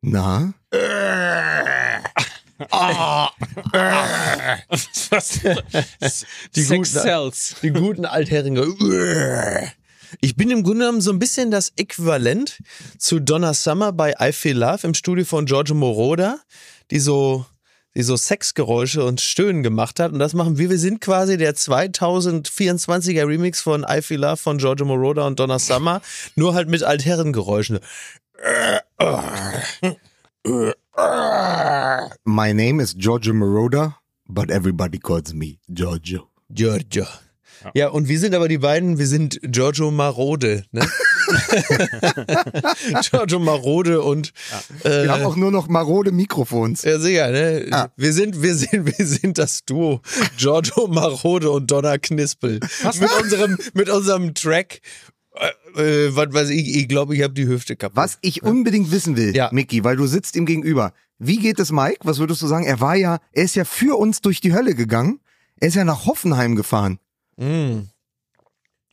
Na? 0.00 0.54
Was? 5.10 5.40
Die 6.54 6.62
Sex 6.62 6.68
guten- 6.92 7.02
Cells. 7.02 7.56
Die 7.62 7.70
guten 7.70 8.04
Altheringe. 8.04 8.66
Ich 10.20 10.36
bin 10.36 10.50
im 10.50 10.62
Grunde 10.62 10.80
genommen 10.86 11.00
so 11.00 11.10
ein 11.12 11.18
bisschen 11.18 11.50
das 11.50 11.72
Äquivalent 11.76 12.58
zu 12.98 13.18
Donna 13.20 13.52
Summer 13.54 13.92
bei 13.92 14.14
I 14.20 14.32
Feel 14.32 14.56
Love 14.58 14.86
im 14.86 14.94
Studio 14.94 15.24
von 15.24 15.44
Giorgio 15.46 15.74
Moroder, 15.74 16.40
die 16.90 16.98
so, 17.00 17.44
die 17.94 18.02
so 18.02 18.16
Sexgeräusche 18.16 19.04
und 19.04 19.20
Stöhnen 19.20 19.62
gemacht 19.62 20.00
hat. 20.00 20.12
Und 20.12 20.18
das 20.18 20.32
machen 20.32 20.56
wir. 20.58 20.70
Wir 20.70 20.78
sind 20.78 21.00
quasi 21.00 21.36
der 21.36 21.54
2024er 21.54 23.26
Remix 23.26 23.60
von 23.60 23.84
I 23.88 24.00
Feel 24.00 24.20
Love 24.20 24.38
von 24.38 24.58
Giorgio 24.58 24.86
Moroder 24.86 25.26
und 25.26 25.38
Donna 25.40 25.58
Summer, 25.58 26.00
nur 26.36 26.54
halt 26.54 26.68
mit 26.68 26.82
Altherrengeräuschen. 26.84 27.80
My 32.24 32.52
name 32.52 32.80
is 32.80 32.94
Giorgio 32.94 33.32
Moroder, 33.34 33.94
but 34.28 34.50
everybody 34.50 34.98
calls 34.98 35.34
me 35.34 35.58
Giorgio. 35.72 36.28
Giorgio. 36.52 37.06
Ja. 37.74 37.88
und 37.88 38.08
wir 38.08 38.20
sind 38.20 38.36
aber 38.36 38.46
die 38.46 38.58
beiden, 38.58 38.98
wir 38.98 39.08
sind 39.08 39.40
Giorgio 39.42 39.90
Marode, 39.90 40.64
ne? 40.70 40.86
Giorgio 43.02 43.40
Marode 43.40 44.00
und 44.00 44.32
äh, 44.84 45.02
Wir 45.04 45.10
haben 45.12 45.24
auch 45.24 45.34
nur 45.34 45.50
noch 45.50 45.66
marode 45.68 46.12
Mikrofons. 46.12 46.82
ja 46.82 47.00
sicher, 47.00 47.30
ne? 47.30 47.66
Ah. 47.72 47.88
Wir 47.96 48.12
sind, 48.12 48.40
wir 48.42 48.54
sind, 48.54 48.86
wir 48.98 49.04
sind 49.06 49.38
das 49.38 49.64
Duo 49.64 50.00
Giorgio 50.36 50.86
Marode 50.86 51.50
und 51.50 51.68
Donna 51.68 51.98
Knispel 51.98 52.60
mit 53.00 53.10
unserem, 53.20 53.58
mit 53.74 53.90
unserem 53.90 54.34
Track. 54.34 54.80
Äh, 55.76 55.80
äh, 56.06 56.16
was 56.16 56.32
weiß 56.32 56.50
ich? 56.50 56.76
Ich 56.76 56.88
glaube, 56.88 57.14
ich 57.16 57.22
habe 57.22 57.34
die 57.34 57.46
Hüfte 57.46 57.76
kaputt. 57.76 57.96
Was 57.96 58.18
ich 58.22 58.42
unbedingt 58.42 58.90
wissen 58.90 59.16
will, 59.16 59.34
Ja. 59.34 59.50
Mickey, 59.52 59.84
weil 59.84 59.96
du 59.96 60.06
sitzt 60.06 60.36
ihm 60.36 60.46
gegenüber. 60.46 60.92
Wie 61.18 61.38
geht 61.38 61.58
es 61.58 61.72
Mike? 61.72 61.98
Was 62.04 62.18
würdest 62.18 62.42
du 62.42 62.46
sagen? 62.46 62.64
Er 62.64 62.80
war 62.80 62.94
ja, 62.94 63.18
er 63.32 63.44
ist 63.44 63.56
ja 63.56 63.64
für 63.64 63.96
uns 63.98 64.20
durch 64.20 64.40
die 64.40 64.52
Hölle 64.52 64.74
gegangen. 64.74 65.20
Er 65.60 65.68
ist 65.68 65.74
ja 65.74 65.84
nach 65.84 66.06
Hoffenheim 66.06 66.54
gefahren. 66.56 66.98
Mm. 67.36 67.80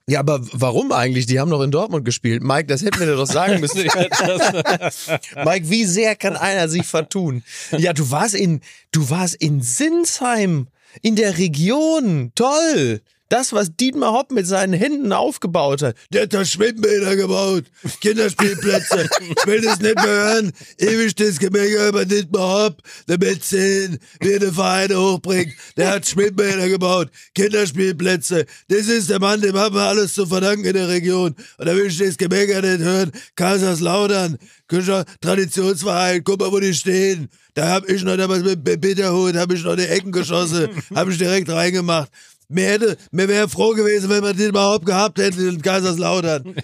Ja, 0.07 0.19
aber 0.19 0.39
warum 0.51 0.91
eigentlich? 0.91 1.25
Die 1.25 1.39
haben 1.39 1.49
doch 1.49 1.63
in 1.63 1.71
Dortmund 1.71 2.05
gespielt. 2.05 2.43
Mike, 2.43 2.65
das 2.67 2.83
hätten 2.83 2.99
wir 2.99 3.07
dir 3.07 3.15
doch 3.15 3.25
sagen 3.25 3.59
müssen. 3.59 3.79
Mike, 5.45 5.69
wie 5.69 5.85
sehr 5.85 6.15
kann 6.15 6.35
einer 6.35 6.69
sich 6.69 6.85
vertun? 6.85 7.43
Ja, 7.71 7.91
du 7.93 8.11
warst 8.11 8.35
in, 8.35 8.61
du 8.91 9.09
warst 9.09 9.35
in 9.35 9.61
Sinsheim, 9.61 10.67
in 11.01 11.15
der 11.15 11.39
Region. 11.39 12.31
Toll. 12.35 13.01
Das, 13.29 13.53
was 13.53 13.75
Dietmar 13.75 14.13
Hopp 14.13 14.31
mit 14.31 14.45
seinen 14.45 14.73
Händen 14.73 15.11
aufgebaut 15.11 15.81
hat. 15.81 15.95
Der 16.11 16.23
hat 16.23 16.33
da 16.33 16.45
Schwimmbäder 16.45 17.15
gebaut, 17.15 17.63
Kinderspielplätze. 18.01 19.09
ich 19.21 19.47
will 19.47 19.61
das 19.61 19.79
nicht 19.79 19.95
mehr 19.95 20.05
hören. 20.05 20.51
Ewig 20.77 21.15
das 21.15 21.39
Gemänger 21.39 21.87
über 21.87 22.05
Dietmar 22.05 22.65
Hopp, 22.65 22.83
der 23.07 23.17
mit 23.17 23.43
10 23.43 23.97
wie 24.19 24.35
eine 24.35 24.51
Vereine 24.51 24.99
hochbringt. 24.99 25.53
Der 25.75 25.91
hat 25.91 26.07
Schwimmbäder 26.07 26.69
gebaut, 26.69 27.09
Kinderspielplätze. 27.33 28.45
Das 28.67 28.87
ist 28.87 29.09
der 29.09 29.19
Mann, 29.19 29.41
dem 29.41 29.57
haben 29.57 29.73
wir 29.73 29.81
alles 29.81 30.13
zu 30.13 30.27
verdanken 30.27 30.65
in 30.65 30.73
der 30.73 30.87
Region. 30.87 31.35
Und 31.57 31.65
da 31.65 31.75
will 31.75 31.87
ich 31.87 31.97
das 31.97 32.17
Gemänger 32.17 32.61
nicht 32.61 32.83
hören. 32.83 33.11
Kaiserslautern, 33.35 34.37
Kücher, 34.67 35.03
Traditionsverein, 35.21 36.23
guck 36.23 36.39
mal, 36.39 36.51
wo 36.51 36.59
die 36.59 36.73
stehen. 36.73 37.29
Da 37.55 37.69
hab 37.69 37.89
ich 37.89 38.03
noch 38.03 38.17
damals 38.17 38.43
mit 38.43 38.63
Bitterhut, 38.63 39.35
hab 39.35 39.51
ich 39.51 39.63
noch 39.63 39.77
die 39.77 39.87
Ecken 39.87 40.11
geschossen, 40.11 40.69
hab 40.93 41.07
ich 41.07 41.17
direkt 41.17 41.49
reingemacht. 41.49 42.11
Mir 42.47 42.65
hätte, 42.67 42.97
mir 43.11 43.27
wäre 43.27 43.49
froh 43.49 43.71
gewesen, 43.71 44.09
wenn 44.09 44.23
wir 44.23 44.33
den 44.33 44.49
überhaupt 44.49 44.85
gehabt 44.85 45.17
hätten 45.17 45.47
in 45.47 45.61
Kaiserslautern. 45.61 46.55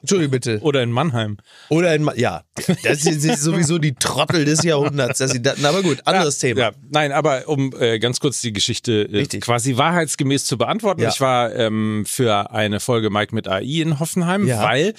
Entschuldigung 0.00 0.30
bitte. 0.32 0.58
Oder 0.60 0.82
in 0.82 0.90
Mannheim. 0.90 1.38
Oder 1.70 1.94
in, 1.94 2.02
Ma- 2.02 2.14
ja, 2.14 2.42
das 2.82 3.04
ist 3.06 3.24
ist 3.24 3.40
sowieso 3.42 3.78
die 3.78 3.94
Trottel 3.94 4.44
des 4.44 4.62
Jahrhunderts. 4.62 5.18
Dass 5.18 5.30
sie 5.32 5.40
da, 5.42 5.54
aber 5.62 5.82
gut, 5.82 6.02
anderes 6.04 6.40
ja, 6.42 6.48
Thema. 6.48 6.60
Ja, 6.60 6.72
nein, 6.90 7.12
aber 7.12 7.48
um 7.48 7.72
äh, 7.78 7.98
ganz 7.98 8.20
kurz 8.20 8.40
die 8.40 8.52
Geschichte 8.52 9.02
äh, 9.02 9.26
quasi 9.40 9.76
wahrheitsgemäß 9.76 10.44
zu 10.44 10.58
beantworten. 10.58 11.00
Ja. 11.02 11.08
Ich 11.08 11.20
war 11.20 11.54
ähm, 11.54 12.04
für 12.06 12.50
eine 12.52 12.78
Folge 12.80 13.10
Mike 13.10 13.34
mit 13.34 13.48
AI 13.48 13.62
in 13.80 13.98
Hoffenheim, 13.98 14.46
Ja. 14.46 14.62
weil 14.62 14.94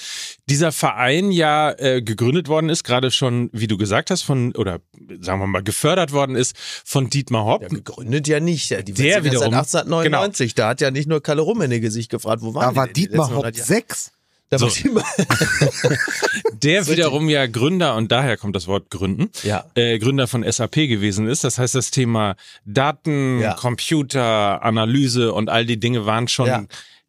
dieser 0.50 0.72
Verein 0.72 1.32
ja 1.32 1.72
äh, 1.78 2.02
gegründet 2.02 2.48
worden 2.48 2.70
ist, 2.70 2.84
gerade 2.84 3.12
schon, 3.12 3.50
wie 3.54 3.68
du 3.68 3.78
gesagt 3.78 4.10
hast, 4.12 4.24
von, 4.24 4.54
oder 4.56 4.80
sagen 5.22 5.40
wir 5.40 5.48
mal, 5.48 5.64
gefördert 5.64 6.12
worden 6.12 6.36
ist 6.36 6.56
von 6.58 7.10
Dietmar 7.10 7.46
Hopp. 7.46 7.62
Ja, 7.62 7.68
gegründet 7.70 8.28
ja 8.28 8.40
nicht. 8.40 8.70
Ja, 8.72 8.82
Die 8.82 8.94
Der 8.94 9.16
sind 9.16 9.26
ja 9.26 9.32
wiederum, 9.32 9.54
Seit 9.54 9.86
1899. 9.86 10.56
Da 10.56 10.70
hat 10.70 10.82
ja 10.82 10.92
nicht 10.92 11.08
nur 11.08 11.22
Kalle 11.22 11.42
Rummenigge 11.42 11.92
sich 11.92 12.10
gefragt, 12.10 12.42
wo 12.42 12.54
waren 12.54 12.74
Da 12.74 12.76
war 12.76 12.88
die 12.88 12.94
die 12.94 13.02
Dietmar 13.08 13.28
Hopp 13.28 13.34
100 13.46 13.58
Jahre? 13.58 13.68
sechs. 13.68 14.12
Da 14.50 14.58
So. 14.60 14.70
Der 16.64 16.88
wiederum 16.88 17.30
ja 17.30 17.46
Gründer, 17.48 17.96
und 17.96 18.12
daher 18.12 18.38
kommt 18.38 18.56
das 18.56 18.68
Wort 18.68 18.90
Gründen, 18.90 19.30
Ja. 19.44 19.66
äh, 19.76 20.00
Gründer 20.00 20.28
von 20.28 20.50
SAP 20.50 20.88
gewesen 20.88 21.28
ist. 21.28 21.44
Das 21.44 21.58
heißt, 21.58 21.76
das 21.76 21.92
Thema 21.92 22.36
Daten, 22.66 23.40
Ja. 23.42 23.54
Computer, 23.54 24.62
Analyse 24.64 25.34
und 25.34 25.50
all 25.50 25.66
die 25.66 25.80
Dinge 25.80 26.06
waren 26.06 26.28
schon 26.28 26.48
Ja. 26.48 26.66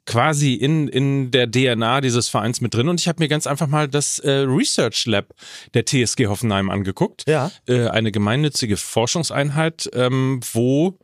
quasi 0.06 0.54
in, 0.54 0.88
in 0.88 1.30
der 1.30 1.50
DNA 1.50 2.00
dieses 2.00 2.28
Vereins 2.28 2.60
mit 2.60 2.74
drin. 2.74 2.88
Und 2.88 3.00
ich 3.00 3.08
habe 3.08 3.22
mir 3.22 3.28
ganz 3.28 3.46
einfach 3.46 3.66
mal 3.68 3.88
das 3.88 4.18
äh, 4.18 4.30
Research 4.46 5.06
Lab 5.06 5.26
der 5.74 5.84
TSG 5.84 6.26
Hoffenheim 6.26 6.70
angeguckt. 6.70 7.24
Ja. 7.28 7.50
Äh, 7.66 7.88
eine 7.88 8.10
gemeinnützige 8.12 8.76
Forschungseinheit, 8.76 9.88
ähm, 9.94 10.40
wo 10.52 10.98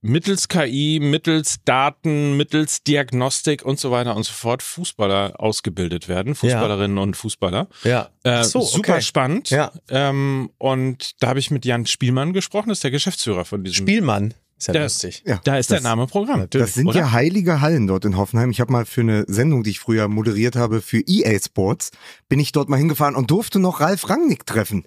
mittels 0.00 0.48
KI, 0.48 1.00
mittels 1.02 1.56
Daten, 1.64 2.36
mittels 2.36 2.82
Diagnostik 2.84 3.64
und 3.64 3.78
so 3.80 3.90
weiter 3.90 4.14
und 4.16 4.22
so 4.24 4.32
fort 4.32 4.62
Fußballer 4.62 5.34
ausgebildet 5.40 6.08
werden, 6.08 6.34
Fußballerinnen 6.34 6.98
und 6.98 7.16
Fußballer. 7.16 7.68
Ja. 7.84 8.08
Äh, 8.24 8.30
Ach 8.30 8.44
so, 8.44 8.60
super 8.60 8.94
okay. 8.94 9.02
spannend. 9.02 9.50
Ja. 9.50 9.72
Ähm, 9.90 10.50
und 10.58 11.22
da 11.22 11.28
habe 11.28 11.38
ich 11.40 11.50
mit 11.50 11.64
Jan 11.64 11.86
Spielmann 11.86 12.32
gesprochen, 12.32 12.68
das 12.68 12.78
ist 12.78 12.84
der 12.84 12.90
Geschäftsführer 12.92 13.44
von 13.44 13.64
diesem. 13.64 13.86
Spielmann. 13.86 14.34
Ist 14.56 14.66
ja 14.68 14.72
Der- 14.72 14.82
lustig. 14.84 15.22
Ja, 15.24 15.40
da 15.44 15.56
ist 15.56 15.70
das, 15.70 15.82
der 15.82 15.88
Name 15.90 16.08
Programm. 16.08 16.46
Das 16.50 16.74
sind 16.74 16.88
oder? 16.88 16.98
ja 16.98 17.12
heilige 17.12 17.60
Hallen 17.60 17.86
dort 17.86 18.04
in 18.04 18.16
Hoffenheim. 18.16 18.50
Ich 18.50 18.60
habe 18.60 18.72
mal 18.72 18.86
für 18.86 19.02
eine 19.02 19.24
Sendung, 19.28 19.62
die 19.62 19.70
ich 19.70 19.78
früher 19.78 20.08
moderiert 20.08 20.56
habe, 20.56 20.80
für 20.80 21.00
EA 21.06 21.38
Sports, 21.38 21.92
bin 22.28 22.40
ich 22.40 22.50
dort 22.50 22.68
mal 22.68 22.76
hingefahren 22.76 23.14
und 23.14 23.30
durfte 23.30 23.60
noch 23.60 23.80
Ralf 23.80 24.08
Rangnick 24.10 24.46
treffen. 24.46 24.78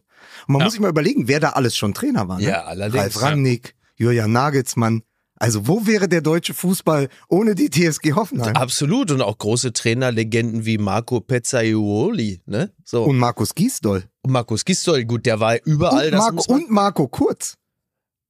Und 0.47 0.53
man 0.53 0.59
Ja. 0.59 0.65
muss 0.65 0.73
sich 0.73 0.81
mal 0.81 0.89
überlegen, 0.89 1.29
wer 1.29 1.39
da 1.39 1.51
alles 1.51 1.77
schon 1.77 1.93
Trainer 1.93 2.27
war. 2.27 2.39
Ne? 2.39 2.47
Ja, 2.49 2.63
allerdings, 2.65 3.01
Ralf 3.01 3.15
ja. 3.15 3.21
Rangnick, 3.21 3.75
Julian 4.01 4.31
Nagelsmann. 4.31 5.03
Also 5.35 5.67
wo 5.67 5.87
wäre 5.87 6.07
der 6.07 6.21
deutsche 6.21 6.53
Fußball 6.53 7.07
ohne 7.27 7.55
die 7.55 7.69
TSG 7.69 8.13
Hoffenheim? 8.13 8.55
Absolut. 8.55 9.09
Und 9.11 9.21
auch 9.21 9.37
große 9.37 9.73
Trainerlegenden 9.73 10.65
wie 10.65 10.77
Marco 10.77 11.19
Pezzaiuoli, 11.19 12.41
ne? 12.45 12.71
So. 12.83 13.03
Und 13.05 13.17
Markus 13.17 13.55
Giesdoll. 13.55 14.03
Und 14.23 14.31
Markus 14.31 14.65
Gistol, 14.65 15.03
gut, 15.05 15.25
der 15.25 15.39
war 15.39 15.57
überall. 15.65 16.05
Und 16.05 16.11
das 16.11 16.19
Marco, 16.19 16.53
und 16.53 16.69
Marco 16.69 17.07
Kurz. 17.07 17.55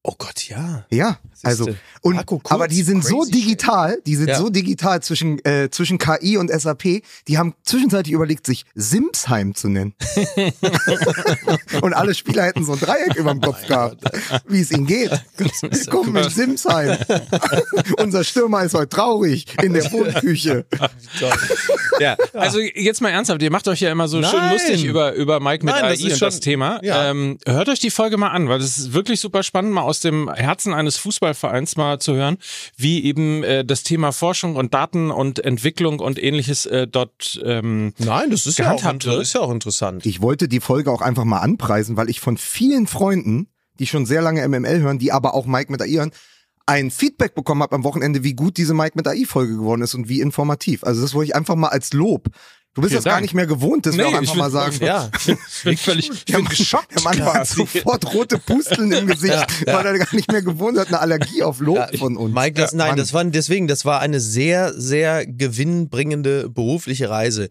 Oh 0.04 0.14
Gott, 0.18 0.48
ja. 0.50 0.86
Ja, 0.90 1.20
also 1.44 1.66
Siehste. 1.66 1.80
und 2.02 2.16
Marco 2.16 2.42
aber 2.50 2.68
die 2.68 2.82
sind 2.82 3.04
so 3.06 3.24
digital, 3.26 4.00
die 4.06 4.16
sind 4.16 4.30
Ja. 4.30 4.38
so 4.38 4.50
digital 4.50 5.02
zwischen 5.02 5.44
äh, 5.46 5.70
zwischen 5.72 5.98
KI 5.98 6.38
und 6.38 6.50
SAP, 6.52 7.04
die 7.28 7.38
haben 7.38 7.54
zwischenzeitlich 7.64 8.14
überlegt, 8.14 8.46
sich 8.46 8.66
Simsheim 8.76 9.54
zu 9.56 9.70
nennen. 9.70 9.94
und 11.82 11.94
alle 11.94 12.14
Spieler 12.14 12.44
hätten 12.44 12.64
so 12.66 12.74
ein 12.74 12.80
Dreieck 12.80 13.16
über 13.16 13.32
dem 13.32 13.42
Kopf 13.42 13.66
gehabt, 13.68 14.04
wie 14.48 14.62
es 14.62 14.72
ihnen 14.72 14.86
geht. 14.88 15.12
Willkommen 15.38 16.16
in 16.16 16.30
Simsheim. 16.30 16.98
Unser 17.98 18.24
Stürmer 18.24 18.64
ist 18.64 18.74
heute 18.74 18.90
traurig 18.90 19.46
in 19.62 19.74
der 19.74 19.92
Wohnküche. 19.92 20.66
Ja, 22.00 22.18
also 22.34 22.60
jetzt 22.60 23.02
mal 23.02 23.10
ernsthaft, 23.10 23.42
ihr 23.42 23.52
macht 23.52 23.68
euch 23.68 23.82
ja 23.82 23.92
immer 23.92 24.08
so 24.08 24.22
schön 24.24 24.40
Nein. 24.40 24.54
lustig 24.54 24.84
über, 24.84 25.14
über 25.14 25.40
Mike 25.40 25.66
mit 25.66 25.74
Nein, 25.76 25.84
das 25.84 26.00
AI 26.02 26.08
ist 26.08 26.14
und 26.14 26.20
schon- 26.20 26.28
das 26.28 26.40
Thema. 26.40 26.80
ja. 26.84 27.10
Ähm, 27.12 27.38
hört 27.46 27.70
euch 27.70 27.80
die 27.80 27.92
Folge 27.92 28.18
mal 28.18 28.30
an, 28.30 28.48
weil 28.50 28.60
das 28.60 28.78
ist 28.78 28.94
wirklich 28.94 29.20
super 29.20 29.44
spannend, 29.44 29.72
mal 29.74 29.82
aus 29.92 30.00
dem 30.00 30.34
Herzen 30.34 30.74
eines 30.74 30.96
Fußballvereins 30.96 31.76
mal 31.76 32.00
zu 32.00 32.14
hören, 32.14 32.38
wie 32.78 33.04
eben 33.04 33.44
äh, 33.44 33.66
das 33.66 33.84
Thema 33.84 34.14
Forschung 34.14 34.56
und 34.56 34.74
Daten 34.74 35.12
und 35.12 35.44
Entwicklung 35.44 36.00
und 36.00 36.18
ähnliches 36.18 36.66
äh, 36.66 36.88
dort 36.88 37.42
ähm, 37.44 37.94
Nein, 37.98 38.30
das 38.30 38.48
ist 38.48 38.58
ja, 38.58 38.72
auch, 38.72 39.04
ist 39.20 39.34
ja 39.34 39.42
auch 39.42 39.52
interessant. 39.52 40.06
Ich 40.06 40.22
wollte 40.22 40.48
die 40.48 40.62
Folge 40.62 40.90
auch 40.92 41.02
einfach 41.02 41.26
mal 41.26 41.40
anpreisen, 41.40 41.98
weil 41.98 42.10
ich 42.10 42.22
von 42.22 42.38
vielen 42.38 42.88
Freunden, 42.88 43.50
die 43.80 43.86
schon 43.86 44.06
sehr 44.06 44.22
lange 44.22 44.48
MML 44.48 44.80
hören, 44.80 44.98
die 44.98 45.12
aber 45.12 45.34
auch 45.34 45.46
Mike 45.46 45.70
mit 45.70 45.82
AI 45.82 45.90
hören, 45.90 46.12
ein 46.66 46.90
Feedback 46.90 47.36
bekommen 47.36 47.64
habe 47.64 47.76
am 47.76 47.84
Wochenende, 47.84 48.24
wie 48.24 48.34
gut 48.34 48.56
diese 48.56 48.74
Mike 48.74 48.94
mit 48.96 49.06
AI 49.06 49.26
Folge 49.26 49.58
geworden 49.58 49.82
ist 49.82 49.94
und 49.94 50.08
wie 50.08 50.22
informativ. 50.22 50.86
Also 50.86 51.02
das 51.02 51.14
wollte 51.14 51.32
ich 51.32 51.36
einfach 51.36 51.56
mal 51.56 51.68
als 51.68 51.92
Lob. 51.92 52.30
Du 52.74 52.82
bist 52.82 52.92
Vielen 52.94 53.04
das 53.04 53.12
gar 53.14 53.20
nicht 53.20 53.34
mehr 53.34 53.48
gewohnt, 53.48 53.86
das 53.86 53.98
wir 53.98 54.08
auch 54.08 54.12
Nee, 54.12 54.18
einfach 54.20 54.32
ich 54.34 54.38
mal 54.40 54.46
bin- 54.46 54.52
sagen. 54.54 54.78
Ja. 54.82 55.10
ich 55.28 55.64
bin 55.66 55.78
völlig 55.78 56.10
ich 56.10 56.24
bin 56.34 56.46
geschockt. 56.46 56.96
der 56.96 57.02
Mann 57.02 57.22
hat 57.22 57.34
quasi. 57.34 57.56
sofort 57.56 58.14
rote 58.14 58.38
Pusteln 58.38 58.92
im 58.94 59.08
Gesicht, 59.08 59.46
weil 59.66 59.86
er 59.86 59.98
gar 59.98 60.16
nicht 60.16 60.32
mehr 60.32 60.42
gewohnt 60.42 60.78
hat, 60.78 60.88
eine 60.88 61.00
Allergie 61.00 61.44
auf 61.44 61.60
Lob 61.60 61.98
von 61.98 62.16
uns. 62.16 62.34
Mike, 62.34 62.54
das, 62.62 62.72
Ja, 62.72 62.78
nein, 62.78 62.88
Mann. 62.92 62.98
das 62.98 63.14
war 63.14 63.26
deswegen, 63.26 63.68
das 63.68 63.84
war 63.84 64.00
eine 64.00 64.22
sehr, 64.22 64.74
sehr 64.74 65.26
gewinnbringende 65.28 66.48
berufliche 66.50 67.10
Reise. 67.10 67.50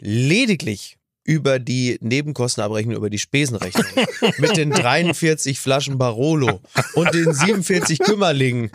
Lediglich 0.00 0.98
über 1.30 1.60
die 1.60 1.96
Nebenkostenabrechnung, 2.00 2.96
über 2.96 3.08
die 3.08 3.20
Spesenrechnung. 3.20 3.84
mit 4.38 4.56
den 4.56 4.70
43 4.72 5.60
Flaschen 5.60 5.96
Barolo 5.96 6.60
und 6.94 7.14
den 7.14 7.32
47 7.32 8.00
Kümmerlingen. 8.00 8.72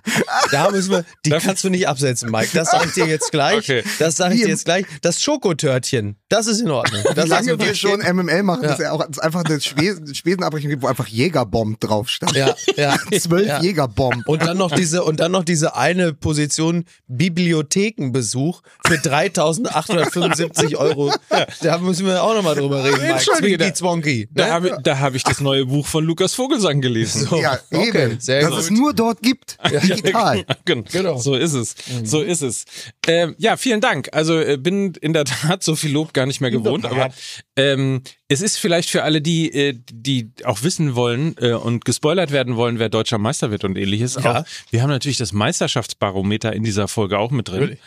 Da 0.51 0.71
müssen 0.71 0.91
wir, 0.91 1.05
die 1.25 1.31
kannst 1.31 1.65
du 1.65 1.69
nicht 1.69 1.89
absetzen, 1.89 2.31
Mike. 2.31 2.51
Das 2.53 2.71
sage 2.71 2.85
ich 2.87 2.93
dir 2.93 3.07
jetzt 3.07 3.29
gleich. 3.31 3.57
Okay. 3.57 3.83
Das 3.99 4.15
sage 4.15 4.35
ich 4.35 4.41
dir 4.43 4.47
jetzt 4.47 4.63
gleich. 4.63 4.85
Das 5.01 5.21
Schokotörtchen, 5.21 6.15
das 6.29 6.47
ist 6.47 6.61
in 6.61 6.71
Ordnung. 6.71 7.01
Das 7.03 7.25
Wie 7.25 7.29
lassen 7.29 7.29
lange 7.47 7.47
wir 7.47 7.57
durchgehen. 7.57 8.01
schon 8.01 8.15
MML 8.15 8.43
machen, 8.43 8.63
dass 8.63 8.79
er 8.79 8.93
auch 8.93 9.05
einfach 9.19 9.43
eine 9.43 9.59
Spesen, 9.59 10.15
Spesenabrechnung 10.15 10.69
gibt, 10.69 10.83
wo 10.83 10.87
einfach 10.87 11.07
Jägerbomb 11.07 11.77
drauf 11.81 12.07
stand. 12.07 12.37
Ja, 12.37 12.55
ja. 12.77 12.95
Zwölf 13.19 13.47
Ja. 13.47 13.61
Jägerbomb. 13.61 14.25
Und 14.29 14.43
dann 14.43 14.57
noch 14.57 14.71
diese 14.71 15.03
und 15.03 15.19
dann 15.19 15.33
noch 15.33 15.43
diese 15.43 15.75
eine 15.75 16.13
Position 16.13 16.85
Bibliothekenbesuch 17.09 18.61
für 18.85 18.95
3.875 18.95 20.77
Euro. 20.77 21.13
Da 21.61 21.79
müssen 21.79 22.05
wir 22.05 22.23
auch 22.23 22.33
noch 22.33 22.44
mal 22.45 22.55
drüber 22.55 22.83
reden. 22.83 23.01
Mike. 23.01 23.57
Da- 23.57 23.73
Zwonki. 23.73 24.29
Da 24.31 24.45
ne? 24.45 24.51
habe 24.51 24.67
ich, 24.69 24.73
da 24.83 24.99
hab 24.99 25.15
ich 25.15 25.23
das 25.23 25.41
neue 25.41 25.65
Buch 25.65 25.85
von 25.85 26.05
Lukas 26.05 26.33
Vogelsang 26.33 26.81
gelesen. 26.81 27.27
So, 27.27 27.41
ja, 27.41 27.59
okay, 27.71 28.05
eben. 28.05 28.19
sehr 28.19 28.41
dass 28.41 28.51
gut. 28.51 28.59
es 28.59 28.71
nur 28.71 28.93
dort 28.93 29.21
gibt. 29.21 29.57
Digital. 29.83 30.45
Genau. 30.65 31.17
So 31.17 31.35
ist 31.35 31.53
es. 31.53 31.75
So 32.03 32.21
ist 32.21 32.41
es. 32.41 32.65
Ähm, 33.07 33.35
ja, 33.37 33.57
vielen 33.57 33.81
Dank. 33.81 34.09
Also 34.13 34.39
äh, 34.39 34.57
bin 34.57 34.93
in 35.01 35.13
der 35.13 35.25
Tat 35.25 35.63
so 35.63 35.75
viel 35.75 35.91
Lob 35.91 36.13
gar 36.13 36.25
nicht 36.25 36.41
mehr 36.41 36.51
gewohnt, 36.51 36.85
aber 36.85 37.09
ähm, 37.55 38.01
es 38.27 38.41
ist 38.41 38.57
vielleicht 38.57 38.89
für 38.89 39.03
alle, 39.03 39.21
die, 39.21 39.51
äh, 39.51 39.73
die 39.91 40.31
auch 40.43 40.63
wissen 40.63 40.95
wollen 40.95 41.35
äh, 41.39 41.53
und 41.53 41.85
gespoilert 41.85 42.31
werden 42.31 42.55
wollen, 42.55 42.79
wer 42.79 42.89
deutscher 42.89 43.17
Meister 43.17 43.51
wird 43.51 43.63
und 43.63 43.77
ähnliches. 43.77 44.15
Ja. 44.15 44.41
Auch, 44.41 44.45
wir 44.71 44.81
haben 44.81 44.89
natürlich 44.89 45.17
das 45.17 45.33
Meisterschaftsbarometer 45.33 46.53
in 46.53 46.63
dieser 46.63 46.87
Folge 46.87 47.19
auch 47.19 47.31
mit 47.31 47.49
drin. 47.49 47.61
Natürlich. 47.61 47.79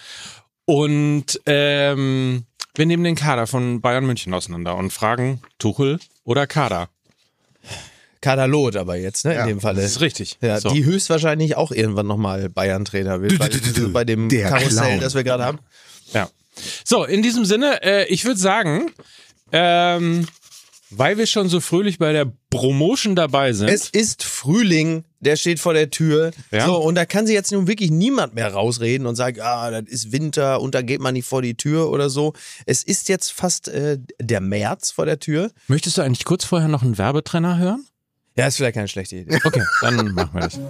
Und 0.64 1.40
ähm, 1.46 2.44
wir 2.78 2.86
nehmen 2.86 3.04
den 3.04 3.16
Kader 3.16 3.46
von 3.46 3.80
Bayern 3.80 4.06
München 4.06 4.32
auseinander 4.32 4.76
und 4.76 4.92
fragen 4.92 5.42
Tuchel 5.58 5.98
oder 6.25 6.46
Kader. 6.46 6.88
Katalot 8.20 8.76
aber 8.76 8.96
jetzt, 8.96 9.25
ne, 9.25 9.34
Ja, 9.34 9.42
in 9.42 9.48
dem 9.48 9.60
Falle. 9.60 9.80
Das 9.82 9.92
ist 9.92 10.00
richtig. 10.00 10.38
Ja, 10.40 10.58
So. 10.60 10.70
die 10.70 10.84
höchstwahrscheinlich 10.84 11.56
auch 11.56 11.70
irgendwann 11.70 12.06
nochmal 12.06 12.48
Bayern-Trainer 12.48 13.20
wird, 13.22 13.38
bei, 13.38 13.48
bei 13.92 14.04
dem 14.04 14.28
Der 14.28 14.48
Karussell, 14.48 14.86
Clown. 14.86 15.00
das 15.00 15.14
wir 15.14 15.22
gerade 15.25 15.44
haben. 15.44 15.58
Ja. 16.12 16.28
So, 16.84 17.04
in 17.04 17.22
diesem 17.22 17.44
Sinne, 17.44 17.80
äh, 17.82 18.06
ich 18.08 18.25
würde 18.25 18.40
sagen, 18.40 18.90
ähm, 19.52 20.26
weil 20.90 21.16
wir 21.19 21.26
schon 21.26 21.48
so 21.48 21.60
fröhlich 21.60 21.98
bei 21.98 22.12
der 22.12 22.32
Promotion 22.50 23.14
dabei 23.14 23.52
sind. 23.52 23.69
Es 23.69 23.88
ist 23.88 24.25
Frühling, 24.25 25.04
der 25.20 25.37
steht 25.37 25.61
vor 25.61 25.75
der 25.75 25.91
Tür. 25.91 26.31
Ja. 26.50 26.67
So, 26.67 26.76
und 26.76 26.94
da 26.94 27.05
kann 27.05 27.26
sich 27.26 27.35
jetzt 27.35 27.53
nun 27.53 27.67
wirklich 27.67 27.91
niemand 27.91 28.35
mehr 28.35 28.53
rausreden 28.53 29.06
und 29.06 29.17
sagen, 29.17 29.41
ah, 29.41 29.70
das 29.70 29.85
ist 29.88 30.12
Winter 30.12 30.61
und 30.61 30.75
da 30.75 30.82
geht 30.82 31.00
man 31.00 31.15
nicht 31.15 31.26
vor 31.26 31.43
die 31.43 31.55
Tür 31.55 31.91
oder 31.91 32.11
so. 32.11 32.32
Es 32.67 32.82
ist 32.82 33.09
jetzt 33.09 33.32
fast 33.32 33.69
äh, 33.69 33.99
der 34.20 34.41
März 34.41 34.91
vor 34.91 35.06
der 35.06 35.19
Tür. 35.19 35.50
Möchtest 35.67 35.99
du 35.99 36.03
eigentlich 36.03 36.25
kurz 36.25 36.44
vorher 36.44 36.69
noch 36.69 36.82
einen 36.82 36.99
Werbetrenner 36.99 37.59
hören? 37.59 37.85
Ja, 38.37 38.47
ist 38.47 38.56
vielleicht 38.56 38.75
keine 38.75 38.88
schlechte 38.88 39.17
Idee. 39.17 39.41
Okay, 39.44 39.62
dann 39.81 40.15
machen 40.15 40.31
wir 40.32 40.41
das. 40.41 40.61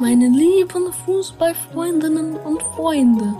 Meine 0.00 0.28
lieben 0.28 0.92
Fußballfreundinnen 1.04 2.36
und 2.36 2.62
Freunde, 2.74 3.34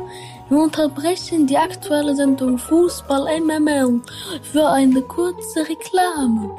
wir 0.50 0.58
unterbrechen 0.58 1.46
die 1.46 1.56
aktuelle 1.56 2.14
Sendung 2.14 2.58
Fußball 2.58 3.40
MML 3.40 4.00
für 4.52 4.68
eine 4.68 5.00
kurze 5.02 5.60
Reklame. 5.60 6.50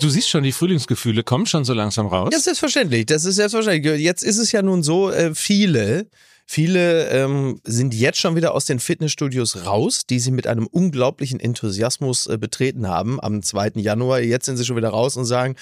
Du 0.00 0.08
siehst 0.08 0.28
schon, 0.28 0.44
die 0.44 0.52
Frühlingsgefühle 0.52 1.24
kommen 1.24 1.46
schon 1.46 1.64
so 1.64 1.72
langsam 1.72 2.06
raus. 2.06 2.28
Das 2.30 2.40
ist 2.40 2.44
selbstverständlich. 2.44 3.06
Das 3.06 3.24
ist 3.24 3.36
selbstverständlich. 3.36 4.00
Jetzt 4.00 4.22
ist 4.22 4.38
es 4.38 4.52
ja 4.52 4.62
nun 4.62 4.82
so, 4.84 5.10
äh, 5.10 5.34
viele, 5.34 6.06
viele 6.46 7.08
ähm, 7.08 7.60
sind 7.64 7.94
jetzt 7.94 8.18
schon 8.18 8.36
wieder 8.36 8.54
aus 8.54 8.64
den 8.64 8.78
Fitnessstudios 8.78 9.66
raus, 9.66 10.06
die 10.08 10.20
sie 10.20 10.30
mit 10.30 10.46
einem 10.46 10.68
unglaublichen 10.68 11.40
Enthusiasmus 11.40 12.26
äh, 12.26 12.38
betreten 12.38 12.86
haben 12.86 13.20
am 13.20 13.42
2. 13.42 13.72
Januar. 13.76 14.20
Jetzt 14.20 14.46
sind 14.46 14.56
sie 14.56 14.64
schon 14.64 14.76
wieder 14.76 14.90
raus 14.90 15.16
und 15.16 15.24
sagen, 15.24 15.56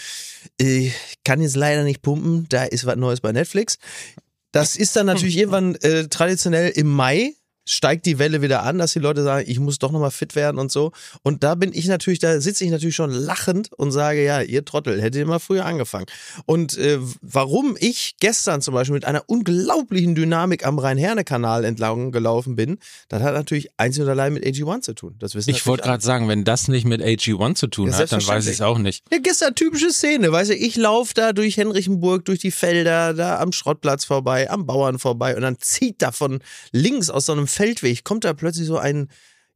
äh, 0.61 0.91
kann 1.25 1.41
jetzt 1.41 1.57
leider 1.57 1.83
nicht 1.83 2.03
pumpen, 2.03 2.47
da 2.51 2.65
ist 2.65 2.85
was 2.85 2.97
Neues 2.97 3.21
bei 3.23 3.33
Netflix. 3.33 3.79
Das 4.53 4.77
ist 4.77 4.97
dann 4.97 5.07
natürlich 5.07 5.37
irgendwann 5.39 5.77
äh, 5.77 6.09
traditionell 6.09 6.71
im 6.71 6.89
Mai 6.89 7.33
steigt 7.67 8.07
die 8.07 8.19
Welle 8.19 8.41
wieder 8.41 8.63
an, 8.63 8.79
dass 8.79 8.93
die 8.93 9.01
Leute 9.01 9.23
sagen, 9.23 9.45
ich 9.47 9.59
muss 9.59 9.79
doch 9.79 9.91
nochmal 9.91 10.13
fit 10.13 10.35
werden 10.35 10.59
und 10.59 10.71
so. 10.71 10.93
Und 11.23 11.43
da 11.43 11.57
bin 11.57 11.73
ich 11.75 11.87
natürlich, 11.89 12.21
da 12.21 12.41
sitze 12.41 12.65
ich 12.65 12.71
natürlich 12.71 12.95
schon 12.95 13.11
lachend 13.11 13.73
und 13.73 13.91
sage, 13.91 14.25
ja, 14.25 14.41
ihr 14.41 14.65
Trottel, 14.65 15.03
hättet 15.03 15.17
ihr 15.17 15.27
mal 15.27 15.41
früher 15.41 15.67
angefangen. 15.67 16.07
Und 16.47 16.79
äh, 16.79 16.99
warum 17.21 17.77
ich 17.79 18.15
gestern 18.21 18.63
zum 18.63 18.73
Beispiel 18.75 18.95
mit 18.95 19.05
einer 19.05 19.25
unglaublichen 19.27 20.15
Dynamik 20.15 20.65
am 20.65 20.79
Rhein-Herne-Kanal 20.79 21.65
entlang 21.65 22.13
gelaufen 22.13 22.55
bin, 22.55 22.79
das 23.09 23.23
hat 23.23 23.35
natürlich 23.35 23.69
einzig 23.77 24.05
und 24.05 24.09
allein 24.09 24.33
mit 24.33 24.45
AG1 24.45 24.83
zu 24.83 24.95
tun. 24.95 25.17
Das 25.19 25.35
wissen 25.35 25.51
Ich 25.51 25.67
wollte 25.67 25.83
gerade 25.83 26.03
sagen, 26.03 26.29
wenn 26.29 26.45
das 26.45 26.69
nicht 26.69 26.87
mit 26.87 27.03
AG1 27.03 27.57
zu 27.57 27.67
tun 27.67 27.91
Ja, 27.91 27.99
hat, 27.99 28.13
dann 28.13 28.25
weiß 28.25 28.47
ich 28.47 28.55
es 28.55 28.61
auch 28.61 28.79
nicht. 28.79 29.05
Ja, 29.13 29.19
gestern 29.19 29.55
typische 29.57 29.91
Szene, 29.91 30.31
weißt 30.31 30.51
du, 30.51 30.55
ich 30.55 30.77
laufe 30.77 31.15
da 31.15 31.33
durch 31.33 31.57
Henrichenburg, 31.57 32.25
durch 32.25 32.39
die 32.39 32.53
Felder, 32.53 33.13
da 33.13 33.41
am 33.41 33.51
Schrottplatz 33.51 34.05
vorbei, 34.05 34.49
am 34.51 34.67
Bauern 34.67 35.01
vorbei 35.01 35.35
und 35.35 35.43
dann 35.43 35.59
zieht 35.59 36.01
da 36.03 36.13
von 36.13 36.39
links 36.71 37.11
aus 37.11 37.27
so 37.27 37.33
einem 37.33 37.49
Feldweg, 37.57 38.05
kommt 38.05 38.25
da 38.25 38.35
plötzlich 38.35 38.67
so 38.67 38.77
ein, 38.79 39.09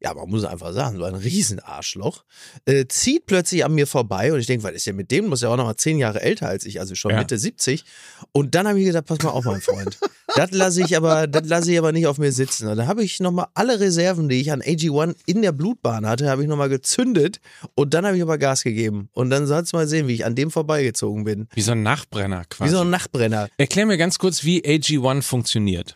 ja, 0.03 0.15
man 0.15 0.31
muss 0.31 0.47
einfach 0.47 0.73
sagen, 0.73 0.97
so 0.97 1.05
ein 1.05 1.15
Riesenarschloch, 1.15 2.25
äh, 2.65 2.87
zieht 2.89 3.27
plötzlich 3.27 3.67
an 3.67 3.75
mir 3.75 3.87
vorbei 3.87 4.33
und 4.33 4.41
ich 4.41 4.47
denke, 4.47 4.65
was 4.65 4.73
ist 4.73 4.87
denn 4.87 4.97
mit 4.97 5.11
dem? 5.11 5.27
Muss 5.27 5.43
ja 5.43 5.51
auch 5.51 5.59
noch 5.59 5.67
mal 5.67 5.77
zehn 5.77 5.99
Jahre 5.99 6.23
älter 6.23 6.49
als 6.49 6.65
ich, 6.65 6.81
also 6.81 6.95
schon 6.95 7.11
Ja. 7.11 7.19
Mitte 7.19 7.37
70. 7.37 7.85
Und 8.33 8.55
dann 8.55 8.67
habe 8.67 8.81
ich 8.81 8.87
gedacht, 8.87 9.05
pass 9.05 9.19
mal 9.23 9.29
auf, 9.29 9.45
mein 9.45 9.61
Freund. 9.61 9.99
das 10.37 10.53
lasse 10.53 10.83
ich 10.83 10.97
aber, 10.97 11.27
das 11.27 11.47
lasse 11.47 11.71
ich 11.73 11.79
aber 11.79 11.93
nicht 11.93 12.07
auf 12.07 12.17
mir 12.17 12.33
sitzen. 12.33 12.69
Und 12.69 12.79
dann 12.79 12.87
habe 12.89 13.05
ich 13.05 13.21
nochmal 13.21 13.49
alle 13.53 13.79
Reserven, 13.79 14.31
die 14.31 14.41
ich 14.41 14.51
an 14.53 14.63
AG1 14.63 15.17
in 15.27 15.43
der 15.43 15.53
Blutbahn 15.53 16.07
hatte, 16.07 16.31
habe 16.31 16.41
ich 16.43 16.49
nochmal 16.49 16.71
gezündet 16.71 17.41
und 17.75 17.93
dann 17.93 18.07
habe 18.07 18.17
ich 18.17 18.23
aber 18.23 18.39
Gas 18.39 18.63
gegeben. 18.63 19.11
Und 19.13 19.29
dann 19.29 19.47
sollst 19.47 19.75
du 19.75 19.77
mal 19.77 19.87
sehen, 19.87 20.09
wie 20.09 20.15
ich 20.15 20.25
an 20.25 20.35
dem 20.35 20.51
vorbeigezogen 20.51 21.25
bin. 21.25 21.47
Wie 21.53 21.61
so 21.61 21.73
ein 21.73 21.83
Nachbrenner 21.83 22.45
Wie 22.45 22.49
quasi. 22.49 22.71
so 22.73 22.81
ein 22.81 22.89
Nachtbrenner. 22.89 23.51
Erklär 23.59 23.85
mir 23.85 23.99
ganz 23.99 24.19
kurz, 24.19 24.45
wie 24.45 24.63
AG1 24.65 25.21
funktioniert. 25.21 25.95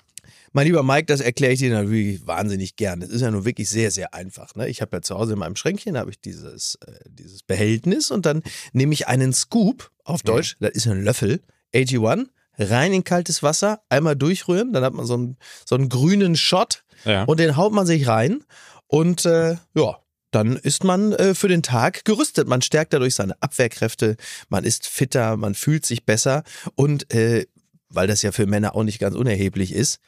Mein 0.56 0.66
lieber 0.68 0.84
Mike, 0.84 1.06
das 1.06 1.20
erkläre 1.20 1.52
ich 1.52 1.58
dir 1.58 1.72
natürlich 1.72 2.26
wahnsinnig 2.28 2.76
gern. 2.76 3.00
Das 3.00 3.10
ist 3.10 3.22
ja 3.22 3.30
nun 3.30 3.44
wirklich 3.44 3.68
sehr, 3.68 3.90
sehr 3.90 4.14
einfach. 4.14 4.54
Ne? 4.54 4.68
Ich 4.68 4.80
habe 4.80 4.96
ja 4.96 5.02
zu 5.02 5.16
Hause 5.16 5.32
in 5.32 5.40
meinem 5.40 5.56
Schränkchen 5.56 5.98
habe 5.98 6.10
ich 6.12 6.20
dieses, 6.20 6.76
äh, 6.86 6.92
dieses 7.08 7.42
Behältnis 7.42 8.12
und 8.12 8.24
dann 8.24 8.42
nehme 8.72 8.94
ich 8.94 9.08
einen 9.08 9.32
Scoop, 9.32 9.90
auf 10.04 10.22
Deutsch, 10.22 10.56
das 10.60 10.70
ist 10.72 10.86
ein 10.86 11.02
Löffel, 11.02 11.40
AG1, 11.74 12.26
rein 12.58 12.92
in 12.92 13.02
kaltes 13.02 13.42
Wasser, 13.42 13.80
einmal 13.88 14.14
durchrühren, 14.14 14.72
dann 14.72 14.84
hat 14.84 14.94
man 14.94 15.06
so 15.06 15.14
einen, 15.14 15.36
so 15.66 15.74
einen 15.74 15.88
grünen 15.88 16.36
Shot 16.36 16.84
Ja. 17.04 17.24
und 17.24 17.40
den 17.40 17.56
haut 17.56 17.72
man 17.72 17.84
sich 17.86 18.06
rein 18.06 18.44
und 18.86 19.24
äh, 19.24 19.56
ja, 19.74 19.98
dann 20.30 20.56
ist 20.56 20.84
man 20.84 21.12
äh, 21.14 21.34
für 21.34 21.48
den 21.48 21.62
Tag 21.62 22.04
gerüstet. 22.04 22.46
Man 22.48 22.60
stärkt 22.60 22.92
dadurch 22.92 23.14
seine 23.14 23.40
Abwehrkräfte, 23.40 24.16
man 24.48 24.64
ist 24.64 24.86
fitter, 24.86 25.36
man 25.36 25.54
fühlt 25.54 25.84
sich 25.86 26.04
besser 26.04 26.44
und 26.76 27.12
äh, 27.12 27.46
weil 27.88 28.06
das 28.08 28.22
ja 28.22 28.32
für 28.32 28.46
Männer 28.46 28.74
auch 28.74 28.82
nicht 28.82 28.98
ganz 28.98 29.14
unerheblich 29.16 29.72
ist. 29.72 30.00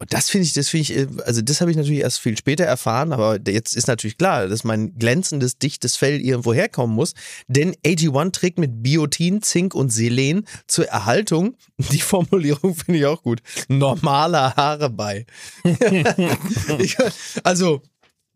Und 0.00 0.12
das 0.12 0.30
finde 0.30 0.46
ich, 0.46 0.52
das 0.52 0.68
finde 0.68 0.82
ich, 0.82 0.96
äh, 0.96 1.06
also 1.24 1.42
das 1.42 1.60
habe 1.60 1.70
ich 1.70 1.76
natürlich 1.76 2.00
erst 2.00 2.20
viel 2.20 2.36
später 2.38 2.64
erfahren, 2.64 3.12
aber 3.12 3.38
jetzt 3.46 3.74
ist 3.76 3.88
natürlich 3.88 4.16
klar, 4.16 4.46
dass 4.46 4.62
mein 4.62 4.96
glänzendes, 4.96 5.58
dichtes 5.58 5.96
Fell 5.96 6.20
irgendwo 6.20 6.54
herkommen 6.54 6.94
muss. 6.94 7.14
Denn 7.48 7.74
AG1 7.84 8.32
trägt 8.32 8.58
mit 8.58 8.82
Biotin, 8.82 9.42
Zink 9.42 9.74
und 9.74 9.90
Selen 9.90 10.46
zur 10.66 10.86
Erhaltung, 10.86 11.56
die 11.78 12.00
Formulierung 12.00 12.74
finde 12.74 13.00
ich 13.00 13.06
auch 13.06 13.22
gut, 13.22 13.40
normaler 13.68 14.54
Haare 14.56 14.90
bei. 14.90 15.26
ich, 16.78 16.96
also, 17.42 17.82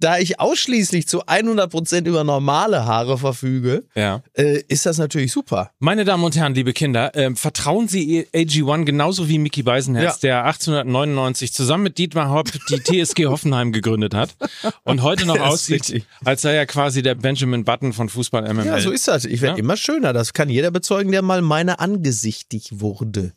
da 0.02 0.18
ich 0.18 0.40
ausschließlich 0.40 1.06
zu 1.09 1.25
100% 1.26 2.06
über 2.09 2.25
normale 2.25 2.85
Haare 2.85 3.18
verfüge, 3.18 3.85
Ja. 3.94 4.23
äh, 4.35 4.62
ist 4.68 4.87
das 4.87 4.99
natürlich 4.99 5.30
super. 5.32 5.71
Meine 5.78 6.04
Damen 6.04 6.25
und 6.25 6.37
Herren, 6.37 6.54
liebe 6.54 6.73
Kinder, 6.73 7.12
ähm, 7.14 7.37
vertrauen 7.37 7.88
Sie 7.88 8.26
AG1 8.35 8.85
genauso 8.85 9.28
wie 9.28 9.38
Mickey 9.38 9.62
Beisenherz, 9.62 10.18
der 10.21 10.44
1899 10.44 11.52
zusammen 11.52 11.85
mit 11.85 11.99
Dietmar 11.99 12.30
Hopp 12.30 12.50
die 12.68 12.80
TSG 13.04 13.26
Hoffenheim 13.26 13.73
gegründet 13.73 14.14
hat 14.14 14.30
und 14.85 15.02
heute 15.02 15.26
noch 15.26 15.38
aussieht, 15.40 16.04
als 16.25 16.42
sei 16.42 16.54
er 16.54 16.66
quasi 16.66 17.02
der 17.02 17.14
Benjamin 17.14 17.64
Button 17.64 17.92
von 17.92 18.09
Fußball 18.09 18.42
MML. 18.52 18.66
Ja, 18.66 18.80
so 18.80 18.90
ist 18.90 19.06
das. 19.09 19.25
Ich 19.25 19.40
werde 19.40 19.59
Ja. 19.59 19.64
immer 19.64 19.76
schöner. 19.76 20.12
Das 20.12 20.32
kann 20.32 20.49
jeder 20.49 20.71
bezeugen, 20.71 21.12
der 21.12 21.23
mal 21.23 21.42
meiner 21.42 21.80
angesichtig 21.80 22.68
wurde. 22.80 23.32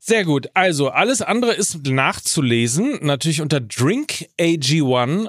Sehr 0.00 0.24
gut. 0.26 0.48
Also, 0.52 0.90
alles 0.90 1.22
andere 1.22 1.54
ist 1.54 1.86
nachzulesen, 1.86 2.98
natürlich 3.00 3.40
unter 3.40 3.56
drinkag1.com 3.58 5.28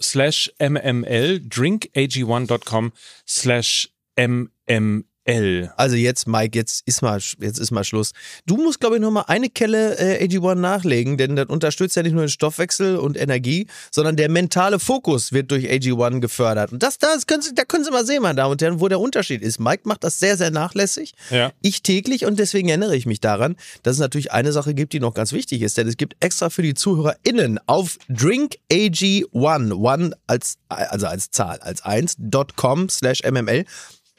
slash 0.00 0.48
mml, 0.60 1.38
drinkag1.com 1.48 2.92
slash 3.24 3.88
mml. 4.18 5.04
L. 5.24 5.72
Also 5.76 5.94
jetzt, 5.94 6.26
Mike, 6.26 6.58
jetzt 6.58 6.82
ist 6.86 7.00
mal, 7.00 7.20
jetzt 7.38 7.58
ist 7.58 7.70
mal 7.70 7.84
Schluss. 7.84 8.12
Du 8.46 8.56
musst, 8.56 8.80
glaube 8.80 8.96
ich, 8.96 9.02
noch 9.02 9.10
mal 9.10 9.24
eine 9.28 9.48
Kelle 9.48 9.96
äh, 9.98 10.24
AG1 10.24 10.56
nachlegen, 10.56 11.16
denn 11.16 11.36
das 11.36 11.46
unterstützt 11.46 11.94
ja 11.94 12.02
nicht 12.02 12.12
nur 12.12 12.24
den 12.24 12.28
Stoffwechsel 12.28 12.96
und 12.96 13.16
Energie, 13.16 13.68
sondern 13.92 14.16
der 14.16 14.28
mentale 14.28 14.80
Fokus 14.80 15.32
wird 15.32 15.50
durch 15.52 15.70
AG1 15.70 16.20
gefördert. 16.20 16.72
Und 16.72 16.82
das, 16.82 16.98
das 16.98 17.26
können 17.26 17.42
Sie, 17.42 17.54
da 17.54 17.64
können 17.64 17.84
Sie 17.84 17.92
mal 17.92 18.04
sehen, 18.04 18.22
meine 18.22 18.36
Damen 18.36 18.52
und 18.52 18.62
Herren, 18.62 18.80
wo 18.80 18.88
der 18.88 18.98
Unterschied 18.98 19.42
ist. 19.42 19.60
Mike 19.60 19.82
macht 19.84 20.02
das 20.02 20.18
sehr, 20.18 20.36
sehr 20.36 20.50
nachlässig. 20.50 21.14
Ja. 21.30 21.52
Ich 21.62 21.82
täglich 21.82 22.24
und 22.24 22.38
deswegen 22.38 22.68
erinnere 22.68 22.96
ich 22.96 23.06
mich 23.06 23.20
daran, 23.20 23.56
dass 23.84 23.94
es 23.94 24.00
natürlich 24.00 24.32
eine 24.32 24.50
Sache 24.52 24.74
gibt, 24.74 24.92
die 24.92 25.00
noch 25.00 25.14
ganz 25.14 25.32
wichtig 25.32 25.62
ist, 25.62 25.78
denn 25.78 25.86
es 25.86 25.96
gibt 25.96 26.16
extra 26.18 26.50
für 26.50 26.62
die 26.62 26.74
ZuhörerInnen 26.74 27.60
auf 27.66 27.96
drinkag1, 28.10 29.72
one 29.72 30.16
als, 30.26 30.58
also 30.68 31.06
als 31.06 31.30
Zahl, 31.30 31.60
als 31.60 31.84
1.com 31.84 32.88
slash 32.88 33.22
mml 33.22 33.64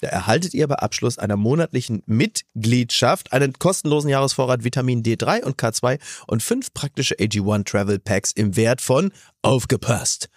da 0.03 0.09
erhaltet 0.09 0.53
ihr 0.53 0.67
bei 0.67 0.75
Abschluss 0.75 1.17
einer 1.17 1.37
monatlichen 1.37 2.03
Mitgliedschaft 2.05 3.31
einen 3.31 3.53
kostenlosen 3.53 4.09
Jahresvorrat 4.09 4.65
Vitamin 4.65 5.01
D3 5.01 5.43
und 5.43 5.57
K2 5.57 5.97
und 6.27 6.43
fünf 6.43 6.73
praktische 6.73 7.15
AG1 7.15 7.63
Travel 7.63 7.99
Packs 7.99 8.33
im 8.33 8.57
Wert 8.57 8.81
von, 8.81 9.13
aufgepasst, 9.41 10.27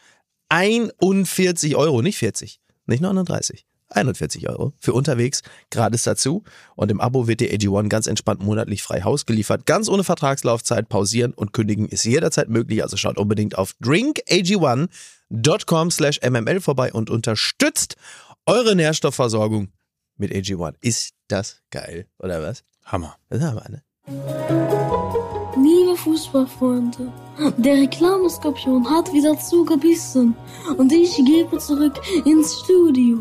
41 0.50 1.74
Euro, 1.74 2.00
nicht 2.00 2.18
40, 2.18 2.60
nicht 2.86 3.00
39. 3.00 3.66
41 3.88 4.48
Euro 4.48 4.72
für 4.78 4.92
unterwegs, 4.92 5.42
gratis 5.70 6.04
dazu. 6.04 6.44
Und 6.74 6.90
im 6.90 7.00
Abo 7.00 7.28
wird 7.28 7.40
die 7.40 7.50
AG1 7.50 7.88
ganz 7.88 8.06
entspannt 8.06 8.42
monatlich 8.42 8.82
frei 8.82 9.02
Haus 9.02 9.26
geliefert. 9.26 9.66
Ganz 9.66 9.88
ohne 9.88 10.04
Vertragslaufzeit. 10.04 10.88
Pausieren 10.88 11.32
und 11.32 11.52
kündigen 11.52 11.88
ist 11.88 12.04
jederzeit 12.04 12.48
möglich. 12.48 12.82
Also 12.82 12.96
schaut 12.96 13.18
unbedingt 13.18 13.58
auf 13.58 13.74
drinkag1.com 13.82 15.90
slash 15.90 16.20
mml 16.22 16.60
vorbei 16.60 16.92
und 16.92 17.10
unterstützt 17.10 17.96
eure 18.46 18.76
Nährstoffversorgung 18.76 19.68
mit 20.16 20.32
AG1. 20.32 20.74
Ist 20.80 21.14
das 21.28 21.62
geil, 21.70 22.06
oder 22.18 22.42
was? 22.42 22.62
Hammer. 22.84 23.16
Das 23.28 23.42
haben 23.42 23.56
wir, 23.56 23.68
ne? 23.68 23.82
Liebe 25.56 25.96
Fußballfreunde, 25.96 27.12
der 27.56 27.74
Reklameskorpion 27.74 28.88
hat 28.88 29.12
wieder 29.12 29.38
zugebissen 29.38 30.36
und 30.76 30.92
ich 30.92 31.16
gebe 31.16 31.58
zurück 31.58 32.00
ins 32.24 32.60
Studio. 32.60 33.18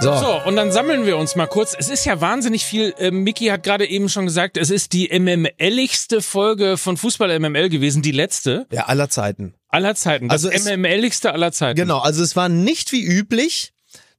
So. 0.00 0.16
So, 0.16 0.40
und 0.46 0.56
dann 0.56 0.72
sammeln 0.72 1.04
wir 1.06 1.16
uns 1.18 1.36
mal 1.36 1.46
kurz. 1.46 1.74
Es 1.78 1.88
ist 1.90 2.04
ja 2.06 2.20
wahnsinnig 2.20 2.64
viel. 2.64 2.94
Äh, 2.98 3.10
Mickey 3.10 3.46
hat 3.46 3.62
gerade 3.62 3.86
eben 3.88 4.08
schon 4.08 4.24
gesagt, 4.26 4.56
es 4.56 4.70
ist 4.70 4.92
die 4.92 5.08
MMLigste 5.18 6.22
Folge 6.22 6.76
von 6.76 6.96
Fußball 6.96 7.38
MML 7.38 7.68
gewesen, 7.68 8.02
die 8.02 8.12
letzte 8.12 8.66
Ja, 8.72 8.86
aller 8.86 9.08
Zeiten. 9.10 9.54
aller 9.68 9.94
Zeiten. 9.94 10.28
Das 10.28 10.44
Also 10.46 10.70
MMLigste 10.76 11.32
aller 11.32 11.52
Zeiten. 11.52 11.76
Genau, 11.76 11.98
also 11.98 12.22
es 12.22 12.34
war 12.36 12.48
nicht 12.48 12.92
wie 12.92 13.02
üblich, 13.04 13.72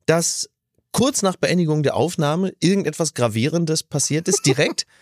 dass 0.05 0.49
kurz 0.91 1.21
nach 1.21 1.35
Beendigung 1.37 1.83
der 1.83 1.95
Aufnahme 1.95 2.53
irgendetwas 2.59 3.13
Gravierendes 3.13 3.83
passiert 3.83 4.27
ist, 4.27 4.45
direkt. 4.45 4.85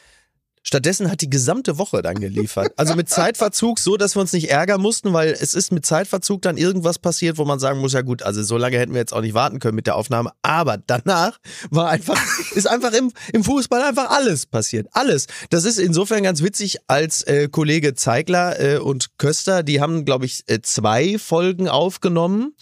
Stattdessen 0.63 1.10
hat 1.10 1.22
die 1.22 1.30
gesamte 1.30 1.78
Woche 1.78 2.01
dann 2.01 2.20
geliefert. 2.20 2.74
Also 2.75 2.96
mit 2.96 3.10
Zeitverzug, 3.10 3.80
so 3.80 3.98
dass 3.98 4.16
wir 4.16 4.22
uns 4.22 4.34
nicht 4.34 4.50
ärgern 4.50 4.82
mussten, 4.82 5.13
weil 5.13 5.30
es 5.32 5.54
ist 5.54 5.72
mit 5.72 5.86
Zeitverzug 5.86 6.42
dann 6.42 6.58
irgendwas 6.58 7.00
passiert, 7.00 7.38
wo 7.38 7.46
man 7.46 7.60
sagen 7.60 7.80
muss, 7.80 7.94
ja 7.94 8.01
gut, 8.01 8.24
also 8.24 8.44
so 8.44 8.58
lange 8.58 8.78
hätten 8.78 8.94
wir 8.94 9.00
jetzt 9.00 9.13
auch 9.13 9.22
nicht 9.22 9.34
warten 9.34 9.60
können 9.60 9.75
mit 9.75 9.88
der 9.88 9.96
Aufnahme. 9.96 10.32
Aber 10.42 10.78
danach 10.78 11.38
war 11.70 11.89
einfach, 11.89 12.20
ist 12.56 12.68
einfach 12.68 12.94
im, 12.94 13.12
im 13.34 13.44
Fußball 13.44 13.82
einfach 13.82 14.10
alles 14.10 14.46
passiert. 14.46 14.88
Alles. 14.92 15.28
Das 15.50 15.66
ist 15.66 15.80
insofern 15.80 16.24
ganz 16.24 16.44
witzig, 16.44 16.78
als 16.88 17.24
äh, 17.24 17.48
Kollege 17.50 17.96
Zeigler 17.96 18.60
äh, 18.60 18.78
und 18.78 19.18
Köster, 19.18 19.63
die 19.63 19.82
haben, 19.82 20.06
glaube 20.06 20.25
ich, 20.25 20.44
äh, 20.48 20.62
zwei 20.62 21.18
Folgen 21.18 21.70
aufgenommen, 21.70 22.54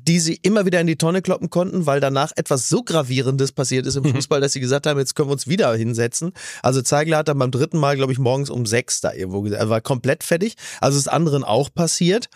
die 0.00 0.20
sie 0.20 0.38
immer 0.42 0.66
wieder 0.66 0.80
in 0.80 0.86
die 0.86 0.96
Tonne 0.96 1.22
kloppen 1.22 1.50
konnten, 1.50 1.86
weil 1.86 2.00
danach 2.00 2.32
etwas 2.36 2.68
so 2.68 2.82
Gravierendes 2.82 3.52
passiert 3.52 3.86
ist 3.86 3.96
im 3.96 4.04
Fußball, 4.04 4.40
dass 4.40 4.52
sie 4.52 4.60
gesagt 4.60 4.86
haben, 4.86 4.98
jetzt 4.98 5.14
können 5.14 5.28
wir 5.28 5.32
uns 5.32 5.46
wieder 5.46 5.74
hinsetzen. 5.74 6.32
Also 6.62 6.82
Zeigler 6.82 7.18
hat 7.18 7.28
dann 7.28 7.45
beim 7.46 7.60
dritten 7.60 7.78
Mal, 7.78 7.96
glaube 7.96 8.12
ich, 8.12 8.18
morgens 8.18 8.50
um 8.50 8.66
sechs 8.66 9.00
da 9.00 9.12
irgendwo 9.12 9.42
gesagt, 9.42 9.60
er 9.62 9.68
war 9.70 9.80
komplett 9.80 10.22
fertig. 10.24 10.54
Also 10.80 10.98
ist 10.98 11.08
anderen 11.08 11.44
auch 11.44 11.72
passiert. 11.72 12.28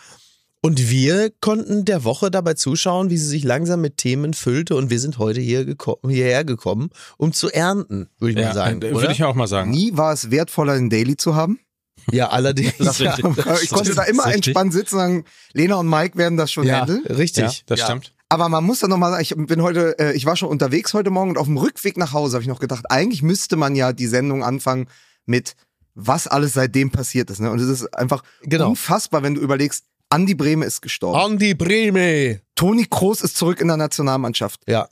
Und 0.63 0.91
wir 0.91 1.31
konnten 1.41 1.85
der 1.85 2.03
Woche 2.03 2.29
dabei 2.29 2.53
zuschauen, 2.53 3.09
wie 3.09 3.17
sie 3.17 3.25
sich 3.25 3.43
langsam 3.43 3.81
mit 3.81 3.97
Themen 3.97 4.35
füllte 4.35 4.75
und 4.75 4.91
wir 4.91 4.99
sind 4.99 5.17
heute 5.17 5.41
hier 5.41 5.61
geko- 5.63 5.97
hierher 6.07 6.43
gekommen, 6.45 6.89
um 7.17 7.33
zu 7.33 7.49
ernten, 7.49 8.09
würde 8.19 8.33
ich 8.33 8.39
Ja, 8.39 8.47
mal 8.49 8.53
sagen. 8.53 8.81
äh, 8.83 8.93
würde 8.93 9.11
ich 9.11 9.23
auch 9.23 9.33
mal 9.33 9.47
sagen. 9.47 9.71
Nie 9.71 9.97
war 9.97 10.13
es 10.13 10.29
wertvoller, 10.29 10.73
ein 10.73 10.91
Daily 10.91 11.17
zu 11.17 11.33
haben. 11.35 11.59
ja, 12.11 12.29
allerdings. 12.29 12.73
Ja. 12.99 13.15
Ich 13.63 13.69
konnte 13.71 13.95
da 13.95 14.03
immer 14.03 14.27
entspannt 14.33 14.71
sitzen 14.73 14.95
und 14.95 15.01
sagen, 15.01 15.25
Lena 15.53 15.75
und 15.77 15.89
Mike 15.89 16.15
werden 16.17 16.37
das 16.37 16.51
schon 16.51 16.67
Ja, 16.67 16.81
handeln. 16.81 17.05
richtig. 17.07 17.43
Ja, 17.43 17.51
das 17.65 17.79
Ja. 17.79 17.85
stimmt. 17.85 18.13
Aber 18.31 18.47
man 18.49 18.63
muss 18.63 18.79
dann 18.79 18.89
nochmal 18.89 19.11
sagen, 19.11 19.23
ich 19.23 19.35
bin 19.47 19.61
heute, 19.61 19.99
äh, 19.99 20.13
ich 20.13 20.25
war 20.25 20.35
schon 20.37 20.47
unterwegs 20.49 20.93
heute 20.93 21.09
Morgen 21.09 21.31
und 21.31 21.37
auf 21.37 21.47
dem 21.47 21.57
Rückweg 21.57 21.97
nach 21.97 22.13
Hause 22.13 22.35
habe 22.35 22.43
ich 22.43 22.47
noch 22.47 22.59
gedacht, 22.61 22.85
eigentlich 22.89 23.21
müsste 23.21 23.57
man 23.57 23.75
ja 23.75 23.91
die 23.91 24.07
Sendung 24.07 24.41
anfangen 24.43 24.87
mit, 25.25 25.55
was 25.95 26.27
alles 26.27 26.53
seitdem 26.53 26.91
passiert 26.91 27.29
ist. 27.29 27.39
Ne? 27.41 27.51
Und 27.51 27.59
es 27.59 27.67
ist 27.67 27.93
einfach 27.97 28.23
Genau. 28.43 28.69
unfassbar, 28.69 29.21
wenn 29.23 29.35
du 29.35 29.41
überlegst, 29.41 29.83
Andi 30.09 30.33
Brehme 30.33 30.65
ist 30.65 30.81
gestorben. 30.81 31.19
Andi 31.19 31.53
Breme. 31.53 32.41
Toni 32.55 32.87
Kroos 32.89 33.21
ist 33.21 33.35
zurück 33.35 33.59
in 33.59 33.67
der 33.67 33.77
Nationalmannschaft. 33.77 34.61
Ja, 34.67 34.87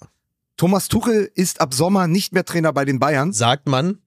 Thomas 0.57 0.89
Tuchel 0.89 1.31
ist 1.35 1.61
ab 1.61 1.73
Sommer 1.73 2.07
nicht 2.07 2.33
mehr 2.33 2.43
Trainer 2.43 2.73
bei 2.73 2.83
den 2.83 2.99
Bayern. 2.99 3.31
sagt 3.31 3.67
man. 3.69 3.99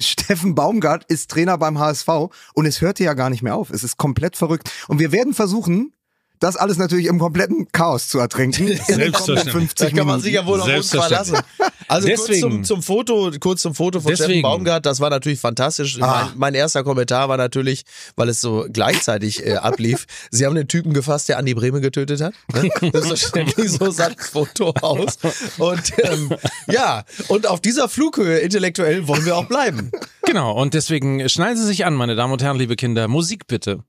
Steffen 0.00 0.54
Baumgart 0.54 1.04
ist 1.08 1.30
Trainer 1.30 1.58
beim 1.58 1.78
HSV 1.78 2.08
und 2.54 2.64
es 2.64 2.80
hörte 2.80 3.04
ja 3.04 3.12
gar 3.12 3.28
nicht 3.28 3.42
mehr 3.42 3.54
auf. 3.54 3.68
Es 3.68 3.84
ist 3.84 3.98
komplett 3.98 4.36
verrückt. 4.36 4.70
Und 4.88 4.98
wir 4.98 5.12
werden 5.12 5.34
versuchen, 5.34 5.92
das 6.40 6.56
alles 6.56 6.78
natürlich 6.78 7.06
im 7.06 7.18
kompletten 7.18 7.68
Chaos 7.70 8.08
zu 8.08 8.18
kommenden 8.28 8.52
Selbstverständlich. 8.52 9.52
50 9.52 9.90
Da 9.90 9.96
kann 9.96 10.06
man 10.06 10.20
sich 10.20 10.32
ja 10.32 10.46
wohl 10.46 10.60
auf 10.60 10.66
uns 10.66 10.90
Selbstverständlich. 10.90 11.42
verlassen. 11.54 11.70
Also 11.86 12.08
kurz 12.08 12.20
Deswegen- 12.26 12.40
zum, 12.40 12.64
zum 12.64 12.82
Foto, 12.82 13.30
kurz 13.38 13.62
zum 13.62 13.74
Foto 13.74 14.00
von 14.00 14.14
Steffen 14.16 14.42
Baumgart, 14.42 14.86
das 14.86 15.00
war 15.00 15.10
natürlich 15.10 15.38
fantastisch. 15.40 16.00
Ah. 16.00 16.26
Mein, 16.30 16.38
mein 16.38 16.54
erster 16.54 16.82
Kommentar 16.82 17.28
war 17.28 17.36
natürlich, 17.36 17.84
weil 18.16 18.28
es 18.28 18.40
so 18.40 18.66
gleichzeitig 18.72 19.44
äh, 19.46 19.56
ablief, 19.56 20.06
sie 20.30 20.46
haben 20.46 20.54
den 20.54 20.68
Typen 20.68 20.94
gefasst, 20.94 21.28
der 21.28 21.38
Andi 21.38 21.54
Breme 21.54 21.80
getötet 21.80 22.20
hat. 22.20 22.32
Ne? 22.54 22.70
Selbstverständlich 22.80 23.70
so 23.78 23.90
sah 23.90 24.08
das 24.10 24.28
Foto 24.30 24.70
aus. 24.80 25.18
Und 25.58 25.92
ähm, 25.98 26.30
ja, 26.68 27.04
und 27.28 27.46
auf 27.46 27.60
dieser 27.60 27.88
Flughöhe 27.88 28.38
intellektuell 28.38 29.06
wollen 29.06 29.24
wir 29.26 29.36
auch 29.36 29.46
bleiben. 29.46 29.90
Genau, 30.24 30.52
und 30.52 30.74
deswegen 30.74 31.28
schneiden 31.28 31.56
Sie 31.58 31.66
sich 31.66 31.84
an, 31.84 31.94
meine 31.94 32.14
Damen 32.14 32.32
und 32.32 32.42
Herren, 32.42 32.56
liebe 32.56 32.76
Kinder. 32.76 33.08
Musik 33.08 33.46
bitte. 33.46 33.80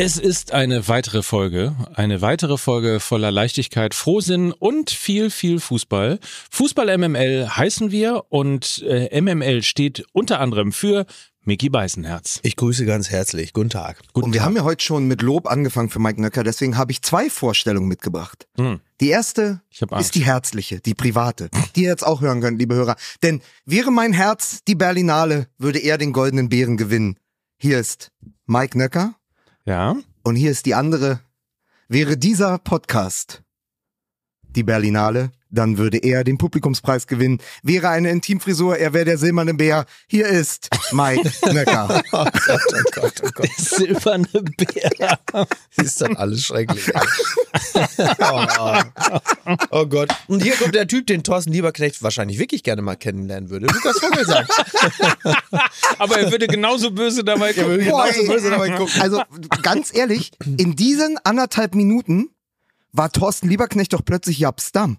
Es 0.00 0.16
ist 0.16 0.52
eine 0.52 0.86
weitere 0.86 1.24
Folge, 1.24 1.74
eine 1.92 2.22
weitere 2.22 2.56
Folge 2.56 3.00
voller 3.00 3.32
Leichtigkeit, 3.32 3.94
Frohsinn 3.94 4.52
und 4.52 4.90
viel, 4.90 5.28
viel 5.28 5.58
Fußball. 5.58 6.20
Fußball 6.52 6.96
MML 6.96 7.48
heißen 7.56 7.90
wir 7.90 8.22
und 8.28 8.84
äh, 8.86 9.20
MML 9.20 9.64
steht 9.64 10.04
unter 10.12 10.38
anderem 10.38 10.70
für 10.70 11.04
Mickey 11.42 11.68
Beißenherz. 11.68 12.38
Ich 12.44 12.54
grüße 12.54 12.86
ganz 12.86 13.10
herzlich. 13.10 13.52
Guten 13.52 13.70
Tag. 13.70 14.00
Und 14.12 14.32
wir 14.32 14.44
haben 14.44 14.54
ja 14.54 14.62
heute 14.62 14.84
schon 14.84 15.08
mit 15.08 15.20
Lob 15.20 15.48
angefangen 15.48 15.90
für 15.90 15.98
Mike 15.98 16.22
Nöcker, 16.22 16.44
deswegen 16.44 16.78
habe 16.78 16.92
ich 16.92 17.02
zwei 17.02 17.28
Vorstellungen 17.28 17.88
mitgebracht. 17.88 18.46
Hm. 18.56 18.78
Die 19.00 19.08
erste 19.08 19.62
ist 19.98 20.14
die 20.14 20.24
herzliche, 20.24 20.78
die 20.78 20.94
private, 20.94 21.50
die 21.74 21.82
ihr 21.82 21.88
jetzt 21.88 22.06
auch 22.06 22.20
hören 22.20 22.40
könnt, 22.40 22.60
liebe 22.60 22.76
Hörer. 22.76 22.94
Denn 23.24 23.42
wäre 23.64 23.90
mein 23.90 24.12
Herz 24.12 24.60
die 24.68 24.76
Berlinale, 24.76 25.48
würde 25.58 25.80
er 25.80 25.98
den 25.98 26.12
goldenen 26.12 26.48
Bären 26.48 26.76
gewinnen. 26.76 27.16
Hier 27.60 27.80
ist 27.80 28.12
Mike 28.46 28.78
Nöcker 28.78 29.17
Ja, 29.68 29.98
und 30.22 30.36
hier 30.36 30.50
ist 30.50 30.64
die 30.64 30.74
andere. 30.74 31.20
Wäre 31.88 32.16
dieser 32.16 32.56
Podcast 32.56 33.42
die 34.56 34.62
Berlinale, 34.62 35.30
dann 35.50 35.78
würde 35.78 35.98
er 35.98 36.24
den 36.24 36.38
Publikumspreis 36.38 37.06
gewinnen. 37.06 37.38
Wäre 37.62 37.88
eine 37.88 38.10
Intimfrisur, 38.10 38.76
er 38.76 38.92
wäre 38.92 39.04
der 39.04 39.18
silberne 39.18 39.54
Bär. 39.54 39.86
Hier 40.06 40.26
ist 40.26 40.68
Mike 40.92 41.30
Nöcker. 41.52 42.02
Oh 42.12 42.24
Gott, 42.24 42.62
oh 42.72 43.00
Gott, 43.00 43.22
oh 43.24 43.28
Gott. 43.34 43.50
silberne 43.56 44.28
Bär. 44.32 45.18
Ist 45.76 46.00
dann 46.00 46.16
alles 46.16 46.44
schrecklich. 46.44 46.90
oh, 48.18 48.46
oh 49.70 49.86
Gott. 49.86 50.10
Und 50.26 50.42
hier 50.42 50.54
kommt 50.56 50.74
der 50.74 50.86
Typ, 50.86 51.06
den 51.06 51.22
Thorsten 51.22 51.52
Lieberknecht 51.52 52.02
wahrscheinlich 52.02 52.38
wirklich 52.38 52.62
gerne 52.62 52.82
mal 52.82 52.96
kennenlernen 52.96 53.50
würde. 53.50 53.66
Lukas 53.66 53.98
Vogelsang. 53.98 54.46
Aber 55.98 56.18
er 56.18 56.30
würde 56.30 56.46
genauso 56.46 56.90
böse 56.90 57.24
dabei 57.24 57.52
Er 57.52 57.66
würde 57.66 57.84
gucken. 57.84 58.12
Genauso 58.12 58.32
böse 58.32 58.50
dabei 58.50 58.70
gucken. 58.70 59.00
Also 59.00 59.22
ganz 59.62 59.94
ehrlich, 59.94 60.32
in 60.44 60.76
diesen 60.76 61.18
anderthalb 61.24 61.74
Minuten 61.74 62.30
war 62.92 63.10
Thorsten 63.12 63.48
Lieberknecht 63.48 63.92
doch 63.92 64.04
plötzlich 64.04 64.38
Japstam. 64.38 64.98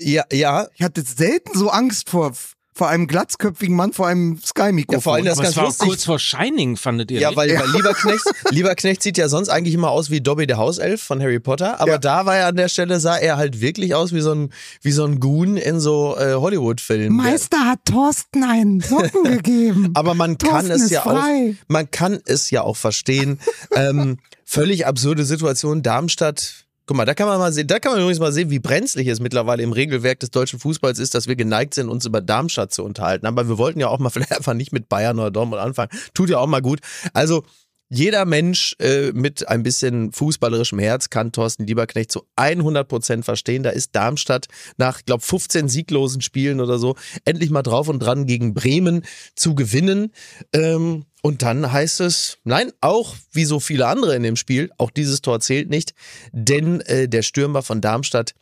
Ja, 0.00 0.24
ja, 0.32 0.66
Ich 0.76 0.82
hatte 0.82 1.02
selten 1.02 1.56
so 1.58 1.68
Angst 1.68 2.08
vor, 2.10 2.32
vor 2.72 2.88
einem 2.88 3.06
glatzköpfigen 3.06 3.76
Mann 3.76 3.92
vor 3.92 4.06
einem 4.06 4.38
Sky-Mikrofon. 4.42 4.94
Ja, 4.96 5.00
vor 5.02 5.14
allem 5.14 5.24
das 5.26 5.34
Aber 5.38 5.42
ganz 5.44 5.56
war 5.58 5.64
lustig. 5.66 5.86
kurz 5.88 6.04
vor 6.04 6.18
Shining, 6.18 6.78
fandet 6.78 7.10
ihr 7.10 7.20
Ja, 7.20 7.28
nicht? 7.28 7.36
weil, 7.36 7.50
weil 7.58 7.70
Lieberknecht, 7.72 8.24
Lieberknecht 8.50 9.02
sieht 9.02 9.18
ja 9.18 9.28
sonst 9.28 9.50
eigentlich 9.50 9.74
immer 9.74 9.90
aus 9.90 10.08
wie 10.10 10.22
Dobby 10.22 10.46
der 10.46 10.56
Hauself 10.56 11.02
von 11.02 11.20
Harry 11.20 11.38
Potter, 11.40 11.80
aber 11.80 11.92
Ja. 11.92 11.98
da 11.98 12.24
war 12.24 12.36
er 12.36 12.46
an 12.46 12.56
der 12.56 12.68
Stelle, 12.68 12.98
sah 13.00 13.16
er 13.18 13.36
halt 13.36 13.60
wirklich 13.60 13.94
aus 13.94 14.14
wie 14.14 14.20
so 14.22 14.32
ein, 14.32 14.52
wie 14.80 14.92
so 14.92 15.04
ein 15.04 15.20
Goon 15.20 15.58
in 15.58 15.80
so 15.80 16.16
äh, 16.16 16.32
Hollywood-Filmen. 16.34 17.14
Meister 17.14 17.58
hat 17.66 17.80
Thorsten 17.84 18.44
einen 18.44 18.80
Socken 18.80 19.24
gegeben. 19.24 19.90
Aber 19.92 20.14
man 20.14 20.38
kann 20.38 20.70
es 20.70 20.88
ja 20.88 21.02
frei. 21.02 21.54
auch, 21.58 21.64
man 21.68 21.90
kann 21.90 22.18
es 22.24 22.48
ja 22.50 22.62
auch 22.62 22.76
verstehen. 22.78 23.38
ähm, 23.74 24.16
völlig 24.46 24.86
absurde 24.86 25.26
Situation. 25.26 25.82
Darmstadt. 25.82 26.64
Guck 26.86 26.96
mal, 26.96 27.04
da 27.04 27.14
kann 27.14 27.28
man 27.28 27.38
mal 27.38 27.52
sehen, 27.52 27.66
da 27.66 27.78
kann 27.78 27.92
man 27.92 28.00
übrigens 28.00 28.18
mal 28.18 28.32
sehen, 28.32 28.50
wie 28.50 28.58
brenzlig 28.58 29.06
es 29.06 29.20
mittlerweile 29.20 29.62
im 29.62 29.72
Regelwerk 29.72 30.18
des 30.20 30.30
deutschen 30.30 30.58
Fußballs 30.58 30.98
ist, 30.98 31.14
dass 31.14 31.28
wir 31.28 31.36
geneigt 31.36 31.74
sind, 31.74 31.88
uns 31.88 32.04
über 32.04 32.20
Darmstadt 32.20 32.72
zu 32.72 32.82
unterhalten. 32.84 33.26
Aber 33.26 33.48
wir 33.48 33.58
wollten 33.58 33.80
ja 33.80 33.88
auch 33.88 33.98
mal 33.98 34.10
vielleicht 34.10 34.32
einfach 34.32 34.54
nicht 34.54 34.72
mit 34.72 34.88
Bayern 34.88 35.18
oder 35.18 35.30
Dortmund 35.30 35.62
anfangen. 35.62 35.90
Tut 36.14 36.30
ja 36.30 36.38
auch 36.38 36.46
mal 36.46 36.62
gut. 36.62 36.80
Also, 37.12 37.44
jeder 37.92 38.24
Mensch 38.24 38.76
äh, 38.78 39.10
mit 39.12 39.48
ein 39.48 39.64
bisschen 39.64 40.12
fußballerischem 40.12 40.78
Herz 40.78 41.10
kann 41.10 41.32
Thorsten 41.32 41.66
Lieberknecht 41.66 42.12
zu 42.12 42.24
100 42.36 42.86
Prozent 42.86 43.24
verstehen. 43.24 43.64
Da 43.64 43.70
ist 43.70 43.96
Darmstadt 43.96 44.46
nach, 44.76 45.04
glaube 45.04 45.24
15 45.24 45.68
sieglosen 45.68 46.20
Spielen 46.20 46.60
oder 46.60 46.78
so 46.78 46.94
endlich 47.24 47.50
mal 47.50 47.62
drauf 47.62 47.88
und 47.88 47.98
dran 47.98 48.26
gegen 48.26 48.54
Bremen 48.54 49.04
zu 49.34 49.56
gewinnen. 49.56 50.12
Ähm, 50.52 51.04
und 51.20 51.42
dann 51.42 51.70
heißt 51.70 52.00
es, 52.00 52.38
nein, 52.44 52.70
auch 52.80 53.16
wie 53.32 53.44
so 53.44 53.58
viele 53.58 53.88
andere 53.88 54.14
in 54.14 54.22
dem 54.22 54.36
Spiel, 54.36 54.70
auch 54.78 54.90
dieses 54.90 55.20
Tor 55.20 55.40
zählt 55.40 55.68
nicht, 55.68 55.92
denn 56.32 56.80
äh, 56.82 57.08
der 57.08 57.22
Stürmer 57.22 57.62
von 57.62 57.80
Darmstadt, 57.80 58.34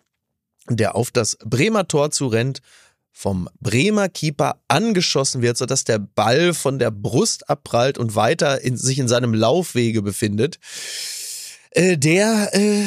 der 0.69 0.95
auf 0.95 1.11
das 1.11 1.39
Bremer 1.43 1.89
Tor 1.89 2.11
zurennt, 2.11 2.61
vom 3.19 3.49
Bremer 3.61 4.09
Keeper 4.09 4.61
angeschossen 4.69 5.43
wird, 5.43 5.57
sodass 5.57 5.83
der 5.83 5.99
Ball 5.99 6.55
von 6.55 6.79
der 6.79 6.93
Brust 6.93 7.51
abprallt 7.51 7.99
und 7.99 8.15
weiter 8.15 8.61
in, 8.61 8.77
sich 8.77 9.01
in 9.01 9.09
seinem 9.09 9.35
Laufwege 9.35 10.03
befindet. 10.03 10.61
Äh, 11.73 11.99
der, 11.99 12.51
äh, 12.53 12.85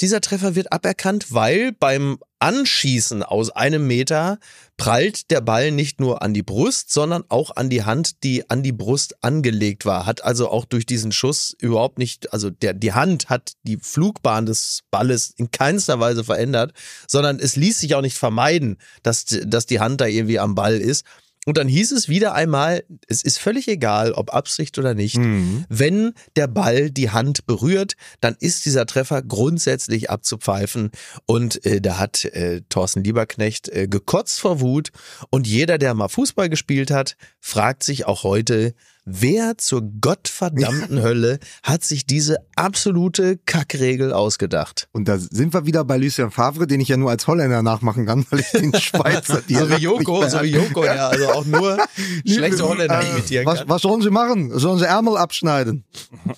dieser 0.00 0.20
Treffer 0.20 0.54
wird 0.54 0.72
aberkannt, 0.72 1.32
weil 1.32 1.72
beim 1.72 2.18
Anschießen 2.42 3.22
aus 3.22 3.50
einem 3.50 3.86
Meter 3.86 4.40
prallt 4.76 5.30
der 5.30 5.40
Ball 5.40 5.70
nicht 5.70 6.00
nur 6.00 6.22
an 6.22 6.34
die 6.34 6.42
Brust, 6.42 6.90
sondern 6.90 7.22
auch 7.28 7.54
an 7.54 7.70
die 7.70 7.84
Hand, 7.84 8.24
die 8.24 8.50
an 8.50 8.64
die 8.64 8.72
Brust 8.72 9.14
angelegt 9.22 9.86
war. 9.86 10.06
Hat 10.06 10.24
also 10.24 10.48
auch 10.48 10.64
durch 10.64 10.84
diesen 10.84 11.12
Schuss 11.12 11.54
überhaupt 11.60 11.98
nicht, 11.98 12.32
also 12.32 12.50
der, 12.50 12.74
die 12.74 12.94
Hand 12.94 13.30
hat 13.30 13.52
die 13.62 13.76
Flugbahn 13.76 14.44
des 14.44 14.80
Balles 14.90 15.32
in 15.36 15.52
keinster 15.52 16.00
Weise 16.00 16.24
verändert, 16.24 16.72
sondern 17.06 17.38
es 17.38 17.54
ließ 17.54 17.78
sich 17.78 17.94
auch 17.94 18.02
nicht 18.02 18.18
vermeiden, 18.18 18.76
dass, 19.04 19.24
dass 19.24 19.66
die 19.66 19.78
Hand 19.78 20.00
da 20.00 20.06
irgendwie 20.06 20.40
am 20.40 20.56
Ball 20.56 20.80
ist. 20.80 21.04
Und 21.44 21.56
dann 21.56 21.66
hieß 21.66 21.90
es 21.90 22.08
wieder 22.08 22.34
einmal, 22.34 22.84
es 23.08 23.22
ist 23.22 23.38
völlig 23.38 23.66
egal, 23.66 24.12
ob 24.12 24.32
Absicht 24.32 24.78
oder 24.78 24.94
nicht, 24.94 25.16
Mhm. 25.16 25.64
wenn 25.68 26.12
der 26.36 26.46
Ball 26.46 26.90
die 26.90 27.10
Hand 27.10 27.46
berührt, 27.46 27.94
dann 28.20 28.36
ist 28.38 28.64
dieser 28.64 28.86
Treffer 28.86 29.22
grundsätzlich 29.22 30.08
abzupfeifen. 30.08 30.90
Und 31.26 31.64
äh, 31.66 31.80
da 31.80 31.98
hat 31.98 32.24
äh, 32.26 32.60
Thorsten 32.68 33.02
Lieberknecht 33.02 33.68
äh, 33.70 33.88
gekotzt 33.88 34.38
vor 34.40 34.60
Wut. 34.60 34.90
Und 35.30 35.48
jeder, 35.48 35.78
der 35.78 35.94
mal 35.94 36.08
Fußball 36.08 36.48
gespielt 36.48 36.92
hat, 36.92 37.16
fragt 37.40 37.82
sich 37.82 38.06
auch 38.06 38.22
heute, 38.22 38.74
wer 39.04 39.58
zur 39.58 39.82
gottverdammten 40.00 41.02
Hölle 41.02 41.38
hat 41.62 41.82
sich 41.84 42.06
diese 42.06 42.36
absolute 42.56 43.36
Kackregel 43.38 44.12
ausgedacht? 44.12 44.88
Und 44.92 45.08
da 45.08 45.18
sind 45.18 45.52
wir 45.54 45.66
wieder 45.66 45.84
bei 45.84 45.96
Lucien 45.96 46.30
Favre, 46.30 46.66
den 46.66 46.80
ich 46.80 46.88
ja 46.88 46.96
nur 46.96 47.10
als 47.10 47.26
Holländer 47.26 47.62
nachmachen 47.62 48.06
kann, 48.06 48.24
weil 48.30 48.40
ich 48.40 48.50
den 48.50 48.74
Schweizer 48.80 49.36
So 49.36 49.48
wie 49.48 49.54
Dialekt 49.54 49.80
Joko, 49.80 50.28
so 50.28 50.40
wie 50.42 50.50
beherrsche. 50.52 50.68
Joko, 50.68 50.84
ja, 50.84 51.08
also 51.08 51.28
auch 51.30 51.44
nur 51.44 51.78
schlechte 52.26 52.62
Holländer 52.68 53.00
Äh, 53.02 53.10
imitieren 53.10 53.46
was, 53.46 53.58
kann. 53.60 53.68
was 53.68 53.82
sollen 53.82 54.02
sie 54.02 54.10
machen? 54.10 54.56
Sollen 54.58 54.78
sie 54.78 54.86
Ärmel 54.86 55.16
abschneiden? 55.16 55.84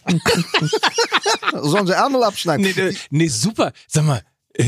sollen 1.62 1.87
sie 1.87 1.92
Ärmel 1.94 2.23
abschneiden? 2.23 2.64
Nee, 2.64 2.75
nee, 2.76 2.97
nee, 3.11 3.28
super. 3.28 3.73
Sag 3.88 4.04
mal, 4.04 4.23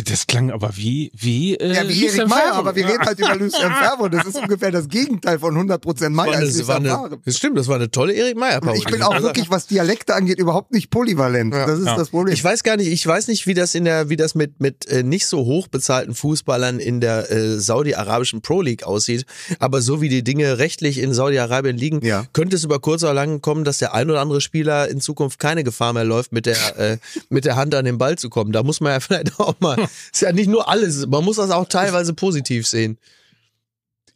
das 0.05 0.27
klang 0.27 0.51
aber 0.51 0.77
wie, 0.77 1.13
wie, 1.15 1.55
äh, 1.55 1.75
ja, 1.75 1.83
wie 1.89 2.03
Lucien 2.03 2.19
Erik 2.21 2.29
Meyer, 2.29 2.55
aber 2.55 2.75
wir 2.75 2.87
reden 2.89 3.05
halt 3.07 3.19
über 3.21 3.37
Lucien 3.37 3.71
Favre. 3.81 4.11
Das 4.11 4.27
ist 4.27 4.37
ungefähr 4.37 4.73
das 4.73 4.89
Gegenteil 4.89 5.39
von 5.39 5.55
100% 5.57 6.09
Meyer 6.11 6.33
als 6.35 6.67
war 6.67 6.81
Lucien 6.81 6.87
eine, 6.87 6.89
Favre. 6.89 7.19
das 7.25 7.37
stimmt, 7.37 7.57
das 7.57 7.69
war 7.69 7.77
eine 7.77 7.89
tolle 7.91 8.13
Erik 8.13 8.37
Meyer 8.37 8.61
Und 8.63 8.75
ich 8.77 8.85
bin 8.85 9.01
auch 9.03 9.23
wirklich, 9.23 9.49
was 9.49 9.69
Dialekte 9.69 10.15
angeht, 10.15 10.39
überhaupt 10.41 10.73
nicht 10.73 10.91
polyvalent. 10.91 11.55
Das 11.55 11.79
ist 11.79 11.87
Ja. 11.87 11.97
das 11.97 12.11
Problem. 12.11 12.35
Ich 12.35 12.43
weiß 12.43 12.65
gar 12.65 12.77
nicht, 12.77 12.89
ich 12.89 13.07
weiß 13.07 13.29
nicht, 13.29 13.47
wie 13.47 13.55
das 13.55 13.77
in 13.77 13.85
der, 13.85 14.09
wie 14.09 14.17
das 14.17 14.35
mit 14.35 14.61
mit 14.61 14.87
äh, 14.89 15.05
nicht 15.05 15.27
so 15.27 15.45
hoch 15.45 15.69
bezahlten 15.69 16.15
Fußballern 16.17 16.81
in 16.81 17.01
der 17.01 17.31
äh, 17.31 17.59
saudi-arabischen 17.59 18.43
Pro 18.43 18.63
League 18.63 18.83
aussieht. 18.83 19.25
Aber 19.61 19.83
so 19.83 20.01
wie 20.01 20.09
die 20.09 20.25
Dinge 20.25 20.59
rechtlich 20.59 20.99
in 20.99 21.15
Saudi-Arabien 21.15 21.77
liegen, 21.77 22.05
Ja. 22.05 22.25
könnte 22.33 22.57
es 22.57 22.65
über 22.65 22.81
kurz 22.81 23.05
oder 23.05 23.15
lang 23.15 23.41
kommen, 23.41 23.63
dass 23.63 23.79
der 23.79 23.95
ein 23.95 24.11
oder 24.11 24.21
andere 24.21 24.41
Spieler 24.41 24.89
in 24.89 25.01
Zukunft 25.01 25.39
keine 25.39 25.63
Gefahr 25.63 25.93
mehr 25.93 26.05
läuft, 26.05 26.33
mit 26.33 26.47
der 26.47 26.57
äh, 26.79 26.99
mit 27.29 27.45
der 27.45 27.55
Hand 27.55 27.73
an 27.77 27.85
den 27.85 27.99
Ball 27.99 28.19
zu 28.19 28.31
kommen. 28.31 28.51
Da 28.51 28.65
muss 28.65 28.81
man 28.81 28.91
ja 28.93 29.01
vielleicht 29.07 29.39
auch 29.39 29.55
mal. 29.61 29.76
Ist 30.13 30.23
ja 30.23 30.33
nicht 30.33 30.49
nur 30.49 30.69
alles, 30.69 31.07
man 31.07 31.25
muss 31.25 31.37
das 31.37 31.51
auch 31.51 31.69
teilweise 31.69 32.15
positiv 32.15 32.67
sehen. 32.67 32.99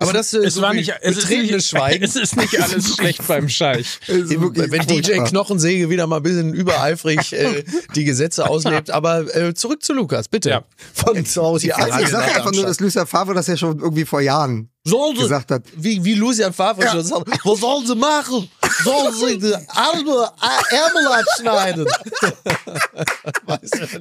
Aber 0.00 0.14
das 0.14 0.32
äh, 0.32 0.38
es 0.38 0.54
so 0.54 0.62
war 0.62 0.72
nicht, 0.72 0.92
es 1.02 1.18
ist 1.18 1.28
nicht, 1.28 1.62
Schweigen. 1.68 2.02
es 2.02 2.16
ist 2.16 2.34
nicht 2.34 2.58
alles 2.60 2.94
schlecht 2.96 3.26
beim 3.28 3.50
Scheich. 3.50 3.98
Wenn 4.06 4.86
DJ. 4.86 5.18
Knochensäge 5.24 5.90
wieder 5.90 6.06
mal 6.06 6.16
ein 6.16 6.22
bisschen 6.22 6.54
übereifrig 6.54 7.34
äh, 7.34 7.64
die 7.94 8.04
Gesetze 8.04 8.48
auslebt. 8.48 8.90
Aber 8.90 9.34
äh, 9.36 9.52
zurück 9.52 9.82
zu 9.82 9.92
Lukas, 9.92 10.28
bitte. 10.28 10.50
Ja. 10.50 10.64
Von 10.94 11.22
Saudi 11.26 11.70
Also 11.72 12.00
ich 12.00 12.08
sage 12.08 12.34
einfach 12.34 12.52
nur, 12.52 12.64
dass 12.64 12.80
Lucien 12.80 13.06
Favre 13.06 13.34
das 13.34 13.46
ja 13.46 13.58
schon 13.58 13.78
irgendwie 13.78 14.06
vor 14.06 14.22
Jahren 14.22 14.70
sie, 14.84 15.14
gesagt 15.14 15.50
hat. 15.50 15.64
Wie, 15.76 16.02
wie 16.02 16.14
Lucian 16.14 16.54
Favre 16.54 16.88
schon 16.88 17.04
sagt, 17.04 17.28
was 17.44 17.60
sollen 17.60 17.86
sie 17.86 17.94
machen? 17.94 18.48
Sollen 18.84 19.14
sie 19.28 19.38
die 19.38 19.54
Arme, 19.68 20.30
Ärmel 20.70 21.06
abschneiden? 21.12 21.86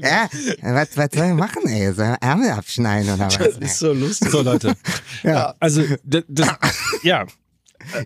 Ja, 0.02 0.30
was, 0.62 0.98
was 0.98 1.10
soll 1.14 1.28
ich 1.28 1.34
machen, 1.34 1.68
ey? 1.68 1.94
Soll 1.94 2.16
ich 2.20 2.28
Ärmel 2.28 2.52
abschneiden 2.52 3.14
oder 3.14 3.26
was? 3.26 3.38
Das 3.38 3.58
ist 3.58 3.80
so 3.80 3.94
lustig. 3.94 4.30
So, 4.30 4.42
Leute. 4.42 4.76
Ja. 5.24 5.56
Also, 5.60 5.84
das, 6.04 6.24
das 6.28 6.50
ja. 7.04 7.26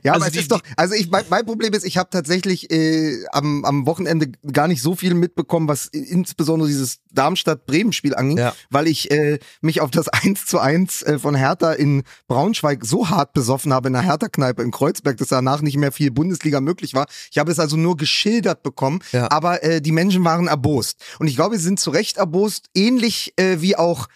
Ja, 0.04 0.14
Also 0.14 0.24
aber 0.24 0.28
es 0.28 0.32
die- 0.34 0.40
ist 0.40 0.52
doch, 0.52 0.62
also 0.78 0.94
ich, 0.96 1.10
mein, 1.10 1.26
mein 1.30 1.46
Problem 1.46 1.74
ist, 1.74 1.86
ich 1.86 1.98
habe 1.98 2.10
tatsächlich 2.10 2.72
äh, 2.72 3.26
am, 3.32 3.66
am 3.66 3.86
Wochenende 3.86 4.28
gar 4.52 4.68
nicht 4.68 4.82
so 4.82 4.96
viel 4.96 5.14
mitbekommen, 5.14 5.68
was 5.68 5.88
insbesondere 5.88 6.68
dieses 6.70 7.00
Darmstadt-Bremen-Spiel 7.12 8.16
anging, 8.16 8.38
Ja. 8.38 8.54
weil 8.70 8.88
ich 8.88 9.12
äh, 9.12 9.40
mich 9.62 9.82
auf 9.82 9.92
das 9.92 10.08
1 10.10 10.46
zu 10.46 10.60
1 10.60 11.02
äh, 11.04 11.20
von 11.20 11.36
Hertha 11.36 11.74
in 11.74 12.04
Braunschweig 12.28 12.86
so 12.86 13.10
hart 13.10 13.34
besoffen 13.34 13.74
habe 13.74 13.88
in 13.88 13.94
der 13.94 14.04
Hertha-Kneipe 14.04 14.62
in 14.62 14.72
Kreuzberg, 14.72 15.18
dass 15.18 15.30
danach 15.30 15.62
nicht 15.62 15.78
mehr 15.78 15.92
viel 15.92 16.12
Bundesliga 16.12 16.62
möglich 16.62 16.94
war. 16.94 17.08
Ich 17.32 17.38
habe 17.38 17.52
es 17.52 17.60
also 17.60 17.76
nur 17.78 17.98
geschildert 17.98 18.64
bekommen, 18.64 19.00
Ja. 19.12 19.30
aber 19.32 19.64
äh, 19.64 19.82
die 19.82 19.92
Menschen 19.92 20.24
waren 20.24 20.48
erbost. 20.48 21.02
Und 21.20 21.28
ich 21.28 21.36
glaube, 21.36 21.58
sie 21.58 21.64
sind 21.64 21.80
zu 21.80 21.90
Recht 21.92 22.18
erbost, 22.18 22.68
ähnlich 22.76 23.34
äh, 23.38 23.58
wie 23.62 23.76
auch 23.76 24.08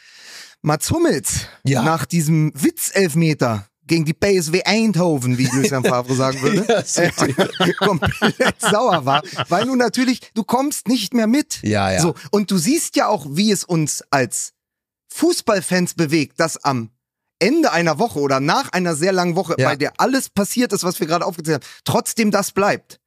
Mats 0.62 0.90
Hummels 0.92 1.42
Ja. 1.64 1.84
nach 1.84 2.06
diesem 2.06 2.52
Witzelfmeter 2.56 3.68
gegen 3.88 4.06
die 4.06 4.14
PSW 4.14 4.64
Eindhoven, 4.64 5.38
wie 5.38 5.46
Lucien 5.48 5.84
Favre 5.86 6.14
sagen 6.16 6.42
würde, 6.42 6.66
Ja, 6.68 7.04
äh, 7.04 7.74
komplett 7.78 8.60
sauer 8.62 9.06
war, 9.06 9.24
weil 9.50 9.66
du 9.66 9.76
natürlich, 9.76 10.22
du 10.34 10.44
kommst 10.44 10.88
nicht 10.88 11.14
mehr 11.14 11.28
mit. 11.28 11.60
Ja, 11.64 11.92
ja. 11.92 12.02
So, 12.02 12.14
und 12.32 12.52
du 12.52 12.58
siehst 12.58 12.96
ja 12.96 13.08
auch, 13.08 13.26
wie 13.30 13.52
es 13.52 13.64
uns 13.64 14.04
als 14.12 14.54
Fußballfans 15.14 15.94
bewegt, 15.96 16.40
dass 16.40 16.64
am 16.64 16.90
Ende 17.40 17.72
einer 17.72 18.00
Woche 18.00 18.20
oder 18.20 18.40
nach 18.40 18.70
einer 18.74 18.96
sehr 18.96 19.12
langen 19.12 19.36
Woche, 19.36 19.56
Ja. 19.58 19.70
bei 19.70 19.76
der 19.76 19.94
alles 20.00 20.30
passiert 20.30 20.74
ist, 20.74 20.84
was 20.84 21.00
wir 21.00 21.08
gerade 21.08 21.26
aufgezählt 21.26 21.64
haben, 21.64 21.72
trotzdem 21.86 22.32
das 22.32 22.52
bleibt. 22.52 23.00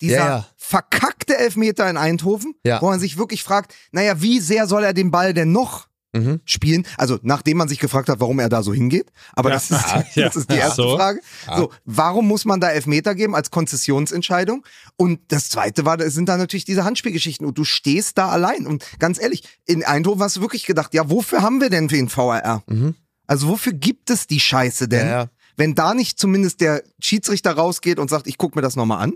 Dieser 0.00 0.16
Ja, 0.16 0.26
ja. 0.28 0.46
verkackte 0.56 1.36
Elfmeter 1.36 1.88
in 1.90 1.96
Eindhoven, 1.96 2.54
wo 2.80 2.86
man 2.90 3.00
sich 3.00 3.18
wirklich 3.18 3.42
fragt, 3.44 3.74
naja, 3.92 4.20
wie 4.20 4.40
sehr 4.40 4.66
soll 4.66 4.84
er 4.84 4.92
den 4.94 5.10
Ball 5.10 5.34
denn 5.34 5.52
noch 5.52 5.88
Mhm. 6.14 6.40
spielen. 6.44 6.86
Also 6.98 7.18
nachdem 7.22 7.56
man 7.56 7.68
sich 7.68 7.78
gefragt 7.78 8.08
hat, 8.08 8.20
warum 8.20 8.38
er 8.38 8.48
da 8.50 8.62
so 8.62 8.74
hingeht. 8.74 9.10
Aber 9.34 9.48
Ja. 9.48 9.54
das, 9.56 9.70
ist, 9.70 9.80
Ja. 10.16 10.24
das 10.26 10.36
ist 10.36 10.50
die 10.50 10.56
erste 10.56 10.82
So. 10.82 10.96
Frage. 10.96 11.20
So, 11.56 11.70
warum 11.84 12.28
muss 12.28 12.44
man 12.44 12.60
da 12.60 12.68
Elfmeter 12.70 13.14
geben 13.14 13.34
als 13.34 13.50
Konzessionsentscheidung? 13.50 14.64
Und 14.96 15.20
das 15.28 15.48
zweite 15.48 15.84
war, 15.84 15.96
das 15.96 16.12
sind 16.14 16.28
da 16.28 16.36
natürlich 16.36 16.64
diese 16.64 16.84
Handspielgeschichten 16.84 17.46
und 17.46 17.56
du 17.58 17.64
stehst 17.64 18.18
da 18.18 18.28
allein. 18.28 18.66
Und 18.66 18.84
ganz 18.98 19.20
ehrlich, 19.20 19.42
in 19.66 19.84
Eindhoven 19.84 20.22
hast 20.22 20.36
du 20.36 20.40
wirklich 20.40 20.66
gedacht, 20.66 20.94
ja, 20.94 21.08
wofür 21.10 21.42
haben 21.42 21.60
wir 21.60 21.70
denn 21.70 21.88
den 21.88 22.08
VRR? 22.08 22.62
Mhm. 22.66 22.94
Also 23.26 23.48
wofür 23.48 23.72
gibt 23.72 24.10
es 24.10 24.26
die 24.26 24.40
Scheiße 24.40 24.88
denn? 24.88 25.06
Ja. 25.06 25.26
Wenn 25.56 25.74
da 25.74 25.94
nicht 25.94 26.18
zumindest 26.18 26.60
der 26.60 26.82
Schiedsrichter 27.00 27.52
rausgeht 27.52 27.98
und 27.98 28.10
sagt, 28.10 28.26
ich 28.26 28.38
guck 28.38 28.56
mir 28.56 28.62
das 28.62 28.76
nochmal 28.76 29.02
an. 29.02 29.14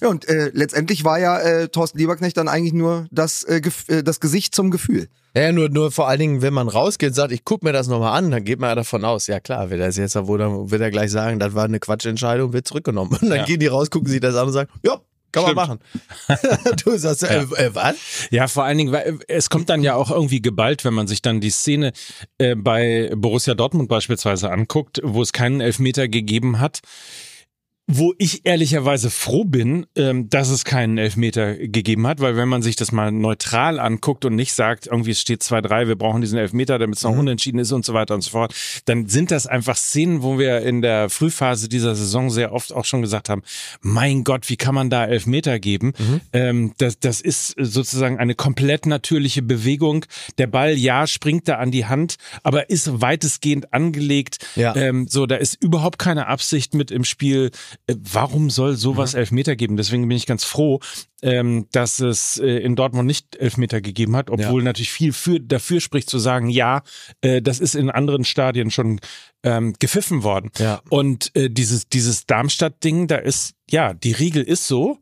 Ja, 0.00 0.08
und 0.08 0.28
äh, 0.28 0.50
letztendlich 0.54 1.04
war 1.04 1.18
ja 1.18 1.38
äh, 1.38 1.68
Thorsten 1.68 1.98
Lieberknecht 1.98 2.36
dann 2.36 2.48
eigentlich 2.48 2.72
nur 2.72 3.06
das, 3.10 3.42
äh, 3.42 3.60
äh, 3.88 4.02
das 4.02 4.20
Gesicht 4.20 4.54
zum 4.54 4.70
Gefühl. 4.70 5.08
Ja, 5.36 5.52
nur, 5.52 5.68
nur 5.68 5.92
vor 5.92 6.08
allen 6.08 6.18
Dingen, 6.18 6.42
wenn 6.42 6.52
man 6.54 6.68
rausgeht 6.68 7.10
und 7.10 7.14
sagt, 7.14 7.32
ich 7.32 7.44
guck 7.44 7.62
mir 7.62 7.72
das 7.72 7.86
nochmal 7.86 8.18
an, 8.18 8.30
dann 8.30 8.44
geht 8.44 8.58
man 8.58 8.70
ja 8.70 8.74
davon 8.74 9.04
aus, 9.04 9.26
ja 9.28 9.38
klar, 9.40 9.70
wird 9.70 9.80
er 9.80 9.88
es 9.88 9.96
jetzt, 9.96 10.16
wo 10.26 10.36
dann 10.36 10.70
wird 10.70 10.80
er 10.82 10.90
gleich 10.90 11.10
sagen, 11.10 11.38
das 11.38 11.54
war 11.54 11.64
eine 11.64 11.78
Quatschentscheidung, 11.78 12.52
wird 12.52 12.66
zurückgenommen. 12.66 13.12
Und 13.20 13.28
dann 13.30 13.38
Ja. 13.38 13.44
gehen 13.44 13.60
die 13.60 13.68
raus, 13.68 13.90
gucken 13.90 14.08
sich 14.10 14.20
das 14.20 14.34
an 14.34 14.46
und 14.48 14.52
sagen, 14.52 14.68
ja, 14.84 15.00
Kann 15.32 15.44
Stimmt. 15.44 15.56
man 15.58 15.68
machen. 15.68 15.78
du 16.84 16.96
sagst, 16.98 17.22
äh, 17.22 17.42
äh, 17.42 17.70
was? 17.72 17.94
Ja, 18.32 18.48
vor 18.48 18.64
allen 18.64 18.78
Dingen, 18.78 18.90
weil 18.92 19.20
es 19.28 19.48
kommt 19.48 19.68
dann 19.70 19.84
ja 19.84 19.94
auch 19.94 20.10
irgendwie 20.10 20.42
geballt, 20.42 20.84
wenn 20.84 20.94
man 20.94 21.06
sich 21.06 21.22
dann 21.22 21.40
die 21.40 21.50
Szene 21.50 21.92
äh, 22.38 22.56
bei 22.56 23.12
Borussia 23.14 23.54
Dortmund 23.54 23.88
beispielsweise 23.88 24.50
anguckt, 24.50 25.00
wo 25.04 25.22
es 25.22 25.32
keinen 25.32 25.60
Elfmeter 25.60 26.08
gegeben 26.08 26.58
hat. 26.58 26.80
Wo 27.92 28.14
ich 28.18 28.46
ehrlicherweise 28.46 29.10
froh 29.10 29.44
bin, 29.44 29.86
ähm, 29.96 30.28
dass 30.28 30.48
es 30.50 30.64
keinen 30.64 30.96
Elfmeter 30.96 31.54
gegeben 31.56 32.06
hat, 32.06 32.20
weil 32.20 32.36
wenn 32.36 32.48
man 32.48 32.62
sich 32.62 32.76
das 32.76 32.92
mal 32.92 33.10
neutral 33.10 33.80
anguckt 33.80 34.24
und 34.24 34.36
nicht 34.36 34.52
sagt, 34.52 34.86
irgendwie 34.86 35.10
es 35.10 35.20
steht 35.20 35.42
2-3, 35.42 35.88
wir 35.88 35.96
brauchen 35.96 36.20
diesen 36.20 36.38
Elfmeter, 36.38 36.78
damit 36.78 36.98
es 36.98 37.02
noch 37.02 37.16
unentschieden 37.16 37.58
ist 37.58 37.72
und 37.72 37.84
so 37.84 37.92
weiter 37.92 38.14
und 38.14 38.20
so 38.20 38.30
fort, 38.30 38.54
dann 38.84 39.08
sind 39.08 39.32
das 39.32 39.48
einfach 39.48 39.76
Szenen, 39.76 40.22
wo 40.22 40.38
wir 40.38 40.60
in 40.60 40.82
der 40.82 41.10
Frühphase 41.10 41.68
dieser 41.68 41.96
Saison 41.96 42.30
sehr 42.30 42.52
oft 42.52 42.72
auch 42.72 42.84
schon 42.84 43.02
gesagt 43.02 43.28
haben, 43.28 43.42
mein 43.80 44.22
Gott, 44.22 44.48
wie 44.48 44.56
kann 44.56 44.74
man 44.74 44.88
da 44.88 45.04
Elfmeter 45.06 45.58
geben? 45.58 45.92
Ähm, 46.32 46.74
das, 46.78 47.00
das 47.00 47.20
ist 47.20 47.54
sozusagen 47.58 48.18
eine 48.18 48.36
komplett 48.36 48.86
natürliche 48.86 49.42
Bewegung. 49.42 50.04
Der 50.38 50.46
Ball, 50.46 50.78
ja, 50.78 51.06
springt 51.06 51.48
da 51.48 51.56
an 51.56 51.70
die 51.70 51.86
Hand, 51.86 52.16
aber 52.42 52.70
ist 52.70 53.00
weitestgehend 53.00 53.72
angelegt. 53.72 54.38
Ja. 54.54 54.76
Ähm, 54.76 55.08
so, 55.08 55.26
da 55.26 55.36
ist 55.36 55.62
überhaupt 55.62 55.98
keine 55.98 56.28
Absicht 56.28 56.74
mit 56.74 56.90
im 56.90 57.04
Spiel. 57.04 57.50
Äh, 57.86 57.96
warum 57.98 58.50
soll 58.50 58.76
sowas 58.76 59.14
Elfmeter 59.14 59.56
geben? 59.56 59.76
Deswegen 59.76 60.06
bin 60.08 60.16
ich 60.16 60.26
ganz 60.26 60.44
froh, 60.44 60.80
ähm, 61.22 61.66
dass 61.72 62.00
es 62.00 62.38
äh, 62.38 62.46
in 62.46 62.76
Dortmund 62.76 63.06
nicht 63.06 63.36
Elfmeter 63.36 63.80
gegeben 63.80 64.16
hat, 64.16 64.30
obwohl 64.30 64.62
natürlich 64.62 64.92
viel 64.92 65.12
für, 65.12 65.40
dafür 65.40 65.80
spricht 65.80 66.08
zu 66.08 66.18
sagen, 66.18 66.48
ja, 66.48 66.82
äh, 67.20 67.42
das 67.42 67.60
ist 67.60 67.74
in 67.74 67.90
anderen 67.90 68.24
Stadien 68.24 68.70
schon 68.70 69.00
ähm, 69.42 69.74
gepfiffen 69.78 70.22
worden. 70.22 70.50
Ja. 70.58 70.80
Und 70.88 71.34
äh, 71.34 71.50
dieses, 71.50 71.88
dieses 71.88 72.26
Darmstadt-Ding, 72.26 73.06
da 73.06 73.16
ist, 73.16 73.54
ja, 73.70 73.94
die 73.94 74.12
Regel 74.12 74.42
ist 74.42 74.66
so, 74.66 74.98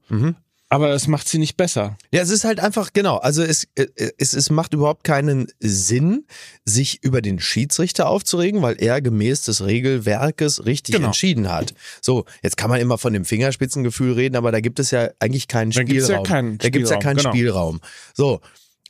aber 0.71 0.91
es 0.91 1.07
macht 1.09 1.29
sie 1.29 1.39
nicht 1.39 1.57
besser. 1.57 1.97
Ja, 2.13 2.21
es 2.21 2.31
ist 2.31 2.45
halt 2.45 2.61
einfach, 2.61 2.93
genau, 2.93 3.17
also 3.17 3.43
es, 3.43 3.67
äh, 3.75 3.87
es, 4.19 4.35
es 4.35 4.51
macht 4.51 4.75
überhaupt 4.75 5.05
keinen 5.05 5.47
Sinn, 5.61 6.27
sich 6.65 7.03
über 7.03 7.23
den 7.23 7.41
Schiedsrichter 7.41 8.09
aufzuregen, 8.09 8.61
weil 8.63 8.77
er 8.79 9.01
gemäß 9.01 9.43
des 9.43 9.65
Regelwerkes 9.65 10.67
richtig 10.67 10.95
Genau. 10.97 11.07
entschieden 11.09 11.49
hat. 11.51 11.75
So, 12.03 12.25
jetzt 12.43 12.57
kann 12.57 12.69
man 12.71 12.81
immer 12.81 12.99
von 12.99 13.13
dem 13.13 13.25
Fingerspitzengefühl 13.25 14.13
reden, 14.13 14.37
aber 14.37 14.53
da 14.53 14.61
gibt 14.61 14.79
es 14.79 14.91
ja 14.91 15.09
eigentlich 15.21 15.49
keinen 15.49 15.71
Da 15.71 15.83
gibt's 15.85 16.09
ja 16.09 16.17
Spielraum. 16.17 16.25
keinen 16.27 16.59
da 16.59 16.69
gibt 16.69 16.85
es 16.85 16.91
ja 16.91 16.97
Spielraum, 16.97 17.03
keinen 17.03 17.17
genau. 17.19 17.31
Spielraum. 17.31 17.81
So. 18.15 18.41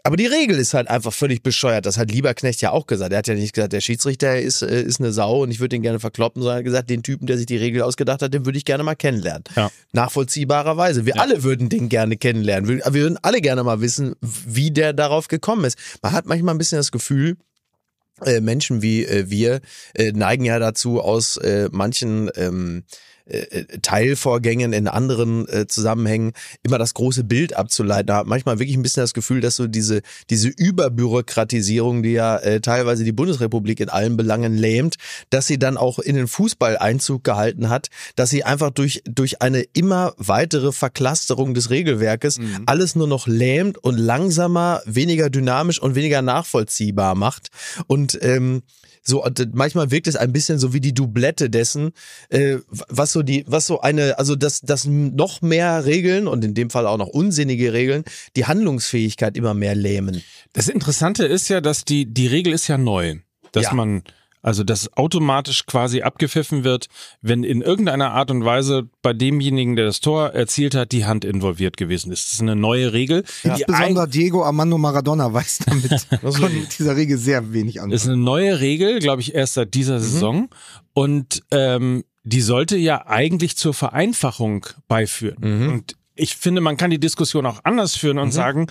Aber 0.09 0.17
die 0.17 0.25
Regel 0.25 0.59
ist 0.59 0.73
halt 0.73 0.89
einfach 0.89 1.13
völlig 1.13 1.43
bescheuert. 1.43 1.85
Das 1.85 1.99
hat 1.99 2.11
Lieberknecht 2.11 2.63
ja 2.63 2.71
auch 2.71 2.87
gesagt. 2.87 3.13
Er 3.13 3.19
hat 3.19 3.29
ja 3.29 3.35
nicht 3.35 3.53
gesagt, 3.53 3.75
der 3.75 3.83
Schiedsrichter 3.83 4.41
ist, 4.41 4.63
äh, 4.63 4.81
ist 4.81 5.01
eine 5.01 5.13
Sau 5.13 5.43
und 5.43 5.51
ich 5.51 5.61
würde 5.61 5.77
ihn 5.77 5.83
gerne 5.83 6.01
verkloppen, 6.01 6.41
sondern 6.41 6.57
er 6.57 6.59
hat 6.61 6.65
gesagt, 6.65 6.89
den 6.89 7.03
Typen, 7.03 7.27
der 7.27 7.37
sich 7.37 7.45
die 7.45 7.59
Regel 7.59 7.83
ausgedacht 7.83 8.23
hat, 8.23 8.33
den 8.33 8.47
würde 8.47 8.57
ich 8.57 8.65
gerne 8.65 8.85
mal 8.85 8.95
kennenlernen. 8.95 9.45
Ja. 9.55 9.71
Nachvollziehbarerweise. 9.93 11.05
Wir 11.05 11.21
alle 11.21 11.43
würden 11.43 11.69
den 11.69 11.91
gerne 11.91 12.17
kennenlernen. 12.17 12.71
Wir, 12.71 12.79
wir 12.79 13.03
würden 13.03 13.19
alle 13.21 13.43
gerne 13.43 13.63
mal 13.65 13.83
wissen, 13.83 14.15
wie 14.23 14.71
der 14.71 14.95
darauf 14.95 15.29
gekommen 15.29 15.67
ist. 15.67 15.77
Man 16.01 16.13
hat 16.13 16.25
manchmal 16.25 16.55
ein 16.55 16.59
bisschen 16.59 16.79
das 16.79 16.91
Gefühl, 16.91 17.37
äh, 18.25 18.41
Menschen 18.41 18.81
wie 18.81 19.05
äh, 19.05 19.29
wir 19.29 19.61
äh, 19.93 20.13
neigen 20.13 20.47
ja 20.47 20.59
dazu, 20.59 21.03
aus 21.03 21.37
äh, 21.37 21.69
manchen 21.71 22.31
ähm, 22.35 22.85
äh, 23.29 23.65
Teilvorgängen 23.83 24.73
in 24.73 24.89
anderen 24.89 25.49
äh, 25.49 25.67
Zusammenhängen 25.67 26.33
immer 26.63 26.79
das 26.79 26.95
große 26.95 27.25
Bild 27.25 27.55
abzuleiten. 27.55 28.07
Da 28.07 28.17
hat 28.19 28.27
manchmal 28.27 28.59
wirklich 28.59 28.77
ein 28.77 28.83
bisschen 28.83 29.03
das 29.03 29.15
Gefühl, 29.15 29.41
dass 29.41 29.57
so 29.57 29.67
diese, 29.67 30.03
diese 30.31 30.49
Überbürokratisierung, 30.49 32.03
die 32.03 32.13
ja 32.13 32.37
äh, 32.39 32.61
teilweise 32.61 33.05
die 33.05 33.13
Bundesrepublik 33.13 33.81
in 33.81 33.89
allen 33.89 34.17
Belangen 34.17 34.57
lähmt, 34.57 34.97
dass 35.31 35.47
sie 35.47 35.59
dann 35.59 35.77
auch 35.77 35.99
in 35.99 36.17
den 36.17 36.29
Fußball 36.29 36.79
Einzug 36.79 37.25
gehalten 37.25 37.69
hat, 37.69 37.89
dass 38.17 38.31
sie 38.31 38.45
einfach 38.45 38.71
durch, 38.71 39.03
durch 39.05 39.43
eine 39.43 39.61
immer 39.61 40.15
weitere 40.17 40.73
Verklasterung 40.73 41.55
des 41.55 41.71
Regelwerkes 41.71 42.39
alles 42.67 42.95
nur 42.95 43.07
noch 43.07 43.27
lähmt 43.27 43.79
und 43.79 43.99
langsamer, 43.99 44.83
weniger 44.85 45.31
dynamisch 45.31 45.81
und 45.81 45.95
weniger 45.95 46.23
nachvollziehbar 46.23 47.15
macht. 47.15 47.49
Und 47.87 48.19
ähm, 48.23 48.63
so 49.09 49.25
und 49.25 49.55
manchmal 49.55 49.91
wirkt 49.91 50.07
es 50.07 50.17
ein 50.17 50.33
bisschen 50.33 50.59
so 50.59 50.75
wie 50.75 50.81
die 50.81 50.93
Doublette 50.93 51.49
dessen, 51.49 51.93
äh, 52.29 52.59
was 52.69 53.13
so 53.13 53.23
die, 53.23 53.43
was 53.49 53.67
so 53.67 53.81
eine, 53.81 54.19
also 54.19 54.37
dass, 54.37 54.61
dass 54.61 54.85
noch 54.85 55.41
mehr 55.41 55.87
Regeln 55.87 56.29
und 56.29 56.45
in 56.45 56.53
dem 56.53 56.69
Fall 56.69 56.87
auch 56.87 56.99
noch 56.99 57.09
unsinnige 57.09 57.73
Regeln 57.73 58.05
die 58.37 58.45
Handlungsfähigkeit 58.45 59.37
immer 59.37 59.55
mehr 59.55 59.75
lähmen. 59.75 60.23
Das 60.53 60.69
Interessante 60.69 61.25
ist 61.25 61.49
ja, 61.49 61.61
dass 61.63 61.85
die, 61.85 62.05
die 62.07 62.27
Regel 62.27 62.53
ist 62.53 62.69
ja 62.69 62.77
neu. 62.77 63.17
Dass 63.53 63.65
Ja. 63.65 63.73
man, 63.73 64.03
also 64.43 64.65
dass 64.65 64.97
automatisch 64.97 65.67
quasi 65.67 66.03
abgepfiffen 66.03 66.65
wird, 66.65 66.89
wenn 67.21 67.45
in 67.45 67.63
irgendeiner 67.63 68.13
Art 68.13 68.31
und 68.31 68.45
Weise 68.45 68.89
bei 69.03 69.13
demjenigen, 69.13 69.77
der 69.77 69.87
das 69.87 70.01
Tor 70.01 70.31
erzielt 70.31 70.75
hat, 70.75 70.93
die 70.93 71.05
Hand 71.05 71.25
involviert 71.25 71.77
gewesen 71.77 72.13
ist. 72.13 72.27
Das 72.27 72.35
ist 72.35 72.41
eine 72.43 72.57
neue 72.57 72.93
Regel. 72.93 73.25
Die 73.45 73.49
Insbesondere 73.49 74.09
Diego 74.09 74.45
Armando 74.45 74.79
Maradona 74.79 75.33
weiß 75.33 75.61
damit 75.67 76.07
von 76.37 76.53
dieser 76.79 76.97
Regel 76.97 77.19
sehr 77.19 77.53
wenig 77.53 77.81
an. 77.81 77.91
Das 77.91 78.03
ist 78.03 78.09
eine 78.09 78.17
neue 78.17 78.61
Regel, 78.61 78.99
glaube 79.01 79.23
ich, 79.23 79.35
erst 79.35 79.55
seit 79.55 79.75
dieser 79.75 80.01
Saison. 80.01 80.49
Und 80.95 81.43
ähm, 81.51 82.05
die 82.25 82.41
sollte 82.41 82.77
ja 82.77 83.07
eigentlich 83.07 83.57
zur 83.57 83.73
Vereinfachung 83.73 84.67
beiführen. 84.87 85.71
Und 85.71 85.97
ich 86.15 86.37
finde, 86.37 86.61
man 86.61 86.77
kann 86.77 86.91
die 86.91 87.01
Diskussion 87.01 87.47
auch 87.47 87.61
anders 87.65 87.97
führen 87.97 88.19
und 88.19 88.33
sagen, 88.33 88.67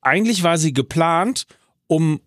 eigentlich 0.00 0.42
war 0.42 0.58
sie 0.58 0.72
geplant, 0.72 1.46
um 1.86 2.20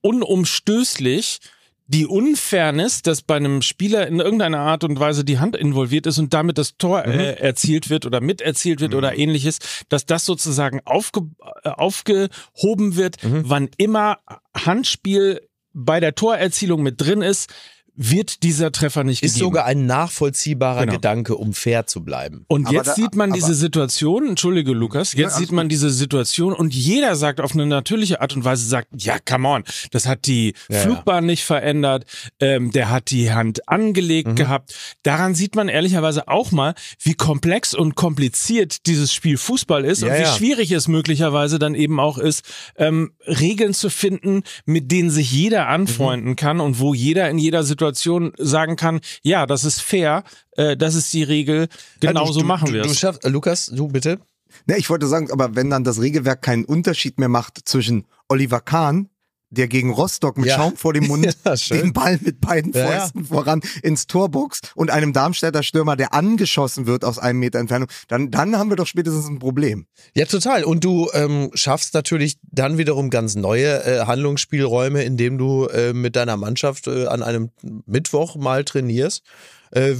unumstößlich 0.00 1.40
die 1.88 2.06
Unfairness, 2.06 3.02
dass 3.02 3.22
bei 3.22 3.36
einem 3.36 3.62
Spieler 3.62 4.06
in 4.06 4.18
irgendeiner 4.18 4.58
Art 4.58 4.82
und 4.84 4.98
Weise 4.98 5.24
die 5.24 5.38
Hand 5.38 5.56
involviert 5.56 6.06
ist 6.06 6.18
und 6.18 6.34
damit 6.34 6.58
das 6.58 6.76
Tor 6.76 7.04
äh, 7.04 7.34
erzielt 7.38 7.90
wird 7.90 8.06
oder 8.06 8.20
miterzielt 8.20 8.80
wird 8.80 8.94
oder 8.94 9.16
ähnliches, 9.16 9.58
dass 9.88 10.04
das 10.04 10.24
sozusagen 10.24 10.80
aufge, 10.84 11.22
äh, 11.62 11.68
aufgehoben 11.68 12.96
wird, 12.96 13.18
wann 13.22 13.68
immer 13.76 14.18
Handspiel 14.54 15.40
bei 15.72 16.00
der 16.00 16.14
Torerzielung 16.14 16.82
mit 16.82 17.00
drin 17.00 17.22
ist, 17.22 17.52
wird 17.96 18.42
dieser 18.42 18.72
Treffer 18.72 19.04
nicht 19.04 19.22
Ist 19.22 19.34
gegeben. 19.34 19.46
sogar 19.46 19.64
ein 19.64 19.86
nachvollziehbarer 19.86 20.80
Genau. 20.82 20.92
Gedanke, 20.92 21.36
um 21.36 21.52
fair 21.54 21.86
zu 21.86 22.04
bleiben. 22.04 22.44
Und 22.48 22.66
Aber 22.66 22.74
jetzt 22.76 22.88
da- 22.88 22.94
sieht 22.94 23.14
man 23.14 23.30
aber- 23.30 23.38
diese 23.38 23.54
Situation, 23.54 24.28
entschuldige 24.28 24.72
Lukas, 24.72 25.12
jetzt 25.14 25.24
alles 25.34 25.36
sieht 25.38 25.52
man 25.52 25.68
diese 25.68 25.90
Situation 25.90 26.52
und 26.52 26.74
jeder 26.74 27.16
sagt 27.16 27.40
auf 27.40 27.52
eine 27.52 27.64
natürliche 27.66 28.20
Art 28.20 28.36
und 28.36 28.44
Weise, 28.44 28.66
sagt, 28.66 28.88
ja, 28.98 29.16
come 29.18 29.48
on, 29.48 29.64
das 29.92 30.06
hat 30.06 30.26
die 30.26 30.52
Ja, 30.68 30.80
Flugbahn 30.80 31.24
nicht 31.24 31.44
verändert, 31.44 32.04
ähm, 32.40 32.70
der 32.70 32.90
hat 32.90 33.10
die 33.10 33.32
Hand 33.32 33.68
angelegt 33.68 34.28
Mhm. 34.28 34.34
gehabt. 34.36 34.74
Daran 35.02 35.34
sieht 35.34 35.54
man 35.54 35.68
ehrlicherweise 35.68 36.28
auch 36.28 36.52
mal, 36.52 36.74
wie 37.00 37.14
komplex 37.14 37.72
und 37.74 37.94
kompliziert 37.94 38.86
dieses 38.86 39.12
Spiel 39.14 39.38
Fußball 39.38 39.84
ist 39.84 40.02
Ja, 40.02 40.08
und 40.08 40.14
wie 40.18 40.22
ja. 40.22 40.34
schwierig 40.36 40.70
es 40.72 40.88
möglicherweise 40.88 41.58
dann 41.58 41.74
eben 41.74 41.98
auch 42.00 42.18
ist, 42.18 42.44
ähm, 42.76 43.12
Regeln 43.26 43.72
zu 43.74 43.88
finden, 43.90 44.42
mit 44.66 44.90
denen 44.92 45.10
sich 45.10 45.32
jeder 45.32 45.68
anfreunden 45.68 46.30
Mhm. 46.32 46.36
kann 46.36 46.60
und 46.60 46.78
wo 46.80 46.92
jeder 46.92 47.30
in 47.30 47.38
jeder 47.38 47.62
Situation 47.62 47.85
sagen 48.38 48.76
kann, 48.76 49.00
ja, 49.22 49.46
das 49.46 49.64
ist 49.64 49.80
fair, 49.80 50.24
äh, 50.56 50.76
das 50.76 50.94
ist 50.94 51.12
die 51.12 51.22
Regel, 51.22 51.68
genauso 52.00 52.40
Ja, 52.40 52.42
du, 52.42 52.46
machen 52.48 52.72
wir 52.72 52.82
du 52.82 52.90
es. 52.90 52.98
schaffst, 52.98 53.24
äh, 53.24 53.28
Lukas, 53.28 53.66
du 53.66 53.88
bitte. 53.88 54.18
Ne, 54.66 54.78
ich 54.78 54.88
wollte 54.88 55.06
sagen, 55.06 55.30
aber 55.30 55.54
wenn 55.54 55.70
dann 55.70 55.84
das 55.84 56.00
Regelwerk 56.00 56.42
keinen 56.42 56.64
Unterschied 56.64 57.18
mehr 57.18 57.28
macht 57.28 57.60
zwischen 57.68 58.06
Oliver 58.28 58.60
Kahn, 58.60 59.08
der 59.50 59.68
gegen 59.68 59.90
Rostock 59.90 60.36
mit 60.36 60.46
Ja. 60.46 60.56
Schaum 60.56 60.76
vor 60.76 60.92
dem 60.92 61.06
Mund 61.06 61.26
Ja, 61.44 61.54
den 61.54 61.92
Ball 61.92 62.18
mit 62.22 62.40
beiden 62.40 62.72
Ja, 62.72 62.80
ja. 62.80 63.00
Fäusten 63.00 63.24
voran 63.24 63.60
ins 63.82 64.06
Tor 64.06 64.28
boxt 64.28 64.72
und 64.74 64.90
einem 64.90 65.12
Darmstädter 65.12 65.62
Stürmer, 65.62 65.96
der 65.96 66.14
angeschossen 66.14 66.86
wird 66.86 67.04
aus 67.04 67.18
einem 67.18 67.38
Meter 67.38 67.58
Entfernung, 67.58 67.88
dann, 68.08 68.30
dann 68.30 68.56
haben 68.58 68.70
wir 68.70 68.76
doch 68.76 68.86
spätestens 68.86 69.26
ein 69.26 69.38
Problem. 69.38 69.86
Ja, 70.14 70.26
total. 70.26 70.64
Und 70.64 70.84
du 70.84 71.08
ähm, 71.12 71.50
schaffst 71.54 71.94
natürlich 71.94 72.38
dann 72.42 72.78
wiederum 72.78 73.10
ganz 73.10 73.34
neue 73.34 73.84
äh, 73.84 74.06
Handlungsspielräume, 74.06 75.02
indem 75.02 75.38
du 75.38 75.66
äh, 75.66 75.92
mit 75.92 76.16
deiner 76.16 76.36
Mannschaft 76.36 76.86
äh, 76.86 77.06
an 77.06 77.22
einem 77.22 77.50
Mittwoch 77.86 78.36
mal 78.36 78.64
trainierst, 78.64 79.22
äh, 79.70 79.94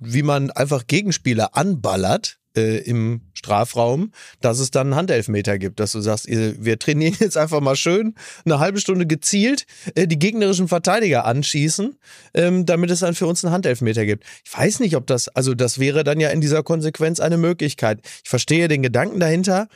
wie 0.00 0.22
man 0.22 0.50
einfach 0.50 0.86
Gegenspieler 0.86 1.56
anballert. 1.56 2.39
Äh, 2.56 2.78
im 2.78 3.20
Strafraum, 3.32 4.10
dass 4.40 4.58
es 4.58 4.72
dann 4.72 4.88
einen 4.88 4.96
Handelfmeter 4.96 5.56
gibt, 5.56 5.78
dass 5.78 5.92
du 5.92 6.00
sagst, 6.00 6.26
wir 6.28 6.80
trainieren 6.80 7.16
jetzt 7.20 7.36
einfach 7.36 7.60
mal 7.60 7.76
schön 7.76 8.16
eine 8.44 8.58
halbe 8.58 8.80
Stunde 8.80 9.06
gezielt 9.06 9.66
äh, 9.94 10.08
die 10.08 10.18
gegnerischen 10.18 10.66
Verteidiger 10.66 11.26
anschießen, 11.26 11.96
ähm, 12.34 12.66
damit 12.66 12.90
es 12.90 13.00
dann 13.00 13.14
für 13.14 13.28
uns 13.28 13.44
einen 13.44 13.54
Handelfmeter 13.54 14.04
gibt. 14.04 14.24
Ich 14.44 14.52
weiß 14.52 14.80
nicht, 14.80 14.96
ob 14.96 15.06
das, 15.06 15.28
also 15.28 15.54
das 15.54 15.78
wäre 15.78 16.02
dann 16.02 16.18
ja 16.18 16.30
in 16.30 16.40
dieser 16.40 16.64
Konsequenz 16.64 17.20
eine 17.20 17.36
Möglichkeit. 17.36 18.00
Ich 18.24 18.28
verstehe 18.28 18.66
den 18.66 18.82
Gedanken 18.82 19.20
dahinter, 19.20 19.68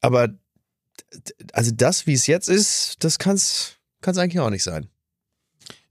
aber 0.00 0.28
also 1.52 1.72
das, 1.74 2.06
wie 2.06 2.14
es 2.14 2.26
jetzt 2.26 2.48
ist, 2.48 3.04
das 3.04 3.18
kann 3.18 3.34
es 3.34 3.78
eigentlich 4.02 4.40
auch 4.40 4.48
nicht 4.48 4.64
sein. 4.64 4.88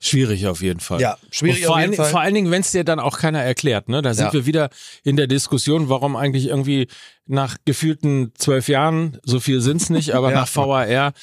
Schwierig 0.04 0.48
auf 0.48 0.62
jeden 0.64 0.80
Fall. 0.80 1.00
Ja, 1.00 1.18
schwierig 1.30 1.66
vor 1.66 1.76
auf 1.76 1.80
jeden 1.82 1.92
allen, 1.92 1.98
Fall. 1.98 2.10
Vor 2.10 2.22
allen 2.22 2.34
Dingen, 2.34 2.50
wenn 2.52 2.62
es 2.62 2.72
dir 2.72 2.84
dann 2.84 3.00
auch 3.00 3.20
keiner 3.20 3.42
erklärt. 3.44 3.88
Ne? 3.88 4.02
Da 4.02 4.16
sind 4.16 4.26
Ja. 4.26 4.34
wir 4.34 4.46
wieder 4.48 4.70
in 5.04 5.16
der 5.16 5.28
Diskussion, 5.28 5.90
warum 5.90 6.16
eigentlich 6.16 6.48
irgendwie 6.48 6.88
nach 7.28 7.58
gefühlten 7.66 8.34
zwölf 8.36 8.68
Jahren, 8.68 9.20
so 9.24 9.40
viel 9.40 9.62
sind's 9.62 9.90
nicht, 9.92 10.12
aber 10.16 10.30
Ja. 10.32 10.36
nach 10.42 10.56
VAR 10.56 11.14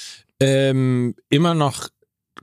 ähm, 0.41 1.17
immer 1.29 1.55
noch 1.55 1.89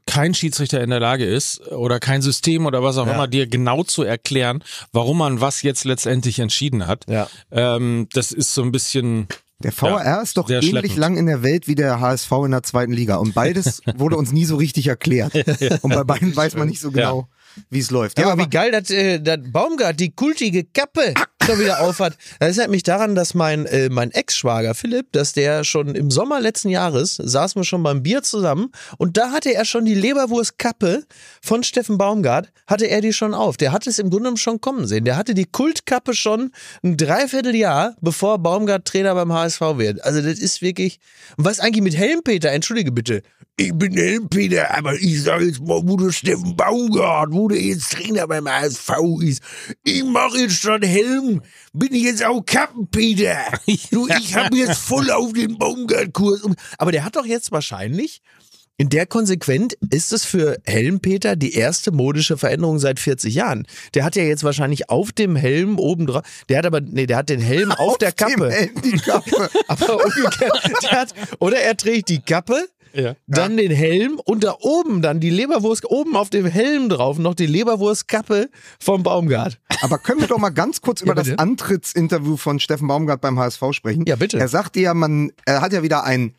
kein 0.06 0.34
Schiedsrichter 0.36 0.82
in 0.84 0.90
der 0.90 1.00
Lage 1.00 1.24
ist 1.26 1.62
oder 1.72 2.00
kein 2.00 2.22
System 2.22 2.66
oder 2.66 2.84
was 2.84 2.98
auch 2.98 3.08
Ja. 3.08 3.14
immer 3.14 3.28
dir 3.28 3.48
genau 3.48 3.84
zu 3.84 4.04
erklären, 4.04 4.62
warum 4.92 5.18
man 5.20 5.40
was 5.42 5.62
jetzt 5.62 5.86
letztendlich 5.86 6.40
entschieden 6.40 6.86
hat. 6.86 7.06
Ja. 7.10 7.28
Ähm, 7.50 8.08
das 8.14 8.32
ist 8.34 8.54
so 8.54 8.62
ein 8.62 8.72
bisschen 8.74 9.28
Der 9.64 9.72
VR 9.72 10.22
ist 10.22 10.38
doch 10.38 10.50
ähnlich 10.50 10.70
schleppend. 10.70 10.98
lang 10.98 11.18
in 11.18 11.28
der 11.28 11.42
Welt 11.42 11.68
wie 11.68 11.76
der 11.76 12.02
HSV 12.02 12.32
in 12.46 12.52
der 12.52 12.64
zweiten 12.64 12.92
Liga. 12.92 13.16
Und 13.16 13.34
beides 13.34 13.82
wurde 13.98 14.18
uns 14.18 14.34
nie 14.34 14.46
so 14.46 14.58
richtig 14.58 14.88
erklärt. 14.88 15.34
Und 15.82 15.94
bei 15.94 16.04
beiden 16.04 16.36
weiß 16.36 16.56
man 16.56 16.68
nicht 16.68 16.82
so 16.82 16.92
genau, 16.92 17.30
wie 17.70 17.80
es 17.80 17.90
läuft. 17.90 18.20
Ja, 18.20 18.32
aber 18.32 18.44
wie 18.44 18.50
geil, 18.50 18.72
dass 18.72 18.90
äh, 18.90 19.20
dass 19.20 19.40
Baumgart 19.52 20.00
die 20.00 20.12
kultige 20.12 20.66
Kappe 20.66 21.14
schon 21.46 21.60
wieder 21.60 21.82
aufhat. 21.82 22.18
Das 22.40 22.58
erinnert 22.58 22.72
mich 22.72 22.84
daran, 22.84 23.14
dass 23.14 23.34
mein, 23.34 23.66
äh, 23.68 23.90
mein 23.90 24.12
Ex-Schwager 24.12 24.74
Philipp, 24.74 25.12
dass 25.12 25.34
der 25.34 25.64
schon 25.64 25.94
im 25.94 26.10
Sommer 26.10 26.40
letzten 26.40 26.70
Jahres, 26.70 27.16
saßen 27.16 27.60
wir 27.60 27.66
schon 27.66 27.84
beim 27.84 28.02
Bier 28.02 28.24
zusammen 28.24 28.72
und 28.98 29.18
da 29.18 29.32
hatte 29.32 29.54
er 29.54 29.66
schon 29.66 29.86
die 29.86 29.94
Leberwurstkappe 29.94 31.04
von 31.42 31.64
Steffen 31.64 31.98
Baumgart, 31.98 32.52
hatte 32.66 32.86
er 32.86 33.02
die 33.02 33.14
schon 33.14 33.34
auf. 33.34 33.58
Der 33.58 33.72
hatte 33.72 33.90
es 33.90 34.00
im 34.00 34.10
Grunde 34.10 34.36
schon 34.38 34.60
kommen 34.60 34.88
sehen. 34.88 35.06
Der 35.06 35.18
hatte 35.18 35.34
die 35.36 35.46
Kultkappe 35.46 36.16
schon 36.16 36.52
ein 36.84 36.98
Dreivierteljahr, 36.98 37.96
bevor 38.02 38.40
Baumgart 38.40 38.86
Trainer 38.86 39.14
beim 39.14 39.32
HSV 39.32 39.62
wird. 39.78 40.04
Also 40.04 40.22
das 40.22 40.40
ist 40.40 40.62
wirklich... 40.62 41.00
Und 41.38 41.46
was 41.46 41.60
eigentlich 41.60 41.84
mit 41.84 41.96
Helmpeter? 41.96 42.52
Entschuldige 42.52 42.92
bitte. 42.92 43.22
Ich 43.58 43.74
bin 43.74 43.94
Helmpeter, 43.94 44.76
aber 44.76 44.96
ich 44.96 45.24
sage 45.24 45.46
jetzt 45.46 45.62
mal, 45.62 45.82
wo 45.86 45.96
der 45.96 46.12
Steffen 46.12 46.58
Baumgart, 46.58 47.32
wo 47.32 47.48
der 47.48 47.62
jetzt 47.62 47.94
Trainer 47.94 48.28
beim 48.28 48.50
HSV 48.50 48.90
ist. 49.22 49.42
Ich 49.86 50.04
mache 50.04 50.40
jetzt 50.40 50.56
statt 50.56 50.86
Helm, 50.86 51.35
bin 51.74 51.94
ich 51.94 52.04
jetzt 52.04 52.24
auch 52.24 52.42
Kappenpeter. 52.46 53.38
Du, 53.92 54.08
ich 54.08 54.36
habe 54.36 54.58
jetzt 54.58 54.80
voll 54.80 55.10
auf 55.12 55.34
den 55.34 55.58
Baumgart-Kurs. 55.58 56.42
Aber 56.78 56.92
der 56.92 57.04
hat 57.04 57.16
doch 57.16 57.26
jetzt 57.26 57.52
wahrscheinlich, 57.52 58.22
in 58.78 58.90
der 58.90 59.06
Konsequent 59.06 59.78
ist 59.90 60.12
es 60.12 60.26
für 60.26 60.58
Helmpeter 60.66 61.38
die 61.38 61.54
erste 61.54 61.92
modische 61.92 62.38
Veränderung 62.38 62.78
seit 62.78 63.00
40 63.00 63.34
Jahren. 63.34 63.66
Der 63.94 64.04
hat 64.04 64.18
ja 64.18 64.24
jetzt 64.24 64.44
wahrscheinlich 64.44 64.90
auf 64.90 65.14
dem 65.14 65.38
Helm 65.38 65.80
oben 65.80 66.08
drauf, 66.08 66.24
der 66.50 66.58
hat 66.58 66.66
aber, 66.66 66.82
nee, 66.82 67.06
der 67.06 67.18
hat 67.18 67.30
den 67.30 67.40
Helm 67.40 67.72
auf, 67.78 67.98
der 68.00 68.12
dem 68.12 68.18
Kappe. 68.18 68.52
Helm 68.52 68.82
die 68.84 68.98
Kappe. 68.98 69.50
Aber 69.68 70.06
umgekehrt, 70.06 70.84
der 70.84 70.92
hat, 70.92 71.14
oder 71.40 71.58
er 71.58 71.78
trägt 71.78 72.10
die 72.10 72.20
Kappe, 72.20 72.68
Ja. 72.96 73.16
dann 73.28 73.58
den 73.58 73.72
Helm 73.72 74.20
und 74.24 74.44
da 74.44 74.56
oben 74.60 75.02
dann 75.02 75.20
die 75.20 75.30
Leberwurst, 75.30 75.86
oben 75.86 76.16
auf 76.16 76.30
dem 76.30 76.46
Helm 76.46 76.90
drauf 76.90 77.18
noch 77.18 77.36
die 77.36 77.46
Leberwurstkappe 77.46 78.50
vom 78.80 79.04
Baumgart. 79.04 79.60
Aber 79.82 79.98
können 79.98 80.22
wir 80.22 80.28
doch 80.28 80.38
mal 80.38 80.50
ganz 80.50 80.82
kurz 80.82 81.02
über 81.02 81.16
das 81.16 81.26
bitte. 81.26 81.40
Antrittsinterview 81.40 82.38
von 82.38 82.60
Steffen 82.60 82.88
Baumgart 82.88 83.22
beim 83.22 83.40
HSV 83.40 83.62
sprechen? 83.72 84.06
Ja, 84.08 84.16
bitte. 84.16 84.40
Er 84.40 84.48
sagte 84.48 84.80
ja, 84.80 84.94
man, 84.94 85.32
er 85.46 85.62
hat 85.62 85.74
ja 85.74 85.84
wieder 85.84 86.04
ein, 86.04 86.36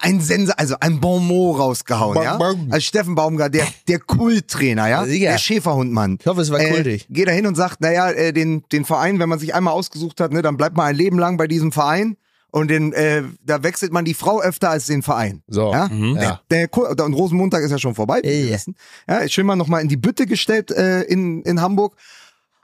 ein 0.00 0.20
Sense, 0.20 0.58
also 0.58 0.76
ein 0.80 1.00
Bon 1.00 1.24
mot 1.24 1.58
rausgehauen, 1.58 2.20
ja? 2.22 2.36
Bom, 2.36 2.56
bom. 2.56 2.72
Als 2.72 2.84
Steffen 2.84 3.14
Baumgart, 3.14 3.54
der, 3.54 3.66
der 3.88 4.00
Kulttrainer, 4.00 4.88
ja? 4.88 5.04
Sicher. 5.04 5.30
Der 5.30 5.38
Schäferhundmann. 5.38 6.18
Ich 6.20 6.26
hoffe, 6.26 6.40
es 6.40 6.50
war 6.50 6.58
kultig. 6.60 7.06
Geht 7.10 7.28
da 7.28 7.32
hin 7.32 7.46
und 7.46 7.54
sagt, 7.54 7.80
naja, 7.80 8.10
äh, 8.10 8.32
den, 8.32 8.64
den 8.72 8.84
Verein, 8.84 9.18
wenn 9.18 9.28
man 9.28 9.38
sich 9.38 9.54
einmal 9.54 9.74
ausgesucht 9.74 10.20
hat, 10.20 10.32
ne, 10.32 10.42
dann 10.42 10.56
bleibt 10.56 10.76
man 10.76 10.86
ein 10.86 10.96
Leben 10.96 11.18
lang 11.18 11.36
bei 11.36 11.46
diesem 11.46 11.72
Verein. 11.72 12.16
Und 12.54 12.68
den, 12.68 12.92
äh, 12.92 13.24
da 13.44 13.64
wechselt 13.64 13.92
man 13.92 14.04
die 14.04 14.14
Frau 14.14 14.40
öfter 14.40 14.70
als 14.70 14.86
den 14.86 15.02
Verein. 15.02 15.42
So. 15.48 15.72
Ja? 15.72 15.88
Mhm. 15.88 16.14
Der, 16.14 16.40
der, 16.68 17.04
und 17.04 17.12
Rosenmontag 17.14 17.64
ist 17.64 17.72
ja 17.72 17.78
schon 17.78 17.96
vorbei. 17.96 18.20
wir 18.22 18.60
Ja. 19.08 19.28
schön 19.28 19.44
mal 19.44 19.56
nochmal 19.56 19.82
in 19.82 19.88
die 19.88 19.96
Bütte 19.96 20.24
gestellt 20.24 20.70
äh, 20.70 21.02
in, 21.02 21.42
in 21.42 21.60
Hamburg. 21.60 21.96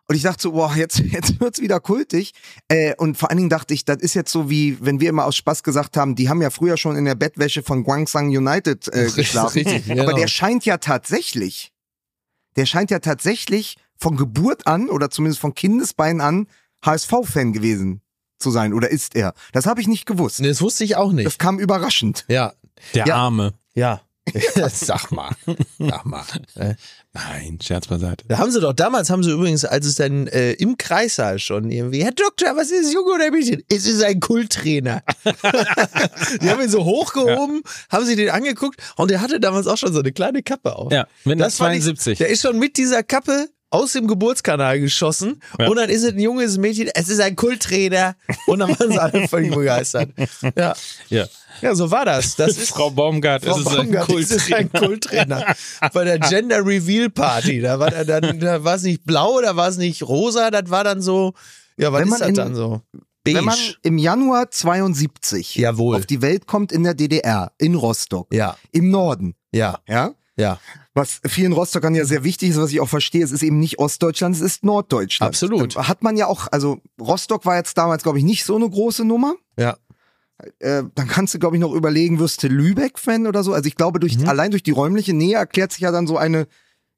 Und 0.06 0.14
ich 0.14 0.22
dachte 0.22 0.42
so, 0.42 0.52
boah, 0.52 0.72
jetzt, 0.76 0.98
jetzt 1.10 1.40
wird's 1.40 1.60
wieder 1.60 1.80
kultig. 1.80 2.34
Äh, 2.68 2.94
und 2.98 3.18
vor 3.18 3.30
allen 3.30 3.38
Dingen 3.38 3.50
dachte 3.50 3.74
ich, 3.74 3.84
das 3.84 3.96
ist 3.96 4.14
jetzt 4.14 4.30
so 4.30 4.48
wie, 4.48 4.78
wenn 4.80 5.00
wir 5.00 5.08
immer 5.08 5.24
aus 5.24 5.34
Spaß 5.34 5.64
gesagt 5.64 5.96
haben, 5.96 6.14
die 6.14 6.28
haben 6.28 6.40
ja 6.40 6.50
früher 6.50 6.76
schon 6.76 6.94
in 6.94 7.04
der 7.04 7.16
Bettwäsche 7.16 7.64
von 7.64 7.82
Guangzhou 7.82 8.20
United 8.20 8.86
äh, 8.86 9.00
Richtig, 9.00 9.16
geschlafen. 9.16 9.54
richtig, 9.58 9.86
genau. 9.86 10.04
Aber 10.04 10.12
der 10.12 10.28
scheint 10.28 10.64
ja 10.64 10.76
tatsächlich, 10.78 11.72
der 12.54 12.66
scheint 12.66 12.92
ja 12.92 13.00
tatsächlich 13.00 13.76
von 13.96 14.16
Geburt 14.16 14.68
an 14.68 14.88
oder 14.88 15.10
zumindest 15.10 15.40
von 15.40 15.52
Kindesbeinen 15.52 16.20
an 16.20 16.46
HSV-Fan 16.84 17.52
gewesen 17.52 18.02
zu 18.40 18.50
sein. 18.50 18.72
Oder 18.74 18.90
ist 18.90 19.14
er? 19.16 19.34
Das 19.52 19.66
habe 19.66 19.80
ich 19.80 19.86
nicht 19.88 20.06
gewusst. 20.06 20.40
Nee, 20.40 20.48
das 20.48 20.60
wusste 20.60 20.84
ich 20.84 20.96
auch 20.96 21.08
Das 21.08 21.14
nicht. 21.14 21.38
kam 21.38 21.58
überraschend. 21.58 22.24
Ja. 22.28 22.52
Der 22.94 23.06
Ja. 23.06 23.16
Arme. 23.16 23.54
Ja. 23.74 24.00
Sag 24.72 25.10
mal. 25.10 25.34
Sag 25.78 26.04
mal. 26.04 26.22
Äh, 26.54 26.74
Nein, 27.12 27.58
Scherz 27.60 27.88
beiseite. 27.88 28.24
Da 28.28 28.38
haben 28.38 28.52
sie 28.52 28.60
doch, 28.60 28.72
damals 28.74 29.10
haben 29.10 29.24
sie 29.24 29.30
übrigens, 29.32 29.64
als 29.64 29.86
es 29.86 29.96
dann 29.96 30.28
äh, 30.28 30.52
im 30.52 30.78
Kreissaal 30.78 31.40
schon 31.40 31.70
irgendwie, 31.70 32.04
Herr 32.04 32.12
Doktor, 32.12 32.54
was 32.54 32.70
ist 32.70 32.92
Junge 32.92 33.12
oder 33.14 33.30
Mädchen? 33.32 33.62
Es 33.68 33.86
ist 33.86 34.02
ein 34.04 34.20
Kulttrainer. 34.20 35.02
die 36.42 36.48
haben 36.48 36.60
ihn 36.60 36.68
so 36.68 36.84
hochgehoben, 36.84 37.62
haben 37.90 38.04
sie 38.04 38.14
den 38.14 38.30
angeguckt 38.30 38.80
und 38.96 39.10
der 39.10 39.20
hatte 39.20 39.40
damals 39.40 39.66
auch 39.66 39.78
schon 39.78 39.92
so 39.92 40.00
eine 40.00 40.12
kleine 40.12 40.42
Kappe 40.42 40.76
auf. 40.76 40.92
Ja, 40.92 41.06
mit 41.24 41.36
einer 41.38 41.44
Das 41.46 41.56
fand 41.56 41.74
ich- 41.74 41.82
72. 41.82 42.18
Der 42.18 42.28
ist 42.28 42.42
schon 42.42 42.58
mit 42.58 42.76
dieser 42.76 43.02
Kappe 43.02 43.48
aus 43.70 43.92
dem 43.92 44.06
Geburtskanal 44.08 44.80
geschossen 44.80 45.40
Ja. 45.58 45.68
und 45.68 45.76
dann 45.76 45.88
ist 45.90 46.02
es 46.02 46.12
ein 46.12 46.18
junges 46.18 46.58
Mädchen, 46.58 46.88
es 46.94 47.08
ist 47.08 47.20
ein 47.20 47.36
Kulttrainer 47.36 48.16
und 48.46 48.58
dann 48.58 48.70
waren 48.78 48.90
sie 48.90 48.98
alle 49.00 49.28
völlig 49.28 49.54
begeistert. 49.54 50.10
Ja. 50.56 50.74
Ja. 51.08 51.26
ja, 51.62 51.74
so 51.74 51.90
war 51.90 52.04
das. 52.04 52.36
Das 52.36 52.50
ist 52.58 52.70
Frau 52.70 52.90
Baumgart, 52.90 53.44
Frau 53.44 53.52
es 53.54 53.60
ist 53.60 53.66
ein 53.68 53.76
Baumgart, 53.76 54.10
das 54.10 54.30
ist 54.30 54.52
ein 54.52 54.72
Kulttrainer. 54.72 55.54
Bei 55.92 56.04
der 56.04 56.18
Gender 56.18 56.66
Reveal 56.66 57.10
Party, 57.10 57.60
da 57.60 57.78
war 57.78 57.90
da, 57.90 58.04
dann, 58.04 58.40
da 58.40 58.64
war 58.64 58.74
es 58.74 58.82
nicht 58.82 59.04
blau, 59.04 59.40
da 59.40 59.54
war 59.56 59.68
es 59.68 59.76
nicht 59.76 60.02
rosa, 60.02 60.50
das 60.50 60.68
war 60.70 60.82
dann 60.84 61.00
so, 61.00 61.34
ja, 61.76 61.92
was 61.92 62.00
Wenn 62.02 62.08
ist 62.08 62.20
das 62.20 62.28
in- 62.28 62.34
dann 62.34 62.54
so? 62.54 62.82
Wenn 63.22 63.44
man 63.44 63.54
Beige. 63.54 63.76
im 63.82 63.98
Januar 63.98 64.50
72 64.50 65.54
Jawohl. 65.56 65.96
auf 65.96 66.06
die 66.06 66.22
Welt 66.22 66.46
kommt 66.46 66.72
in 66.72 66.84
der 66.84 66.94
DDR, 66.94 67.52
in 67.58 67.74
Rostock, 67.74 68.32
Ja, 68.32 68.56
im 68.72 68.90
Norden, 68.90 69.34
ja, 69.52 69.78
ja, 69.86 70.12
ja, 70.40 70.58
was 70.94 71.20
vielen 71.26 71.52
Rostockern 71.52 71.94
ja 71.94 72.04
sehr 72.04 72.24
wichtig 72.24 72.50
ist, 72.50 72.56
was 72.58 72.72
ich 72.72 72.80
auch 72.80 72.88
verstehe, 72.88 73.22
es 73.24 73.30
ist 73.30 73.42
eben 73.44 73.60
nicht 73.60 73.78
Ostdeutschland, 73.78 74.34
es 74.34 74.40
ist 74.42 74.64
Norddeutschland. 74.64 75.28
Absolut. 75.34 75.76
Da 75.76 75.86
Hat 75.88 76.02
man 76.02 76.16
ja 76.16 76.26
auch, 76.26 76.48
also 76.50 76.80
Rostock 77.00 77.46
war 77.46 77.56
jetzt 77.56 77.78
damals, 77.78 78.02
glaube 78.02 78.18
ich, 78.18 78.24
nicht 78.24 78.44
so 78.44 78.56
eine 78.56 78.68
große 78.68 79.04
Nummer. 79.04 79.34
ja. 79.56 79.76
Äh, 80.58 80.84
dann 80.94 81.06
kannst 81.06 81.34
du, 81.34 81.38
glaube 81.38 81.56
ich, 81.56 81.60
noch 81.60 81.74
überlegen, 81.74 82.18
wirst 82.18 82.42
du 82.42 82.48
Lübeck-Fan 82.48 83.26
oder 83.26 83.42
so. 83.44 83.52
Also 83.52 83.66
ich 83.68 83.76
glaube, 83.76 83.98
Mhm. 83.98 84.00
durch, 84.00 84.26
allein 84.28 84.50
durch 84.50 84.62
die 84.62 84.70
räumliche 84.70 85.12
Nähe 85.12 85.36
erklärt 85.36 85.72
sich 85.72 85.82
ja 85.82 85.90
dann 85.92 86.06
so 86.06 86.16
eine 86.16 86.46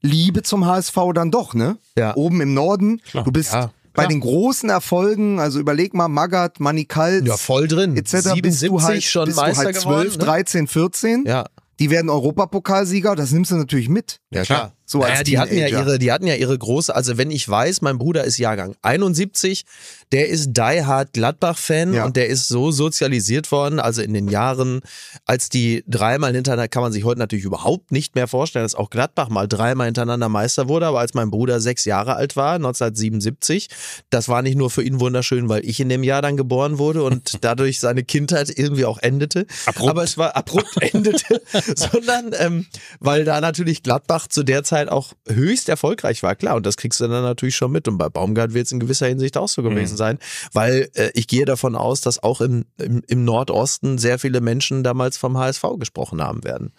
Liebe 0.01 0.43
zum 0.43 0.65
HSV 0.67 0.97
dann 1.13 1.33
doch, 1.33 1.53
ne? 1.53 1.77
Ja. 1.99 2.15
Oben 2.17 2.41
im 2.41 2.55
Norden. 2.55 3.01
Du 3.13 3.33
bist 3.33 3.53
Ja, 3.53 3.73
bei 3.95 4.03
klar. 4.05 4.09
den 4.09 4.21
großen 4.21 4.71
Erfolgen, 4.71 5.41
also 5.41 5.59
überleg 5.59 5.93
mal, 5.93 6.07
Magath, 6.07 6.61
Manny 6.61 6.85
Kals, 6.85 7.27
Ja, 7.27 7.37
voll 7.37 7.67
drin. 7.67 7.97
etc. 7.97 8.13
bist 8.41 8.61
77 8.61 8.69
du 8.69 8.81
halt, 8.83 9.03
schon 9.03 9.25
bist 9.27 9.37
Meister 9.39 9.63
du 9.63 9.67
halt 9.67 9.77
12, 9.77 10.05
geworden. 10.05 10.19
ne? 10.21 10.25
13, 10.25 10.67
14. 10.69 11.25
Ja, 11.27 11.47
Die 11.79 11.91
werden 11.91 12.11
Europapokalsieger, 12.11 13.17
das 13.17 13.33
nimmst 13.33 13.51
du 13.51 13.57
natürlich 13.57 13.89
mit. 13.89 14.21
ja 14.31 14.43
klar. 14.43 14.73
So 14.85 14.99
naja, 14.99 15.23
die 15.23 15.39
hatten 15.39 15.57
ja 15.57 15.69
ihre, 15.69 15.99
die 15.99 16.13
hatten 16.13 16.27
ja 16.27 16.35
ihre 16.35 16.59
große, 16.59 16.95
also 16.95 17.17
wenn 17.17 17.31
ich 17.31 17.49
weiß, 17.49 17.81
mein 17.83 17.99
Bruder 17.99 18.25
ist 18.25 18.39
Jahrgang 18.39 18.75
71, 18.83 19.65
der 20.11 20.29
ist 20.29 20.53
Die 20.53 20.85
Hard 20.85 21.13
Gladbach-Fan 21.13 21.95
Ja. 21.95 22.05
und 22.05 22.17
der 22.17 22.27
ist 22.29 22.49
so 22.49 22.71
sozialisiert 22.73 23.51
worden, 23.53 23.81
also 23.81 24.03
in 24.03 24.13
den 24.13 24.29
Jahren, 24.29 24.81
als 25.25 25.49
die 25.49 25.85
dreimal 25.87 26.35
hintereinander, 26.35 26.69
kann 26.69 26.83
man 26.83 26.93
sich 26.93 27.05
heute 27.05 27.21
natürlich 27.21 27.45
überhaupt 27.45 27.93
nicht 27.93 28.15
mehr 28.17 28.27
vorstellen, 28.29 28.65
dass 28.65 28.75
auch 28.75 28.91
Gladbach 28.91 29.29
mal 29.29 29.47
dreimal 29.49 29.87
hintereinander 29.87 30.29
Meister 30.29 30.69
wurde, 30.69 30.87
aber 30.87 31.01
als 31.01 31.15
mein 31.15 31.31
Bruder 31.31 31.61
sechs 31.61 31.85
Jahre 31.85 32.17
alt 32.17 32.37
war, 32.37 32.55
1977, 32.57 33.69
das 34.11 34.29
war 34.29 34.43
nicht 34.43 34.57
nur 34.59 34.69
für 34.71 34.83
ihn 34.83 35.01
wunderschön, 35.01 35.49
weil 35.49 35.65
ich 35.65 35.81
in 35.81 35.89
dem 35.89 36.03
Jahr 36.03 36.23
dann 36.23 36.37
geboren 36.37 36.79
wurde 36.79 37.03
und 37.05 37.39
dadurch 37.45 37.81
seine 37.81 38.03
Kindheit 38.03 38.53
irgendwie 38.55 38.85
auch 38.85 38.99
endete, 38.99 39.47
Abrupt. 39.67 39.91
aber 39.91 40.03
es 40.03 40.19
war 40.19 40.37
abrupt 40.37 40.77
endete, 40.81 41.41
sondern 41.77 42.33
ähm, 42.39 42.67
weil 43.01 43.25
da 43.25 43.41
natürlich 43.41 43.83
Gladbach 43.83 44.27
zu 44.27 44.43
der 44.43 44.65
Zeit 44.65 44.72
auch 44.73 45.13
höchst 45.29 45.69
erfolgreich 45.69 46.23
war, 46.23 46.35
klar, 46.35 46.57
und 46.57 46.67
das 46.67 46.77
kriegst 46.77 47.01
du 47.01 47.09
dann 47.09 47.23
natürlich 47.23 47.57
schon 47.57 47.71
mit 47.73 47.87
und 47.89 47.99
bei 47.99 48.09
Baumgart 48.09 48.55
wird 48.55 48.67
es 48.67 48.73
in 48.73 48.81
gewisser 48.81 49.07
Hinsicht 49.07 49.37
auch 49.37 49.49
so 49.49 49.63
gewesen 49.63 49.97
sein, 49.97 50.19
weil 50.53 50.89
äh, 50.95 51.11
ich 51.15 51.27
gehe 51.29 51.45
davon 51.45 51.77
aus, 51.77 52.01
dass 52.01 52.23
auch 52.23 52.41
im, 52.41 52.65
im, 52.81 53.03
im 53.07 53.25
Nordosten 53.25 53.99
sehr 53.99 54.19
viele 54.19 54.41
Menschen 54.41 54.83
damals 54.83 55.17
vom 55.17 55.37
HSV 55.39 55.65
gesprochen 55.79 56.23
haben 56.23 56.45
werden. 56.45 56.73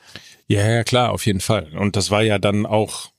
Ja, 0.47 0.67
ja, 0.69 0.84
klar, 0.84 1.12
auf 1.12 1.25
jeden 1.25 1.39
Fall. 1.39 1.69
Und 1.77 1.95
das 1.95 2.12
war 2.12 2.21
ja 2.23 2.39
dann 2.39 2.65
auch, 2.65 3.12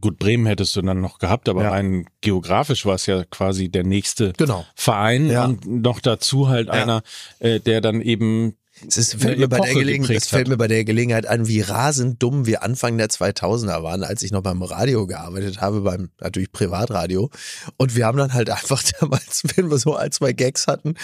gut, 0.00 0.18
Bremen 0.18 0.46
hättest 0.46 0.74
du 0.74 0.82
dann 0.82 1.00
noch 1.00 1.18
gehabt, 1.18 1.48
aber 1.48 1.62
Ja. 1.62 1.70
rein 1.70 2.06
geografisch 2.20 2.84
war 2.86 2.96
es 2.96 3.06
ja 3.06 3.24
quasi 3.24 3.68
der 3.68 3.84
nächste 3.84 4.32
Genau. 4.36 4.66
Verein 4.74 5.30
Ja. 5.30 5.44
und 5.44 5.64
noch 5.66 6.00
dazu 6.00 6.48
halt 6.48 6.70
einer, 6.70 7.02
äh, 7.38 7.60
der 7.60 7.80
dann 7.80 8.00
eben 8.00 8.56
Es 8.86 8.96
ist, 8.96 9.14
fällt, 9.14 9.38
mir 9.38 9.48
bei 9.48 9.60
der 9.60 10.16
es 10.16 10.26
fällt 10.28 10.48
mir 10.48 10.56
bei 10.56 10.68
der 10.68 10.84
Gelegenheit 10.84 11.26
an, 11.26 11.46
wie 11.46 11.60
rasend 11.60 12.22
dumm 12.22 12.46
wir 12.46 12.62
Anfang 12.62 12.98
der 12.98 13.08
2000er 13.08 13.82
waren, 13.82 14.02
als 14.04 14.22
ich 14.22 14.32
noch 14.32 14.42
beim 14.42 14.62
Radio 14.62 15.06
gearbeitet 15.06 15.60
habe, 15.60 15.80
beim 15.82 16.10
natürlich 16.20 16.52
Privatradio. 16.52 17.30
Und 17.76 17.96
wir 17.96 18.06
haben 18.06 18.18
dann 18.18 18.32
halt 18.32 18.50
einfach 18.50 18.82
damals, 19.00 19.42
wenn 19.56 19.70
wir 19.70 19.78
so 19.78 19.96
ein, 19.96 20.10
zwei 20.12 20.32
Gags 20.32 20.66
hatten, 20.66 20.94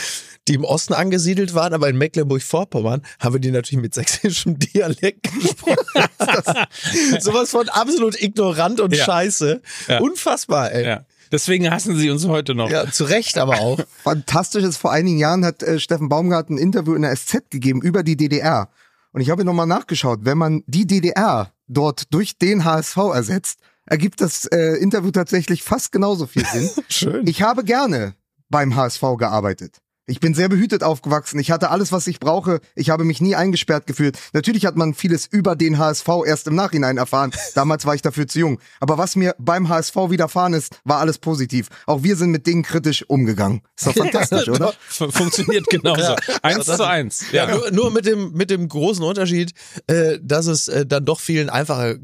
die 0.49 0.55
im 0.55 0.65
Osten 0.65 0.95
angesiedelt 0.95 1.55
waren, 1.55 1.73
aber 1.75 1.89
in 1.89 1.99
Mecklenburg-Vorpommern, 1.99 3.03
haben 3.21 3.35
wir 3.35 3.41
die 3.41 3.51
natürlich 3.51 3.83
mit 3.83 3.95
sächsischem 3.95 4.59
Dialekt 4.59 5.23
gesprochen. 5.33 5.77
Sowas 7.21 7.51
von 7.51 7.69
absolut 7.69 8.21
ignorant 8.21 8.81
und 8.81 8.95
Ja. 8.95 9.05
scheiße. 9.05 9.61
Ja. 9.89 9.99
Unfassbar, 10.01 10.73
ey. 10.73 10.85
Ja. 10.85 11.05
Ja. 11.29 11.31
Deswegen 11.33 11.71
hassen 11.71 11.97
sie 11.97 12.11
uns 12.11 12.27
heute 12.27 12.55
noch. 12.55 12.71
zu 12.91 13.05
Recht 13.05 13.39
aber 13.39 13.61
auch. 13.61 13.81
Fantastisch 14.03 14.65
ist, 14.65 14.77
vor 14.77 14.93
einigen 14.93 15.19
Jahren 15.19 15.45
hat 15.45 15.63
äh, 15.63 15.79
Steffen 15.79 16.09
Baumgart 16.09 16.51
ein 16.51 16.59
Interview 16.59 16.95
in 16.95 17.03
der 17.03 17.15
SZ 17.15 17.51
gegeben 17.51 17.83
über 17.83 18.03
die 18.03 18.17
DDR. 18.17 18.69
Und 19.13 19.19
Und 19.19 19.21
ich 19.21 19.31
habe 19.31 19.45
nochmal 19.45 19.67
nachgeschaut, 19.67 20.21
wenn 20.23 20.39
man 20.39 20.63
die 20.67 20.87
DDR 20.87 21.53
dort 21.67 22.13
durch 22.15 22.39
den 22.39 22.65
HSV 22.65 22.97
ersetzt, 23.15 23.61
ergibt 23.85 24.21
das 24.21 24.47
äh, 24.47 24.75
Interview 24.77 25.11
tatsächlich 25.11 25.63
fast 25.63 25.93
genauso 25.93 26.27
viel 26.27 26.45
Sinn. 26.45 26.71
Schön. 26.89 27.27
Ich 27.27 27.43
habe 27.43 27.65
gerne 27.65 28.15
beim 28.49 28.77
HSV 28.77 29.03
gearbeitet. 29.19 29.79
Ich 30.09 30.21
bin 30.21 30.33
sehr 30.33 30.49
behütet 30.49 30.83
aufgewachsen. 30.83 31.39
Ich 31.39 31.51
hatte 31.51 31.69
alles, 31.71 31.93
was 31.93 32.07
ich 32.07 32.19
brauche. 32.19 32.61
Ich 32.75 32.89
habe 32.89 33.05
mich 33.05 33.21
nie 33.21 33.37
eingesperrt 33.37 33.87
gefühlt. 33.87 34.19
Natürlich 34.33 34.65
hat 34.65 34.75
man 34.75 34.95
vieles 34.95 35.27
über 35.27 35.55
den 35.55 35.77
HSV 35.79 36.09
erst 36.27 36.47
im 36.47 36.55
Nachhinein 36.55 36.97
erfahren. 36.97 37.31
Damals 37.55 37.85
war 37.85 37.95
ich 37.95 38.01
dafür 38.01 38.27
zu 38.27 38.39
jung. 38.39 38.59
Aber 38.81 38.97
was 38.97 39.17
mir 39.17 39.35
beim 39.39 39.69
HSV 39.69 39.95
widerfahren 40.09 40.55
ist, 40.55 40.81
war 40.85 40.99
alles 40.99 41.19
positiv. 41.19 41.69
Auch 41.87 42.03
wir 42.03 42.17
sind 42.17 42.31
mit 42.31 42.47
Dingen 42.47 42.63
kritisch 42.63 43.05
umgegangen. 43.07 43.61
Ist 43.77 43.87
doch 43.87 43.95
fantastisch, 43.97 44.49
oder? 44.49 44.73
Funktioniert 44.89 45.67
genauso. 45.67 46.17
Eins 46.43 46.65
zu 46.65 46.87
eins. 46.87 47.25
Ja, 47.31 47.47
Ja. 47.47 47.55
nur, 47.57 47.71
nur 47.71 47.91
mit 47.91 48.07
dem 48.07 48.33
mit 48.33 48.49
dem 48.51 48.67
großen 48.69 49.05
Unterschied, 49.05 49.53
äh, 49.89 50.19
dass 50.23 50.47
es 50.47 50.69
äh, 50.69 50.87
dann 50.87 51.05
doch 51.05 51.21
vielen 51.21 51.51
einfacher 51.51 51.97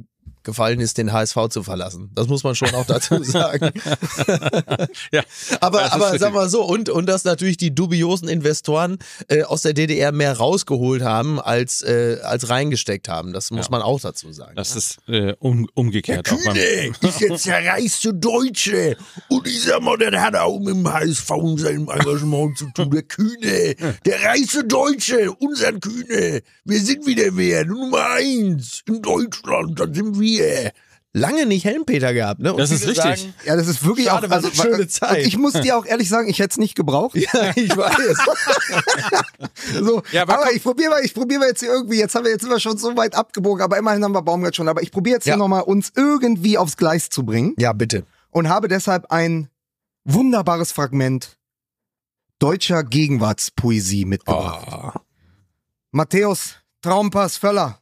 gefallen 0.44 0.80
ist, 0.80 0.98
den 0.98 1.12
HSV 1.12 1.48
zu 1.50 1.62
verlassen. 1.62 2.10
Das 2.14 2.28
muss 2.28 2.44
man 2.44 2.54
schon 2.54 2.74
auch 2.74 2.86
dazu 2.86 3.22
sagen. 3.24 3.70
ja. 5.12 5.22
Aber, 5.60 5.92
aber 5.92 6.18
sag 6.18 6.32
mal 6.32 6.48
so, 6.48 6.62
und, 6.64 6.88
und 6.88 7.06
dass 7.06 7.24
natürlich 7.24 7.56
die 7.56 7.74
dubiosen 7.74 8.28
Investoren 8.28 8.98
äh, 9.28 9.42
aus 9.42 9.62
der 9.62 9.72
DDR 9.72 10.12
mehr 10.12 10.36
rausgeholt 10.36 11.02
haben, 11.02 11.40
als, 11.40 11.82
äh, 11.82 12.18
als 12.22 12.48
reingesteckt 12.48 13.08
haben. 13.08 13.32
Das 13.32 13.50
muss 13.50 13.66
Ja. 13.66 13.70
man 13.72 13.82
auch 13.82 14.00
dazu 14.00 14.32
sagen. 14.32 14.54
Das 14.56 14.76
ist 14.76 14.98
äh, 15.08 15.34
um, 15.38 15.68
umgekehrt. 15.74 16.30
auch 16.30 16.38
beim, 16.44 16.56
ist 17.08 17.20
jetzt 17.20 17.46
der 17.46 17.64
reichste 17.66 18.12
Deutsche. 18.14 18.96
Und 19.28 19.46
ich 19.46 19.62
sag 19.62 19.80
mal, 19.82 19.96
das 19.98 20.14
hat 20.14 20.34
auch 20.36 20.58
mit 20.58 20.74
dem 20.74 20.92
HSV 20.92 21.30
und 21.30 21.58
seinem 21.60 21.88
Engagement 21.88 22.58
zu 22.58 22.66
tun. 22.74 22.90
Der 22.90 23.02
Kühne, 23.02 23.74
der 24.04 24.22
reichste 24.22 24.64
Deutsche, 24.64 25.32
unser 25.32 25.72
Kühne. 25.72 26.42
Wir 26.64 26.80
sind 26.80 27.06
wieder 27.06 27.24
wer, 27.32 27.64
Nummer 27.64 28.04
eins 28.10 28.82
in 28.86 29.00
Deutschland, 29.02 29.80
das 29.80 29.88
sind 29.94 30.20
wir. 30.20 30.33
Lange 31.16 31.46
nicht 31.46 31.64
Helmpeter 31.64 32.12
gehabt, 32.12 32.40
ne? 32.40 32.52
Und 32.52 32.58
Das 32.58 32.72
ist 32.72 32.88
richtig. 32.88 33.04
Sagen, 33.20 33.34
Ja, 33.44 33.54
das 33.54 33.68
ist 33.68 33.84
wirklich 33.86 34.06
Schade, 34.08 34.26
auch 34.26 34.30
war 34.30 34.38
eine 34.38 34.52
schöne 34.52 34.88
Zeit. 34.88 35.24
Ich 35.24 35.38
muss 35.38 35.52
dir 35.52 35.76
auch 35.78 35.86
ehrlich 35.86 36.08
sagen, 36.08 36.28
ich 36.28 36.40
hätte 36.40 36.50
es 36.50 36.56
nicht 36.56 36.74
gebraucht. 36.74 37.14
ja, 37.16 37.52
ich 37.54 37.70
weiß. 37.76 38.16
So, 39.80 40.02
Ja, 40.10 40.22
aber 40.22 40.40
aber 40.40 40.52
ich 40.52 40.62
probiere 40.62 40.90
mal, 40.90 41.04
ich 41.04 41.14
probiere 41.14 41.38
mal 41.40 41.48
jetzt 41.48 41.60
hier 41.60 41.70
irgendwie, 41.70 41.98
jetzt 41.98 42.14
haben 42.16 42.24
wir 42.24 42.32
jetzt 42.32 42.40
sind 42.42 42.50
wir 42.50 42.58
schon 42.58 42.76
so 42.78 42.96
weit 42.96 43.14
abgebogen, 43.14 43.62
aber 43.62 43.78
immerhin 43.78 44.02
haben 44.02 44.12
wir 44.12 44.22
Baumgart 44.22 44.56
schon, 44.56 44.68
aber 44.68 44.82
ich 44.82 44.90
probiere 44.90 45.14
jetzt 45.16 45.26
Ja. 45.26 45.34
hier 45.34 45.38
nochmal 45.38 45.62
uns 45.62 45.92
irgendwie 45.94 46.58
aufs 46.58 46.76
Gleis 46.76 47.10
zu 47.10 47.24
bringen 47.24 47.54
Ja, 47.58 47.72
bitte. 47.72 48.04
und 48.30 48.48
habe 48.48 48.66
deshalb 48.66 49.12
ein 49.12 49.48
wunderbares 50.04 50.72
Fragment 50.72 51.38
deutscher 52.40 52.82
Gegenwartspoesie 52.82 54.04
mitgebracht. 54.04 54.94
Oh. 54.96 54.98
Matthäus 55.92 56.56
Traumpass 56.82 57.36
Völler. 57.36 57.78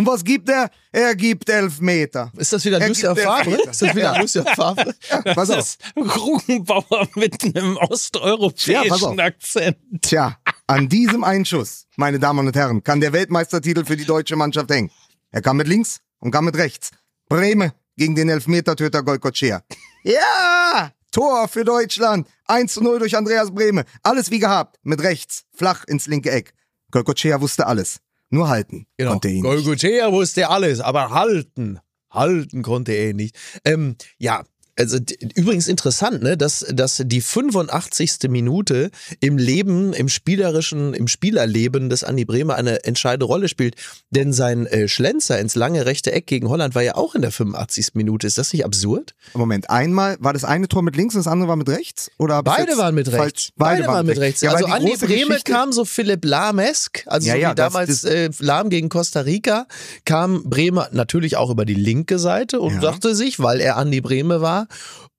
Und 0.00 0.06
was 0.06 0.24
gibt 0.24 0.48
er? 0.48 0.70
Er 0.92 1.14
gibt 1.14 1.50
elf 1.50 1.78
Meter. 1.78 2.32
Ist 2.38 2.54
das 2.54 2.64
wieder 2.64 2.80
Er 2.80 2.88
Lucia 2.88 3.14
Favre? 3.14 3.50
Ist 3.50 3.82
das 3.82 3.94
wieder 3.94 4.18
Lucia 4.18 4.42
Favre? 4.54 4.94
Pass 5.34 5.48
das 5.48 5.50
auf. 5.50 5.58
ist 5.58 5.78
Rugenbauer 5.94 7.06
mit 7.16 7.44
einem 7.44 7.76
osteuropäischen 7.76 8.72
Ja, 8.72 8.82
pass. 8.88 9.18
Akzent. 9.18 9.76
Tja, 10.00 10.38
an 10.66 10.88
diesem 10.88 11.22
Einschuss, 11.22 11.86
meine 11.96 12.18
Damen 12.18 12.46
und 12.46 12.56
Herren, 12.56 12.82
kann 12.82 13.00
der 13.02 13.12
Weltmeistertitel 13.12 13.84
für 13.84 13.98
die 13.98 14.06
deutsche 14.06 14.36
Mannschaft 14.36 14.70
hängen. 14.70 14.90
Er 15.32 15.42
kam 15.42 15.58
mit 15.58 15.68
links 15.68 16.00
und 16.20 16.30
kam 16.30 16.46
mit 16.46 16.56
rechts. 16.56 16.92
Breme 17.28 17.74
gegen 17.98 18.14
den 18.14 18.30
Elfmetertöter 18.30 19.02
Golkotschea. 19.02 19.62
Ja! 20.02 20.92
Tor 21.12 21.46
für 21.46 21.66
Deutschland. 21.66 22.26
1 22.46 22.72
zu 22.72 22.80
0 22.82 23.00
durch 23.00 23.18
Andreas 23.18 23.54
Breme. 23.54 23.84
Alles 24.02 24.30
wie 24.30 24.38
gehabt. 24.38 24.78
Mit 24.82 25.02
rechts. 25.02 25.44
Flach 25.52 25.84
ins 25.84 26.06
linke 26.06 26.30
Eck. 26.30 26.54
Golkotschea 26.90 27.38
wusste 27.42 27.66
alles. 27.66 28.00
Nur 28.30 28.48
halten 28.48 28.86
Genau. 28.96 29.12
konnte 29.12 29.28
er 29.28 29.34
ihn. 29.34 29.42
Golgothea 29.42 30.12
wusste 30.12 30.48
alles, 30.48 30.80
aber 30.80 31.10
halten, 31.10 31.80
halten 32.10 32.62
konnte 32.62 32.92
er 32.92 33.12
nicht. 33.12 33.36
Ähm, 33.64 33.96
ja, 34.18 34.44
also 34.80 34.98
übrigens 35.34 35.68
interessant, 35.68 36.22
ne, 36.22 36.36
dass, 36.36 36.64
dass 36.72 37.02
die 37.04 37.20
85. 37.20 38.28
Minute 38.28 38.90
im 39.20 39.36
Leben, 39.38 39.92
im 39.92 40.08
spielerischen, 40.08 40.94
im 40.94 41.06
Spielerleben 41.08 41.90
des 41.90 42.02
Andi 42.04 42.24
Bremer 42.24 42.54
eine 42.56 42.84
entscheidende 42.84 43.26
Rolle 43.26 43.48
spielt. 43.48 43.76
Denn 44.10 44.32
sein 44.32 44.66
äh, 44.66 44.88
Schlenzer 44.88 45.38
ins 45.38 45.54
lange 45.54 45.86
rechte 45.86 46.12
Eck 46.12 46.26
gegen 46.26 46.48
Holland 46.48 46.74
war 46.74 46.82
ja 46.82 46.94
auch 46.96 47.14
in 47.14 47.22
der 47.22 47.32
85. 47.32 47.94
Minute. 47.94 48.26
Ist 48.26 48.38
das 48.38 48.52
nicht 48.52 48.64
absurd? 48.64 49.14
Moment, 49.34 49.70
einmal, 49.70 50.16
war 50.20 50.32
das 50.32 50.44
eine 50.44 50.68
Tor 50.68 50.82
mit 50.82 50.96
links 50.96 51.14
und 51.14 51.20
das 51.24 51.30
andere 51.32 51.48
war 51.48 51.56
mit 51.56 51.68
rechts? 51.68 52.10
Oder 52.18 52.42
Beide 52.42 52.76
waren 52.78 52.94
mit 52.94 53.08
falsch- 53.08 53.20
rechts. 53.20 53.48
Beide, 53.56 53.86
waren 53.86 54.06
mit 54.06 54.18
rechts. 54.18 54.40
Ja, 54.40 54.52
also 54.52 54.66
Andi 54.66 54.90
große 54.90 55.06
Breme 55.06 55.26
Geschichte- 55.28 55.52
kam 55.52 55.72
so 55.72 55.84
Philipp 55.84 56.24
Lahm-esk, 56.24 57.04
also 57.06 57.26
Ja, 57.28 57.34
so 57.34 57.40
ja, 57.40 57.50
wie 57.50 57.54
das- 57.54 57.72
damals 57.72 58.00
das- 58.02 58.04
äh, 58.10 58.30
Lahm 58.40 58.70
gegen 58.70 58.88
Costa 58.88 59.20
Rica, 59.20 59.66
kam 60.04 60.42
Bremer 60.44 60.88
natürlich 60.92 61.36
auch 61.36 61.50
über 61.50 61.64
die 61.64 61.74
linke 61.74 62.18
Seite 62.18 62.60
und 62.60 62.74
Ja. 62.74 62.80
dachte 62.80 63.14
sich, 63.14 63.38
weil 63.40 63.60
er 63.60 63.76
Andi 63.76 64.00
Breme 64.00 64.40
war, 64.40 64.66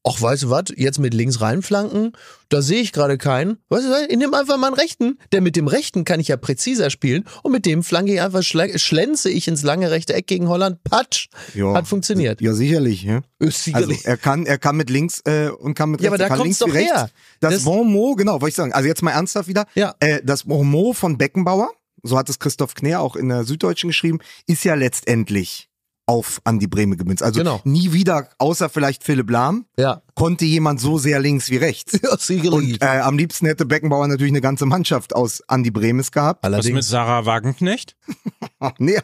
ach, 0.04 0.20
weißt 0.20 0.44
du 0.44 0.50
was, 0.50 0.64
jetzt 0.76 0.98
mit 1.00 1.14
links 1.14 1.42
reinflanken, 1.42 2.14
da 2.50 2.62
sehe 2.62 2.82
ich 2.82 2.92
gerade 2.92 3.18
keinen. 3.20 3.58
Weißt 3.70 3.86
du 3.86 3.90
was, 3.92 4.08
ich 4.10 4.18
nehme 4.18 4.36
einfach 4.38 4.58
mal 4.58 4.68
einen 4.68 4.76
rechten. 4.76 5.20
Denn 5.32 5.44
mit 5.44 5.56
dem 5.56 5.68
rechten 5.68 6.06
kann 6.06 6.20
ich 6.20 6.30
ja 6.30 6.38
präziser 6.38 6.90
spielen 6.90 7.26
und 7.44 7.52
mit 7.52 7.66
dem 7.68 7.84
flanke 7.84 8.14
ich 8.14 8.22
einfach, 8.22 8.42
schlenze 8.44 9.30
ich 9.30 9.48
ins 9.48 9.62
lange 9.64 9.92
rechte 9.92 10.14
Eck 10.14 10.26
gegen 10.28 10.48
Holland. 10.50 10.84
Patsch. 10.84 11.28
Ja. 11.54 11.74
Hat 11.76 11.88
funktioniert. 11.88 12.42
Ja, 12.42 12.54
sicherlich. 12.54 13.04
Ja. 13.04 13.22
Also 13.40 13.52
sicherlich. 13.52 14.06
er 14.06 14.18
kann, 14.18 14.46
er 14.46 14.58
kann 14.58 14.76
mit 14.76 14.90
links 14.90 15.22
äh, 15.26 15.50
und 15.50 15.76
kann 15.76 15.92
mit 15.92 16.02
Ja, 16.02 16.10
rechts. 16.10 16.26
aber 16.26 16.38
da 16.38 16.44
wie 16.46 16.54
doch 16.54 16.74
rechts. 16.74 16.92
her. 16.94 17.10
Das, 17.40 17.54
Das- 17.54 17.64
Bon 17.64 17.88
mot, 17.88 18.18
genau, 18.18 18.34
wollte 18.42 18.50
ich 18.50 18.56
sagen. 18.56 18.74
Also 18.74 18.88
jetzt 18.88 19.04
mal 19.04 19.12
ernsthaft 19.12 19.48
wieder. 19.48 19.66
Ja. 19.76 19.94
Äh, 20.00 20.22
das 20.24 20.46
Bon 20.46 20.68
mot 20.68 20.98
von 20.98 21.18
Beckenbauer, 21.18 21.70
so 22.04 22.18
hat 22.18 22.28
es 22.30 22.40
Christoph 22.40 22.74
Knär 22.74 23.02
auch 23.02 23.16
in 23.16 23.30
der 23.30 23.44
Süddeutschen 23.44 23.90
geschrieben, 23.90 24.18
ist 24.48 24.64
ja 24.64 24.74
letztendlich 24.74 25.70
auf 26.12 26.42
Andi 26.44 26.68
Breme 26.68 26.98
gemünzt. 26.98 27.24
Also 27.24 27.40
Genau. 27.40 27.62
nie 27.64 27.94
wieder, 27.94 28.28
außer 28.38 28.68
vielleicht 28.68 29.06
Philipp 29.06 29.30
Lahm, 29.30 29.66
ja. 29.78 30.02
konnte 30.14 30.44
jemand 30.44 30.82
so 30.82 30.98
sehr 30.98 31.20
links 31.22 31.50
wie 31.50 31.58
rechts. 31.58 31.98
Ja, 32.04 32.18
sicherlich. 32.18 32.52
Und 32.52 32.82
äh, 32.84 32.86
am 33.00 33.18
liebsten 33.18 33.46
hätte 33.46 33.66
Beckenbauer 33.66 34.08
natürlich 34.08 34.32
eine 34.34 34.42
ganze 34.42 34.66
Mannschaft 34.66 35.16
aus 35.16 35.42
Andi 35.48 35.72
Bremes 35.72 36.12
gehabt. 36.12 36.44
Was 36.44 36.50
mit 36.50 36.56
Allerdings. 36.66 36.90
Sarah 36.90 37.26
Wagenknecht? 37.26 37.96
Nee, 38.78 39.00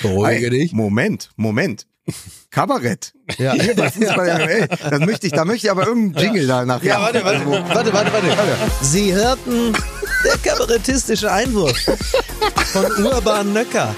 Beruhige 0.00 0.48
dich. 0.50 0.72
Moment, 0.72 1.30
Moment. 1.36 1.86
Kabarett. 2.50 3.12
Ja. 3.38 3.52
Hier 3.60 3.74
bei 3.76 3.90
Fußball 3.90 4.38
MML. 4.38 4.68
Das 4.90 5.00
möchte 5.00 5.26
ich, 5.26 5.32
da 5.32 5.44
möchte 5.44 5.66
ich 5.66 5.70
aber 5.70 5.86
irgendeinen 5.86 6.24
Jingle 6.24 6.46
da 6.46 6.64
nachher. 6.64 6.88
Ja, 6.88 7.00
warte, 7.02 7.22
warte, 7.24 7.46
warte, 7.46 7.92
warte, 7.92 8.12
warte. 8.12 8.56
Sie 8.80 9.12
hörten 9.12 9.72
der 10.24 10.38
kabarettistische 10.52 11.30
Einwurf 11.30 11.76
von 12.72 13.04
Urban 13.04 13.52
Nöcker. 13.52 13.94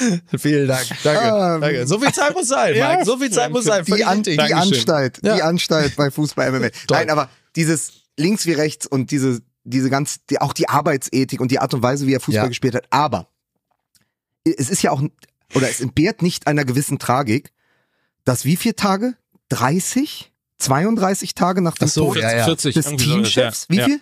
Vielen 0.38 0.68
Dank. 0.68 0.86
Danke. 1.02 1.22
Ähm, 1.54 1.60
danke. 1.60 1.86
So 1.86 1.98
viel 2.00 2.12
Zeit 2.12 2.34
muss 2.34 2.48
sein, 2.48 2.74
Ja, 2.76 2.90
Mike. 2.92 3.04
So 3.04 3.18
viel 3.18 3.30
Zeit 3.30 3.50
muss 3.50 3.64
sein. 3.64 3.84
die, 3.84 4.04
An 4.04 4.22
die. 4.22 4.38
Anstalt, 4.38 5.20
die 5.22 5.26
Ja. 5.28 5.44
Anstalt 5.46 5.96
bei 5.96 6.10
Fußball 6.10 6.50
MML. 6.52 6.70
Nein, 6.90 7.10
aber 7.10 7.28
dieses 7.56 7.92
links 8.16 8.46
wie 8.46 8.52
rechts 8.52 8.86
und 8.86 9.10
diese, 9.10 9.40
diese 9.64 9.90
ganz, 9.90 10.24
die, 10.26 10.40
auch 10.40 10.52
die 10.52 10.68
Arbeitsethik 10.68 11.40
und 11.40 11.50
die 11.50 11.58
Art 11.58 11.72
und 11.74 11.82
Weise, 11.82 12.06
wie 12.06 12.14
er 12.14 12.20
Fußball 12.20 12.44
Ja. 12.44 12.48
gespielt 12.48 12.74
hat. 12.74 12.86
Aber 12.90 13.28
es 14.44 14.70
ist 14.70 14.82
ja 14.82 14.90
auch, 14.90 15.02
oder 15.54 15.68
es 15.68 15.80
entbehrt 15.80 16.22
nicht 16.22 16.46
einer 16.46 16.64
gewissen 16.64 16.98
Tragik, 16.98 17.52
dass 18.24 18.44
wie 18.44 18.56
viele 18.56 18.76
Tage? 18.76 19.14
30? 19.50 20.32
32 20.58 21.34
Tage 21.34 21.60
nach 21.62 21.76
dem 21.76 21.88
so, 21.88 22.06
Tod 22.12 22.16
ja, 22.18 22.36
ja. 22.36 22.44
40, 22.44 22.74
des 22.74 22.86
Teamchefs? 22.96 23.66
ja. 23.68 23.74
Wie 23.74 23.78
Ja. 23.78 23.84
viel? 23.86 24.00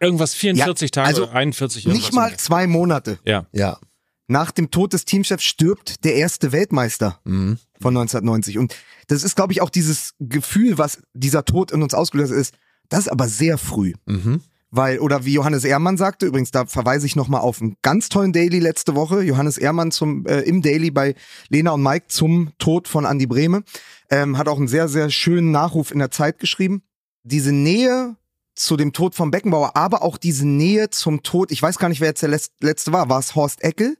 Irgendwas 0.00 0.34
44 0.34 0.90
Tage, 0.90 1.06
also 1.08 1.28
41. 1.28 1.86
irgendwas 1.86 2.02
Nicht 2.04 2.14
mal 2.14 2.36
zwei 2.36 2.66
Monate 2.66 3.18
Ja. 3.24 3.46
Ja. 3.52 3.78
Nach 4.26 4.50
dem 4.50 4.70
Tod 4.70 4.92
des 4.92 5.04
Teamchefs 5.04 5.44
stirbt 5.44 6.04
der 6.04 6.14
erste 6.16 6.52
Weltmeister 6.52 7.20
Mhm. 7.24 7.58
von 7.80 7.94
1990. 7.94 8.58
Und 8.58 8.74
das 9.08 9.22
ist, 9.22 9.36
glaube 9.36 9.52
ich, 9.52 9.60
auch 9.60 9.70
dieses 9.70 10.14
Gefühl, 10.18 10.78
was 10.78 11.02
dieser 11.12 11.44
Tod 11.44 11.70
in 11.72 11.82
uns 11.82 11.94
ausgelöst 11.94 12.32
ist. 12.32 12.54
Das 12.88 13.00
ist 13.00 13.08
aber 13.08 13.28
sehr 13.28 13.58
früh. 13.58 13.92
Mhm. 14.06 14.40
Weil, 14.70 14.98
oder 14.98 15.24
wie 15.24 15.34
Johannes 15.34 15.64
Ehrmann 15.64 15.96
sagte, 15.96 16.26
übrigens, 16.26 16.50
da 16.50 16.66
verweise 16.66 17.06
ich 17.06 17.14
nochmal 17.14 17.42
auf 17.42 17.60
einen 17.62 17.76
ganz 17.82 18.08
tollen 18.08 18.32
Daily 18.32 18.58
letzte 18.58 18.96
Woche. 18.96 19.22
Johannes 19.22 19.56
Ehrmann 19.56 19.92
zum, 19.92 20.26
äh, 20.26 20.40
im 20.40 20.62
Daily 20.62 20.90
bei 20.90 21.14
Lena 21.48 21.70
und 21.72 21.82
Mike 21.82 22.06
zum 22.08 22.50
Tod 22.58 22.88
von 22.88 23.06
Andi 23.06 23.26
Brehme. 23.26 23.62
Ähm, 24.10 24.36
hat 24.36 24.48
auch 24.48 24.58
einen 24.58 24.66
sehr, 24.68 24.88
sehr 24.88 25.10
schönen 25.10 25.52
Nachruf 25.52 25.92
in 25.92 26.00
der 26.00 26.10
Zeit 26.10 26.40
geschrieben. 26.40 26.82
Diese 27.22 27.52
Nähe 27.52 28.16
zu 28.56 28.76
dem 28.76 28.92
Tod 28.92 29.14
von 29.14 29.30
Beckenbauer, 29.30 29.76
aber 29.76 30.02
auch 30.02 30.16
diese 30.16 30.46
Nähe 30.46 30.90
zum 30.90 31.22
Tod, 31.22 31.52
ich 31.52 31.62
weiß 31.62 31.78
gar 31.78 31.88
nicht, 31.88 32.00
wer 32.00 32.08
jetzt 32.08 32.22
der 32.22 32.30
letz- 32.30 32.50
letzte 32.60 32.92
war. 32.92 33.08
War 33.08 33.18
es 33.20 33.34
Horst 33.34 33.62
Eckel? 33.62 33.96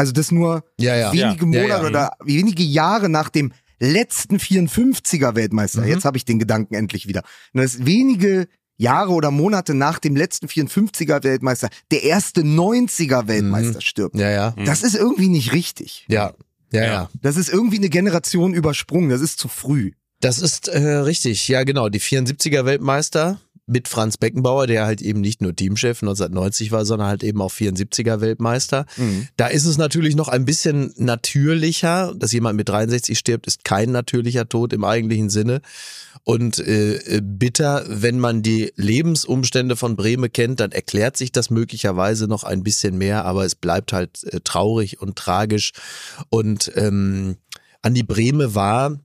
Also 0.00 0.12
das 0.12 0.30
nur 0.32 0.64
Ja, 0.78 0.96
ja. 0.96 1.12
wenige 1.12 1.44
Ja, 1.56 1.62
Monate 1.62 1.82
ja. 1.84 1.88
oder 1.88 2.12
wenige 2.24 2.62
Jahre 2.62 3.08
nach 3.08 3.28
dem 3.28 3.52
letzten 3.78 4.36
54er 4.36 5.34
Weltmeister. 5.34 5.82
Mhm. 5.82 5.88
Jetzt 5.88 6.04
habe 6.04 6.16
ich 6.16 6.24
den 6.24 6.38
Gedanken 6.38 6.74
endlich 6.74 7.06
wieder. 7.06 7.22
Und 7.54 7.62
das 7.62 7.74
ist 7.76 7.86
wenige 7.86 8.46
Jahre 8.76 9.12
oder 9.12 9.30
Monate 9.30 9.74
nach 9.74 9.98
dem 9.98 10.16
letzten 10.16 10.46
54er 10.46 11.22
Weltmeister 11.22 11.68
der 11.90 12.02
erste 12.02 12.40
90er 12.42 13.26
Weltmeister 13.28 13.80
stirbt. 13.80 14.16
Ja, 14.16 14.30
ja. 14.30 14.54
Das 14.64 14.82
ist 14.82 14.94
irgendwie 14.94 15.28
nicht 15.28 15.52
richtig. 15.52 16.06
Ja. 16.08 16.32
Ja, 16.72 16.80
Ja. 16.82 16.86
ja. 16.92 17.10
Das 17.20 17.36
ist 17.36 17.50
irgendwie 17.52 17.76
eine 17.78 17.88
Generation 17.90 18.54
übersprungen. 18.54 19.10
Das 19.10 19.20
ist 19.20 19.38
zu 19.38 19.48
früh. 19.48 19.92
Das 20.20 20.38
ist 20.38 20.68
äh, 20.68 20.78
richtig. 20.98 21.48
Ja, 21.48 21.64
genau. 21.64 21.88
Die 21.88 22.00
74er 22.00 22.64
Weltmeister 22.64 23.40
mit 23.70 23.86
Franz 23.86 24.16
Beckenbauer, 24.16 24.66
der 24.66 24.84
halt 24.84 25.00
eben 25.00 25.20
nicht 25.20 25.40
nur 25.40 25.54
Teamchef 25.54 26.02
1990 26.02 26.72
war, 26.72 26.84
sondern 26.84 27.08
halt 27.08 27.22
eben 27.22 27.40
auch 27.40 27.52
74er 27.52 28.20
Weltmeister. 28.20 28.84
Mhm. 28.96 29.28
Da 29.36 29.46
ist 29.46 29.64
es 29.64 29.78
natürlich 29.78 30.16
noch 30.16 30.28
ein 30.28 30.44
bisschen 30.44 30.92
natürlicher, 30.96 32.12
dass 32.16 32.32
jemand 32.32 32.56
mit 32.56 32.68
63 32.68 33.16
stirbt, 33.16 33.46
ist 33.46 33.64
kein 33.64 33.92
natürlicher 33.92 34.48
Tod 34.48 34.72
im 34.72 34.82
eigentlichen 34.82 35.30
Sinne. 35.30 35.60
Und 36.24 36.58
äh, 36.58 36.96
äh, 36.96 37.20
bitter, 37.22 37.84
wenn 37.86 38.18
man 38.18 38.42
die 38.42 38.72
Lebensumstände 38.74 39.76
von 39.76 39.94
Breme 39.94 40.28
kennt, 40.28 40.58
dann 40.58 40.72
erklärt 40.72 41.16
sich 41.16 41.30
das 41.30 41.50
möglicherweise 41.50 42.26
noch 42.26 42.42
ein 42.42 42.64
bisschen 42.64 42.98
mehr, 42.98 43.24
aber 43.24 43.44
es 43.44 43.54
bleibt 43.54 43.92
halt 43.92 44.24
äh, 44.24 44.40
traurig 44.42 45.00
und 45.00 45.16
tragisch. 45.16 45.72
Und 46.28 46.72
ähm, 46.74 47.36
Andi 47.82 48.02
Breme 48.02 48.56
war, 48.56 48.98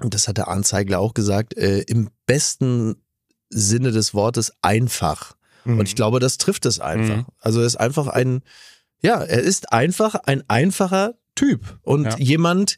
und 0.00 0.14
das 0.14 0.26
hat 0.26 0.38
der 0.38 0.48
Anzeigler 0.48 1.00
auch 1.00 1.12
gesagt, 1.12 1.56
äh, 1.56 1.80
im 1.80 2.08
besten 2.26 2.96
Sinne 3.54 3.92
des 3.92 4.14
Wortes 4.14 4.52
einfach. 4.62 5.34
Mhm. 5.64 5.78
Und 5.78 5.88
ich 5.88 5.94
glaube, 5.96 6.20
das 6.20 6.38
trifft 6.38 6.66
es 6.66 6.80
einfach. 6.80 7.18
Mhm. 7.18 7.26
Also 7.40 7.60
er 7.60 7.66
ist 7.66 7.76
einfach 7.76 8.08
ein, 8.08 8.42
ja, 9.00 9.22
er 9.22 9.40
ist 9.40 9.72
einfach 9.72 10.14
ein 10.14 10.42
einfacher 10.48 11.14
Typ 11.34 11.78
und 11.82 12.04
Ja. 12.04 12.18
jemand, 12.18 12.76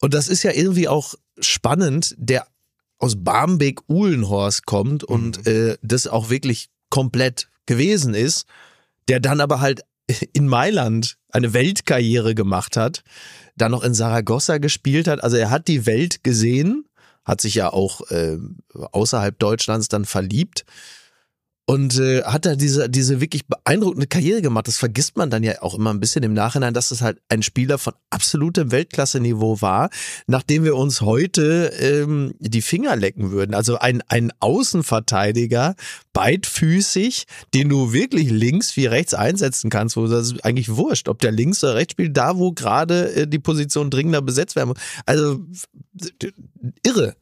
und 0.00 0.14
das 0.14 0.28
ist 0.28 0.42
ja 0.42 0.52
irgendwie 0.52 0.88
auch 0.88 1.14
spannend, 1.40 2.14
der 2.18 2.46
aus 2.98 3.16
Barmbek-Uhlenhorst 3.22 4.66
kommt 4.66 5.04
und 5.04 5.46
äh, 5.46 5.76
das 5.82 6.06
auch 6.06 6.30
wirklich 6.30 6.68
komplett 6.90 7.48
gewesen 7.66 8.14
ist, 8.14 8.46
der 9.08 9.18
dann 9.20 9.40
aber 9.40 9.60
halt 9.60 9.82
in 10.32 10.46
Mailand 10.48 11.16
eine 11.30 11.52
Weltkarriere 11.52 12.34
gemacht 12.34 12.76
hat, 12.76 13.02
dann 13.56 13.72
noch 13.72 13.82
in 13.82 13.94
Saragossa 13.94 14.58
gespielt 14.58 15.08
hat. 15.08 15.22
Also 15.22 15.36
er 15.36 15.50
hat 15.50 15.68
die 15.68 15.86
Welt 15.86 16.22
gesehen, 16.22 16.84
hat 17.24 17.40
sich 17.40 17.54
ja 17.54 17.72
auch 17.72 18.02
äh, 18.10 18.38
außerhalb 18.74 19.38
Deutschlands 19.38 19.88
dann 19.88 20.04
verliebt 20.04 20.64
und 21.64 21.98
äh, 21.98 22.22
hat 22.24 22.44
da 22.44 22.56
diese, 22.56 22.90
diese 22.90 23.20
wirklich 23.20 23.46
beeindruckende 23.46 24.08
Karriere 24.08 24.42
gemacht. 24.42 24.66
Das 24.66 24.78
vergisst 24.78 25.16
man 25.16 25.30
dann 25.30 25.44
ja 25.44 25.62
auch 25.62 25.74
immer 25.74 25.90
ein 25.90 26.00
bisschen 26.00 26.24
im 26.24 26.34
Nachhinein, 26.34 26.74
dass 26.74 26.88
das 26.88 27.02
halt 27.02 27.20
ein 27.28 27.42
Spieler 27.42 27.78
von 27.78 27.94
absolutem 28.10 28.72
Weltklasse-Niveau 28.72 29.60
war, 29.60 29.90
nachdem 30.26 30.64
wir 30.64 30.76
uns 30.76 31.00
heute 31.02 31.72
ähm, 31.78 32.34
die 32.40 32.62
Finger 32.62 32.96
lecken 32.96 33.30
würden. 33.30 33.54
Also 33.54 33.78
ein, 33.78 34.02
ein 34.08 34.32
Außenverteidiger, 34.40 35.76
beidfüßig, 36.12 37.26
den 37.54 37.68
du 37.68 37.92
wirklich 37.92 38.28
links 38.30 38.76
wie 38.76 38.86
rechts 38.86 39.14
einsetzen 39.14 39.70
kannst, 39.70 39.96
wo 39.96 40.08
das 40.08 40.32
ist 40.32 40.44
eigentlich 40.44 40.74
wurscht, 40.74 41.08
ob 41.08 41.20
der 41.20 41.30
links 41.30 41.62
oder 41.62 41.76
rechts 41.76 41.92
spielt, 41.92 42.16
da 42.16 42.38
wo 42.38 42.52
gerade 42.52 43.14
äh, 43.14 43.26
die 43.28 43.38
Position 43.38 43.88
dringender 43.88 44.20
besetzt 44.20 44.56
werden 44.56 44.70
muss. 44.70 44.78
Also 45.06 45.40
irre. 46.84 47.14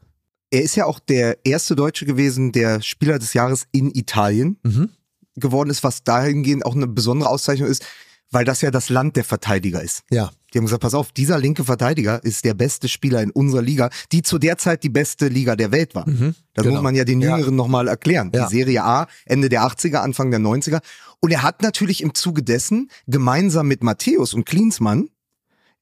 Er 0.51 0.63
ist 0.63 0.75
ja 0.77 0.85
auch 0.87 0.99
der 0.99 1.39
erste 1.45 1.77
Deutsche 1.77 2.07
gewesen, 2.07 2.53
der 2.53 2.83
Spieler 2.83 3.19
des 3.19 3.35
Jahres 3.35 3.67
in 3.73 3.91
Italien 3.95 4.59
Mhm. 4.65 4.91
geworden 5.37 5.71
ist, 5.71 5.85
was 5.85 6.03
dahingehend 6.05 6.67
auch 6.67 6.75
eine 6.75 6.87
besondere 6.89 7.31
Auszeichnung 7.31 7.69
ist, 7.69 7.85
weil 8.33 8.45
das 8.45 8.61
ja 8.61 8.71
das 8.71 8.89
Land 8.89 9.17
der 9.17 9.25
Verteidiger 9.25 9.83
ist. 9.83 10.03
Ja. 10.11 10.31
Die 10.53 10.59
haben 10.59 10.65
gesagt, 10.65 10.83
pass 10.83 10.95
auf, 10.95 11.13
dieser 11.13 11.39
linke 11.39 11.65
Verteidiger 11.65 12.23
ist 12.25 12.45
der 12.45 12.55
beste 12.55 12.89
Spieler 12.89 13.23
in 13.23 13.31
unserer 13.31 13.63
Liga, 13.63 13.91
die 14.11 14.23
zu 14.23 14.39
der 14.39 14.59
Zeit 14.59 14.83
die 14.83 14.89
beste 14.89 15.29
Liga 15.29 15.55
der 15.55 15.71
Welt 15.71 15.95
war. 15.95 16.09
Mhm. 16.09 16.35
Das 16.55 16.65
Genau. 16.65 16.77
muss 16.77 16.83
man 16.83 16.95
ja 16.97 17.05
den 17.05 17.21
Ja. 17.21 17.37
Jüngeren 17.37 17.55
nochmal 17.57 17.87
erklären. 17.87 18.33
Ja. 18.35 18.47
Die 18.49 18.57
Serie 18.57 18.83
A, 18.83 19.07
Ende 19.27 19.49
der 19.49 19.63
80er, 19.63 20.01
Anfang 20.03 20.31
der 20.33 20.41
90er. 20.41 20.81
Und 21.21 21.31
er 21.31 21.43
hat 21.45 21.63
natürlich 21.63 22.03
im 22.03 22.15
Zuge 22.15 22.43
dessen 22.43 22.91
gemeinsam 23.07 23.69
mit 23.69 23.85
Matthäus 23.85 24.35
und 24.35 24.45
Klinsmann 24.47 25.09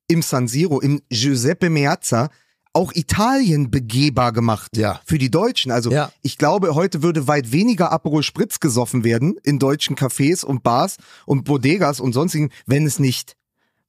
im 0.08 0.20
San 0.22 0.48
Siro, 0.48 0.80
im 0.80 1.00
Giuseppe 1.10 1.70
Meazza, 1.70 2.28
auch 2.78 2.92
Italien 2.94 3.70
begehbar 3.70 4.32
gemacht 4.32 4.76
Ja. 4.76 5.00
für 5.04 5.18
die 5.18 5.30
Deutschen. 5.30 5.72
Also 5.72 5.90
Ja. 5.90 6.12
ich 6.22 6.38
glaube, 6.38 6.74
heute 6.74 7.02
würde 7.02 7.26
weit 7.26 7.52
weniger 7.52 7.90
Aperol 7.92 8.22
Spritz 8.22 8.60
gesoffen 8.60 9.04
werden 9.04 9.34
in 9.42 9.58
deutschen 9.58 9.96
Cafés 9.96 10.44
und 10.44 10.62
Bars 10.62 10.96
und 11.26 11.44
Bodegas 11.44 11.98
und 12.00 12.12
sonstigen, 12.12 12.50
wenn 12.66 12.86
es 12.86 12.98
nicht 12.98 13.34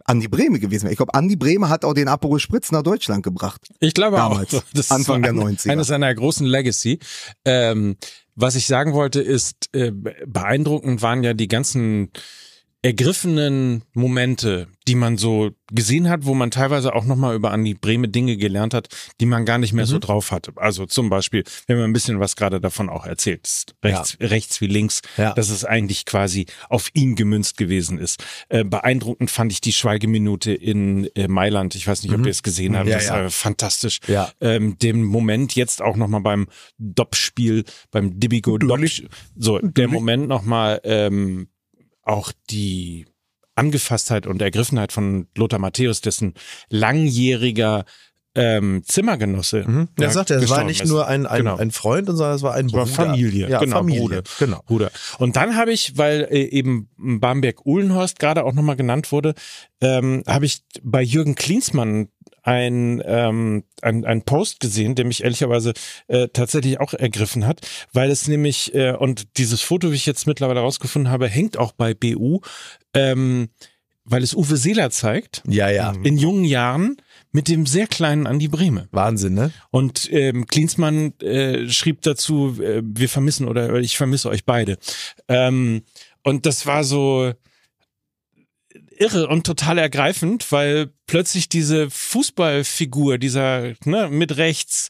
Andi 0.06 0.28
Breme 0.28 0.60
gewesen 0.60 0.86
wäre. 0.86 0.94
Ich 0.94 0.98
glaube, 0.98 1.14
Andi 1.14 1.36
Breme 1.36 1.70
hat 1.70 1.86
auch 1.86 1.94
den 1.94 2.08
Aperol 2.08 2.40
Spritz 2.40 2.72
nach 2.72 2.82
Deutschland 2.82 3.22
gebracht. 3.22 3.68
Ich 3.80 3.94
glaube 3.94 4.18
Damals, 4.18 4.56
auch. 4.56 4.64
Das 4.74 4.90
Anfang 4.92 5.24
ist 5.24 5.26
der 5.26 5.34
ein- 5.34 5.56
90er. 5.56 5.70
Eine 5.72 5.84
seiner 5.84 6.16
großen 6.16 6.48
Legacy. 6.48 6.98
Ähm, 7.46 7.96
was 8.36 8.56
ich 8.56 8.66
sagen 8.66 8.94
wollte, 8.94 9.22
ist, 9.22 9.70
äh, 9.74 9.92
beeindruckend 9.92 11.04
waren 11.04 11.24
ja 11.24 11.36
die 11.36 11.48
ganzen 11.48 12.10
ergriffenen 12.82 13.84
Momente, 13.94 14.68
die 14.90 14.96
man 14.96 15.18
so 15.18 15.52
gesehen 15.72 16.10
hat, 16.10 16.26
wo 16.26 16.34
man 16.34 16.50
teilweise 16.50 16.96
auch 16.96 17.06
nochmal 17.06 17.36
über 17.36 17.52
Andi 17.52 17.76
Breme 17.76 18.08
Dinge 18.10 18.38
gelernt 18.38 18.74
hat, 18.74 18.88
die 19.22 19.28
man 19.28 19.46
gar 19.46 19.60
nicht 19.60 19.72
mehr 19.72 19.86
Mhm. 19.86 19.90
so 19.90 20.00
drauf 20.00 20.32
hatte. 20.32 20.52
Also 20.56 20.88
zum 20.88 21.10
Beispiel, 21.10 21.44
wir 21.68 21.76
haben 21.76 21.84
ein 21.84 21.94
bisschen 21.94 22.20
was 22.20 22.36
gerade 22.36 22.60
davon 22.60 22.90
auch 22.90 23.06
erzählt, 23.06 23.42
das 23.44 23.52
ist 23.60 23.76
rechts, 23.84 24.18
rechts 24.20 24.62
wie 24.62 24.68
links, 24.68 25.02
Ja. 25.18 25.34
dass 25.34 25.50
es 25.52 25.64
eigentlich 25.64 26.06
quasi 26.06 26.48
auf 26.70 26.90
ihn 26.94 27.16
gemünzt 27.16 27.56
gewesen 27.58 28.00
ist. 28.00 28.24
Äh, 28.50 28.64
beeindruckend 28.64 29.30
fand 29.30 29.52
ich 29.52 29.62
die 29.62 29.74
Schweigeminute 29.74 30.52
in 30.54 31.06
äh, 31.16 31.28
Mailand. 31.28 31.76
Ich 31.76 31.86
weiß 31.88 32.02
nicht, 32.02 32.14
ob 32.16 32.26
ihr 32.26 32.32
es 32.32 32.42
gesehen 32.42 32.76
habt. 32.76 32.86
Mhm. 32.86 32.92
Ja, 32.92 32.98
das 32.98 33.08
ja. 33.08 33.14
war 33.14 33.30
fantastisch. 33.30 34.00
Ja. 34.08 34.32
Ähm, 34.42 34.78
dem 34.80 35.04
Moment 35.04 35.54
jetzt 35.56 35.84
auch 35.84 35.98
nochmal 35.98 36.22
beim 36.22 36.48
Dopp-Spiel, 36.80 37.64
beim 37.92 38.20
Dibigo 38.20 38.58
Dopp, 38.58 38.80
so 39.36 39.60
der 39.60 39.88
Moment 39.88 40.28
nochmal 40.28 40.82
ähm, 40.84 41.48
auch 42.02 42.32
die 42.50 43.06
Angefasstheit 43.60 44.26
und 44.26 44.42
Ergriffenheit 44.42 44.92
von 44.92 45.28
Lothar 45.38 45.60
Matthäus, 45.60 46.02
dessen 46.02 46.34
langjähriger 46.70 47.86
ähm, 48.36 48.84
Zimmergenosse. 48.86 49.64
Mhm. 49.68 49.90
Er 49.98 50.04
ja, 50.04 50.10
sagt, 50.12 50.32
es 50.32 50.50
war 50.50 50.64
nicht 50.64 50.82
ist. 50.82 50.90
nur 50.90 51.08
ein, 51.08 51.26
ein, 51.26 51.40
Genau. 51.40 51.58
ein 51.58 51.72
Freund, 51.72 52.08
sondern 52.08 52.36
es 52.36 52.42
war 52.42 52.54
ein 52.54 52.68
Es 52.68 52.74
war 52.74 52.86
Bruder. 52.86 52.96
Familie, 53.08 53.50
Ja, 53.50 53.60
genau, 53.60 53.78
Familie. 53.78 54.02
Bruder. 54.02 54.24
Genau. 54.40 54.62
Bruder. 54.68 54.92
Und 55.18 55.36
dann 55.36 55.56
habe 55.56 55.72
ich, 55.72 55.98
weil 55.98 56.28
äh, 56.30 56.44
eben 56.44 56.90
Bamberg-Uhlenhorst 56.98 58.20
gerade 58.20 58.44
auch 58.44 58.54
nochmal 58.54 58.76
genannt 58.76 59.12
wurde, 59.12 59.34
ähm, 59.82 60.24
habe 60.28 60.46
ich 60.46 60.62
bei 60.84 61.02
Jürgen 61.02 61.36
Klinsmann 61.36 62.10
ein, 62.44 63.02
ähm, 63.06 63.64
ein, 63.82 64.06
ein 64.06 64.22
Post 64.24 64.60
gesehen, 64.60 64.96
der 64.96 65.06
mich 65.06 65.24
ehrlicherweise 65.24 65.74
äh, 66.08 66.28
tatsächlich 66.30 66.80
auch 66.80 66.94
ergriffen 66.94 67.46
hat, 67.46 67.62
weil 67.94 68.10
es 68.10 68.28
nämlich, 68.28 68.74
äh, 68.74 68.94
und 68.94 69.38
dieses 69.38 69.62
Foto, 69.62 69.92
wie 69.92 69.96
ich 69.96 70.06
jetzt 70.06 70.26
mittlerweile 70.28 70.62
rausgefunden 70.62 71.12
habe, 71.12 71.28
hängt 71.28 71.58
auch 71.58 71.74
bei 71.74 71.94
BU, 71.94 72.40
ähm, 72.94 73.50
weil 74.06 74.24
es 74.24 74.34
Uwe 74.34 74.58
Seeler 74.58 74.90
zeigt, 74.90 75.44
Ja, 75.48 75.70
ja. 75.70 75.94
in 76.04 76.18
jungen 76.18 76.44
Jahren 76.46 76.98
mit 77.32 77.48
dem 77.48 77.66
sehr 77.66 77.88
kleinen 77.88 78.28
Andi 78.28 78.48
Brehme. 78.48 78.88
Wahnsinn, 78.92 79.34
ne? 79.34 79.52
Und 79.72 80.12
ähm, 80.12 80.48
Klinsmann 80.48 81.14
äh, 81.20 81.68
schrieb 81.70 82.02
dazu, 82.02 82.58
äh, 82.62 82.82
wir 82.84 83.10
vermissen 83.10 83.48
oder 83.48 83.76
ich 83.76 83.98
vermisse 83.98 84.30
euch 84.30 84.46
beide. 84.46 84.78
Ähm, 85.28 85.84
und 86.24 86.46
das 86.46 86.66
war 86.66 86.84
so 86.84 87.34
irre 88.98 89.28
und 89.28 89.46
total 89.46 89.78
ergreifend, 89.78 90.52
weil 90.52 90.92
plötzlich 91.08 91.50
diese 91.50 91.90
Fußballfigur, 91.90 93.18
dieser 93.18 93.74
ne, 93.86 94.10
mit 94.10 94.38
rechts 94.38 94.90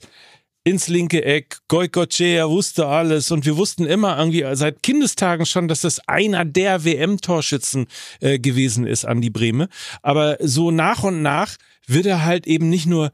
ins 0.69 0.87
linke 0.87 1.25
Eck, 1.25 1.57
Goikocea 1.67 2.47
wusste 2.47 2.87
alles 2.87 3.31
und 3.31 3.45
wir 3.45 3.57
wussten 3.57 3.85
immer 3.85 4.17
irgendwie 4.17 4.45
seit 4.53 4.83
Kindestagen 4.83 5.45
schon, 5.45 5.67
dass 5.67 5.81
das 5.81 5.99
einer 6.07 6.45
der 6.45 6.85
WM-Torschützen 6.85 7.87
äh, 8.19 8.37
gewesen 8.37 8.85
ist 8.85 9.05
an 9.05 9.19
die 9.19 9.31
Breme. 9.31 9.67
Aber 10.03 10.37
so 10.39 10.69
nach 10.69 11.03
und 11.03 11.23
nach 11.23 11.55
wird 11.87 12.05
er 12.05 12.23
halt 12.23 12.45
eben 12.45 12.69
nicht 12.69 12.85
nur 12.85 13.11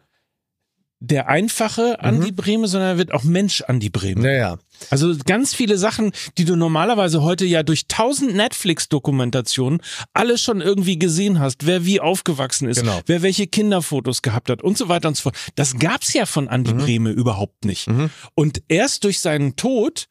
der 1.05 1.27
einfache 1.27 1.99
Andi 2.01 2.31
Breme, 2.31 2.67
sondern 2.67 2.89
er 2.89 2.97
wird 2.97 3.13
auch 3.13 3.23
Mensch 3.23 3.61
Andi 3.61 3.89
Breme. 3.89 4.21
Naja. 4.21 4.57
Also 4.89 5.15
ganz 5.25 5.53
viele 5.53 5.77
Sachen, 5.77 6.11
die 6.37 6.45
du 6.45 6.55
normalerweise 6.55 7.21
heute 7.21 7.45
ja 7.45 7.63
durch 7.63 7.87
tausend 7.87 8.35
Netflix-Dokumentationen 8.35 9.81
alles 10.13 10.41
schon 10.41 10.61
irgendwie 10.61 10.99
gesehen 10.99 11.39
hast, 11.39 11.65
wer 11.65 11.85
wie 11.85 11.99
aufgewachsen 11.99 12.67
ist, 12.67 12.81
Genau. 12.81 12.99
wer 13.05 13.21
welche 13.21 13.47
Kinderfotos 13.47 14.21
gehabt 14.21 14.49
hat 14.49 14.61
und 14.63 14.77
so 14.77 14.89
weiter 14.89 15.07
und 15.07 15.15
so 15.17 15.23
fort. 15.23 15.37
Das 15.55 15.77
gab's 15.79 16.13
ja 16.13 16.25
von 16.25 16.47
Andi 16.49 16.73
Mhm. 16.73 16.77
Breme 16.79 17.09
überhaupt 17.11 17.65
nicht. 17.65 17.87
Und 18.35 18.61
erst 18.67 19.03
durch 19.03 19.19
seinen 19.19 19.55
Tod 19.55 20.07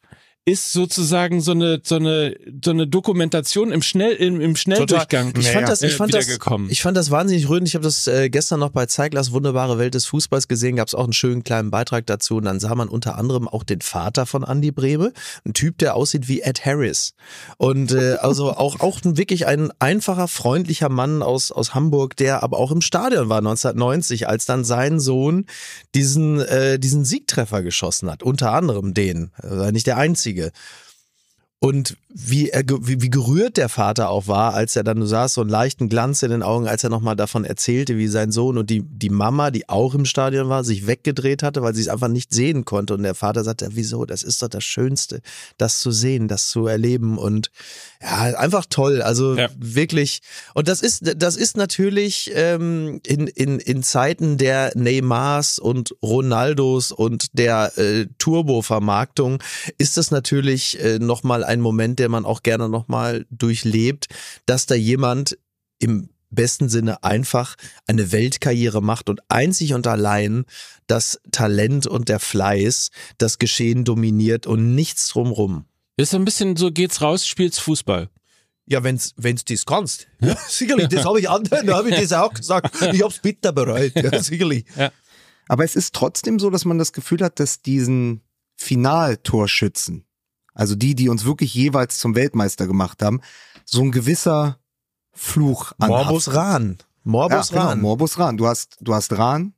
ist 0.47 0.73
sozusagen 0.73 1.41
so 1.41 1.53
eine 1.53 1.81
so 1.83 1.95
eine 1.95 2.37
so 2.63 2.69
eine 2.69 2.85
Dokumentation 2.85 3.71
im 3.71 3.81
Schnell 3.81 4.13
im, 4.13 4.39
im 4.39 4.55
Schnelldurchgang. 4.55 5.33
Ich 5.39 5.49
fand 5.49 5.67
das, 5.67 5.81
ich 5.81 5.93
äh, 5.93 5.95
fand 5.95 6.13
das, 6.13 6.27
ich 6.69 6.81
fand 6.83 6.95
das 6.95 7.09
wahnsinnig 7.09 7.49
rührend. 7.49 7.67
Ich 7.67 7.73
habe 7.73 7.83
das 7.83 8.05
äh, 8.05 8.29
gestern 8.29 8.59
noch 8.59 8.69
bei 8.69 8.85
Zeiglers 8.85 9.31
Wunderbare 9.31 9.79
Welt 9.79 9.95
des 9.95 10.05
Fußballs 10.05 10.47
gesehen. 10.47 10.75
Gab 10.75 10.87
es 10.87 10.93
auch 10.93 11.05
einen 11.05 11.13
schönen 11.13 11.43
kleinen 11.43 11.71
Beitrag 11.71 12.05
dazu. 12.05 12.35
Und 12.35 12.45
dann 12.45 12.59
sah 12.59 12.75
man 12.75 12.89
unter 12.89 13.17
anderem 13.17 13.47
auch 13.47 13.63
den 13.63 13.81
Vater 13.81 14.27
von 14.27 14.43
Andy 14.43 14.71
Breme, 14.71 15.13
ein 15.45 15.53
Typ, 15.53 15.79
der 15.79 15.95
aussieht 15.95 16.27
wie 16.27 16.41
Ed 16.41 16.63
Harris. 16.63 17.15
Und 17.57 17.91
äh, 17.93 18.17
also 18.21 18.51
auch 18.51 18.81
auch 18.81 19.03
ein, 19.03 19.17
wirklich 19.17 19.47
ein 19.47 19.71
einfacher, 19.79 20.27
freundlicher 20.27 20.89
Mann 20.89 21.23
aus 21.23 21.51
aus 21.51 21.73
Hamburg, 21.73 22.15
der 22.17 22.43
aber 22.43 22.59
auch 22.59 22.71
im 22.71 22.81
Stadion 22.81 23.29
war 23.29 23.39
1990, 23.39 24.27
als 24.27 24.45
dann 24.45 24.63
sein 24.63 24.99
Sohn 24.99 25.47
diesen 25.95 26.39
äh, 26.39 26.77
diesen 26.77 27.03
Siegtreffer 27.03 27.63
geschossen 27.63 28.11
hat. 28.11 28.21
Unter 28.21 28.51
anderem 28.51 28.93
den, 28.93 29.31
er 29.41 29.57
war 29.57 29.71
nicht 29.71 29.87
der 29.87 29.97
einzige. 29.97 30.34
Und 31.59 31.97
wie, 32.09 32.49
er, 32.49 32.63
wie, 32.67 33.01
wie 33.01 33.09
gerührt 33.09 33.57
der 33.57 33.69
Vater 33.69 34.09
auch 34.09 34.27
war, 34.27 34.53
als 34.53 34.75
er 34.75 34.83
dann, 34.83 34.99
du 34.99 35.07
sahst 35.07 35.33
so 35.33 35.41
einen 35.41 35.49
leichten 35.49 35.89
Glanz 35.89 36.21
in 36.21 36.29
den 36.29 36.43
Augen, 36.43 36.67
als 36.67 36.83
er 36.83 36.91
nochmal 36.91 37.15
davon 37.15 37.43
erzählte, 37.43 37.97
wie 37.97 38.07
sein 38.07 38.31
Sohn 38.31 38.59
und 38.59 38.69
die, 38.69 38.83
die 38.83 39.09
Mama, 39.09 39.49
die 39.49 39.67
auch 39.67 39.95
im 39.95 40.05
Stadion 40.05 40.47
war, 40.47 40.63
sich 40.63 40.85
weggedreht 40.85 41.41
hatte, 41.41 41.63
weil 41.63 41.73
sie 41.73 41.81
es 41.81 41.87
einfach 41.87 42.09
nicht 42.09 42.33
sehen 42.33 42.65
konnte. 42.65 42.93
Und 42.93 43.01
der 43.01 43.15
Vater 43.15 43.43
sagte, 43.43 43.69
wieso, 43.71 44.05
das 44.05 44.21
ist 44.21 44.43
doch 44.43 44.47
das 44.47 44.63
Schönste, 44.63 45.21
das 45.57 45.79
zu 45.79 45.89
sehen, 45.89 46.27
das 46.27 46.49
zu 46.49 46.67
erleben. 46.67 47.17
Und 47.17 47.49
ja, 48.05 48.37
einfach 48.37 48.65
toll. 48.69 49.01
Also 49.01 49.35
Ja. 49.35 49.49
wirklich. 49.57 50.21
Und 50.53 50.67
das 50.67 50.81
ist, 50.81 51.13
das 51.17 51.35
ist 51.35 51.57
natürlich 51.57 52.31
ähm, 52.33 53.01
in, 53.05 53.27
in, 53.27 53.59
in 53.59 53.83
Zeiten 53.83 54.37
der 54.37 54.71
Neymars 54.75 55.59
und 55.59 55.95
Ronaldos 56.03 56.91
und 56.91 57.37
der 57.37 57.77
äh, 57.77 58.05
Turbo-Vermarktung 58.17 59.41
ist 59.77 59.97
das 59.97 60.11
natürlich 60.11 60.79
äh, 60.79 60.99
nochmal 60.99 61.43
ein 61.43 61.61
Moment, 61.61 61.99
der 61.99 62.09
man 62.09 62.25
auch 62.25 62.43
gerne 62.43 62.69
nochmal 62.69 63.25
durchlebt, 63.31 64.07
dass 64.45 64.65
da 64.65 64.75
jemand 64.75 65.37
im 65.79 66.09
besten 66.29 66.69
Sinne 66.69 67.03
einfach 67.03 67.55
eine 67.87 68.11
Weltkarriere 68.11 68.81
macht 68.81 69.09
und 69.09 69.21
einzig 69.29 69.73
und 69.73 69.87
allein 69.87 70.45
das 70.87 71.19
Talent 71.31 71.87
und 71.87 72.09
der 72.09 72.19
Fleiß 72.19 72.91
das 73.17 73.39
Geschehen 73.39 73.83
dominiert 73.85 74.45
und 74.45 74.75
nichts 74.75 75.07
drumrum. 75.07 75.65
Ist 75.97 76.11
so 76.11 76.17
ein 76.17 76.25
bisschen 76.25 76.55
so, 76.55 76.71
geht's 76.71 77.01
raus, 77.01 77.25
spielst 77.25 77.61
Fußball. 77.61 78.09
Ja, 78.67 78.83
wenn's, 78.83 79.13
wenn's 79.17 79.45
das 79.45 79.65
kannst. 79.65 80.07
Ja, 80.21 80.35
sicherlich, 80.47 80.87
das 80.89 81.05
habe 81.05 81.19
ich 81.19 81.29
anderen, 81.29 81.67
da 81.67 81.77
habe 81.77 81.89
ich 81.89 81.99
das 81.99 82.13
auch 82.13 82.33
gesagt. 82.33 82.75
Ich 82.93 83.03
hab's 83.03 83.19
bitter 83.19 83.51
bereut, 83.51 83.93
ja, 83.95 84.21
sicherlich. 84.21 84.65
Aber 85.47 85.63
es 85.63 85.75
ist 85.75 85.93
trotzdem 85.93 86.39
so, 86.39 86.49
dass 86.49 86.65
man 86.65 86.77
das 86.79 86.91
Gefühl 86.91 87.21
hat, 87.21 87.39
dass 87.39 87.61
diesen 87.61 88.21
Finaltorschützen, 88.55 90.05
also 90.53 90.75
die, 90.75 90.95
die 90.95 91.09
uns 91.09 91.25
wirklich 91.25 91.53
jeweils 91.53 91.99
zum 91.99 92.15
Weltmeister 92.15 92.65
gemacht 92.65 93.03
haben, 93.03 93.21
so 93.65 93.81
ein 93.81 93.91
gewisser 93.91 94.59
Fluch 95.13 95.73
anhaftet. 95.77 96.07
Morbus 96.07 96.33
Rahn. 96.33 96.77
Morbus 97.03 97.49
ja, 97.49 97.55
genau, 97.55 97.67
Rahn. 97.69 97.81
Morbus 97.81 98.19
Rahn. 98.19 98.37
Du 98.37 98.47
hast, 98.47 98.77
du 98.81 98.93
hast 98.93 99.13
Rahn, 99.17 99.53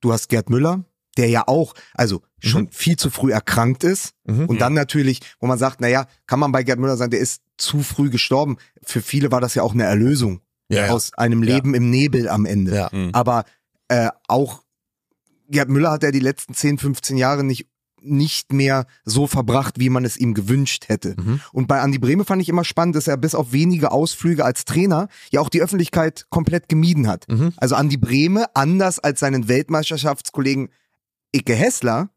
du 0.00 0.12
hast 0.12 0.28
Gerd 0.28 0.50
Müller, 0.50 0.84
der 1.16 1.28
ja 1.28 1.46
auch, 1.46 1.74
also 1.94 2.22
schon 2.38 2.68
viel 2.70 2.96
zu 2.96 3.10
früh 3.10 3.32
erkrankt 3.32 3.84
ist. 3.84 4.14
Mhm. 4.24 4.46
Und 4.46 4.60
dann 4.60 4.74
natürlich, 4.74 5.20
wo 5.40 5.46
man 5.46 5.58
sagt, 5.58 5.80
naja, 5.80 6.06
kann 6.26 6.40
man 6.40 6.52
bei 6.52 6.62
Gerd 6.62 6.78
Müller 6.78 6.96
sagen, 6.96 7.10
der 7.10 7.20
ist 7.20 7.42
zu 7.56 7.82
früh 7.82 8.10
gestorben. 8.10 8.56
Für 8.82 9.02
viele 9.02 9.30
war 9.30 9.40
das 9.40 9.54
ja 9.54 9.62
auch 9.62 9.74
eine 9.74 9.84
Erlösung 9.84 10.40
Ja, 10.68 10.86
ja. 10.86 10.92
aus 10.92 11.12
einem 11.14 11.42
Leben 11.42 11.74
im 11.74 11.90
Nebel 11.90 12.28
am 12.28 12.46
Ende. 12.46 12.74
Ja. 12.74 12.88
Mhm. 12.92 13.10
Aber 13.12 13.44
äh, 13.88 14.08
auch 14.26 14.62
Gerd 15.48 15.68
Müller 15.68 15.90
hat 15.92 16.02
ja 16.02 16.10
die 16.10 16.20
letzten 16.20 16.54
10, 16.54 16.78
15 16.78 17.16
Jahre 17.16 17.44
nicht 17.44 17.68
nicht 18.04 18.52
mehr 18.52 18.86
so 19.04 19.28
verbracht, 19.28 19.78
wie 19.78 19.88
man 19.88 20.04
es 20.04 20.16
ihm 20.16 20.34
gewünscht 20.34 20.88
hätte. 20.88 21.14
Mhm. 21.16 21.40
Und 21.52 21.68
bei 21.68 21.80
Andi 21.80 21.98
Brehme 21.98 22.24
fand 22.24 22.42
ich 22.42 22.48
immer 22.48 22.64
spannend, 22.64 22.96
dass 22.96 23.06
er 23.06 23.16
bis 23.16 23.34
auf 23.34 23.52
wenige 23.52 23.92
Ausflüge 23.92 24.44
als 24.44 24.64
Trainer 24.64 25.06
ja 25.30 25.40
auch 25.40 25.48
die 25.48 25.62
Öffentlichkeit 25.62 26.26
komplett 26.28 26.68
gemieden 26.68 27.06
hat. 27.06 27.28
Mhm. 27.28 27.52
Also 27.56 27.76
Andi 27.76 27.96
Brehme, 27.96 28.46
anders 28.54 28.98
als 28.98 29.20
seinen 29.20 29.46
Weltmeisterschaftskollegen 29.46 30.70
Icke 31.34 31.54
Hessler, 31.54 32.10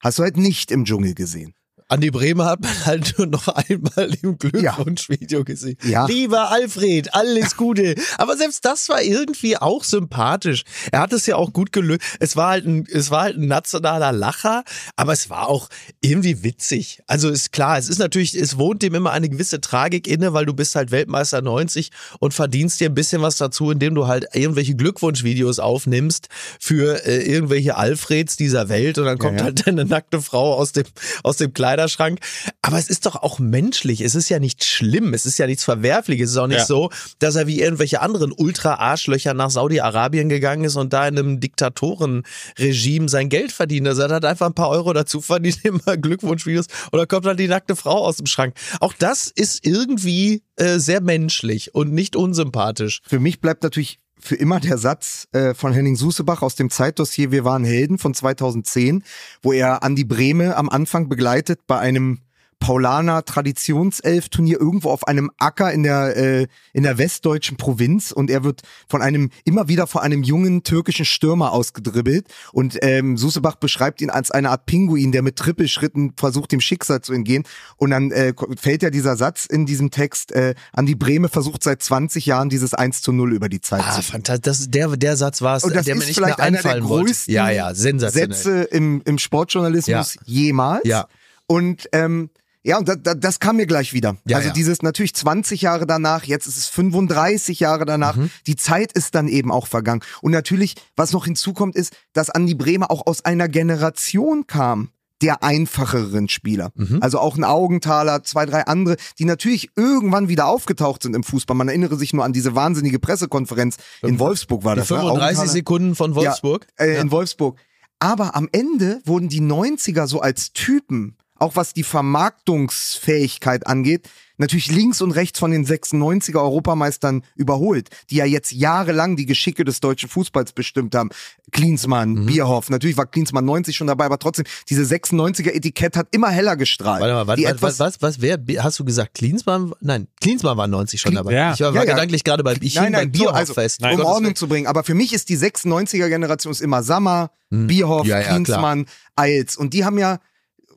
hast 0.00 0.18
du 0.18 0.22
halt 0.22 0.36
nicht 0.36 0.70
im 0.70 0.84
Dschungel 0.84 1.14
gesehen. 1.14 1.54
Andi 1.88 2.10
Bremer 2.10 2.44
hat 2.44 2.60
man 2.60 2.84
halt 2.84 3.14
nur 3.18 3.26
noch 3.26 3.48
einmal 3.48 4.14
im 4.22 4.38
Glückwunschvideo 4.38 5.42
gesehen. 5.44 5.78
Ja. 5.84 6.06
Lieber 6.06 6.50
Alfred, 6.50 7.14
alles 7.14 7.56
Gute. 7.56 7.94
Aber 8.18 8.36
selbst 8.36 8.64
das 8.66 8.90
war 8.90 9.02
irgendwie 9.02 9.56
auch 9.56 9.84
sympathisch. 9.84 10.64
Er 10.92 11.00
hat 11.00 11.14
es 11.14 11.24
ja 11.24 11.36
auch 11.36 11.52
gut 11.52 11.72
gelöst. 11.72 12.02
Es 12.20 12.36
war 12.36 12.50
halt 12.50 12.66
ein, 12.66 12.86
es 12.92 13.10
war 13.10 13.22
halt 13.22 13.38
ein 13.38 13.48
nationaler 13.48 14.12
Lacher, 14.12 14.64
aber 14.96 15.14
es 15.14 15.30
war 15.30 15.48
auch 15.48 15.68
irgendwie 16.02 16.42
witzig. 16.42 17.02
Also 17.06 17.30
ist 17.30 17.52
klar, 17.52 17.78
es 17.78 17.88
ist 17.88 17.98
natürlich, 17.98 18.34
es 18.34 18.58
wohnt 18.58 18.82
dem 18.82 18.94
immer 18.94 19.12
eine 19.12 19.30
gewisse 19.30 19.60
Tragik 19.60 20.06
inne, 20.06 20.34
weil 20.34 20.44
du 20.44 20.52
bist 20.52 20.74
halt 20.74 20.90
Weltmeister 20.90 21.40
90 21.40 21.90
und 22.20 22.34
verdienst 22.34 22.80
dir 22.80 22.90
ein 22.90 22.94
bisschen 22.94 23.22
was 23.22 23.36
dazu, 23.36 23.70
indem 23.70 23.94
du 23.94 24.06
halt 24.06 24.26
irgendwelche 24.34 24.74
Glückwunschvideos 24.74 25.58
aufnimmst 25.58 26.28
für 26.60 27.06
äh, 27.06 27.22
irgendwelche 27.22 27.76
Alfreds 27.76 28.36
dieser 28.36 28.68
Welt 28.68 28.98
und 28.98 29.06
dann 29.06 29.16
kommt 29.16 29.38
ja. 29.38 29.44
halt 29.44 29.66
deine 29.66 29.86
nackte 29.86 30.20
Frau 30.20 30.54
aus 30.54 30.72
dem, 30.72 30.84
aus 31.22 31.38
dem 31.38 31.54
Kleiderschrank. 31.78 32.18
Aber 32.62 32.78
es 32.78 32.88
ist 32.88 33.06
doch 33.06 33.16
auch 33.16 33.38
menschlich. 33.38 34.00
Es 34.00 34.14
ist 34.14 34.28
ja 34.28 34.38
nicht 34.38 34.64
schlimm. 34.64 35.14
Es 35.14 35.26
ist 35.26 35.38
ja 35.38 35.46
nichts 35.46 35.64
Verwerfliches. 35.64 36.30
Es 36.30 36.32
ist 36.36 36.38
auch 36.38 36.46
nicht 36.48 36.58
Ja. 36.58 36.66
so, 36.66 36.90
dass 37.20 37.36
er 37.36 37.46
wie 37.46 37.60
irgendwelche 37.60 38.00
anderen 38.00 38.32
Ultra-Arschlöcher 38.32 39.34
nach 39.34 39.50
Saudi-Arabien 39.50 40.28
gegangen 40.28 40.64
ist 40.64 40.76
und 40.76 40.92
da 40.92 41.06
in 41.06 41.18
einem 41.18 41.40
Diktatorenregime 41.40 43.08
sein 43.08 43.28
Geld 43.28 43.52
verdient. 43.52 43.86
Also 43.88 44.02
er 44.02 44.10
hat 44.10 44.24
einfach 44.24 44.46
ein 44.46 44.54
paar 44.54 44.70
Euro 44.70 44.92
dazu 44.92 45.20
verdient, 45.20 45.58
immer 45.64 45.96
Glückwunschvideos. 45.96 46.66
Und 46.90 46.98
dann 46.98 47.08
kommt 47.08 47.26
halt 47.26 47.38
die 47.38 47.48
nackte 47.48 47.76
Frau 47.76 48.04
aus 48.04 48.16
dem 48.16 48.26
Schrank. 48.26 48.54
Auch 48.80 48.92
das 48.98 49.30
ist 49.34 49.64
irgendwie 49.64 50.42
äh, 50.56 50.78
sehr 50.78 51.00
menschlich 51.00 51.74
und 51.74 51.92
nicht 51.92 52.16
unsympathisch. 52.16 53.00
Für 53.06 53.20
mich 53.20 53.40
bleibt 53.40 53.62
natürlich 53.62 53.98
für 54.20 54.36
immer 54.36 54.60
der 54.60 54.78
Satz 54.78 55.28
äh, 55.32 55.54
von 55.54 55.72
Henning 55.72 55.96
Susebach 55.96 56.42
aus 56.42 56.54
dem 56.54 56.70
Zeitdossier 56.70 57.30
Wir 57.30 57.44
waren 57.44 57.64
Helden 57.64 57.98
von 57.98 58.14
2010, 58.14 59.04
wo 59.42 59.52
er 59.52 59.82
Andi 59.82 60.04
Brehme 60.04 60.56
am 60.56 60.68
Anfang 60.68 61.08
begleitet 61.08 61.60
bei 61.66 61.78
einem 61.78 62.20
Paulaner 62.60 63.24
Traditionself-Turnier 63.24 64.60
irgendwo 64.60 64.90
auf 64.90 65.06
einem 65.06 65.30
Acker 65.38 65.72
in 65.72 65.82
der 65.82 66.16
äh, 66.16 66.46
in 66.72 66.82
der 66.82 66.98
westdeutschen 66.98 67.56
Provinz 67.56 68.12
und 68.12 68.30
er 68.30 68.44
wird 68.44 68.62
von 68.88 69.02
einem 69.02 69.30
immer 69.44 69.68
wieder 69.68 69.86
vor 69.86 70.02
einem 70.02 70.22
jungen 70.22 70.62
türkischen 70.64 71.04
Stürmer 71.04 71.52
ausgedribbelt 71.52 72.26
und 72.52 72.78
ähm, 72.82 73.16
Susebach 73.16 73.56
beschreibt 73.56 74.00
ihn 74.00 74.10
als 74.10 74.30
eine 74.30 74.50
Art 74.50 74.66
Pinguin, 74.66 75.12
der 75.12 75.22
mit 75.22 75.36
Trippelschritten 75.36 76.14
versucht 76.16 76.52
dem 76.52 76.60
Schicksal 76.60 77.00
zu 77.00 77.12
entgehen 77.12 77.44
und 77.76 77.90
dann 77.90 78.10
äh, 78.10 78.34
fällt 78.60 78.82
ja 78.82 78.90
dieser 78.90 79.16
Satz 79.16 79.46
in 79.46 79.66
diesem 79.66 79.90
Text 79.90 80.32
äh, 80.32 80.54
Andi 80.72 80.94
Brehme 80.94 81.28
versucht 81.28 81.62
seit 81.62 81.82
20 81.82 82.26
Jahren 82.26 82.48
dieses 82.48 82.74
1 82.74 83.02
zu 83.02 83.12
0 83.12 83.32
über 83.32 83.48
die 83.48 83.60
Zeit 83.60 83.82
Ah, 83.86 83.92
zu 83.96 84.02
fantastisch. 84.02 84.42
Das, 84.44 84.70
der, 84.70 84.88
der 84.96 85.16
Satz 85.16 85.42
war 85.42 85.56
es, 85.56 85.64
und 85.64 85.74
das 85.74 85.86
der 85.86 85.94
mir 85.94 86.02
ist 86.02 86.08
nicht 86.08 86.16
vielleicht 86.16 86.38
mehr 86.38 86.46
einer 86.46 86.60
der 86.60 86.70
einfallen 86.72 86.88
wollte. 86.88 87.06
größten 87.06 87.34
Ja, 87.34 87.50
ja, 87.50 87.74
sensationell. 87.74 88.32
Sätze 88.34 88.62
im, 88.64 89.02
im 89.04 89.18
Sportjournalismus 89.18 90.18
jemals. 90.24 90.86
Ja. 90.86 91.06
Und 91.46 91.88
ähm, 91.92 92.30
ja, 92.68 92.76
und 92.76 92.86
da, 92.86 92.96
da, 92.96 93.14
das 93.14 93.40
kam 93.40 93.56
mir 93.56 93.66
gleich 93.66 93.94
wieder. 93.94 94.18
Ja, 94.26 94.36
also 94.36 94.48
ja. 94.48 94.52
dieses 94.52 94.82
natürlich 94.82 95.14
20 95.14 95.62
Jahre 95.62 95.86
danach, 95.86 96.24
jetzt 96.24 96.46
ist 96.46 96.58
es 96.58 96.66
35 96.66 97.60
Jahre 97.60 97.86
danach. 97.86 98.16
Mhm. 98.16 98.30
Die 98.46 98.56
Zeit 98.56 98.92
ist 98.92 99.14
dann 99.14 99.26
eben 99.26 99.50
auch 99.50 99.66
vergangen. 99.66 100.02
Und 100.20 100.32
natürlich, 100.32 100.74
was 100.94 101.12
noch 101.12 101.24
hinzukommt, 101.24 101.76
ist, 101.76 101.96
dass 102.12 102.28
Andi 102.28 102.54
Bremer 102.54 102.90
auch 102.90 103.06
aus 103.06 103.24
einer 103.24 103.48
Generation 103.48 104.46
kam 104.46 104.90
der 105.22 105.42
einfacheren 105.42 106.28
Spieler. 106.28 106.70
Mhm. 106.74 106.98
Also 107.00 107.18
auch 107.20 107.38
ein 107.38 107.44
Augenthaler, 107.44 108.22
zwei, 108.22 108.44
drei 108.44 108.66
andere, 108.66 108.96
die 109.18 109.24
natürlich 109.24 109.70
irgendwann 109.74 110.28
wieder 110.28 110.46
aufgetaucht 110.46 111.02
sind 111.02 111.16
im 111.16 111.24
Fußball. 111.24 111.56
Man 111.56 111.68
erinnere 111.68 111.96
sich 111.96 112.12
nur 112.12 112.24
an 112.24 112.34
diese 112.34 112.54
wahnsinnige 112.54 112.98
Pressekonferenz 112.98 113.78
in 114.02 114.18
Wolfsburg 114.18 114.64
war 114.64 114.74
Die 114.74 114.80
das. 114.80 114.90
ne? 114.90 114.96
35 114.98 115.22
Augenthaler. 115.22 115.48
Sekunden 115.48 115.94
von 115.94 116.14
Wolfsburg. 116.14 116.66
Ja, 116.78 116.84
äh, 116.84 117.00
in 117.00 117.10
Wolfsburg. 117.10 117.58
Aber 117.98 118.36
am 118.36 118.48
Ende 118.52 119.00
wurden 119.06 119.30
die 119.30 119.40
90er 119.40 120.06
so 120.06 120.20
als 120.20 120.52
Typen, 120.52 121.16
auch 121.38 121.56
was 121.56 121.72
die 121.74 121.82
Vermarktungsfähigkeit 121.84 123.66
angeht, 123.66 124.08
natürlich 124.40 124.70
links 124.70 125.00
und 125.02 125.10
rechts 125.12 125.38
von 125.38 125.50
den 125.50 125.66
96er 125.66 126.36
Europameistern 126.36 127.24
überholt, 127.34 127.88
die 128.10 128.16
ja 128.16 128.24
jetzt 128.24 128.52
jahrelang 128.52 129.16
die 129.16 129.26
Geschicke 129.26 129.64
des 129.64 129.80
deutschen 129.80 130.08
Fußballs 130.08 130.52
bestimmt 130.52 130.94
haben. 130.94 131.10
Klinsmann, 131.50 132.10
Mhm. 132.10 132.26
Bierhoff, 132.26 132.70
natürlich 132.70 132.96
war 132.96 133.06
Klinsmann 133.06 133.44
90 133.44 133.76
schon 133.76 133.88
dabei, 133.88 134.04
aber 134.06 134.18
trotzdem, 134.18 134.44
diese 134.68 134.82
96er 134.84 135.50
Etikett 135.54 135.96
hat 135.96 136.08
immer 136.12 136.28
heller 136.28 136.56
gestrahlt. 136.56 137.00
Warte 137.00 137.14
mal, 137.14 137.26
was, 137.26 137.36
die 137.36 137.44
was, 137.44 137.50
etwas, 137.52 137.78
was, 137.80 138.02
was, 138.02 138.20
was, 138.20 138.20
wer, 138.22 138.62
hast 138.62 138.78
du 138.78 138.84
gesagt, 138.84 139.14
Klinsmann? 139.14 139.72
Nein, 139.80 140.06
Klinsmann 140.20 140.56
war 140.56 140.68
90 140.68 141.00
schon 141.00 141.12
Kli- 141.12 141.16
dabei. 141.16 141.32
Ja. 141.32 141.52
Ich 141.54 141.60
war, 141.60 141.74
war 141.74 141.82
Ja, 141.82 141.88
ja. 141.88 141.94
gedanklich 141.94 142.22
gerade 142.22 142.44
bei, 142.44 142.54
ich 142.60 142.78
hing 142.78 142.92
beim 142.92 143.12
so, 143.12 143.24
Bierhoff-Fest. 143.24 143.80
Nein. 143.80 143.92
um 143.94 143.96
Gottes 144.02 144.12
Ordnung 144.14 144.34
zu 144.36 144.46
bringen. 144.48 144.66
Aber 144.68 144.84
für 144.84 144.94
mich 144.94 145.12
ist 145.12 145.28
die 145.30 145.36
96er 145.38 146.08
Generation 146.08 146.52
ist 146.52 146.60
immer 146.60 146.82
Sammer, 146.84 147.30
Bierhoff, 147.50 148.02
Hm. 148.02 148.08
Ja, 148.10 148.20
ja, 148.20 148.28
Klinsmann, 148.28 148.86
Eils. 149.16 149.56
Und 149.56 149.72
die 149.74 149.84
haben 149.84 149.98
ja, 149.98 150.18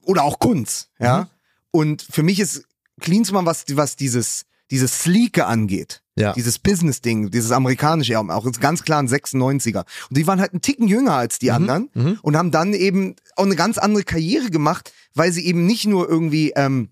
oder 0.03 0.23
auch 0.23 0.39
Kunz, 0.39 0.89
Mhm. 0.99 1.05
ja. 1.05 1.29
Und 1.71 2.01
für 2.01 2.23
mich 2.23 2.39
ist 2.39 2.63
Klinsmann, 2.99 3.45
was, 3.45 3.63
was 3.71 3.95
dieses, 3.95 4.45
dieses 4.69 4.99
Sleeke 4.99 5.45
angeht, 5.45 6.01
Ja. 6.15 6.33
dieses 6.33 6.59
Business-Ding, 6.59 7.31
dieses 7.31 7.51
amerikanische, 7.51 8.13
ja, 8.13 8.19
auch 8.21 8.49
ganz 8.59 8.83
klar 8.83 8.99
ein 9.01 9.07
96er. 9.07 9.85
Und 10.09 10.17
die 10.17 10.27
waren 10.27 10.39
halt 10.41 10.51
einen 10.53 10.61
Ticken 10.61 10.87
jünger 10.87 11.13
als 11.15 11.35
Mhm. 11.35 11.39
die 11.41 11.51
anderen 11.51 12.17
und 12.21 12.35
haben 12.37 12.51
dann 12.51 12.73
eben 12.73 13.15
auch 13.35 13.45
eine 13.45 13.55
ganz 13.55 13.77
andere 13.77 14.03
Karriere 14.03 14.49
gemacht, 14.49 14.91
weil 15.13 15.31
sie 15.31 15.45
eben 15.45 15.65
nicht 15.65 15.87
nur 15.87 16.07
irgendwie, 16.09 16.51
ähm, 16.55 16.89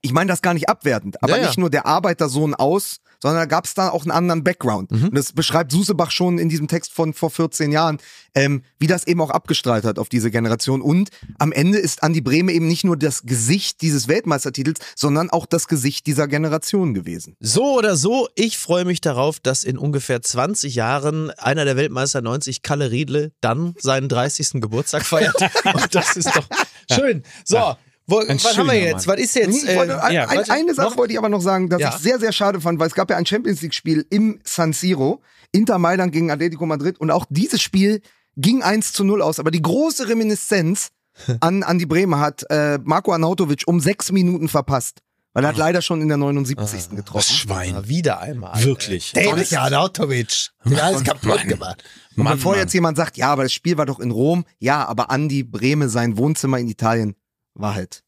ich 0.00 0.12
meine 0.12 0.28
das 0.28 0.42
gar 0.42 0.54
nicht 0.54 0.68
abwertend, 0.68 1.22
aber 1.22 1.32
Ja, 1.36 1.42
ja. 1.42 1.46
nicht 1.46 1.58
nur 1.58 1.70
der 1.70 1.86
Arbeitersohn 1.86 2.54
aus, 2.54 2.98
sondern 3.20 3.42
da 3.42 3.46
gab 3.46 3.64
es 3.64 3.74
da 3.74 3.90
auch 3.90 4.02
einen 4.02 4.10
anderen 4.10 4.44
Background. 4.44 4.90
Mhm. 4.90 5.08
Und 5.08 5.14
das 5.14 5.32
beschreibt 5.32 5.72
Susebach 5.72 6.10
schon 6.10 6.38
in 6.38 6.48
diesem 6.48 6.68
Text 6.68 6.92
von 6.92 7.12
vor 7.12 7.30
14 7.30 7.72
Jahren, 7.72 7.98
ähm, 8.34 8.62
wie 8.78 8.86
das 8.86 9.06
eben 9.06 9.20
auch 9.20 9.30
abgestrahlt 9.30 9.84
hat 9.84 9.98
auf 9.98 10.08
diese 10.08 10.30
Generation. 10.30 10.80
Und 10.82 11.10
am 11.38 11.52
Ende 11.52 11.78
ist 11.78 12.02
Andi 12.02 12.20
Brehme 12.20 12.52
eben 12.52 12.68
nicht 12.68 12.84
nur 12.84 12.96
das 12.96 13.22
Gesicht 13.24 13.82
dieses 13.82 14.08
Weltmeistertitels, 14.08 14.80
sondern 14.94 15.30
auch 15.30 15.46
das 15.46 15.68
Gesicht 15.68 16.06
dieser 16.06 16.28
Generation 16.28 16.94
gewesen. 16.94 17.36
So 17.40 17.76
oder 17.76 17.96
so, 17.96 18.28
ich 18.34 18.58
freue 18.58 18.84
mich 18.84 19.00
darauf, 19.00 19.40
dass 19.40 19.64
in 19.64 19.78
ungefähr 19.78 20.22
20 20.22 20.74
Jahren 20.74 21.30
einer 21.30 21.64
der 21.64 21.76
Weltmeister 21.76 22.22
90, 22.22 22.62
Kalle 22.62 22.90
Riedle, 22.90 23.32
dann 23.40 23.74
seinen 23.78 24.08
30. 24.08 24.60
Geburtstag 24.60 25.04
feiert. 25.04 25.34
Und 25.64 25.94
das 25.94 26.16
ist 26.16 26.34
doch 26.34 26.46
schön. 26.90 27.22
So. 27.44 27.76
Wo, 28.10 28.18
Ein 28.20 28.42
was 28.42 28.56
haben 28.56 28.66
wir 28.66 28.74
jetzt? 28.80 29.06
Mann. 29.06 29.16
Was 29.18 29.22
ist 29.24 29.34
jetzt? 29.36 29.48
Nee, 29.64 29.70
ich 29.70 29.76
wollte, 29.76 29.92
äh, 29.92 29.96
ein, 29.98 30.14
ja, 30.14 30.28
ein, 30.28 30.38
warte, 30.38 30.52
eine 30.52 30.74
Sache 30.74 30.88
noch? 30.90 30.96
wollte 30.96 31.12
ich 31.12 31.18
aber 31.18 31.28
noch 31.28 31.42
sagen, 31.42 31.68
dass 31.68 31.80
Ja. 31.80 31.90
ich 31.90 31.96
sehr, 32.02 32.18
sehr 32.18 32.32
schade 32.32 32.60
fand, 32.60 32.80
weil 32.80 32.88
es 32.88 32.94
gab 32.94 33.10
ja 33.10 33.16
ein 33.18 33.26
Champions 33.26 33.60
League-Spiel 33.60 34.06
im 34.08 34.40
San 34.44 34.72
Siro, 34.72 35.20
Inter 35.52 35.78
Mailand 35.78 36.12
gegen 36.12 36.30
Atletico 36.30 36.64
Madrid 36.66 36.98
und 36.98 37.10
auch 37.10 37.26
dieses 37.28 37.60
Spiel 37.60 38.00
ging 38.36 38.62
1 38.62 38.92
zu 38.94 39.04
0 39.04 39.20
aus, 39.20 39.38
aber 39.38 39.50
die 39.50 39.60
große 39.62 40.08
Reminiszenz 40.08 40.88
an, 41.40 41.62
an 41.62 41.78
die 41.78 41.86
Bremer 41.86 42.18
hat 42.20 42.44
äh, 42.50 42.78
Marco 42.82 43.12
Arnautovic 43.12 43.64
um 43.66 43.78
sechs 43.80 44.10
Minuten 44.12 44.48
verpasst, 44.48 45.00
weil 45.34 45.44
er 45.44 45.48
hat 45.48 45.56
leider 45.58 45.82
schon 45.82 46.00
in 46.00 46.08
der 46.08 46.16
79. 46.16 46.80
Das 46.88 46.88
getroffen. 46.90 47.34
Schwein. 47.34 47.74
Ah, 47.74 47.88
wieder 47.88 48.20
einmal. 48.20 48.62
Wirklich. 48.64 49.12
David 49.12 49.52
Arnautovic. 49.56 50.48
Der 50.64 50.82
alles 50.84 51.04
kaputt 51.04 51.46
gemacht. 51.46 51.82
Und 52.16 52.24
Mann, 52.24 52.36
bevor 52.36 52.52
Mann. 52.52 52.60
jetzt 52.62 52.72
jemand 52.72 52.96
sagt, 52.96 53.16
ja, 53.16 53.30
aber 53.32 53.42
das 53.42 53.52
Spiel 53.52 53.76
war 53.76 53.84
doch 53.86 53.98
in 54.00 54.10
Rom, 54.12 54.44
ja, 54.58 54.86
aber 54.86 55.10
Andi 55.10 55.42
Breme, 55.42 55.88
sein 55.88 56.16
Wohnzimmer 56.16 56.58
in 56.58 56.68
Italien, 56.68 57.14
war 57.58 57.74
halt 57.74 58.02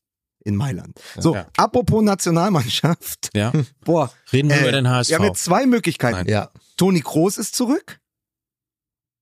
in 0.44 0.56
Mailand. 0.56 0.98
So, 1.18 1.34
Ja. 1.34 1.46
apropos 1.56 2.02
Nationalmannschaft. 2.02 3.28
Ja. 3.34 3.52
Boah, 3.84 4.10
Reden 4.32 4.48
wir 4.48 4.56
äh, 4.56 4.60
über 4.62 4.72
den 4.72 4.88
HSV. 4.88 5.10
wir 5.10 5.18
haben 5.18 5.24
jetzt 5.26 5.44
zwei 5.44 5.66
Möglichkeiten. 5.66 6.16
Nein. 6.16 6.28
Ja. 6.28 6.50
Toni 6.76 7.00
Kroos 7.02 7.36
ist 7.36 7.54
zurück 7.54 8.00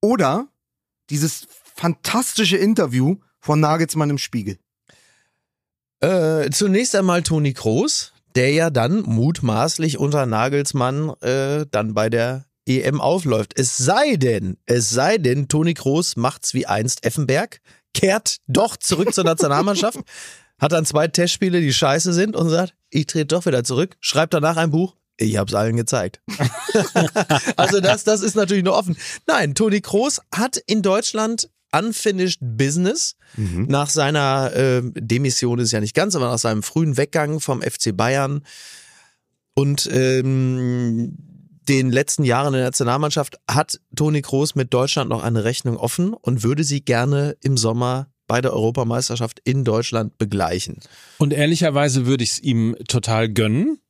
oder 0.01 0.47
dieses 1.11 1.49
fantastische 1.75 2.57
Interview 2.57 3.17
von 3.41 3.59
Nagelsmann 3.61 4.11
im 4.11 4.19
Spiegel. 4.19 4.59
Äh, 6.01 6.51
zunächst 6.51 6.95
einmal 6.95 7.23
Toni 7.23 7.53
Kroos, 7.55 8.13
der 8.37 8.53
ja 8.53 8.71
dann 8.71 9.03
mutmaßlich 9.03 9.99
unter 9.99 10.27
Nagelsmann 10.27 11.11
äh, 11.21 11.67
dann 11.71 11.95
bei 11.95 12.09
der 12.09 12.45
EM 12.69 13.01
aufläuft. 13.01 13.59
Es 13.59 13.77
sei 13.77 14.17
denn, 14.17 14.59
es 14.67 14.91
sei 14.91 15.19
denn, 15.19 15.49
Toni 15.49 15.75
Kroos 15.75 16.17
macht's 16.17 16.55
wie 16.55 16.67
einst 16.67 17.05
Effenberg, 17.05 17.61
kehrt 17.95 18.39
doch 18.47 18.77
zurück 18.77 19.13
zur 19.15 19.25
Nationalmannschaft, 19.25 19.99
hat 20.59 20.73
dann 20.73 20.85
zwei 20.85 21.09
Testspiele, 21.09 21.61
die 21.61 21.73
scheiße 21.73 22.13
sind 22.13 22.37
und 22.37 22.49
sagt, 22.49 22.75
ich 22.91 23.07
trete 23.07 23.27
doch 23.27 23.47
wieder 23.47 23.65
zurück, 23.65 23.97
schreibt 24.01 24.35
danach 24.35 24.57
ein 24.57 24.71
Buch. 24.71 24.97
Ich 25.21 25.37
hab's 25.37 25.53
allen 25.53 25.77
gezeigt. 25.77 26.21
also 27.57 27.81
das, 27.81 28.05
das 28.05 28.23
ist 28.23 28.37
natürlich 28.37 28.63
nur 28.63 28.77
offen. 28.77 28.97
Nein, 29.27 29.55
Toni 29.55 29.81
Kroos 29.81 30.21
hat 30.33 30.57
in 30.67 30.81
Deutschland 30.81 31.51
unfinished 31.73 32.39
business 32.41 33.17
nach 33.37 33.91
seiner 33.91 34.53
äh, 34.55 34.83
Demission 34.95 35.59
ist 35.59 35.67
es 35.67 35.73
ja 35.73 35.81
nicht 35.81 35.95
ganz, 35.95 36.17
aber 36.17 36.29
nach 36.29 36.39
seinem 36.39 36.63
frühen 36.63 36.97
Weggang 36.97 37.41
vom 37.41 37.61
FC 37.63 37.95
Bayern 37.97 38.43
und 39.55 39.89
ähm, 39.93 41.17
den 41.69 41.91
letzten 41.91 42.25
Jahren 42.25 42.49
in 42.49 42.59
der 42.61 42.65
Nationalmannschaft 42.65 43.39
hat 43.51 43.81
Toni 43.95 44.23
Kroos 44.23 44.55
mit 44.55 44.73
Deutschland 44.73 45.11
noch 45.11 45.23
eine 45.23 45.45
Rechnung 45.45 45.77
offen 45.77 46.15
und 46.15 46.43
würde 46.43 46.65
sie 46.65 46.81
gerne 46.81 47.37
im 47.43 47.57
Sommer 47.57 48.09
bei 48.27 48.41
der 48.41 48.53
Europameisterschaft 48.53 49.41
in 49.45 49.65
Deutschland 49.65 50.19
begleichen. 50.19 50.79
Und 51.19 51.33
ehrlicherweise 51.33 52.07
würde 52.07 52.25
ich 52.25 52.31
es 52.33 52.39
ihm 52.41 52.77
total 52.89 53.29
gönnen, 53.29 53.81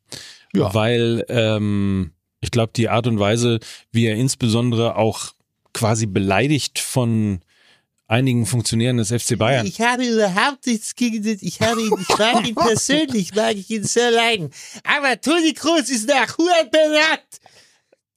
Ja. 0.55 0.73
weil 0.75 1.25
ähm, 1.29 2.13
ich 2.41 2.51
glaube, 2.51 2.73
die 2.75 2.89
Art 2.89 3.07
und 3.07 3.19
Weise, 3.19 3.59
wie 3.91 4.07
er 4.07 4.15
insbesondere 4.15 4.97
auch 4.97 5.33
quasi 5.73 6.07
beleidigt 6.07 6.79
von 6.79 7.41
einigen 8.07 8.47
Funktionären 8.47 8.97
des 8.97 9.09
FC 9.09 9.37
Bayern. 9.37 9.67
Ich 9.67 9.81
habe 9.81 10.05
überhaupt 10.07 10.67
nichts 10.67 10.95
gegen 10.95 11.23
den, 11.23 11.39
ich 11.43 11.61
habe 11.61 11.83
ihn, 11.83 11.93
ich 12.01 12.17
mag 12.19 12.49
ihn 12.49 12.55
persönlich, 12.57 13.35
mag 13.35 13.55
ich 13.57 13.69
ihn 13.71 13.85
sehr 13.85 14.11
leiden. 14.11 14.51
Aber 14.85 15.21
Toni 15.21 15.53
Kroos 15.53 15.91
ist 15.91 16.09
nach 16.09 16.39
Juan 16.39 16.71
Bernat 16.71 17.21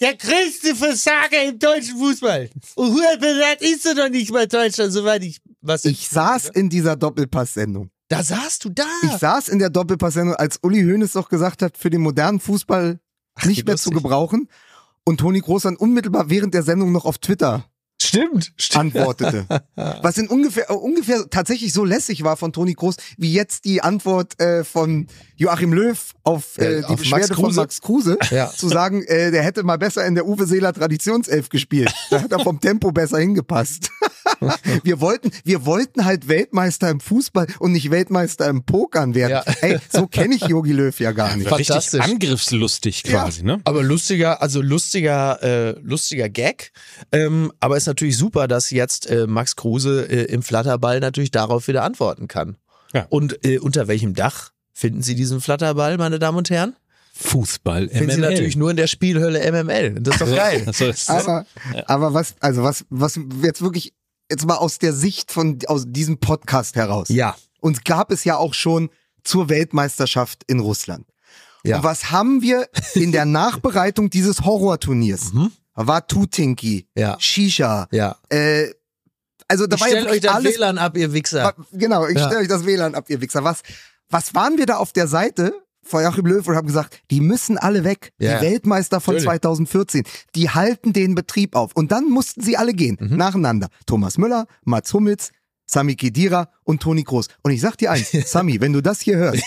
der 0.01 0.15
größte 0.15 0.75
Versager 0.75 1.43
im 1.47 1.59
deutschen 1.59 1.97
Fußball. 1.97 2.49
Und 2.75 2.97
Juan 2.97 3.19
Bernat 3.19 3.61
ist 3.61 3.85
doch 3.85 3.95
noch 3.95 4.09
nicht 4.09 4.31
mal 4.31 4.47
Deutschland, 4.47 4.91
soweit 4.91 5.23
ich, 5.23 5.39
was 5.61 5.85
Ich 5.85 6.09
saß 6.09 6.49
in 6.49 6.69
dieser 6.69 6.95
Doppelpass-Sendung. 6.95 7.91
Da 8.09 8.23
saßt 8.23 8.65
du 8.65 8.69
da. 8.69 8.83
Ich 9.03 9.11
saß 9.11 9.47
in 9.47 9.59
der 9.59 9.69
Doppelpass-Sendung, 9.69 10.35
als 10.35 10.59
Uli 10.63 10.81
Hoeneß 10.81 11.13
doch 11.13 11.29
gesagt 11.29 11.61
hat, 11.61 11.77
für 11.77 11.89
den 11.89 12.01
modernen 12.01 12.39
Fußball 12.39 12.99
nicht 13.45 13.61
wie 13.61 13.63
mehr 13.63 13.77
zu 13.77 13.89
lustig. 13.89 14.03
gebrauchen. 14.03 14.49
Und 15.05 15.19
Toni 15.19 15.41
Kroos 15.41 15.63
dann 15.63 15.77
unmittelbar 15.77 16.29
während 16.29 16.53
der 16.53 16.63
Sendung 16.63 16.91
noch 16.91 17.05
auf 17.05 17.17
Twitter 17.19 17.70
Stimmt, 18.01 18.51
stimmt. 18.57 18.95
antwortete. 18.95 19.45
Was 20.01 20.17
in 20.17 20.27
ungefähr, 20.27 20.69
äh, 20.69 20.73
ungefähr 20.73 21.29
tatsächlich 21.29 21.71
so 21.73 21.85
lässig 21.85 22.23
war 22.23 22.35
von 22.37 22.51
Toni 22.51 22.73
Kroos, 22.73 22.95
wie 23.17 23.31
jetzt 23.33 23.65
die 23.65 23.81
Antwort 23.81 24.39
äh, 24.39 24.63
von 24.63 25.07
Joachim 25.37 25.73
Löw 25.73 25.97
auf 26.23 26.57
äh, 26.57 26.79
die 26.79 26.85
auf 26.85 26.99
Beschwerde 26.99 27.27
Max 27.29 27.39
von. 27.39 27.55
Max 27.55 27.81
Kruse, 27.81 28.17
Ja. 28.31 28.51
zu 28.51 28.69
sagen, 28.69 29.03
äh, 29.03 29.31
der 29.31 29.43
hätte 29.43 29.63
mal 29.63 29.77
besser 29.77 30.05
in 30.05 30.15
der 30.15 30.25
Uwe 30.27 30.45
Seeler 30.45 30.73
Traditionself 30.73 31.49
gespielt. 31.49 31.91
Da 32.09 32.21
hat 32.21 32.31
er 32.31 32.39
vom 32.39 32.59
Tempo 32.59 32.91
besser 32.91 33.19
hingepasst. 33.19 33.89
wir 34.83 35.01
wollten, 35.01 35.31
wir 35.43 35.65
wollten 35.65 36.05
halt 36.05 36.27
Weltmeister 36.27 36.89
im 36.89 36.99
Fußball 36.99 37.47
und 37.59 37.71
nicht 37.71 37.91
Weltmeister 37.91 38.47
im 38.47 38.63
Pokern 38.63 39.15
werden. 39.15 39.31
Ja. 39.45 39.53
Ey, 39.61 39.79
so 39.91 40.07
kenne 40.07 40.35
ich 40.35 40.43
Jogi 40.43 40.71
Löw 40.73 40.97
ja 40.99 41.11
gar 41.11 41.35
nicht. 41.35 41.49
War 41.49 41.57
richtig 41.57 41.75
fantastisch. 41.75 42.01
angriffslustig 42.01 43.03
quasi, 43.03 43.43
ne? 43.43 43.61
Aber 43.63 43.83
lustiger, 43.83 44.41
also 44.41 44.61
lustiger, 44.61 45.41
äh, 45.43 45.79
lustiger 45.81 46.29
Gag. 46.29 46.71
Ähm, 47.11 47.51
aber 47.59 47.77
ist 47.77 47.87
natürlich 47.91 48.17
super, 48.17 48.47
dass 48.47 48.71
jetzt 48.71 49.09
äh, 49.09 49.27
Max 49.27 49.55
Kruse 49.55 50.07
äh, 50.09 50.25
im 50.25 50.43
Flatterball 50.43 50.99
natürlich 50.99 51.31
darauf 51.31 51.67
wieder 51.67 51.83
antworten 51.83 52.27
kann. 52.27 52.57
Ja. 52.93 53.05
Und 53.09 53.45
äh, 53.45 53.59
unter 53.59 53.87
welchem 53.87 54.13
Dach 54.13 54.51
finden 54.73 55.01
Sie 55.01 55.15
diesen 55.15 55.41
Flatterball, 55.41 55.97
meine 55.97 56.19
Damen 56.19 56.37
und 56.37 56.49
Herren? 56.49 56.75
Fußball, 57.13 57.89
Finden 57.89 58.11
Sie 58.11 58.21
natürlich 58.21 58.55
nur 58.55 58.71
in 58.71 58.77
der 58.77 58.87
Spielhölle 58.87 59.39
MML. 59.51 60.01
Das 60.01 60.15
ist 60.15 60.21
doch 60.21 60.35
geil. 60.35 60.65
Aber, 61.07 61.45
aber 61.85 62.13
was, 62.13 62.35
also 62.39 62.63
was, 62.63 62.85
was 62.89 63.19
jetzt 63.43 63.61
wirklich, 63.61 63.93
jetzt 64.29 64.45
mal 64.45 64.55
aus 64.55 64.79
der 64.79 64.93
Sicht 64.93 65.31
von, 65.31 65.59
aus 65.67 65.85
diesem 65.87 66.17
Podcast 66.17 66.75
heraus. 66.75 67.09
ja. 67.09 67.35
Uns 67.59 67.83
gab 67.83 68.11
es 68.11 68.23
ja 68.23 68.37
auch 68.37 68.55
schon 68.55 68.89
zur 69.23 69.47
Weltmeisterschaft 69.47 70.43
in 70.47 70.59
Russland. 70.59 71.05
Ja. 71.63 71.77
Und 71.77 71.83
was 71.83 72.09
haben 72.09 72.41
wir 72.41 72.67
in 72.95 73.11
der 73.11 73.25
Nachbereitung 73.25 74.09
dieses 74.09 74.41
Horrorturniers? 74.41 75.35
War 75.35 75.51
Tutinki, 76.07 76.87
Ja. 76.95 77.17
Shisha, 77.19 77.87
Ja. 77.91 78.17
äh, 78.29 78.69
also 79.47 79.67
da 79.67 79.75
Ich 79.75 79.81
war 79.81 79.89
ja 79.89 80.05
euch 80.09 80.21
das 80.21 80.33
alles. 80.35 80.55
WLAN 80.57 80.77
ab, 80.77 80.97
ihr 80.97 81.13
Wichser. 81.13 81.53
Genau, 81.71 82.07
ich 82.07 82.17
Ja. 82.17 82.27
stelle 82.27 82.41
euch 82.41 82.47
das 82.47 82.65
WLAN 82.65 82.95
ab, 82.95 83.09
ihr 83.09 83.21
Wichser. 83.21 83.43
Was, 83.43 83.61
was 84.09 84.33
waren 84.35 84.57
wir 84.57 84.65
da 84.65 84.77
auf 84.77 84.93
der 84.93 85.07
Seite 85.07 85.53
von 85.83 86.03
Joachim 86.03 86.25
Löw 86.27 86.47
und 86.47 86.55
haben 86.55 86.67
gesagt, 86.67 87.01
die 87.09 87.21
müssen 87.21 87.57
alle 87.57 87.83
weg. 87.83 88.11
Ja. 88.19 88.37
Die 88.39 88.45
Weltmeister 88.45 89.01
von 89.01 89.15
Natürlich. 89.15 89.25
2014, 89.41 90.03
die 90.35 90.49
halten 90.51 90.93
den 90.93 91.15
Betrieb 91.15 91.55
auf. 91.55 91.71
Und 91.73 91.91
dann 91.91 92.07
mussten 92.09 92.41
sie 92.43 92.55
alle 92.55 92.73
gehen, 92.73 92.97
Mhm. 92.99 93.17
nacheinander. 93.17 93.67
Thomas 93.87 94.17
Müller, 94.17 94.45
Mats 94.63 94.93
Hummels, 94.93 95.31
Sami 95.65 95.95
Khedira 95.95 96.49
und 96.65 96.81
Toni 96.83 97.03
Kroos. 97.03 97.27
Und 97.41 97.51
ich 97.51 97.61
sag 97.61 97.77
dir 97.77 97.91
eins, 97.91 98.11
Sami, 98.31 98.61
wenn 98.61 98.73
du 98.73 98.81
das 98.81 99.01
hier 99.01 99.17
hörst, 99.17 99.41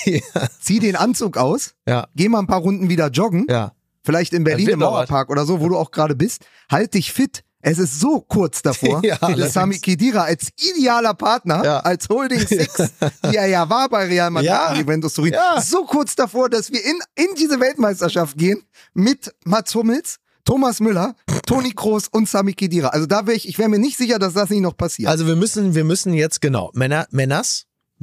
zieh 0.60 0.80
den 0.80 0.96
Anzug 0.96 1.36
aus, 1.36 1.74
Ja. 1.86 2.08
geh 2.16 2.28
mal 2.28 2.40
ein 2.40 2.46
paar 2.46 2.60
Runden 2.60 2.88
wieder 2.88 3.08
joggen, 3.10 3.46
Ja. 3.48 3.72
Vielleicht 4.04 4.32
in 4.32 4.44
Berlin 4.44 4.68
im 4.68 4.78
Mauerpark 4.80 5.30
oder 5.30 5.44
so, 5.46 5.60
wo 5.60 5.68
du 5.68 5.76
auch 5.76 5.90
gerade 5.90 6.14
bist, 6.14 6.44
halt 6.70 6.94
dich 6.94 7.12
fit. 7.12 7.42
Es 7.66 7.78
ist 7.78 7.98
so 7.98 8.20
kurz 8.20 8.60
davor, 8.60 9.00
Ja, 9.04 9.16
dass. 9.16 9.54
Sami 9.54 9.78
Khedira 9.78 10.24
als 10.24 10.50
idealer 10.58 11.14
Partner, 11.14 11.64
Ja. 11.64 11.78
als 11.80 12.06
Holding 12.10 12.46
Six, 12.46 12.74
die 13.30 13.36
er 13.36 13.46
ja 13.46 13.68
war 13.70 13.88
bei 13.88 14.04
Real 14.06 14.30
Madrid 14.30 14.50
Ja. 14.50 14.70
und 14.72 14.78
Juventus 14.80 15.14
Turin, 15.14 15.32
Ja. 15.32 15.58
so 15.62 15.84
kurz 15.86 16.14
davor, 16.14 16.50
dass 16.50 16.70
wir 16.70 16.84
in, 16.84 16.98
in 17.14 17.34
diese 17.38 17.58
Weltmeisterschaft 17.60 18.36
gehen 18.36 18.62
mit 18.92 19.34
Mats 19.46 19.74
Hummels, 19.74 20.16
Thomas 20.44 20.78
Müller, 20.80 21.14
Toni 21.46 21.70
Kroos 21.72 22.06
und 22.08 22.28
Sami 22.28 22.52
Khedira. 22.52 22.88
Also 22.88 23.06
da 23.06 23.26
wäre 23.26 23.34
ich, 23.34 23.48
ich 23.48 23.58
wäre 23.58 23.70
mir 23.70 23.78
nicht 23.78 23.96
sicher, 23.96 24.18
dass 24.18 24.34
das 24.34 24.50
nicht 24.50 24.60
noch 24.60 24.76
passiert. 24.76 25.08
Also 25.08 25.26
wir 25.26 25.36
müssen, 25.36 25.74
wir 25.74 25.84
müssen 25.84 26.12
jetzt 26.12 26.42
genau 26.42 26.70
Männer, 26.74 27.06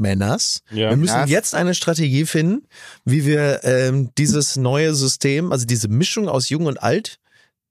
Männers. 0.01 0.61
Ja. 0.71 0.89
Wir 0.89 0.97
müssen 0.97 1.27
jetzt 1.27 1.55
eine 1.55 1.73
Strategie 1.73 2.25
finden, 2.25 2.67
wie 3.05 3.25
wir 3.25 3.63
ähm, 3.63 4.09
dieses 4.17 4.57
neue 4.57 4.93
System, 4.93 5.51
also 5.51 5.65
diese 5.65 5.87
Mischung 5.87 6.27
aus 6.27 6.49
Jung 6.49 6.65
und 6.65 6.83
Alt, 6.83 7.19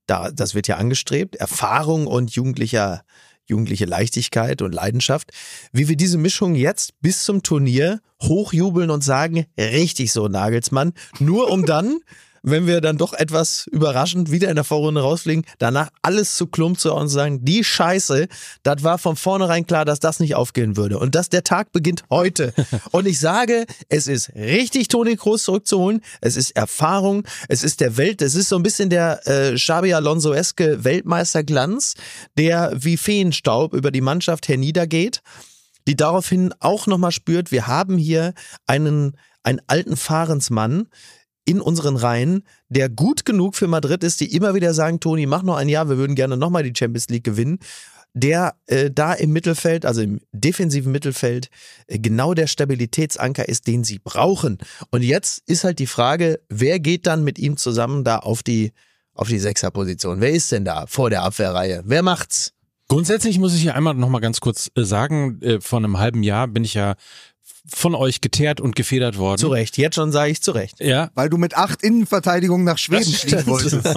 da, 0.06 0.30
das 0.30 0.54
wird 0.54 0.66
ja 0.66 0.76
angestrebt, 0.76 1.36
Erfahrung 1.36 2.06
und 2.06 2.30
jugendlicher, 2.30 3.02
jugendliche 3.46 3.84
Leichtigkeit 3.84 4.62
und 4.62 4.74
Leidenschaft, 4.74 5.32
wie 5.72 5.88
wir 5.88 5.96
diese 5.96 6.18
Mischung 6.18 6.54
jetzt 6.54 6.94
bis 7.00 7.24
zum 7.24 7.42
Turnier 7.42 8.00
hochjubeln 8.22 8.90
und 8.90 9.04
sagen, 9.04 9.46
richtig 9.58 10.12
so, 10.12 10.28
Nagelsmann, 10.28 10.94
nur 11.18 11.50
um 11.50 11.66
dann 11.66 11.98
wenn 12.42 12.66
wir 12.66 12.80
dann 12.80 12.98
doch 12.98 13.12
etwas 13.12 13.66
überraschend 13.70 14.30
wieder 14.30 14.48
in 14.48 14.54
der 14.54 14.64
Vorrunde 14.64 15.00
rausfliegen, 15.00 15.44
danach 15.58 15.90
alles 16.02 16.36
zu 16.36 16.46
klump 16.46 16.78
zu 16.78 16.92
und 16.94 17.08
sagen, 17.08 17.44
die 17.44 17.64
Scheiße, 17.64 18.28
das 18.62 18.82
war 18.82 18.98
von 18.98 19.16
vornherein 19.16 19.66
klar, 19.66 19.84
dass 19.84 20.00
das 20.00 20.20
nicht 20.20 20.34
aufgehen 20.34 20.76
würde. 20.76 20.98
Und 20.98 21.14
dass 21.14 21.28
der 21.28 21.44
Tag 21.44 21.72
beginnt 21.72 22.04
heute. 22.10 22.52
und 22.90 23.06
ich 23.06 23.18
sage, 23.18 23.66
es 23.88 24.06
ist 24.06 24.34
richtig, 24.34 24.88
Toni 24.88 25.16
Kroos 25.16 25.44
zurückzuholen. 25.44 26.02
Es 26.20 26.36
ist 26.36 26.52
Erfahrung. 26.52 27.24
Es 27.48 27.62
ist 27.62 27.80
der 27.80 27.96
Welt, 27.96 28.22
es 28.22 28.34
ist 28.34 28.48
so 28.48 28.56
ein 28.56 28.62
bisschen 28.62 28.90
der 28.90 29.26
äh, 29.26 29.54
Xabi 29.54 29.94
Alonso-eske 29.94 30.84
Weltmeisterglanz, 30.84 31.94
der 32.36 32.72
wie 32.74 32.96
Feenstaub 32.96 33.74
über 33.74 33.90
die 33.90 34.00
Mannschaft 34.00 34.48
herniedergeht 34.48 35.22
die 35.86 35.96
daraufhin 35.96 36.54
auch 36.60 36.86
nochmal 36.86 37.10
spürt, 37.10 37.50
wir 37.50 37.66
haben 37.66 37.98
hier 37.98 38.34
einen, 38.66 39.16
einen 39.42 39.60
alten 39.66 39.96
Fahrensmann 39.96 40.88
in 41.44 41.60
unseren 41.60 41.96
Reihen, 41.96 42.42
der 42.68 42.88
gut 42.88 43.24
genug 43.24 43.56
für 43.56 43.66
Madrid 43.66 44.04
ist, 44.04 44.20
die 44.20 44.34
immer 44.34 44.54
wieder 44.54 44.74
sagen, 44.74 45.00
Toni, 45.00 45.26
mach 45.26 45.42
noch 45.42 45.56
ein 45.56 45.68
Jahr, 45.68 45.88
wir 45.88 45.98
würden 45.98 46.14
gerne 46.14 46.36
nochmal 46.36 46.62
die 46.62 46.72
Champions 46.76 47.08
League 47.08 47.24
gewinnen. 47.24 47.58
der 48.12 48.56
äh, 48.66 48.90
da 48.90 49.12
im 49.12 49.30
Mittelfeld, 49.32 49.86
also 49.86 50.00
im 50.00 50.20
defensiven 50.32 50.90
Mittelfeld, 50.90 51.48
äh, 51.86 51.98
genau 51.98 52.34
der 52.34 52.48
Stabilitätsanker 52.48 53.48
ist, 53.48 53.66
den 53.68 53.84
sie 53.84 53.98
brauchen. 54.00 54.58
Und 54.90 55.02
jetzt 55.02 55.42
ist 55.46 55.64
halt 55.64 55.78
die 55.78 55.86
Frage, 55.86 56.40
wer 56.48 56.80
geht 56.80 57.06
dann 57.06 57.22
mit 57.22 57.38
ihm 57.38 57.56
zusammen 57.56 58.02
da 58.02 58.18
auf 58.18 58.42
die, 58.42 58.72
auf 59.14 59.28
die 59.28 59.38
Sechserposition? 59.38 60.20
Wer 60.20 60.32
ist 60.32 60.50
denn 60.50 60.64
da 60.64 60.86
vor 60.88 61.10
der 61.10 61.22
Abwehrreihe? 61.22 61.82
Wer 61.84 62.02
macht's? 62.02 62.52
Grundsätzlich 62.88 63.38
muss 63.38 63.54
ich 63.54 63.62
hier 63.62 63.76
einmal 63.76 63.94
noch 63.94 64.08
mal 64.08 64.18
ganz 64.18 64.40
kurz 64.40 64.68
äh, 64.74 64.82
sagen, 64.82 65.40
äh, 65.42 65.60
vor 65.60 65.78
einem 65.78 65.98
halben 65.98 66.24
Jahr 66.24 66.48
bin 66.48 66.64
ich 66.64 66.74
ja 66.74 66.96
von 67.72 67.94
euch 67.94 68.20
geteert 68.20 68.60
und 68.60 68.74
gefedert 68.76 69.16
worden. 69.18 69.38
Zu 69.38 69.48
Recht. 69.48 69.76
Jetzt 69.78 69.94
schon 69.94 70.12
sage 70.12 70.30
ich 70.32 70.42
zu 70.42 70.52
Recht. 70.52 70.80
Ja. 70.80 71.10
Weil 71.14 71.28
du 71.30 71.36
mit 71.36 71.56
acht 71.56 71.82
Innenverteidigungen 71.82 72.64
nach 72.64 72.78
Schweden 72.78 73.12
fliegen 73.12 73.46
wolltest. 73.46 73.80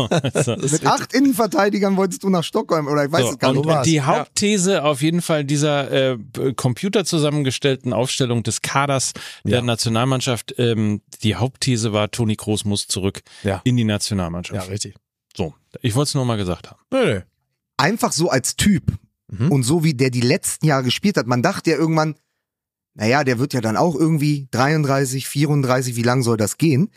So. 0.43 0.55
Mit 0.57 0.85
acht 0.85 1.13
Innenverteidigern 1.13 1.97
wolltest 1.97 2.23
du 2.23 2.29
nach 2.29 2.43
Stockholm 2.43 2.87
oder 2.87 3.05
ich 3.05 3.11
weiß 3.11 3.21
So, 3.21 3.29
es 3.31 3.39
gar 3.39 3.49
und 3.51 3.57
nicht. 3.57 3.65
war's. 3.67 3.85
die 3.87 4.01
Hauptthese 4.01 4.83
auf 4.83 5.01
jeden 5.01 5.21
Fall 5.21 5.43
dieser 5.45 5.91
äh, 6.13 6.17
Computer 6.55 7.05
zusammengestellten 7.05 7.93
Aufstellung 7.93 8.43
des 8.43 8.61
Kaders 8.61 9.13
der 9.43 9.57
Ja. 9.59 9.61
Nationalmannschaft, 9.61 10.55
ähm, 10.57 11.01
die 11.23 11.35
Hauptthese 11.35 11.93
war, 11.93 12.11
Toni 12.11 12.35
Kroos 12.35 12.65
muss 12.65 12.87
zurück 12.87 13.21
Ja. 13.43 13.61
in 13.63 13.77
die 13.77 13.83
Nationalmannschaft. 13.83 14.69
richtig. 14.69 14.95
So, 15.35 15.53
ich 15.81 15.95
wollte 15.95 16.09
es 16.09 16.15
nur 16.15 16.25
mal 16.25 16.37
gesagt 16.37 16.69
haben. 16.69 16.79
Nö, 16.91 17.05
nö. 17.05 17.21
Einfach 17.77 18.11
so 18.11 18.29
als 18.29 18.55
Typ 18.55 18.83
Mhm. 19.31 19.51
und 19.51 19.63
so 19.63 19.83
wie 19.83 19.93
der 19.95 20.09
die 20.11 20.21
letzten 20.21 20.65
Jahre 20.67 20.83
gespielt 20.83 21.17
hat, 21.17 21.25
man 21.25 21.41
dachte 21.41 21.71
ja 21.71 21.77
irgendwann, 21.77 22.15
naja, 22.95 23.23
der 23.23 23.39
wird 23.39 23.53
ja 23.53 23.61
dann 23.61 23.77
auch 23.77 23.95
irgendwie 23.95 24.47
33, 24.51 25.27
34, 25.27 25.95
wie 25.95 26.03
lang 26.03 26.23
soll 26.23 26.37
das 26.37 26.57
gehen? 26.57 26.89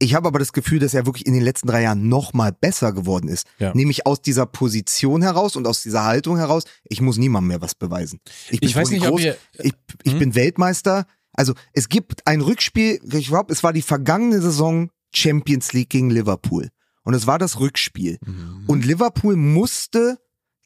Ich 0.00 0.14
habe 0.14 0.26
aber 0.26 0.40
das 0.40 0.52
Gefühl, 0.52 0.80
dass 0.80 0.92
er 0.94 1.06
wirklich 1.06 1.24
in 1.26 1.34
den 1.34 1.42
letzten 1.42 1.68
drei 1.68 1.82
Jahren 1.82 2.08
noch 2.08 2.32
mal 2.32 2.50
besser 2.52 2.92
geworden 2.92 3.28
ist. 3.28 3.46
Ja. 3.58 3.72
Nämlich 3.74 4.06
aus 4.06 4.20
dieser 4.20 4.44
Position 4.46 5.22
heraus 5.22 5.54
und 5.54 5.66
aus 5.68 5.82
dieser 5.84 6.04
Haltung 6.04 6.36
heraus, 6.36 6.64
ich 6.82 7.00
muss 7.00 7.16
niemandem 7.16 7.48
mehr 7.48 7.62
was 7.62 7.76
beweisen. 7.76 8.18
bin 8.50 8.58
Ich 8.62 8.74
weiß 8.74 8.90
nicht, 8.90 9.04
Kroos, 9.04 9.20
ihr- 9.22 9.36
ich, 9.62 9.72
ich 10.02 10.12
Hm? 10.12 10.18
bin 10.18 10.34
Weltmeister. 10.34 11.06
Also 11.32 11.54
es 11.72 11.88
gibt 11.88 12.26
ein 12.26 12.40
Rückspiel, 12.40 13.00
ich 13.12 13.28
glaube, 13.28 13.52
es 13.52 13.62
war 13.62 13.72
die 13.72 13.82
vergangene 13.82 14.40
Saison 14.42 14.90
Champions 15.14 15.72
League 15.72 15.90
gegen 15.90 16.10
Liverpool. 16.10 16.70
Und 17.04 17.14
es 17.14 17.26
war 17.28 17.38
das 17.38 17.60
Rückspiel. 17.60 18.18
Und 18.66 18.84
Liverpool 18.84 19.36
musste 19.36 20.18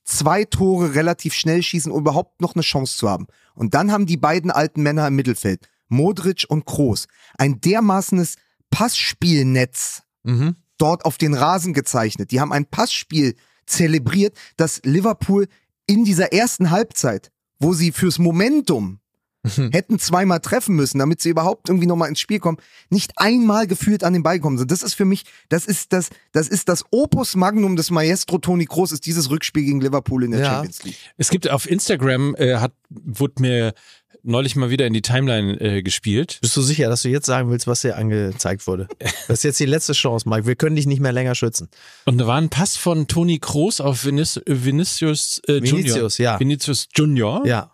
zwei 0.08 0.44
Tore 0.44 0.94
relativ 0.94 1.34
schnell 1.34 1.62
schießen, 1.62 1.92
um 1.92 2.00
überhaupt 2.00 2.40
noch 2.40 2.54
eine 2.54 2.62
Chance 2.62 2.96
zu 2.96 3.08
haben. 3.08 3.26
Und 3.54 3.74
dann 3.74 3.92
haben 3.92 4.06
die 4.06 4.16
beiden 4.16 4.50
alten 4.50 4.82
Männer 4.82 5.06
im 5.06 5.16
Mittelfeld, 5.16 5.68
Modric 5.88 6.46
und 6.48 6.64
Kroos, 6.64 7.06
ein 7.36 7.60
dermaßenes 7.60 8.36
Passspielnetz 8.70 10.02
Mhm. 10.24 10.56
dort 10.78 11.04
auf 11.04 11.16
den 11.16 11.32
Rasen 11.34 11.72
gezeichnet. 11.72 12.32
Die 12.32 12.40
haben 12.40 12.52
ein 12.52 12.66
Passspiel 12.66 13.34
zelebriert, 13.66 14.36
das 14.56 14.80
Liverpool 14.84 15.46
in 15.86 16.04
dieser 16.04 16.32
ersten 16.32 16.70
Halbzeit, 16.70 17.30
wo 17.58 17.72
sie 17.72 17.92
fürs 17.92 18.18
Momentum 18.18 19.00
hätten 19.72 19.98
zweimal 19.98 20.40
treffen 20.40 20.74
müssen, 20.74 20.98
damit 20.98 21.22
sie 21.22 21.30
überhaupt 21.30 21.68
irgendwie 21.68 21.86
nochmal 21.86 22.08
ins 22.08 22.20
Spiel 22.20 22.38
kommen, 22.38 22.58
nicht 22.90 23.12
einmal 23.16 23.66
gefühlt 23.66 24.04
an 24.04 24.12
den 24.12 24.22
Ball 24.22 24.36
gekommen 24.38 24.58
sind. 24.58 24.70
Das 24.70 24.82
ist 24.82 24.94
für 24.94 25.04
mich, 25.04 25.24
das 25.48 25.66
ist 25.66 25.92
das, 25.92 26.10
das 26.32 26.48
ist 26.48 26.68
das 26.68 26.84
Opus 26.90 27.36
Magnum 27.36 27.76
des 27.76 27.90
Maestro 27.90 28.38
Toni 28.38 28.66
Kroos, 28.66 28.92
ist 28.92 29.06
dieses 29.06 29.30
Rückspiel 29.30 29.64
gegen 29.64 29.80
Liverpool 29.80 30.24
in 30.24 30.32
der 30.32 30.40
Ja. 30.40 30.50
Champions 30.50 30.82
League. 30.84 30.96
Es 31.16 31.30
gibt 31.30 31.48
auf 31.50 31.70
Instagram, 31.70 32.34
äh, 32.36 32.56
hat, 32.56 32.72
wurde 32.90 33.34
mir 33.40 33.74
neulich 34.22 34.56
mal 34.56 34.70
wieder 34.70 34.86
in 34.86 34.92
die 34.92 35.02
Timeline 35.02 35.60
äh, 35.60 35.82
gespielt. 35.82 36.38
Bist 36.42 36.56
du 36.56 36.62
sicher, 36.62 36.88
dass 36.88 37.02
du 37.02 37.08
jetzt 37.08 37.26
sagen 37.26 37.50
willst, 37.50 37.66
was 37.66 37.82
dir 37.82 37.96
angezeigt 37.96 38.66
wurde? 38.66 38.88
Das 39.28 39.40
ist 39.40 39.42
jetzt 39.44 39.60
die 39.60 39.66
letzte 39.66 39.92
Chance, 39.92 40.26
Mike. 40.28 40.46
Wir 40.46 40.56
können 40.56 40.74
dich 40.74 40.86
nicht 40.86 41.00
mehr 41.00 41.12
länger 41.12 41.34
schützen. 41.34 41.68
Und 42.06 42.16
da 42.16 42.26
war 42.26 42.40
ein 42.40 42.48
Pass 42.48 42.76
von 42.76 43.06
Toni 43.08 43.38
Kroos 43.38 43.78
auf 43.80 44.04
Vinic 44.06 44.40
Vinicius 44.46 45.42
äh, 45.46 45.58
Junior. 45.58 45.76
Vinicius, 45.76 46.18
ja. 46.18 46.40
Vinicius 46.40 46.88
Junior. 46.94 47.46
Ja. 47.46 47.70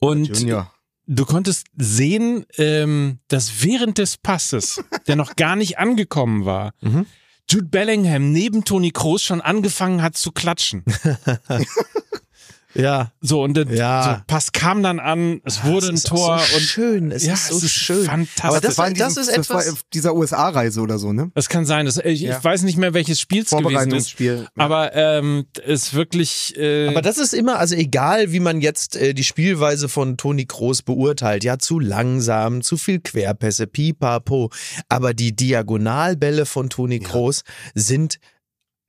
Und 0.00 0.26
Junior. 0.38 0.72
du 1.06 1.24
konntest 1.24 1.66
sehen, 1.76 2.44
ähm, 2.56 3.18
dass 3.28 3.62
während 3.62 3.98
des 3.98 4.16
Passes, 4.16 4.82
der 5.06 5.16
noch 5.16 5.36
gar 5.36 5.56
nicht 5.56 5.78
angekommen 5.78 6.44
war, 6.44 6.72
Mhm. 6.80 7.06
Jude 7.50 7.68
Bellingham 7.68 8.30
neben 8.30 8.64
Toni 8.64 8.90
Kroos 8.90 9.22
schon 9.22 9.40
angefangen 9.40 10.02
hat 10.02 10.16
zu 10.18 10.32
klatschen. 10.32 10.84
Ja. 12.74 13.12
So, 13.20 13.42
und 13.42 13.54
der 13.54 13.66
Ja. 13.66 14.16
so, 14.18 14.24
Pass 14.26 14.52
kam 14.52 14.82
dann 14.82 15.00
an, 15.00 15.40
es 15.44 15.64
wurde 15.64 15.86
Es 15.90 16.04
ein 16.04 16.08
Tor 16.08 16.38
so 16.38 16.56
und 16.56 16.62
schön. 16.62 17.10
Es 17.10 17.24
ja, 17.24 17.32
ist 17.34 17.48
so 17.48 17.56
es 17.56 17.62
ist 17.64 17.70
schön. 17.72 18.04
fantastisch. 18.04 18.44
Aber 18.44 18.60
das, 18.60 18.62
Das, 18.62 18.78
war 18.78 18.88
in 18.88 18.94
das 18.94 19.14
diesem, 19.14 19.22
ist 19.22 19.36
das 19.38 19.50
war 19.50 19.60
etwas. 19.60 19.72
auf 19.72 19.82
dieser 19.94 20.14
USA-Reise 20.14 20.80
oder 20.82 20.98
so, 20.98 21.12
ne? 21.12 21.30
Das 21.34 21.48
kann 21.48 21.64
sein. 21.64 21.86
Das, 21.86 21.96
ich, 21.96 22.20
Ja. 22.20 22.36
ich 22.38 22.44
weiß 22.44 22.62
nicht 22.62 22.76
mehr, 22.76 22.92
welches 22.94 23.20
Spiel 23.20 23.42
es 23.42 23.50
gewesen 23.50 23.64
ist. 23.64 23.72
Vorbereitungsspiel. 23.72 24.46
Aber 24.56 24.94
ähm, 24.94 25.46
ist 25.64 25.94
wirklich. 25.94 26.56
Äh, 26.58 26.88
Aber 26.88 27.00
das 27.02 27.16
ist 27.18 27.32
immer, 27.32 27.58
also 27.58 27.74
egal, 27.74 28.32
wie 28.32 28.40
man 28.40 28.60
jetzt 28.60 28.96
äh, 28.96 29.14
die 29.14 29.24
Spielweise 29.24 29.88
von 29.88 30.16
Toni 30.16 30.44
Kroos 30.44 30.82
beurteilt, 30.82 31.44
ja, 31.44 31.58
zu 31.58 31.78
langsam, 31.80 32.62
zu 32.62 32.76
viel 32.76 33.00
Querpässe, 33.00 33.66
pipapo. 33.66 34.50
Aber 34.88 35.14
die 35.14 35.34
Diagonalbälle 35.34 36.44
von 36.46 36.68
Toni 36.68 36.98
Kroos 37.00 37.42
sind 37.74 38.18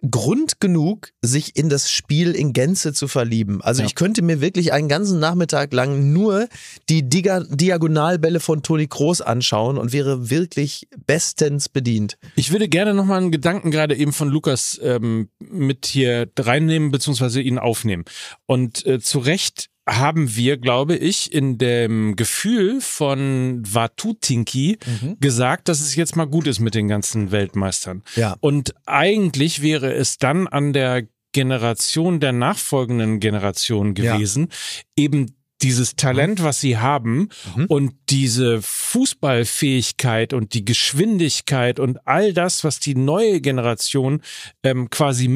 Grund 0.10 0.60
genug, 0.62 1.10
sich 1.22 1.56
in 1.58 1.68
das 1.70 1.92
Spiel 1.92 2.32
in 2.32 2.54
Gänze 2.54 2.94
zu 2.94 3.08
verlieben. 3.08 3.62
Also 3.62 3.82
Ja. 3.82 3.88
ich 3.88 3.96
könnte 3.96 4.22
mir 4.22 4.40
wirklich 4.42 4.72
einen 4.72 4.88
ganzen 4.88 5.20
Nachmittag 5.20 5.74
lang 5.74 6.14
nur 6.14 6.48
die 6.90 7.08
Diga 7.10 7.42
Diagonalbälle 7.50 8.40
von 8.40 8.64
Toni 8.64 8.88
Kroos 8.88 9.22
anschauen 9.22 9.78
und 9.78 9.92
wäre 9.92 10.30
wirklich 10.30 10.88
bestens 11.06 11.70
bedient. 11.70 12.18
Ich 12.36 12.52
würde 12.52 12.70
gerne 12.70 12.94
nochmal 12.94 13.18
einen 13.18 13.32
Gedanken 13.32 13.72
gerade 13.72 13.96
eben 13.96 14.14
von 14.14 14.30
Lukas 14.30 14.80
ähm, 14.84 15.30
mit 15.40 15.86
hier 15.86 16.30
reinnehmen, 16.38 16.92
beziehungsweise 16.92 17.42
ihn 17.42 17.58
aufnehmen. 17.58 18.06
Und 18.46 18.86
äh, 18.86 19.00
zu 19.00 19.20
Recht 19.20 19.70
haben 19.90 20.36
wir, 20.36 20.58
glaube 20.58 20.96
ich, 20.96 21.34
in 21.34 21.58
dem 21.58 22.16
Gefühl 22.16 22.80
von 22.82 23.62
Watutinki 23.66 24.78
gesagt, 25.20 25.68
dass 25.68 25.82
es 25.82 25.96
jetzt 25.96 26.16
mal 26.16 26.26
gut 26.28 26.48
ist 26.48 26.60
mit 26.60 26.76
den 26.76 26.88
ganzen 26.88 27.32
Weltmeistern. 27.32 28.04
Ja. 28.16 28.36
Und 28.40 28.74
eigentlich 28.86 29.62
wäre 29.62 29.92
es 29.94 30.18
dann 30.18 30.48
an 30.48 30.74
der 30.74 31.08
Generation 31.32 32.20
der 32.20 32.32
nachfolgenden 32.32 33.20
Generation 33.20 33.94
Ja. 33.96 34.16
gewesen, 34.16 34.50
eben 34.96 35.36
dieses 35.62 35.96
Talent, 35.98 36.42
was 36.42 36.62
sie 36.62 36.78
haben 36.78 37.30
Mhm. 37.56 37.66
und 37.66 37.94
diese 38.10 38.62
Fußballfähigkeit 38.62 40.34
und 40.34 40.54
die 40.54 40.66
Geschwindigkeit 40.66 41.80
und 41.80 42.06
all 42.08 42.34
das, 42.34 42.64
was 42.64 42.80
die 42.80 42.96
neue 42.96 43.42
Generation 43.42 44.22
ähm, 44.64 44.90
quasi 44.90 45.28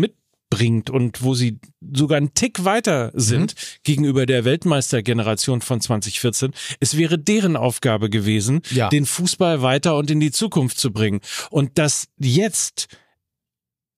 mitbringt 0.53 0.89
und 0.89 1.23
wo 1.23 1.33
sie 1.33 1.59
sogar 1.93 2.17
einen 2.17 2.33
Tick 2.33 2.63
weiter 2.65 3.11
sind 3.13 3.53
Mhm. 3.55 3.57
gegenüber 3.83 4.25
der 4.25 4.45
Weltmeistergeneration 4.45 5.61
von 5.61 5.81
2014. 5.81 6.51
Es 6.79 6.97
wäre 6.97 7.17
deren 7.19 7.55
Aufgabe 7.55 8.09
gewesen, 8.09 8.61
Ja. 8.71 8.89
den 8.89 9.05
Fußball 9.05 9.61
weiter 9.61 9.97
und 9.97 10.09
in 10.11 10.19
die 10.19 10.31
Zukunft 10.31 10.79
zu 10.79 10.91
bringen. 10.91 11.21
Und 11.49 11.77
dass 11.77 12.07
jetzt 12.19 12.87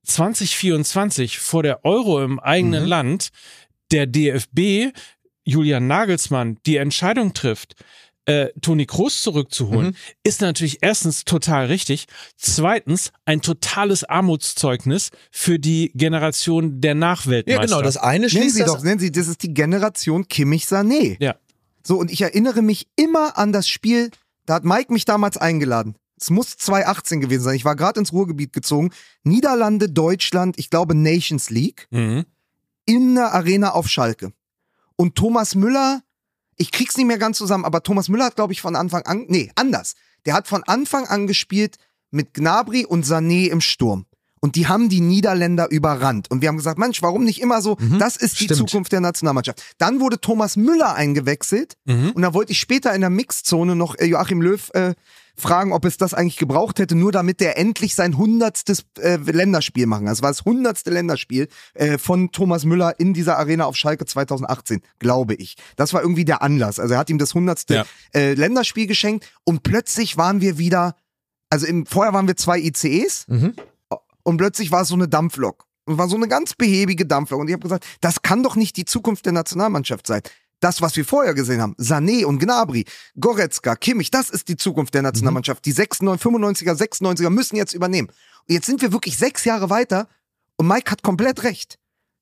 2024 0.03 1.39
vor 1.39 1.63
der 1.63 1.83
Euro 1.83 2.23
im 2.23 2.39
eigenen 2.39 2.83
Mhm. 2.83 2.89
Land 2.89 3.29
der 3.91 4.05
DFB 4.07 4.91
Julian 5.47 5.87
Nagelsmann 5.87 6.57
die 6.65 6.77
Entscheidung 6.77 7.33
trifft, 7.33 7.75
äh, 8.25 8.47
Toni 8.61 8.85
Kroos 8.85 9.21
zurückzuholen, 9.21 9.87
Mhm. 9.89 9.95
ist 10.23 10.41
natürlich 10.41 10.79
erstens 10.81 11.25
total 11.25 11.67
richtig. 11.67 12.05
Zweitens 12.37 13.11
ein 13.25 13.41
totales 13.41 14.03
Armutszeugnis 14.03 15.11
für 15.31 15.59
die 15.59 15.91
Generation 15.95 16.81
der 16.81 16.95
Nachweltmeister. 16.95 17.61
Ja, 17.61 17.65
genau. 17.67 17.81
Das 17.81 17.97
eine 17.97 18.19
Nennen 18.21 18.29
schließt 18.29 18.55
Sie 18.55 18.61
das 18.63 18.71
doch, 18.73 18.83
nennen 18.83 18.99
Sie, 18.99 19.11
das 19.11 19.27
ist 19.27 19.43
die 19.43 19.53
Generation 19.53 20.27
Kimmich 20.27 20.65
Sané. 20.65 21.17
Ja. 21.19 21.35
So, 21.83 21.97
und 21.99 22.11
ich 22.11 22.21
erinnere 22.21 22.61
mich 22.63 22.87
immer 22.95 23.37
an 23.37 23.51
das 23.51 23.67
Spiel, 23.67 24.09
da 24.47 24.55
hat 24.55 24.63
Mike 24.65 24.91
mich 24.91 25.05
damals 25.05 25.37
eingeladen. 25.37 25.95
Es 26.19 26.29
muss 26.29 26.57
2018 26.57 27.19
gewesen 27.21 27.43
sein. 27.43 27.55
Ich 27.55 27.65
war 27.65 27.75
gerade 27.75 27.99
ins 27.99 28.11
Ruhrgebiet 28.13 28.53
gezogen. 28.53 28.91
Niederlande, 29.23 29.89
Deutschland, 29.89 30.57
ich 30.57 30.69
glaube 30.69 30.95
Nations 30.95 31.49
League, 31.49 31.87
Mhm. 31.91 32.25
in 32.85 33.15
der 33.15 33.33
Arena 33.33 33.71
auf 33.73 33.87
Schalke. 33.87 34.31
Und 34.95 35.15
Thomas 35.15 35.55
Müller, 35.55 36.01
ich 36.57 36.71
krieg's 36.71 36.97
nicht 36.97 37.07
mehr 37.07 37.17
ganz 37.17 37.37
zusammen, 37.37 37.65
aber 37.65 37.83
Thomas 37.83 38.09
Müller 38.09 38.25
hat, 38.25 38.35
glaube 38.35 38.53
ich, 38.53 38.61
von 38.61 38.75
Anfang 38.75 39.03
an, 39.03 39.25
nee, 39.27 39.51
anders. 39.55 39.95
Der 40.25 40.33
hat 40.33 40.47
von 40.47 40.63
Anfang 40.63 41.05
an 41.05 41.27
gespielt 41.27 41.75
mit 42.11 42.33
Gnabry 42.33 42.85
und 42.85 43.05
Sané 43.05 43.49
im 43.49 43.61
Sturm. 43.61 44.05
Und 44.39 44.55
die 44.55 44.67
haben 44.67 44.89
die 44.89 45.01
Niederländer 45.01 45.71
überrannt. 45.71 46.29
Und 46.29 46.41
wir 46.41 46.49
haben 46.49 46.57
gesagt, 46.57 46.77
Mensch, 46.77 47.01
warum 47.01 47.23
nicht 47.23 47.41
immer 47.41 47.63
so? 47.63 47.77
Das 47.97 48.15
ist 48.15 48.39
die 48.39 48.43
stimmt. 48.43 48.69
Zukunft 48.69 48.91
der 48.91 48.99
Nationalmannschaft. 48.99 49.63
Dann 49.79 49.99
wurde 49.99 50.21
Thomas 50.21 50.55
Müller 50.55 50.93
eingewechselt. 50.93 51.77
Mhm. 51.85 52.11
Und 52.11 52.21
da 52.21 52.35
wollte 52.35 52.51
ich 52.51 52.59
später 52.59 52.93
in 52.93 53.01
der 53.01 53.09
Mixzone 53.09 53.75
noch 53.75 53.95
äh, 53.97 54.05
Joachim 54.05 54.43
Löw 54.43 54.69
äh, 54.75 54.93
fragen, 55.37 55.73
ob 55.73 55.85
es 55.85 55.97
das 55.97 56.13
eigentlich 56.13 56.37
gebraucht 56.37 56.79
hätte, 56.79 56.95
nur 56.95 57.11
damit 57.11 57.39
der 57.39 57.57
endlich 57.57 57.95
sein 57.95 58.17
hundertstes 58.17 58.85
äh, 58.99 59.17
Länderspiel 59.17 59.85
machen. 59.85 60.05
Das 60.05 60.21
war 60.21 60.29
das 60.29 60.45
hundertste 60.45 60.91
Länderspiel 60.91 61.47
äh, 61.73 61.97
von 61.97 62.31
Thomas 62.31 62.65
Müller 62.65 62.99
in 62.99 63.13
dieser 63.13 63.37
Arena 63.37 63.65
auf 63.65 63.75
Schalke 63.75 64.05
2018, 64.05 64.81
glaube 64.99 65.33
ich. 65.35 65.55
Das 65.75 65.93
war 65.93 66.01
irgendwie 66.01 66.25
der 66.25 66.41
Anlass. 66.41 66.79
Also 66.79 66.93
er 66.93 66.99
hat 66.99 67.09
ihm 67.09 67.17
das 67.17 67.33
hundertste 67.33 67.75
Ja. 67.75 67.85
äh, 68.13 68.33
Länderspiel 68.33 68.87
geschenkt 68.87 69.25
und 69.43 69.63
plötzlich 69.63 70.17
waren 70.17 70.41
wir 70.41 70.57
wieder, 70.57 70.95
also 71.49 71.65
im, 71.67 71.85
vorher 71.85 72.13
waren 72.13 72.27
wir 72.27 72.35
zwei 72.37 72.59
ICEs 72.59 73.25
Mhm. 73.27 73.53
und 74.23 74.37
plötzlich 74.37 74.71
war 74.71 74.81
es 74.81 74.87
so 74.89 74.95
eine 74.95 75.07
Dampflok. 75.07 75.65
und 75.87 75.99
war 75.99 76.09
so 76.09 76.15
eine 76.15 76.27
ganz 76.27 76.55
behäbige 76.55 77.05
Dampfe. 77.05 77.35
Und 77.35 77.47
ich 77.47 77.53
habe 77.53 77.61
gesagt, 77.61 77.85
das 78.01 78.23
kann 78.23 78.41
doch 78.41 78.55
nicht 78.55 78.75
die 78.75 78.85
Zukunft 78.85 79.25
der 79.27 79.33
Nationalmannschaft 79.33 80.07
sein. 80.07 80.21
Das, 80.59 80.81
was 80.81 80.95
wir 80.95 81.05
vorher 81.05 81.33
gesehen 81.33 81.61
haben, 81.61 81.75
Sané 81.75 82.25
und 82.25 82.39
Gnabry, 82.39 82.85
Goretzka, 83.19 83.75
Kimmich, 83.75 84.09
das 84.09 84.29
ist 84.29 84.47
die 84.47 84.55
Zukunft 84.55 84.93
der 84.93 85.01
Nationalmannschaft. 85.01 85.65
Die 85.65 85.71
96, 85.71 86.25
95er, 86.25 86.73
96er 86.73 87.29
müssen 87.29 87.55
jetzt 87.55 87.73
übernehmen. 87.73 88.09
Und 88.47 88.53
jetzt 88.53 88.65
sind 88.65 88.81
wir 88.81 88.91
wirklich 88.91 89.17
sechs 89.17 89.43
Jahre 89.45 89.69
weiter 89.69 90.07
und 90.57 90.67
Mike 90.67 90.91
hat 90.91 91.03
komplett 91.03 91.43
recht. 91.43 91.77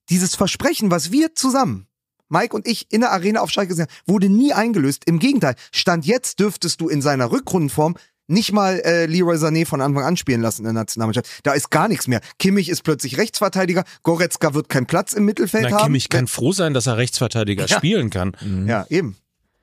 Dieses 0.10 0.36
Versprechen, 0.36 0.92
was 0.92 1.12
wir 1.12 1.36
zusammen, 1.36 1.88
Mike 2.30 2.56
und 2.56 2.68
ich 2.68 2.92
in 2.92 3.02
der 3.02 3.12
Arena 3.12 3.42
auf 3.42 3.52
Schalke 3.52 3.70
gesehen 3.70 3.86
haben, 3.88 4.12
wurde 4.12 4.30
nie 4.30 4.54
eingelöst. 4.54 5.04
Im 5.06 5.20
Gegenteil, 5.20 5.56
Stand 5.72 6.06
jetzt 6.06 6.40
dürftest 6.40 6.82
du 6.82 6.90
in 6.90 7.02
seiner 7.02 7.32
Rückrundenform 7.32 7.96
nicht 8.34 8.52
mal 8.52 8.82
äh, 8.84 9.06
Leroy 9.06 9.38
Sané 9.38 9.66
von 9.66 9.82
Anfang 9.82 10.04
an 10.04 10.18
spielen 10.18 10.42
lassen 10.42 10.62
in 10.62 10.66
der 10.66 10.74
Nationalmannschaft. 10.74 11.28
Da 11.44 11.54
ist 11.54 11.70
gar 11.70 11.88
nichts 11.88 12.08
mehr. 12.08 12.22
Kimmich 12.40 12.70
ist 12.70 12.84
plötzlich 12.84 13.18
Rechtsverteidiger, 13.18 13.84
Goretzka 14.04 14.54
wird 14.54 14.70
keinen 14.70 14.86
Platz 14.86 15.14
im 15.14 15.26
Mittelfeld 15.26 15.68
Na, 15.70 15.78
haben. 15.78 15.86
Kimmich 15.86 16.10
kann 16.10 16.28
froh 16.28 16.52
sein, 16.52 16.74
dass 16.74 16.88
er 16.88 16.98
Rechtsverteidiger 16.98 17.68
spielen 17.68 18.10
kann. 18.10 18.36
Ja, 18.68 18.86
eben. 18.90 19.16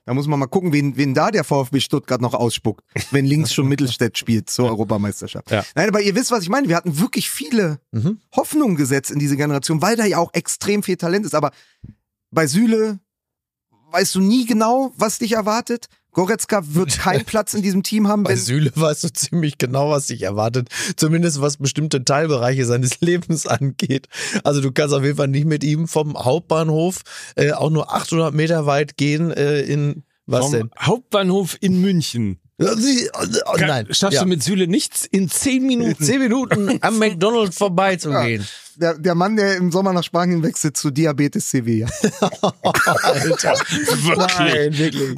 Da 0.07 0.15
muss 0.15 0.27
man 0.27 0.41
mal 0.41 0.47
gucken, 0.47 0.73
wen, 0.73 0.97
wen 0.97 1.15
da 1.15 1.31
der 1.31 1.45
VfB 1.45 1.79
Stuttgart 1.79 2.21
noch 2.21 2.35
ausspuckt, 2.35 2.83
wenn 3.11 3.27
links 3.27 3.53
schon 3.53 3.69
Mittelstädt 3.69 4.19
spielt 4.19 4.51
zur 4.51 4.69
Europameisterschaft. 4.69 5.51
Ja. 5.51 5.65
Nein, 5.75 5.89
aber 5.89 6.01
ihr 6.01 6.15
wisst, 6.15 6.31
was 6.31 6.43
ich 6.43 6.49
meine. 6.49 6.69
Wir 6.69 6.77
hatten 6.77 6.99
wirklich 6.99 7.31
viele 7.31 7.81
Hoffnungen 8.35 8.77
gesetzt 8.77 9.11
in 9.11 9.19
diese 9.19 9.37
Generation, 9.37 9.83
weil 9.83 9.97
da 9.97 10.05
ja 10.05 10.19
auch 10.19 10.33
extrem 10.33 10.83
viel 10.83 10.97
Talent 10.97 11.27
ist. 11.27 11.35
Aber 11.35 11.53
bei 12.31 12.47
Süle 12.47 12.99
weißt 13.93 14.15
du 14.15 14.21
nie 14.21 14.47
genau, 14.47 14.93
was 14.97 15.19
dich 15.19 15.33
erwartet. 15.33 15.87
Goretzka 16.13 16.63
wird 16.65 16.99
keinen 16.99 17.25
Platz 17.27 17.55
in 17.55 17.63
diesem 17.63 17.83
Team 17.83 18.09
haben. 18.09 18.23
Bei 18.25 18.31
Wenn, 18.31 18.39
Süle 18.39 18.73
weißt 18.75 19.05
du 19.05 19.13
ziemlich 19.13 19.59
genau, 19.59 19.91
was 19.91 20.07
dich 20.07 20.23
erwartet. 20.23 20.69
Zumindest 20.97 21.41
was 21.41 21.57
bestimmte 21.59 22.05
Teilbereiche 22.05 22.65
seines 22.67 23.01
Lebens 23.01 23.47
angeht. 23.47 24.09
Also 24.45 24.61
du 24.61 24.73
kannst 24.73 24.95
auf 24.95 25.03
jeden 25.05 25.17
Fall 25.17 25.29
nicht 25.29 25.47
mit 25.47 25.65
ihm 25.65 25.89
vom 25.89 26.17
Hauptbahnhof 26.19 27.01
äh, 27.37 27.53
auch 27.53 27.71
nur 27.71 27.93
800 27.95 28.35
Meter 28.35 28.67
weit 28.67 28.97
gehen 28.97 29.31
äh, 29.31 29.61
in 29.63 30.05
was 30.27 30.45
Vom 30.47 30.53
denn? 30.53 30.71
Hauptbahnhof 30.79 31.57
in 31.61 31.81
München. 31.81 32.39
Oh, 32.61 32.67
nein. 33.59 33.87
Schaffst 33.91 34.15
Ja. 34.17 34.23
du 34.23 34.29
mit 34.29 34.43
Süle 34.43 34.69
nichts 34.69 35.07
in 35.07 35.29
zehn 35.31 35.67
Minuten. 35.67 36.05
Zehn 36.05 36.21
Minuten 36.21 36.79
am 36.83 36.99
McDonald's 36.99 37.57
vorbeizugehen. 37.57 38.47
Der, 38.81 38.99
der 38.99 39.15
Mann, 39.15 39.37
der 39.37 39.57
im 39.57 39.71
Sommer 39.71 39.93
nach 39.93 40.03
Spanien 40.05 40.43
wechselt 40.43 40.77
zu 40.77 40.91
Diabetes 40.91 41.51
Sevilla. 41.51 41.89
Alter. 42.73 43.55
Wirklich. 43.55 44.39
Nein, 44.39 44.79
wirklich. 44.79 45.15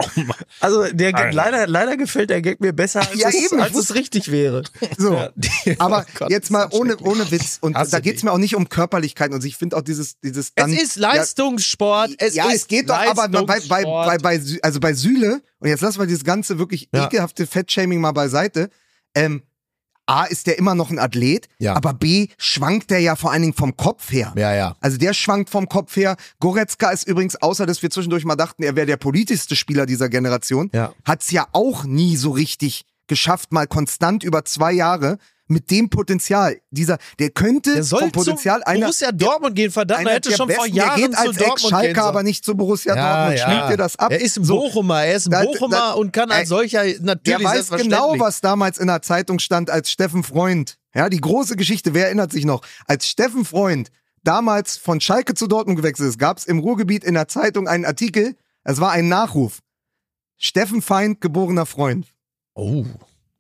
Also 0.61 0.85
der 0.93 1.15
Alter. 1.15 1.33
leider, 1.33 1.67
leider 1.67 1.97
gefällt 1.97 2.31
der 2.31 2.43
Gag 2.43 2.61
mir 2.61 2.73
besser, 2.73 3.01
als, 3.01 3.15
Ja, 3.19 3.29
es, 3.29 3.35
eben, 3.35 3.59
ich 3.59 3.63
als 3.65 3.77
es 3.77 3.95
richtig 3.95 4.31
wäre. 4.31 4.63
So. 4.99 5.13
Ja, 5.65 5.75
Aber 5.79 6.05
Oh 6.09 6.13
Gott, 6.19 6.31
jetzt 6.31 6.51
mal 6.51 6.69
ohne, 6.73 6.97
ohne 6.99 7.31
Witz. 7.31 7.59
Und 7.61 7.77
Hasse 7.77 7.93
da 7.93 8.01
geht's 8.01 8.17
dich. 8.17 8.25
mir 8.25 8.33
auch 8.33 8.39
nicht 8.39 8.57
um 8.57 8.69
Körperlichkeit. 8.69 9.33
Und 9.33 9.45
ich 9.45 9.57
finde 9.57 9.77
auch 9.77 9.83
dieses, 9.83 10.19
dieses 10.21 10.55
dann. 10.55 10.73
Es 10.73 10.83
ist 10.83 10.97
Leistungssport. 10.97 12.11
Es 12.19 12.35
ja, 12.35 12.49
ist 12.49 12.55
es 12.55 12.67
geht 12.67 12.91
doch, 12.91 12.97
aber 12.97 13.29
bei, 13.29 13.61
bei, 13.69 13.83
bei, 13.85 14.19
bei, 14.19 14.41
also 14.63 14.81
bei 14.81 14.95
Süle, 14.95 15.41
und 15.61 15.69
jetzt 15.69 15.81
lassen 15.83 16.01
wir 16.01 16.07
dieses 16.07 16.25
ganze 16.25 16.59
wirklich 16.59 16.89
Ja. 16.93 17.07
ekelhafte 17.07 17.47
Fettshaming 17.47 18.01
mal 18.01 18.13
beiseite, 18.13 18.71
ähm, 19.15 19.43
A, 20.13 20.25
ist 20.25 20.47
der 20.47 20.59
immer 20.59 20.75
noch 20.75 20.91
ein 20.91 20.99
Athlet, 20.99 21.49
Ja. 21.59 21.75
aber 21.75 21.95
B, 21.95 22.29
schwankt 22.37 22.91
der 22.91 23.01
ja 23.01 23.17
vor 23.17 23.33
allen 23.33 23.41
Dingen 23.43 23.55
vom 23.55 23.77
Kopf 23.77 24.13
her. 24.13 24.33
Ja, 24.37 24.55
ja. 24.55 24.77
Also 24.81 24.99
der 24.99 25.15
schwankt 25.15 25.49
vom 25.49 25.69
Kopf 25.69 25.97
her. 25.97 26.17
Goretzka 26.39 26.91
ist 26.91 27.09
übrigens, 27.09 27.37
außer 27.37 27.65
dass 27.65 27.83
wir 27.83 27.89
zwischendurch 27.91 28.25
mal 28.27 28.37
dachten, 28.37 28.63
er 28.63 28.77
wäre 28.77 28.87
der 28.87 28.99
politischste 28.99 29.57
Spieler 29.57 29.87
dieser 29.87 30.09
Generation, 30.11 30.69
Ja. 30.75 30.93
hat's 31.07 31.31
ja 31.31 31.47
auch 31.53 31.85
nie 31.85 32.17
so 32.17 32.31
richtig 32.33 32.85
geschafft, 33.07 33.53
mal 33.53 33.67
konstant 33.67 34.23
über 34.23 34.45
zwei 34.45 34.73
Jahre 34.73 35.17
mit 35.53 35.71
dem 35.71 35.89
Potenzial. 35.91 36.61
Dieser, 36.71 36.99
der 37.19 37.31
könnte 37.31 37.75
Der 37.75 37.85
soll 37.85 38.01
vom 38.01 38.13
Potenzial 38.13 38.61
zum 38.61 38.67
einer, 38.69 38.81
Borussia 38.87 39.13
Dortmund 39.13 39.55
gehen, 39.55 39.71
verdammt. 39.71 40.01
einer 40.01 40.11
Er 40.11 40.17
hätte 40.17 40.29
der 40.31 40.37
schon 40.37 40.49
vor 40.51 40.57
besten, 40.65 40.77
Jahren 40.77 41.01
der 41.01 41.09
geht 41.09 41.17
zu 41.17 41.21
als 41.23 41.37
Dortmund 41.37 41.47
gehen 41.47 41.53
Ex-Schalker, 41.71 41.95
sollen. 42.03 42.09
aber 42.09 42.23
nicht 42.23 42.45
zu 42.45 42.55
Borussia 42.57 42.95
Dortmund. 42.95 43.39
Schnitt 43.39 43.71
dir 43.73 43.77
das 43.77 43.97
ab. 43.99 44.11
Er 44.13 44.21
ist 44.21 44.37
ein. 44.39 44.47
Bochumer, 44.47 45.05
er 45.05 45.15
ist 45.17 45.27
ein 45.27 45.31
Da- 45.31 45.43
Bochumer 45.45 45.77
da- 45.77 45.93
und 45.93 46.13
kann 46.13 46.31
als 46.31 46.49
solcher 46.49 46.85
Der 46.85 47.01
natürlich 47.01 47.45
weiß 47.47 47.53
selbstverständlich. 47.55 47.99
genau, 48.01 48.19
was 48.19 48.41
damals 48.41 48.79
in 48.79 48.87
der 48.89 49.03
Zeitung 49.03 49.39
stand, 49.39 49.71
als 49.71 49.91
Steffen 49.91 50.23
Freund. 50.25 50.79
Ja, 50.95 51.09
die 51.09 51.21
große 51.21 51.57
Geschichte, 51.57 51.95
wer 51.95 52.07
erinnert 52.07 52.33
sich 52.33 52.45
noch? 52.45 52.63
Als 52.87 53.07
Steffen 53.09 53.45
Freund 53.45 53.91
damals 54.25 54.77
von 54.77 55.01
Schalke 55.01 55.35
zu 55.35 55.47
Dortmund 55.47 55.77
gewechselt 55.79 56.09
ist, 56.09 56.19
gab 56.19 56.39
es 56.39 56.45
im 56.45 56.59
Ruhrgebiet 56.59 57.03
in 57.05 57.15
der 57.15 57.29
Zeitung 57.29 57.67
einen 57.69 57.85
Artikel, 57.85 58.37
es 58.65 58.81
war 58.81 58.93
ein 58.93 59.09
Nachruf. 59.09 59.61
Steffen 60.39 60.83
Feind, 60.83 61.21
geborener 61.21 61.67
Freund, 61.67 62.07
Oh, 62.55 62.85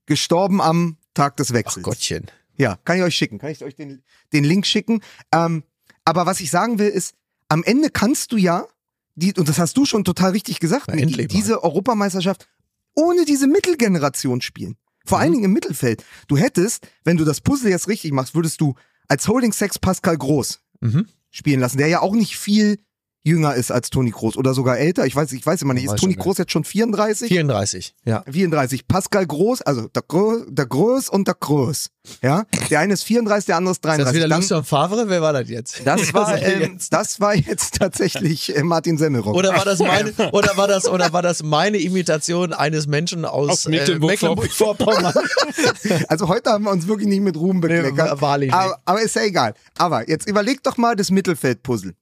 gestorben 0.07 0.61
am 0.63 0.97
Tag 1.15 1.37
des 1.37 1.51
ach 1.51 1.55
Wechsels. 1.55 1.85
Gottchen. 1.85 2.27
Ja, 2.57 2.77
kann 2.85 2.97
ich 2.99 3.03
euch 3.03 3.15
schicken. 3.17 3.39
Kann 3.39 3.51
ich 3.51 3.63
euch 3.65 3.75
den, 3.75 4.03
den 4.33 4.45
Link 4.45 4.67
schicken? 4.67 5.01
Ähm, 5.33 5.65
aber 6.05 6.27
was 6.27 6.41
ich 6.41 6.51
sagen 6.51 6.79
will, 6.79 6.89
ist, 6.89 7.15
am 7.49 7.63
Ende 7.65 7.91
kannst 7.91 8.33
du 8.33 8.37
ja, 8.37 8.67
die, 9.15 9.35
und 9.35 9.49
das 9.49 9.59
hast 9.59 9.77
du 9.77 9.85
schon 9.85 10.05
total 10.05 10.31
richtig 10.33 10.59
gesagt, 10.61 10.85
Na, 10.89 10.95
Niki, 10.95 11.27
diese 11.27 11.63
Europameisterschaft 11.63 12.49
ohne 12.95 13.25
diese 13.25 13.47
Mittelgeneration 13.47 14.41
spielen. 14.43 14.77
Vor 15.05 15.19
Mhm. 15.19 15.23
allen 15.23 15.33
Dingen 15.33 15.45
im 15.45 15.53
Mittelfeld. 15.53 16.05
Du 16.29 16.37
hättest, 16.37 16.87
wenn 17.05 17.17
du 17.17 17.25
das 17.25 17.41
Puzzle 17.41 17.71
jetzt 17.71 17.89
richtig 17.89 18.13
machst, 18.13 18.35
würdest 18.35 18.61
du 18.61 18.75
als 19.09 19.27
Holding 19.29 19.53
Sex 19.53 19.79
Pascal 19.79 20.17
Groß 20.19 20.61
Mhm. 20.81 21.07
spielen 21.31 21.61
lassen, 21.61 21.79
der 21.79 21.89
ja 21.89 22.01
auch 22.01 22.15
nicht 22.15 22.37
viel 22.39 22.79
jünger 23.25 23.55
ist 23.55 23.71
als 23.71 23.91
Toni 23.91 24.11
Groß 24.11 24.37
oder 24.37 24.55
sogar 24.55 24.79
älter. 24.79 25.07
Ich 25.07 25.15
weiß, 25.15 25.33
ich 25.33 25.45
weiß 25.45 25.63
immer 25.63 25.75
nicht. 25.75 25.85
Ist 25.85 25.97
Toni. 25.97 26.15
Groß 26.15 26.39
jetzt 26.39 26.53
schon 26.53 26.65
34? 26.65 27.29
34, 27.29 27.95
ja. 28.05 28.25
34. 28.31 28.89
Pascal 28.89 29.27
Groß, 29.27 29.63
also 29.63 29.89
der, 29.89 30.03
Grö, 30.07 30.45
der 30.49 30.67
Groß 30.67 31.09
und 31.09 31.29
der 31.29 31.35
Groß. 31.35 31.89
Ja, 32.21 32.45
der 32.69 32.81
eine 32.81 32.95
ist 32.95 33.05
34, 33.05 33.47
der 33.47 33.57
andere 33.57 33.73
ist 33.73 33.77
Ist 33.77 33.85
das 33.85 33.97
33. 33.97 34.17
wieder 34.25 34.37
Lucien 34.37 34.65
Favre? 34.65 35.05
Wer 35.07 35.23
war 35.23 35.33
das 35.33 35.49
jetzt? 35.49 35.83
das 35.85 36.13
war, 36.13 36.37
ähm, 36.43 36.73
jetzt? 36.73 36.93
das 36.93 37.21
war 37.21 37.37
jetzt 37.37 37.79
tatsächlich 37.79 38.57
äh, 38.57 38.65
Martin 38.65 38.99
Semmelrock. 38.99 39.37
Oder 39.37 39.55
war 39.55 39.65
das 39.65 39.79
meine, 39.79 40.13
oder 40.33 40.57
war 40.57 40.67
das, 40.67 40.89
oder 40.89 41.13
war 41.13 41.23
das 41.23 41.45
meine 41.45 41.79
Imitation 41.79 42.53
eines 42.53 42.89
Menschen 42.89 43.25
aus, 43.25 43.51
Aus 43.51 43.67
äh, 43.67 43.71
Mecklenburg-Vorpommern. 43.71 45.15
Mecklenburg-Vorpommern? 45.15 45.15
Also 46.09 46.29
heute 46.29 46.51
haben 46.51 46.65
wir 46.65 46.71
uns 46.71 46.87
wirklich 46.87 47.09
nicht 47.09 47.21
mit 47.21 47.37
Ruhm 47.37 47.61
bekleckert. 47.61 48.15
Nee, 48.15 48.21
wahrlich 48.21 48.51
nicht. 48.51 48.59
aber, 48.59 48.81
aber 48.85 49.03
ist 49.03 49.15
ja 49.15 49.23
egal. 49.23 49.55
Aber 49.79 50.09
jetzt 50.09 50.29
überleg 50.29 50.63
doch 50.63 50.77
mal 50.77 50.97
das 50.97 51.11
Mittelfeldpuzzle. 51.11 51.95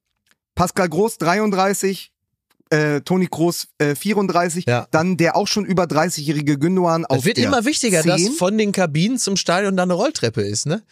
Pascal 0.61 0.91
Groß 0.91 1.17
33, 1.17 2.13
äh, 2.69 3.01
Toni 3.01 3.27
Groß 3.31 3.69
äh, 3.79 3.95
34, 3.95 4.67
Ja. 4.67 4.87
dann 4.91 5.17
der 5.17 5.35
auch 5.35 5.47
schon 5.49 5.65
über 5.65 5.85
30-jährige 5.85 6.59
Gündogan 6.59 7.07
auf 7.07 7.21
Es 7.21 7.25
wird 7.25 7.39
der 7.39 7.47
immer 7.47 7.65
wichtiger, 7.65 8.03
10. 8.03 8.09
dass 8.11 8.29
von 8.37 8.59
den 8.59 8.73
Kabinen 8.73 9.17
zum 9.17 9.37
Stadion 9.39 9.75
dann 9.75 9.91
eine 9.91 9.95
Rolltreppe 9.99 10.43
ist, 10.43 10.67
ne? 10.67 10.83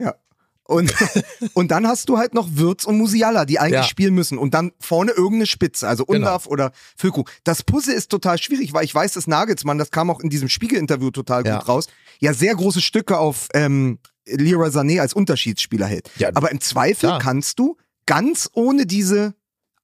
Ja. 0.00 0.16
Und, 0.64 0.92
und 1.54 1.70
dann 1.70 1.86
hast 1.86 2.08
du 2.08 2.18
halt 2.18 2.34
noch 2.34 2.48
Wirtz 2.54 2.84
und 2.84 2.98
Musiala, 2.98 3.44
die 3.44 3.60
eigentlich 3.60 3.74
Ja. 3.74 3.82
spielen 3.84 4.12
müssen. 4.14 4.38
Und 4.38 4.54
dann 4.54 4.72
vorne 4.80 5.12
irgendeine 5.12 5.46
Spitze, 5.46 5.86
also 5.86 6.04
Genau. 6.04 6.18
Undav 6.18 6.46
oder 6.48 6.72
Füllkrug. 6.96 7.30
Das 7.44 7.62
Puzzle 7.62 7.94
ist 7.94 8.10
total 8.10 8.38
schwierig, 8.38 8.72
weil 8.72 8.84
ich 8.84 8.92
weiß, 8.92 9.12
dass 9.12 9.28
Nagelsmann, 9.28 9.78
das 9.78 9.92
kam 9.92 10.10
auch 10.10 10.18
in 10.18 10.30
diesem 10.30 10.48
Spiegel-Interview 10.48 11.12
total 11.12 11.46
Ja. 11.46 11.58
gut 11.58 11.68
raus, 11.68 11.86
ja 12.18 12.34
sehr 12.34 12.56
große 12.56 12.80
Stücke 12.80 13.18
auf 13.18 13.46
ähm, 13.54 14.00
Leroy 14.26 14.68
Sané 14.70 15.00
als 15.00 15.14
Unterschiedsspieler 15.14 15.86
hält. 15.86 16.10
Ja, 16.16 16.30
Aber 16.34 16.50
im 16.50 16.60
Zweifel 16.60 17.08
klar. 17.10 17.18
kannst 17.20 17.60
du 17.60 17.76
ganz 18.06 18.50
ohne 18.52 18.86
diese 18.86 19.34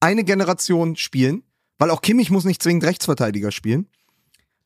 eine 0.00 0.24
Generation 0.24 0.96
spielen, 0.96 1.42
weil 1.78 1.90
auch 1.90 2.02
Kimmich 2.02 2.30
muss 2.30 2.44
nicht 2.44 2.62
zwingend 2.62 2.84
Rechtsverteidiger 2.84 3.52
spielen. 3.52 3.88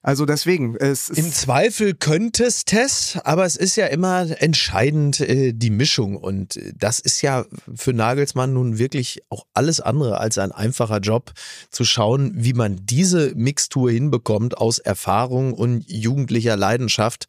Also 0.05 0.27
deswegen, 0.27 0.75
es 0.75 1.11
ist 1.11 1.19
Im 1.19 1.31
Zweifel 1.31 1.95
könntest 1.95 2.73
es, 2.73 3.19
aber 3.23 3.45
es 3.45 3.55
ist 3.55 3.77
ja 3.77 3.87
immer 3.87 4.27
entscheidend 4.43 5.21
äh, 5.21 5.53
die 5.53 5.71
Mischung 5.71 6.17
und 6.17 6.57
äh, 6.57 6.73
das 6.77 6.99
ist 6.99 7.23
ja 7.23 7.45
für 7.73 7.93
Nagelsmann 7.93 8.53
nun 8.53 8.79
wirklich 8.79 9.23
auch 9.29 9.47
alles 9.55 9.81
andere 9.81 10.19
als 10.19 10.39
ein 10.39 10.51
einfacher 10.51 10.99
Job 10.99 11.33
zu 11.71 11.85
schauen, 11.85 12.33
wie 12.35 12.53
man 12.53 12.81
diese 12.83 13.33
Mixtur 13.37 13.93
hinbekommt 13.93 14.59
aus 14.59 14.81
Erfahrung 14.81 15.53
und 15.53 15.85
jugendlicher 15.89 16.57
Leidenschaft. 16.57 17.27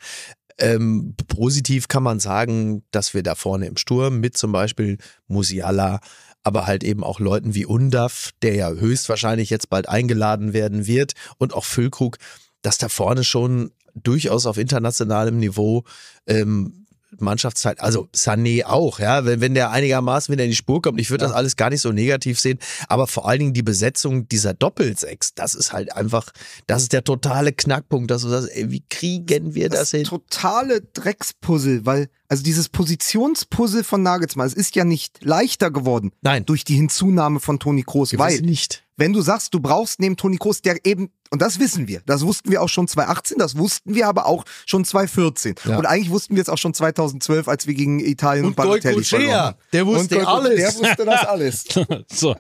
Ähm, 0.58 1.16
positiv 1.28 1.88
kann 1.88 2.04
man 2.04 2.20
sagen, 2.20 2.84
dass 2.92 3.14
wir 3.14 3.24
da 3.24 3.36
vorne 3.36 3.66
im 3.68 3.78
Sturm 3.78 4.20
mit 4.20 4.38
zum 4.38 4.52
Beispiel 4.52 4.98
Musiala, 5.28 6.00
aber 6.44 6.68
halt 6.68 6.84
eben 6.84 7.04
auch 7.04 7.20
Leuten 7.20 7.56
wie 7.56 7.66
Undav, 7.66 8.32
der 8.42 8.56
ja 8.56 8.70
höchstwahrscheinlich 8.72 9.50
jetzt 9.50 9.70
bald 9.70 9.90
eingeladen 9.90 10.54
werden 10.54 10.86
wird 10.86 11.14
und 11.38 11.54
auch 11.54 11.66
Füllkrug, 11.66 12.18
dass 12.62 12.78
da 12.78 12.90
vorne 12.90 13.24
schon 13.24 13.72
durchaus 13.96 14.46
auf 14.46 14.58
internationalem 14.58 15.38
Niveau 15.38 15.84
ähm, 16.28 16.83
Mannschaftszeit, 17.20 17.80
also 17.80 18.08
Sané 18.16 18.66
auch, 18.66 19.00
ja, 19.00 19.26
wenn, 19.26 19.42
wenn 19.42 19.54
der 19.54 19.72
einigermaßen 19.72 20.32
wieder 20.32 20.44
in 20.44 20.50
die 20.50 20.56
Spur 20.56 20.82
kommt, 20.82 21.00
ich 21.00 21.10
würde 21.10 21.26
das 21.26 21.34
alles 21.34 21.56
gar 21.56 21.70
nicht 21.70 21.82
so 21.82 21.92
negativ 21.92 22.40
sehen, 22.40 22.60
aber 22.88 23.08
vor 23.08 23.28
allen 23.28 23.40
Dingen 23.40 23.54
die 23.54 23.64
Besetzung 23.64 24.28
dieser 24.28 24.54
Doppelsechs, 24.54 25.34
das 25.36 25.56
ist 25.56 25.74
halt 25.74 25.96
einfach, 25.96 26.32
das 26.68 26.84
ist 26.84 26.94
der 26.94 27.04
totale 27.04 27.54
Knackpunkt, 27.54 28.12
dass 28.12 28.22
du 28.22 28.30
sagst, 28.30 28.50
ey, 28.54 28.72
wie 28.72 28.84
kriegen 28.90 29.56
wir 29.56 29.70
das, 29.70 29.80
das 29.80 29.92
hin? 29.92 30.04
totale 30.04 30.82
Dreckspuzzle, 30.82 31.86
weil, 31.86 32.10
also 32.28 32.44
dieses 32.44 32.70
Positionspuzzle 32.70 33.84
von 33.84 34.04
Nagelsmann, 34.04 34.48
es 34.48 34.54
ist 34.54 34.76
ja 34.76 34.86
nicht 34.86 35.24
leichter 35.24 35.72
geworden 35.72 36.12
Nein, 36.22 36.46
durch 36.46 36.64
die 36.64 36.76
Hinzunahme 36.76 37.40
von 37.40 37.60
Toni 37.60 37.84
Kroos, 37.84 38.12
gewiss 38.12 38.20
weil 38.20 38.42
nicht. 38.42 38.83
Wenn 38.96 39.12
du 39.14 39.22
sagst, 39.22 39.54
du 39.54 39.60
brauchst 39.60 40.00
neben 40.00 40.18
Toni 40.18 40.38
Kroos, 40.38 40.62
der 40.62 40.86
eben, 40.86 41.10
und 41.32 41.42
das 41.42 41.60
wissen 41.60 41.88
wir, 41.88 42.02
das 42.06 42.22
wussten 42.26 42.52
wir 42.52 42.62
auch 42.62 42.70
schon 42.70 42.88
2018, 42.88 43.38
das 43.40 43.58
wussten 43.58 43.96
wir 43.96 44.08
aber 44.08 44.26
auch 44.28 44.46
schon 44.68 44.86
2014. 44.86 45.56
Ja. 45.66 45.78
Und 45.78 45.86
eigentlich 45.88 46.12
wussten 46.12 46.36
wir 46.36 46.42
es 46.44 46.50
auch 46.50 46.58
schon 46.60 46.74
2012, 46.74 47.48
als 47.48 47.66
wir 47.66 47.74
gegen 47.74 48.00
Italien 48.00 48.46
und, 48.46 48.52
Und 48.52 48.56
Balotelli 48.56 48.96
Goicoechea, 48.96 49.18
verloren 49.20 49.40
haben. 49.46 49.58
der 49.74 49.86
wusste 49.88 50.20
und 50.20 50.26
alles. 50.28 50.56
Der 50.58 50.76
wusste 50.76 51.06
das 51.06 51.26
alles. 51.26 51.64
So. 52.14 52.36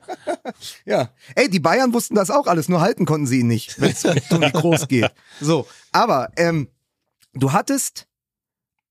Ja. 0.85 1.09
Ey, 1.35 1.49
die 1.49 1.59
Bayern 1.59 1.93
wussten 1.93 2.15
das 2.15 2.29
auch 2.29 2.47
alles, 2.47 2.69
nur 2.69 2.81
halten 2.81 3.05
konnten 3.05 3.25
sie 3.27 3.39
ihn 3.39 3.47
nicht, 3.47 3.79
wenn 3.81 3.91
es 3.91 4.05
um 4.05 4.15
Toni 4.29 4.51
Kroos 4.51 4.87
geht. 4.87 5.11
So, 5.41 5.65
aber 5.91 6.29
ähm, 6.37 6.67
du 7.33 7.51
hattest 7.51 8.07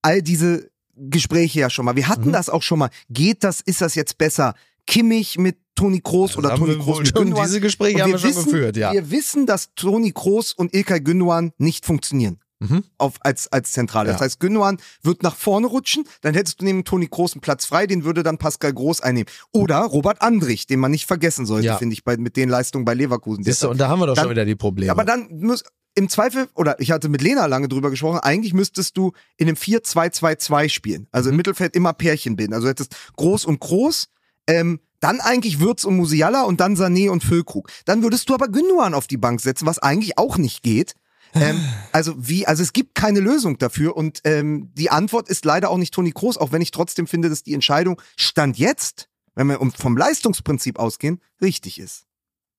all 0.03 0.21
diese 0.23 0.71
Gespräche 0.97 1.61
ja 1.61 1.71
schon 1.71 1.85
mal. 1.85 1.97
Wir 1.97 2.09
hatten 2.09 2.29
Mhm. 2.29 2.33
das 2.33 2.49
auch 2.51 2.63
schon 2.63 2.79
mal. 2.81 2.91
Geht 3.09 3.45
das, 3.45 3.61
ist 3.61 3.81
das 3.81 3.95
jetzt 3.95 4.19
besser? 4.19 4.55
Kimmich 4.87 5.39
mit 5.39 5.59
Toni 5.75 6.01
Kroos 6.01 6.37
oder 6.37 6.55
Toni 6.55 6.77
wir 6.77 6.79
Kroos 6.79 7.09
schon- 7.09 7.23
Gündogan? 7.25 7.47
diese 7.47 7.61
Gespräche 7.61 7.97
Und 7.97 8.03
haben 8.03 8.13
wir 8.13 8.19
schon 8.19 8.31
wissen, 8.31 8.45
geführt, 8.45 8.77
ja. 8.77 8.93
Wir 8.93 9.11
wissen, 9.11 9.47
dass 9.47 9.75
Toni 9.75 10.13
Kroos 10.13 10.53
und 10.53 10.75
Ilkay 10.75 11.01
Gündogan 11.01 11.53
nicht 11.59 11.87
funktionieren. 11.87 12.39
Mhm. 12.61 12.85
Auf, 12.97 13.15
als, 13.23 13.51
als 13.53 13.73
Zentrale. 13.73 14.11
Das 14.11 14.21
Ja. 14.21 14.25
heißt, 14.27 14.39
Gündogan 14.39 14.79
wird 15.03 15.25
nach 15.25 15.35
vorne 15.35 15.67
rutschen, 15.67 16.05
dann 16.21 16.35
hättest 16.35 16.61
du 16.61 16.65
neben 16.65 16.85
Toni 16.85 17.09
Kroos 17.09 17.33
einen 17.33 17.41
Platz 17.41 17.65
frei, 17.65 17.89
den 17.89 18.05
würde 18.05 18.23
dann 18.23 18.39
Pascal 18.39 18.73
Groß 18.73 19.01
einnehmen. 19.01 19.27
Oder 19.53 19.79
Robert 19.79 20.23
Andrich, 20.23 20.67
den 20.69 20.79
man 20.79 20.93
nicht 20.93 21.07
vergessen 21.07 21.45
sollte, 21.45 21.67
Ja. 21.67 21.77
finde 21.79 21.95
ich, 21.95 22.05
bei, 22.05 22.17
mit 22.17 22.37
den 22.37 22.49
Leistungen 22.49 22.85
bei 22.85 22.95
Leverkusen. 22.95 23.43
Siehst 23.43 23.65
du, 23.65 23.69
und 23.71 23.79
da 23.79 23.89
haben 23.89 23.99
wir 23.99 24.07
doch 24.07 24.15
Dann- 24.15 24.25
schon 24.25 24.31
wieder 24.31 24.45
die 24.45 24.55
Probleme. 24.55 24.93
Aber 24.93 25.05
dann 25.05 25.27
muss 25.41 25.65
im 25.95 26.09
Zweifel, 26.09 26.47
oder 26.55 26.79
ich 26.81 26.93
hatte 26.93 27.09
mit 27.09 27.21
Lena 27.21 27.47
lange 27.47 27.67
drüber 27.69 27.91
gesprochen, 27.91 28.21
eigentlich 28.21 28.55
müsstest 28.55 28.97
du 28.97 29.11
in 29.37 29.49
einem 29.49 29.57
4-2-2-2 29.57 30.69
spielen. 30.69 31.09
Also 31.11 31.29
Mhm. 31.29 31.33
im 31.33 31.37
Mittelfeld 31.39 31.75
immer 31.75 31.93
Pärchen 31.93 32.37
bilden. 32.37 32.55
Also 32.55 32.67
du 32.67 32.71
hättest 32.71 32.95
Groß 33.17 33.45
und 33.45 33.59
Groß, 33.61 34.07
ähm, 34.47 34.79
dann 35.03 35.21
eigentlich 35.21 35.61
Würz 35.61 35.85
und 35.85 35.97
Musiala 35.97 36.43
und 36.45 36.61
dann 36.61 36.77
Sané 36.77 37.11
und 37.11 37.23
Füllkrug. 37.25 37.69
Dann 37.85 38.03
würdest 38.03 38.29
du 38.29 38.35
aber 38.35 38.49
Gündogan 38.49 38.95
auf 38.95 39.07
die 39.07 39.17
Bank 39.17 39.41
setzen, 39.41 39.67
was 39.67 39.79
eigentlich 39.79 40.17
auch 40.17 40.39
nicht 40.39 40.63
geht. 40.63 40.95
Ähm, 41.35 41.61
also 41.93 42.15
wie, 42.17 42.47
also 42.47 42.63
es 42.63 42.73
gibt 42.73 42.95
keine 42.95 43.21
Lösung 43.21 43.59
dafür 43.59 43.97
und 43.97 44.21
ähm, 44.25 44.71
die 44.75 44.91
Antwort 44.91 45.29
ist 45.29 45.45
leider 45.45 45.71
auch 45.71 45.79
nicht 45.79 45.93
Toni 45.93 46.13
Kroos, 46.13 46.37
auch 46.39 46.53
wenn 46.53 46.63
ich 46.63 46.71
trotzdem 46.71 47.07
finde, 47.07 47.29
dass 47.29 47.43
die 47.43 47.53
Entscheidung 47.55 48.01
Stand 48.17 48.59
jetzt, 48.59 49.09
wenn 49.35 49.49
wir 49.49 49.59
vom 49.77 49.97
Leistungsprinzip 49.97 50.79
ausgehen, 50.79 51.21
richtig 51.41 51.81
ist. 51.81 52.05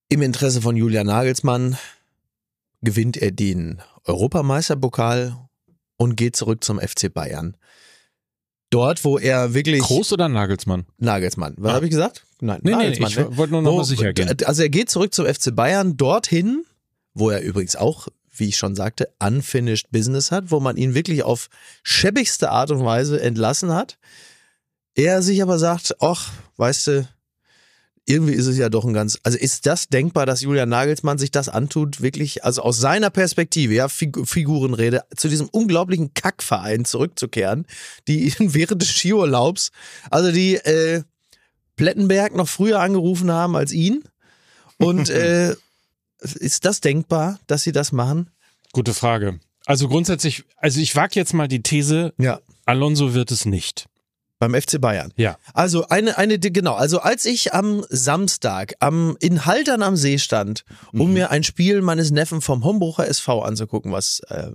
Im 0.10 0.22
Interesse 0.22 0.62
von 0.62 0.76
Julian 0.76 1.08
Nagelsmann 1.08 1.78
gewinnt 2.82 3.16
er 3.18 3.32
den 3.32 3.82
Europameisterpokal 4.04 5.38
und 5.96 6.18
geht 6.18 6.36
zurück 6.36 6.64
zum 6.64 6.80
FC 6.80 7.14
Bayern. 7.14 7.56
Dort, 8.70 9.06
wo 9.06 9.20
er 9.20 9.54
wirklich 9.54 9.82
Groß 9.82 10.14
oder 10.14 10.28
Nagelsmann? 10.28 10.86
Nagelsmann. 10.98 11.54
Was 11.58 11.72
Ah. 11.72 11.76
habe 11.76 11.86
ich 11.86 11.92
gesagt? 11.92 12.26
Nein, 12.46 12.60
Nee, 12.64 12.72
nee, 12.72 12.78
Nagelsmann. 12.78 13.10
ich 13.12 13.18
ne? 13.18 13.38
wollte 13.38 13.54
nur 13.54 13.62
noch 13.62 13.72
Wo- 13.74 13.84
sicher 13.84 14.14
gehen. 14.14 14.30
Also 14.46 14.62
er 14.64 14.70
geht 14.70 14.90
zurück 14.90 15.14
zum 15.14 15.26
FC 15.26 15.56
Bayern 15.56 15.98
dorthin, 15.98 16.64
wo 17.14 17.30
er 17.30 17.42
übrigens 17.42 17.76
auch, 17.76 18.08
wie 18.36 18.50
ich 18.50 18.58
schon 18.58 18.76
sagte, 18.76 19.10
unfinished 19.20 19.92
business 19.92 20.32
hat, 20.32 20.52
wo 20.52 20.60
man 20.60 20.76
ihn 20.78 20.94
wirklich 20.96 21.24
auf 21.24 21.50
schäbigste 21.84 22.50
Art 22.52 22.72
und 22.72 22.84
Weise 22.84 23.22
entlassen 23.22 23.72
hat. 23.74 23.98
Er 24.96 25.22
sich 25.22 25.42
aber 25.42 25.58
sagt, 25.60 25.96
ach, 26.02 26.32
weißt 26.58 26.88
du, 26.88 27.08
irgendwie 28.06 28.34
ist 28.34 28.48
es 28.48 28.58
ja 28.58 28.68
doch 28.68 28.84
ein 28.84 28.94
ganz, 28.94 29.18
also 29.24 29.38
ist 29.38 29.66
das 29.66 29.88
denkbar, 29.88 30.26
dass 30.26 30.42
Julian 30.42 30.68
Nagelsmann 30.68 31.18
sich 31.18 31.32
das 31.32 31.48
antut, 31.48 32.02
wirklich, 32.02 32.44
also 32.44 32.62
aus 32.62 32.78
seiner 32.78 33.10
Perspektive, 33.10 33.74
ja, 33.74 33.88
Fig 33.88 34.18
Figurenrede, 34.28 35.04
zu 35.16 35.30
diesem 35.30 35.48
unglaublichen 35.48 36.14
Kackverein 36.14 36.84
zurückzukehren, 36.84 37.66
die 38.10 38.26
ihn 38.28 38.34
während 38.54 38.82
des 38.82 38.90
Skiurlaubs, 38.90 39.72
also 40.12 40.32
die 40.34 40.56
äh, 40.56 41.04
Plettenberg 41.76 42.36
noch 42.36 42.48
früher 42.48 42.80
angerufen 42.80 43.32
haben 43.32 43.56
als 43.56 43.72
ihn. 43.72 44.04
Und 44.78 45.10
äh, 45.10 45.56
ist 46.20 46.66
das 46.66 46.82
denkbar, 46.82 47.40
dass 47.48 47.64
sie 47.64 47.72
das 47.72 47.92
machen? 47.92 48.30
Gute 48.72 48.94
Frage. 48.94 49.40
Also 49.66 49.88
grundsätzlich, 49.88 50.44
also 50.58 50.80
ich 50.80 50.96
wage 50.96 51.12
jetzt 51.16 51.34
mal 51.34 51.48
die 51.48 51.64
These, 51.64 52.14
Ja. 52.18 52.40
Alonso 52.66 53.14
wird 53.14 53.32
es 53.32 53.46
nicht. 53.46 53.88
Beim 54.40 54.54
FC 54.60 54.80
Bayern. 54.82 55.14
Ja. 55.16 55.38
Also 55.54 55.88
eine, 55.88 56.18
eine, 56.18 56.38
genau, 56.38 56.74
also 56.74 57.00
als 57.00 57.26
ich 57.26 57.54
am 57.54 57.86
Samstag 57.90 58.74
am, 58.80 59.16
in 59.22 59.46
Haltern 59.46 59.82
am 59.84 59.96
See 59.96 60.18
stand, 60.18 60.66
um 60.92 61.14
mir 61.14 61.32
ein 61.32 61.44
Spiel 61.44 61.82
meines 61.82 62.12
Neffen 62.12 62.42
vom 62.42 62.66
Hombrucher 62.66 63.08
SV 63.08 63.42
anzugucken, 63.42 63.92
was 63.94 64.20
äh, 64.28 64.52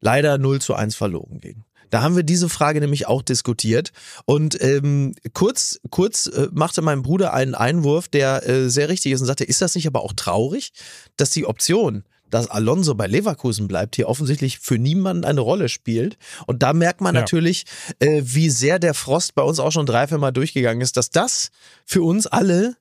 leider 0.00 0.38
0 0.38 0.60
zu 0.60 0.74
1 0.74 0.94
verloren 0.94 1.40
ging. 1.40 1.64
Da 1.90 2.02
haben 2.02 2.16
wir 2.16 2.22
diese 2.22 2.48
Frage 2.48 2.80
nämlich 2.80 3.06
auch 3.06 3.22
diskutiert. 3.22 3.92
Und 4.24 4.60
ähm, 4.62 5.14
kurz, 5.32 5.80
kurz 5.90 6.26
äh, 6.26 6.48
machte 6.52 6.82
mein 6.82 7.02
Bruder 7.02 7.32
einen 7.32 7.54
Einwurf, 7.54 8.08
der 8.08 8.46
äh, 8.48 8.68
sehr 8.68 8.88
richtig 8.88 9.12
ist 9.12 9.20
und 9.20 9.26
sagte, 9.26 9.44
ist 9.44 9.62
das 9.62 9.74
nicht 9.74 9.86
aber 9.86 10.02
auch 10.02 10.12
traurig, 10.12 10.72
dass 11.16 11.30
die 11.30 11.46
Option, 11.46 12.04
dass 12.30 12.50
Alonso 12.50 12.94
bei 12.94 13.06
Leverkusen 13.06 13.68
bleibt, 13.68 13.96
hier 13.96 14.08
offensichtlich 14.08 14.58
für 14.58 14.78
niemanden 14.78 15.24
eine 15.24 15.40
Rolle 15.40 15.68
spielt. 15.68 16.18
Und 16.46 16.62
da 16.62 16.72
merkt 16.74 17.00
man 17.00 17.14
Ja. 17.14 17.22
natürlich, 17.22 17.64
äh, 18.00 18.20
wie 18.24 18.50
sehr 18.50 18.78
der 18.78 18.92
Frost 18.94 19.34
bei 19.34 19.42
uns 19.42 19.58
auch 19.60 19.72
schon 19.72 19.86
drei, 19.86 20.06
vier 20.06 20.18
Mal 20.18 20.32
durchgegangen 20.32 20.82
ist, 20.82 20.96
dass 20.96 21.10
das 21.10 21.50
für 21.86 22.02
uns 22.02 22.26
alle, 22.26 22.76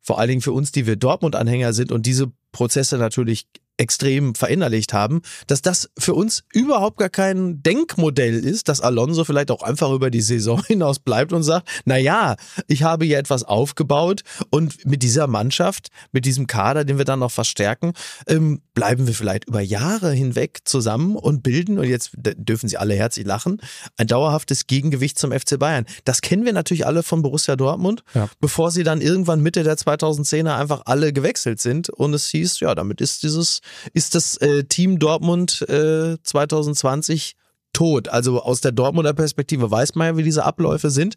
vor 0.00 0.18
allen 0.18 0.28
Dingen 0.28 0.40
für 0.40 0.52
uns, 0.52 0.72
die 0.72 0.86
wir 0.86 0.96
Dortmund-Anhänger 0.96 1.72
sind 1.72 1.92
und 1.92 2.04
diese 2.06 2.32
Prozesse 2.52 2.98
natürlich 2.98 3.46
extrem 3.80 4.34
verinnerlicht 4.34 4.92
haben, 4.92 5.22
dass 5.46 5.62
das 5.62 5.88
für 5.98 6.14
uns 6.14 6.44
überhaupt 6.52 6.98
gar 6.98 7.08
kein 7.08 7.62
Denkmodell 7.62 8.44
ist, 8.44 8.68
dass 8.68 8.80
Alonso 8.82 9.24
vielleicht 9.24 9.50
auch 9.50 9.62
einfach 9.62 9.90
über 9.90 10.10
die 10.10 10.20
Saison 10.20 10.62
hinaus 10.66 10.98
bleibt 10.98 11.32
und 11.32 11.42
sagt, 11.42 11.68
na 11.86 11.96
ja, 11.96 12.36
ich 12.68 12.82
habe 12.82 13.06
hier 13.06 13.18
etwas 13.18 13.42
aufgebaut 13.42 14.20
und 14.50 14.84
mit 14.86 15.02
dieser 15.02 15.26
Mannschaft, 15.26 15.88
mit 16.12 16.26
diesem 16.26 16.46
Kader, 16.46 16.84
den 16.84 16.98
wir 16.98 17.06
dann 17.06 17.20
noch 17.20 17.30
verstärken, 17.32 17.94
ähm, 18.28 18.60
bleiben 18.74 19.06
wir 19.06 19.14
vielleicht 19.14 19.46
über 19.46 19.60
Jahre 19.62 20.12
hinweg 20.12 20.60
zusammen 20.64 21.16
und 21.16 21.42
bilden, 21.42 21.78
und 21.78 21.86
jetzt 21.88 22.10
dürfen 22.16 22.68
sie 22.68 22.76
alle 22.76 22.94
herzlich 22.94 23.26
lachen, 23.26 23.60
ein 23.96 24.06
dauerhaftes 24.06 24.66
Gegengewicht 24.66 25.18
zum 25.18 25.32
FC 25.32 25.58
Bayern. 25.58 25.86
Das 26.04 26.20
kennen 26.20 26.44
wir 26.44 26.52
natürlich 26.52 26.86
alle 26.86 27.02
von 27.02 27.22
Borussia 27.22 27.56
Dortmund, 27.56 28.02
Ja. 28.14 28.28
bevor 28.40 28.70
sie 28.70 28.82
dann 28.82 29.00
irgendwann 29.00 29.40
Mitte 29.40 29.62
der 29.62 29.76
2010er 29.78 30.56
einfach 30.56 30.82
alle 30.84 31.14
gewechselt 31.14 31.60
sind 31.60 31.88
und 31.88 32.12
es 32.12 32.28
hieß, 32.28 32.60
ja, 32.60 32.74
damit 32.74 33.00
ist 33.00 33.22
dieses, 33.22 33.60
ist 33.92 34.14
das 34.14 34.36
äh, 34.38 34.64
Team 34.64 34.98
Dortmund 34.98 35.62
äh, 35.68 36.16
2020 36.22 37.36
tot. 37.72 38.08
Also 38.08 38.42
aus 38.42 38.60
der 38.60 38.72
Dortmunder 38.72 39.14
Perspektive 39.14 39.70
weiß 39.70 39.94
man 39.94 40.06
ja, 40.06 40.16
wie 40.16 40.22
diese 40.22 40.44
Abläufe 40.44 40.90
sind. 40.90 41.14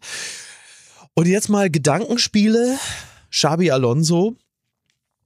Und 1.14 1.26
jetzt 1.26 1.48
mal 1.48 1.70
Gedankenspiele. 1.70 2.78
Xabi 3.30 3.70
Alonso. 3.70 4.36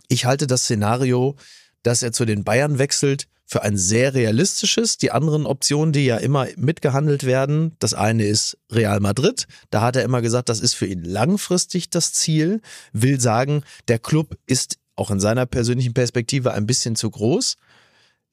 Ich 0.08 0.24
halte 0.24 0.46
das 0.46 0.62
Szenario, 0.62 1.36
dass 1.82 2.02
er 2.02 2.12
zu 2.12 2.24
den 2.24 2.44
Bayern 2.44 2.78
wechselt, 2.78 3.28
für 3.44 3.62
ein 3.62 3.78
sehr 3.78 4.14
realistisches. 4.14 4.98
Die 4.98 5.10
anderen 5.10 5.46
Optionen, 5.46 5.92
die 5.92 6.04
ja 6.04 6.18
immer 6.18 6.46
mitgehandelt 6.56 7.24
werden, 7.24 7.74
das 7.78 7.94
eine 7.94 8.26
ist 8.26 8.58
Real 8.70 9.00
Madrid. 9.00 9.46
Da 9.70 9.80
hat 9.80 9.96
er 9.96 10.02
immer 10.04 10.20
gesagt, 10.20 10.50
das 10.50 10.60
ist 10.60 10.74
für 10.74 10.86
ihn 10.86 11.02
langfristig 11.02 11.88
das 11.88 12.12
Ziel. 12.12 12.60
Will 12.92 13.20
sagen, 13.20 13.62
der 13.88 13.98
Club 13.98 14.36
ist 14.46 14.78
auch 14.98 15.10
in 15.10 15.20
seiner 15.20 15.46
persönlichen 15.46 15.94
Perspektive 15.94 16.52
ein 16.52 16.66
bisschen 16.66 16.96
zu 16.96 17.10
groß. 17.10 17.56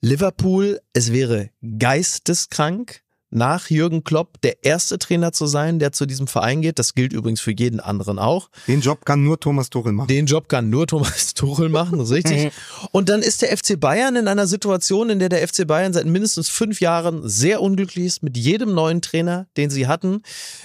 Liverpool, 0.00 0.80
es 0.92 1.12
wäre 1.12 1.50
geisteskrank, 1.78 3.02
nach 3.30 3.70
Jürgen 3.70 4.04
Klopp 4.04 4.40
der 4.42 4.64
erste 4.64 4.98
Trainer 4.98 5.32
zu 5.32 5.46
sein, 5.46 5.78
der 5.78 5.92
zu 5.92 6.06
diesem 6.06 6.26
Verein 6.26 6.62
geht. 6.62 6.78
Das 6.78 6.94
gilt 6.94 7.12
übrigens 7.12 7.40
für 7.40 7.52
jeden 7.52 7.80
anderen 7.80 8.18
auch. 8.18 8.50
Den 8.68 8.80
Job 8.80 9.04
kann 9.04 9.24
nur 9.24 9.40
Thomas 9.40 9.70
Tuchel 9.70 9.92
machen. 9.92 10.08
Den 10.08 10.26
Job 10.26 10.48
kann 10.48 10.70
nur 10.70 10.86
Thomas 10.86 11.34
Tuchel 11.34 11.68
machen, 11.68 11.98
das 11.98 12.10
ist 12.10 12.14
richtig. 12.14 12.52
Und 12.92 13.08
dann 13.08 13.22
ist 13.22 13.42
der 13.42 13.56
FC 13.56 13.78
Bayern 13.78 14.16
in 14.16 14.28
einer 14.28 14.46
Situation, 14.46 15.10
in 15.10 15.18
der 15.18 15.28
der 15.28 15.46
FC 15.46 15.66
Bayern 15.66 15.92
seit 15.92 16.06
mindestens 16.06 16.48
fünf 16.48 16.80
Jahren 16.80 17.28
sehr 17.28 17.60
unglücklich 17.62 18.06
ist 18.06 18.22
mit 18.22 18.36
jedem 18.36 18.74
neuen 18.74 19.02
Trainer, 19.02 19.46
den 19.56 19.70
sie 19.70 19.86
hatten. 19.86 20.22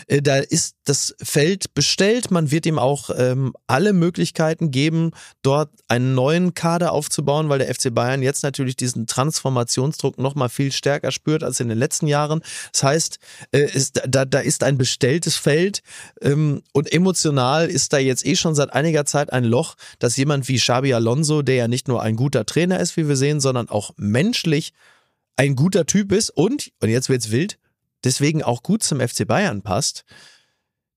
Äh, 0.07 0.21
Da 0.21 0.37
ist 0.37 0.75
das 0.85 1.15
Feld 1.21 1.73
bestellt. 1.73 2.31
Man 2.31 2.51
wird 2.51 2.65
ihm 2.65 2.79
auch 2.79 3.09
ähm, 3.15 3.53
alle 3.67 3.93
Möglichkeiten 3.93 4.71
geben, 4.71 5.11
dort 5.41 5.69
einen 5.87 6.13
neuen 6.15 6.53
Kader 6.53 6.91
aufzubauen, 6.91 7.49
weil 7.49 7.59
der 7.59 7.73
FC 7.73 7.93
Bayern 7.93 8.21
jetzt 8.21 8.43
natürlich 8.43 8.75
diesen 8.75 9.07
Transformationsdruck 9.07 10.17
noch 10.17 10.35
mal 10.35 10.49
viel 10.49 10.71
stärker 10.71 11.11
spürt 11.11 11.43
als 11.43 11.59
in 11.59 11.69
den 11.69 11.77
letzten 11.77 12.07
Jahren. 12.07 12.41
Das 12.71 12.83
heißt, 12.83 13.19
äh, 13.51 13.71
ist, 13.71 14.01
da, 14.07 14.25
da 14.25 14.39
ist 14.39 14.63
ein 14.63 14.77
bestelltes 14.77 15.37
Feld 15.37 15.81
ähm, 16.21 16.61
und 16.73 16.91
emotional 16.91 17.67
ist 17.67 17.93
da 17.93 17.97
jetzt 17.97 18.25
eh 18.25 18.35
schon 18.35 18.55
seit 18.55 18.73
einiger 18.73 19.05
Zeit 19.05 19.33
ein 19.33 19.43
Loch, 19.43 19.75
dass 19.99 20.17
jemand 20.17 20.47
wie 20.47 20.57
Xabi 20.57 20.93
Alonso, 20.93 21.41
der 21.41 21.55
ja 21.55 21.67
nicht 21.67 21.87
nur 21.87 22.01
ein 22.01 22.15
guter 22.15 22.45
Trainer 22.45 22.79
ist, 22.79 22.97
wie 22.97 23.07
wir 23.07 23.15
sehen, 23.15 23.39
sondern 23.39 23.69
auch 23.69 23.91
menschlich 23.97 24.73
ein 25.35 25.55
guter 25.55 25.85
Typ 25.85 26.11
ist 26.11 26.29
und, 26.29 26.71
und 26.81 26.89
jetzt 26.89 27.09
wird's 27.09 27.31
wild, 27.31 27.57
deswegen 28.03 28.43
auch 28.43 28.63
gut 28.63 28.83
zum 28.83 28.99
FC 28.99 29.27
Bayern 29.27 29.61
passt. 29.61 30.03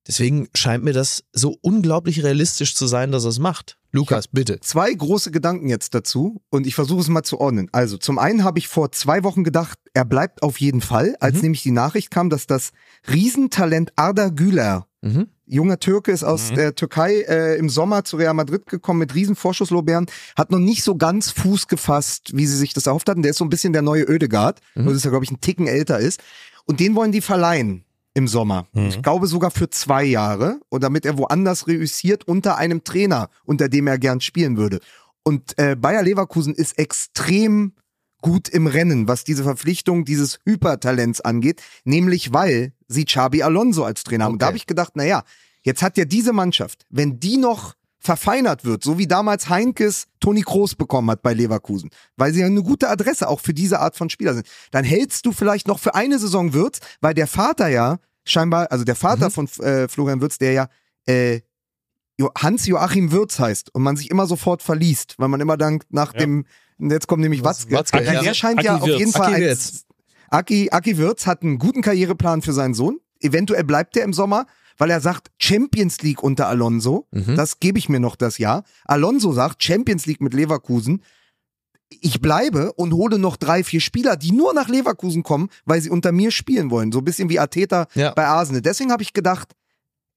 Deswegen 0.07 0.49
scheint 0.55 0.85
mir 0.85 0.93
das 0.93 1.25
so 1.33 1.57
unglaublich 1.63 2.23
realistisch 2.23 2.75
zu 2.75 2.87
sein, 2.87 3.11
dass 3.11 3.25
er 3.25 3.31
es 3.31 3.39
macht. 3.39 3.79
Lukas, 3.91 4.29
bitte. 4.29 4.61
Zwei 4.61 4.93
große 4.93 5.31
Gedanken 5.31 5.69
jetzt 5.69 5.95
dazu 5.95 6.43
und 6.51 6.67
ich 6.67 6.75
versuche 6.75 7.01
es 7.01 7.09
mal 7.09 7.23
zu 7.23 7.41
ordnen. 7.41 7.69
Also 7.73 7.97
zum 7.97 8.19
einen 8.19 8.43
habe 8.45 8.59
ich 8.59 8.69
vor 8.69 8.91
zwei 8.93 9.23
Wochen 9.23 9.45
gedacht, 9.45 9.79
er 9.95 10.05
bleibt 10.05 10.43
auf 10.43 10.61
jeden 10.61 10.81
Fall, 10.81 11.15
als 11.21 11.37
Mhm. 11.37 11.43
nämlich 11.43 11.63
die 11.63 11.71
Nachricht 11.71 12.11
kam, 12.11 12.29
dass 12.29 12.47
das 12.47 12.73
Riesentalent 13.11 13.93
Arda 13.97 14.29
Güler 14.29 14.87
Mhm. 15.03 15.29
Junger 15.47 15.79
Türke 15.79 16.11
ist 16.13 16.25
aus 16.25 16.51
Mhm. 16.51 16.55
der 16.55 16.75
Türkei 16.75 17.21
äh, 17.29 17.57
im 17.59 17.69
Sommer 17.69 18.05
zu 18.05 18.17
Real 18.17 18.33
Madrid 18.35 18.67
gekommen 18.67 18.99
mit 19.01 19.15
riesen 19.15 19.37
Vorschusslorbeeren, 19.37 20.07
hat 20.37 20.51
noch 20.51 20.59
nicht 20.59 20.83
so 20.83 20.97
ganz 20.97 21.31
Fuß 21.31 21.69
gefasst, 21.69 22.31
wie 22.35 22.47
sie 22.47 22.57
sich 22.57 22.73
das 22.73 22.87
erhofft 22.87 23.09
hatten. 23.11 23.21
Der 23.23 23.31
ist 23.33 23.37
so 23.39 23.45
ein 23.45 23.51
bisschen 23.51 23.75
der 23.75 23.83
neue 23.83 24.05
Ödegard, 24.05 24.61
Mhm. 24.75 24.85
nur 24.85 24.95
dass 24.95 25.05
er, 25.05 25.11
glaube 25.11 25.25
ich, 25.25 25.31
einen 25.31 25.41
Ticken 25.43 25.67
älter 25.67 25.99
ist. 25.99 26.21
Und 26.65 26.81
den 26.81 26.95
wollen 26.95 27.13
die 27.13 27.21
verleihen 27.21 27.85
im 28.15 28.29
Sommer. 28.29 28.67
Mhm. 28.73 28.87
Ich 28.87 29.03
glaube 29.03 29.27
sogar 29.27 29.51
für 29.51 29.69
zwei 29.71 30.05
Jahre 30.05 30.61
und 30.69 30.83
damit 30.83 31.05
er 31.05 31.19
woanders 31.19 31.67
reüssiert 31.67 32.27
unter 32.27 32.57
einem 32.57 32.85
Trainer, 32.85 33.29
unter 33.45 33.69
dem 33.69 33.87
er 33.87 33.99
gern 33.99 34.21
spielen 34.21 34.57
würde. 34.57 34.81
Und 35.25 35.59
äh, 35.59 35.75
Bayer 35.77 36.03
Leverkusen 36.03 36.55
ist 36.55 36.79
extrem 36.79 37.75
gut 38.21 38.49
im 38.49 38.67
Rennen, 38.67 39.07
was 39.09 39.25
diese 39.25 39.43
Verpflichtung 39.43 40.05
dieses 40.05 40.39
Hypertalents 40.45 41.21
angeht, 41.21 41.61
nämlich 41.85 42.33
weil 42.33 42.73
sie 42.89 43.05
Xabi 43.05 43.43
Alonso 43.43 43.85
als 43.85 44.03
Trainer 44.05 44.25
haben. 44.25 44.35
Und 44.35 44.43
da 44.43 44.47
Okay. 44.47 44.51
habe 44.51 44.57
ich 44.59 44.67
gedacht, 44.67 44.97
naja, 44.97 45.25
jetzt 45.63 45.83
hat 45.83 45.99
ja 45.99 46.05
diese 46.05 46.33
Mannschaft, 46.33 46.87
wenn 46.89 47.21
die 47.21 47.37
noch 47.37 47.75
verfeinert 48.05 48.65
wird, 48.65 48.85
so 48.85 48.99
wie 48.99 49.07
damals 49.07 49.49
Heinkes 49.49 50.05
Toni 50.21 50.43
Kroos 50.43 50.75
bekommen 50.75 51.11
hat 51.11 51.23
bei 51.23 51.33
Leverkusen, 51.33 51.89
weil 52.17 52.35
sie 52.35 52.41
ja 52.41 52.47
eine 52.47 52.63
gute 52.63 52.89
Adresse 52.91 53.29
auch 53.29 53.41
für 53.41 53.55
diese 53.55 53.81
Art 53.81 53.97
von 53.97 54.11
Spieler 54.11 54.35
sind, 54.35 54.47
dann 54.73 54.85
hältst 54.85 55.25
du 55.25 55.33
vielleicht 55.33 55.67
noch 55.67 55.79
für 55.79 55.95
eine 55.95 56.19
Saison 56.19 56.53
Wirtz, 56.53 56.81
weil 57.01 57.15
der 57.15 57.27
Vater 57.27 57.69
ja 57.69 57.99
scheinbar, 58.25 58.71
also 58.71 58.85
der 58.85 58.95
Vater 58.95 59.31
von 59.31 59.49
äh, 59.61 59.89
Florian 59.89 60.21
Wirtz, 60.21 60.37
der 60.39 60.53
ja 60.53 60.69
äh, 61.07 61.41
Jo- 62.19 62.31
Hans-Joachim 62.39 63.11
Wirtz 63.11 63.39
heißt 63.39 63.75
und 63.75 63.83
man 63.83 63.97
sich 63.97 64.11
immer 64.11 64.27
sofort 64.27 64.63
verliest, 64.63 65.15
weil 65.19 65.29
man 65.29 65.41
immer 65.41 65.57
dankt 65.57 65.93
nach 65.93 66.13
Ja. 66.13 66.21
dem, 66.21 66.45
jetzt 66.79 67.09
kommt 67.09 67.23
nämlich 67.23 67.43
Was- 67.43 67.63
Watzke. 67.71 67.75
Watzke, 67.75 67.99
Weil 68.07 68.15
ja. 68.15 68.23
Der 68.23 68.35
scheint 68.35 68.63
ja 68.63 68.75
Aki 68.75 68.83
auf 68.83 68.89
Wirtz. 68.89 68.99
jeden 68.99 69.13
Fall 69.13 69.33
Aki 69.33 69.41
Wirtz. 69.43 69.85
Aki, 70.29 70.71
Aki 70.71 70.99
Wirtz 70.99 71.27
hat 71.27 71.43
einen 71.43 71.59
guten 71.59 71.81
Karriereplan 71.83 72.43
für 72.43 72.53
seinen 72.53 72.75
Sohn. 72.75 72.99
Eventuell 73.21 73.65
bleibt 73.65 73.97
er 73.97 74.05
im 74.05 74.13
Sommer, 74.13 74.47
weil 74.77 74.91
er 74.91 75.01
sagt 75.01 75.31
Champions 75.39 76.03
League 76.03 76.23
unter 76.23 76.49
Alonso. 76.49 77.07
Mhm. 77.13 77.37
Das 77.37 77.61
gebe 77.61 77.79
ich 77.79 77.89
mir 77.89 78.01
noch 78.01 78.17
das 78.17 78.39
Jahr. 78.39 78.65
Alonso 78.85 79.33
sagt 79.33 79.63
Champions 79.63 80.07
League 80.07 80.21
mit 80.21 80.35
Leverkusen. 80.35 81.03
Ich 82.01 82.21
bleibe 82.21 82.73
und 82.73 82.93
hole 82.93 83.19
noch 83.19 83.37
drei, 83.37 83.63
vier 83.63 83.81
Spieler, 83.81 84.17
die 84.17 84.33
nur 84.33 84.53
nach 84.55 84.69
Leverkusen 84.69 85.23
kommen, 85.23 85.49
weil 85.65 85.81
sie 85.81 85.91
unter 85.91 86.11
mir 86.13 86.31
spielen 86.31 86.71
wollen. 86.71 86.91
So 86.93 86.99
ein 86.99 87.05
bisschen 87.05 87.29
wie 87.29 87.39
Arteta 87.39 87.87
Ja. 87.95 88.13
bei 88.13 88.27
Arsenal. 88.27 88.63
Deswegen 88.63 88.91
habe 88.91 89.03
ich 89.03 89.13
gedacht, 89.13 89.53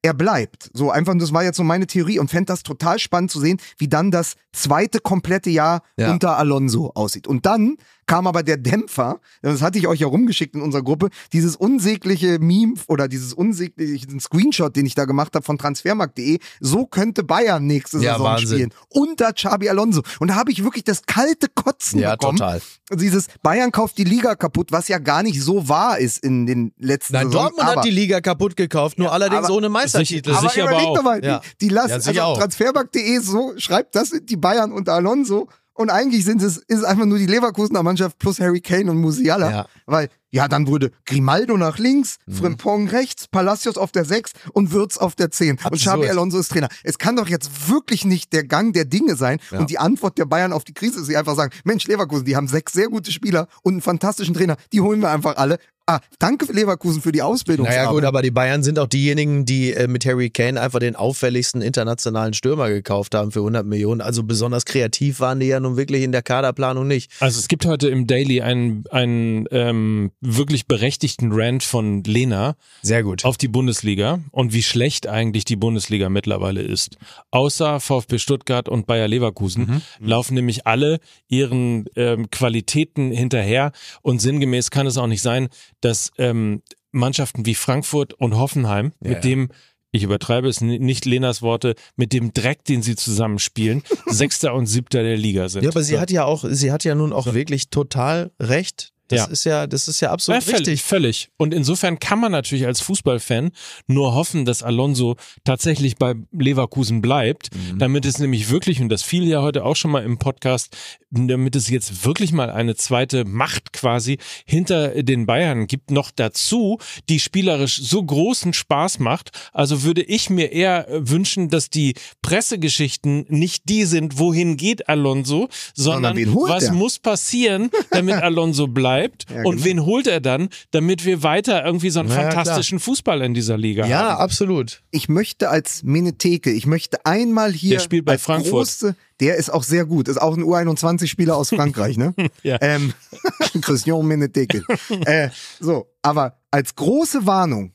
er 0.02 0.14
bleibt. 0.14 0.70
So 0.74 0.92
einfach, 0.92 1.14
das 1.18 1.34
war 1.34 1.44
jetzt 1.44 1.58
so 1.58 1.64
meine 1.64 1.88
Theorie 1.88 2.20
und 2.20 2.30
fände 2.30 2.46
das 2.46 2.64
total 2.64 3.00
spannend 3.00 3.32
zu 3.32 3.40
sehen, 3.40 3.58
wie 3.78 3.88
dann 3.88 4.12
das 4.12 4.36
zweite 4.54 5.00
komplette 5.00 5.50
Jahr 5.50 5.82
Ja. 5.98 6.12
unter 6.12 6.38
Alonso 6.38 6.92
aussieht. 6.96 7.28
Und 7.28 7.46
dann 7.46 7.78
kam 8.06 8.26
aber 8.26 8.42
der 8.42 8.56
Dämpfer, 8.56 9.20
das 9.42 9.62
hatte 9.62 9.78
ich 9.78 9.86
euch 9.88 10.00
ja 10.00 10.08
rumgeschickt 10.08 10.56
in 10.56 10.62
unserer 10.62 10.82
Gruppe, 10.82 11.10
dieses 11.34 11.58
unsägliche 11.58 12.40
Meme 12.40 12.76
oder 12.88 13.10
dieses 13.10 13.34
unsägliche 13.34 14.08
Screenshot, 14.22 14.76
den 14.78 14.86
ich 14.86 14.96
da 14.96 15.04
gemacht 15.04 15.36
habe 15.36 15.44
von 15.44 15.58
transfermarkt.de, 15.58 16.40
so 16.62 16.86
könnte 16.86 17.24
Bayern 17.26 17.68
nächste 17.68 17.98
Ja, 17.98 18.14
Saison 18.14 18.26
Wahnsinn. 18.28 18.48
spielen. 18.48 18.74
Unter 18.90 19.34
Xabi 19.34 19.68
Alonso. 19.70 20.04
Und 20.20 20.30
da 20.30 20.36
habe 20.36 20.52
ich 20.52 20.64
wirklich 20.64 20.86
das 20.86 21.02
kalte 21.06 21.48
Kotzen 21.54 22.00
Ja, 22.00 22.12
bekommen. 22.16 22.38
total. 22.38 22.62
Dieses 22.94 23.28
Bayern 23.44 23.74
kauft 23.74 23.98
die 23.98 24.06
Liga 24.06 24.36
kaputt, 24.36 24.72
was 24.72 24.88
ja 24.88 25.00
gar 25.00 25.22
nicht 25.22 25.42
so 25.42 25.68
wahr 25.68 26.00
ist 26.00 26.20
in 26.24 26.46
den 26.46 26.72
letzten 26.78 27.14
Nein, 27.14 27.28
Saisons. 27.28 27.44
Dortmund 27.44 27.68
aber 27.70 27.80
hat 27.82 27.86
die 27.86 27.92
Liga 27.92 28.22
kaputt 28.22 28.56
gekauft, 28.56 28.98
nur 29.00 29.12
allerdings 29.12 29.50
ohne 29.50 29.68
Meistertitel. 29.94 30.30
Sicher- 30.30 30.40
aber 30.40 30.50
sicher 30.50 30.64
überleg 30.66 30.86
doch 30.96 31.04
mal, 31.04 31.24
Ja. 31.26 31.40
die, 31.62 31.68
die 31.68 31.70
lassen, 31.74 32.14
Ja, 32.14 32.28
also. 32.28 32.40
Transfermarkt.de 32.40 33.20
so 33.20 33.54
schreibt, 33.58 33.96
das 33.96 34.10
sind 34.10 34.30
die 34.30 34.38
Bayern 34.38 34.72
unter 34.72 34.94
Alonso 34.94 35.48
und 35.74 35.90
eigentlich 35.90 36.26
sind 36.26 36.42
es, 36.42 36.58
ist 36.58 36.78
es 36.80 36.84
einfach 36.84 37.06
nur 37.06 37.18
die 37.18 37.28
Leverkusener 37.28 37.84
Mannschaft 37.84 38.18
plus 38.20 38.40
Harry 38.40 38.62
Kane 38.62 38.90
und 38.92 38.98
Musiala, 38.98 39.68
weil 39.86 40.10
ja, 40.32 40.48
dann 40.48 40.68
würde 40.68 40.92
Grimaldo 41.06 41.58
nach 41.58 41.78
links, 41.78 42.18
Mhm. 42.26 42.34
Frimpong 42.34 42.88
rechts, 42.90 43.28
Palacios 43.28 43.78
auf 43.78 43.92
der 43.92 44.06
6 44.06 44.32
und 44.54 44.72
Würz 44.72 44.98
auf 44.98 45.16
der 45.16 45.32
10 45.32 45.52
und 45.52 45.66
Absurd. 45.66 45.80
Xabi 45.82 46.10
Alonso 46.10 46.38
ist 46.40 46.52
Trainer. 46.52 46.68
Es 46.84 46.98
kann 46.98 47.16
doch 47.16 47.28
jetzt 47.28 47.70
wirklich 47.70 48.04
nicht 48.06 48.34
der 48.34 48.44
Gang 48.44 48.74
der 48.74 48.86
Dinge 48.86 49.16
sein 49.16 49.40
Ja. 49.52 49.60
und 49.60 49.70
die 49.70 49.78
Antwort 49.80 50.18
der 50.18 50.26
Bayern 50.26 50.52
auf 50.54 50.64
die 50.64 50.74
Krise 50.74 51.00
ist, 51.00 51.06
sie 51.08 51.18
einfach 51.18 51.36
sagen, 51.36 51.54
Mensch, 51.64 51.86
Leverkusen, 51.88 52.26
die 52.26 52.36
haben 52.36 52.48
sechs 52.48 52.74
sehr 52.74 52.88
gute 52.88 53.12
Spieler 53.12 53.48
und 53.64 53.74
einen 53.76 53.82
fantastischen 53.82 54.34
Trainer, 54.34 54.58
die 54.74 54.82
holen 54.82 55.00
wir 55.02 55.10
einfach 55.12 55.38
alle. 55.38 55.58
Ah, 55.90 56.02
danke 56.20 56.52
Leverkusen 56.52 57.02
für 57.02 57.14
die 57.14 57.22
Ausbildung. 57.22 57.66
Naja 57.66 57.90
gut, 57.90 58.04
aber 58.04 58.22
die 58.22 58.30
Bayern 58.30 58.62
sind 58.62 58.78
auch 58.78 58.88
diejenigen, 58.88 59.46
die 59.46 59.72
äh, 59.72 59.88
mit 59.88 60.06
Harry 60.06 60.30
Kane 60.30 60.60
einfach 60.60 60.80
den 60.80 60.98
auffälligsten 60.98 61.62
internationalen 61.62 62.34
Stürmer 62.34 62.68
gekauft 62.68 63.16
haben 63.16 63.32
für 63.32 63.40
100 63.40 63.66
Millionen. 63.66 64.02
Also 64.02 64.24
besonders 64.24 64.66
kreativ 64.66 65.22
waren 65.22 65.40
die 65.40 65.46
ja 65.46 65.62
nun 65.62 65.78
wirklich 65.78 66.04
in 66.04 66.12
der 66.12 66.24
Kaderplanung 66.24 66.88
nicht. 66.88 67.10
Also 67.22 67.40
es 67.40 67.48
gibt 67.48 67.66
heute 67.66 67.88
im 67.88 68.06
Daily 68.06 68.42
einen, 68.42 68.84
einen 68.92 69.46
ähm, 69.52 70.12
wirklich 70.22 70.66
berechtigten 70.68 71.32
Rant 71.32 71.64
von 71.64 72.04
Lena 72.04 72.56
Sehr 72.82 73.04
gut. 73.04 73.24
auf 73.24 73.38
die 73.38 73.48
Bundesliga 73.48 74.20
und 74.32 74.52
wie 74.54 74.64
schlecht 74.64 75.08
eigentlich 75.08 75.46
die 75.46 75.56
Bundesliga 75.56 76.10
mittlerweile 76.10 76.62
ist. 76.62 76.98
Außer 77.32 77.80
VfB 77.80 78.18
Stuttgart 78.18 78.68
und 78.68 78.88
Bayer 78.88 79.08
Leverkusen 79.08 79.84
laufen 80.00 80.34
nämlich 80.34 80.66
alle 80.66 81.00
ihren 81.28 81.86
ähm, 81.96 82.30
Qualitäten 82.32 83.12
hinterher 83.12 83.72
und 84.02 84.20
sinngemäß 84.22 84.72
kann 84.72 84.88
es 84.88 84.98
auch 84.98 85.08
nicht 85.08 85.22
sein, 85.22 85.50
dass 85.82 86.12
ähm, 86.18 86.62
Mannschaften 86.92 87.46
wie 87.46 87.56
Frankfurt 87.56 88.14
und 88.14 88.36
Hoffenheim 88.36 88.94
Ja, 89.04 89.12
mit 89.12 89.24
dem 89.24 89.50
ich 89.92 90.04
übertreibe 90.04 90.50
es 90.50 90.60
ni- 90.62 90.80
nicht 90.80 91.06
Lenas 91.06 91.42
Worte, 91.42 91.74
mit 91.96 92.12
dem 92.12 92.34
Dreck, 92.34 92.66
den 92.66 92.82
sie 92.82 92.96
zusammenspielen, 92.96 93.84
Sechster 94.08 94.54
und 94.54 94.66
Siebter 94.66 95.02
der 95.02 95.16
Liga 95.16 95.48
sind. 95.48 95.64
Ja, 95.64 95.70
aber 95.70 95.82
sie 95.82 95.98
hat 95.98 96.12
ja 96.12 96.26
auch, 96.26 96.44
sie 96.48 96.72
hat 96.74 96.84
ja 96.84 96.94
nun 96.94 97.14
auch 97.14 97.34
wirklich 97.34 97.70
total 97.70 98.32
recht. 98.40 98.92
Das 99.10 99.20
Ja. 99.20 99.26
ist 99.28 99.44
ja, 99.46 99.68
das 99.68 99.88
ist 99.88 100.02
ja 100.02 100.12
absolut 100.12 100.42
Ja, 100.42 100.46
völlig, 100.46 100.68
richtig. 100.68 100.84
völlig. 100.84 101.30
Und 101.38 101.54
insofern 101.54 102.00
kann 102.00 102.20
man 102.20 102.32
natürlich 102.32 102.66
als 102.66 102.82
Fußballfan 102.82 103.52
nur 103.88 104.14
hoffen, 104.14 104.44
dass 104.46 104.64
Alonso 104.64 105.16
tatsächlich 105.44 105.96
bei 105.98 106.16
Leverkusen 106.32 107.02
bleibt, 107.02 107.50
Mhm. 107.56 107.80
damit 107.80 108.06
es 108.06 108.20
nämlich 108.20 108.50
wirklich, 108.50 108.82
und 108.82 108.90
das 108.90 109.04
fiel 109.04 109.24
ja 109.28 109.42
heute 109.42 109.64
auch 109.64 109.76
schon 109.76 109.92
mal 109.92 110.04
im 110.04 110.18
Podcast, 110.18 110.76
damit 111.10 111.56
es 111.56 111.70
jetzt 111.70 112.06
wirklich 112.06 112.34
mal 112.34 112.50
eine 112.50 112.76
zweite 112.76 113.24
Macht 113.26 113.72
quasi 113.74 114.18
hinter 114.46 115.02
den 115.04 115.26
Bayern 115.26 115.68
gibt, 115.68 115.92
noch 115.92 116.12
dazu, 116.12 116.80
die 117.10 117.20
spielerisch 117.20 117.82
so 117.82 118.04
großen 118.04 118.54
Spaß 118.54 119.00
macht. 119.00 119.32
Also 119.54 119.84
würde 119.84 120.04
ich 120.04 120.30
mir 120.30 120.52
eher 120.52 120.90
äh, 120.90 121.10
wünschen, 121.10 121.50
dass 121.50 121.70
die 121.70 121.94
Pressegeschichten 122.22 123.26
nicht 123.30 123.64
die 123.70 123.86
sind, 123.86 124.20
wohin 124.20 124.58
geht 124.58 124.88
Alonso, 124.90 125.50
sondern 125.74 126.18
holt 126.34 126.52
was 126.52 126.64
er? 126.66 126.74
muss 126.74 127.00
passieren, 127.00 127.70
damit 127.92 128.16
Alonso 128.24 128.68
bleibt 128.68 129.26
Ja, 129.30 129.44
und 129.44 129.56
genau. 129.58 129.66
wen 129.66 129.86
holt 129.86 130.08
er 130.08 130.20
dann, 130.22 130.50
damit 130.72 131.04
wir 131.06 131.24
weiter 131.24 131.66
irgendwie 131.66 131.90
so 131.90 132.00
einen 132.02 132.10
Na 132.10 132.16
ja, 132.16 132.32
fantastischen 132.32 132.80
Fußball 132.80 133.22
in 133.22 133.34
dieser 133.34 133.58
Liga 133.58 133.86
Ja, 133.88 134.12
haben. 134.12 134.22
absolut. 134.22 134.82
ich 134.92 135.10
möchte 135.10 135.50
als 135.50 135.84
Menetheke, 135.84 136.52
ich 136.52 136.66
möchte 136.66 137.06
einmal 137.06 137.52
hier. 137.54 137.72
Der 137.72 137.80
spielt 137.80 138.06
bei 138.06 138.14
als 138.14 138.24
Frankfurt. 138.24 138.68
Große, 138.68 138.96
der 139.20 139.36
ist 139.36 139.50
auch 139.50 139.64
sehr 139.64 139.86
gut, 139.86 140.08
ist 140.08 140.22
auch 140.22 140.36
ein 140.36 140.44
U21-Spieler 140.44 141.36
aus 141.36 141.50
Frankreich, 141.50 141.98
ne? 141.98 142.14
Ja. 142.44 142.58
ähm, 142.62 142.94
Christian 143.62 144.06
Menetheke. 144.06 144.64
äh, 145.06 145.30
so, 145.60 145.88
aber 146.02 146.40
als 146.52 146.76
große 146.76 147.26
Warnung, 147.26 147.74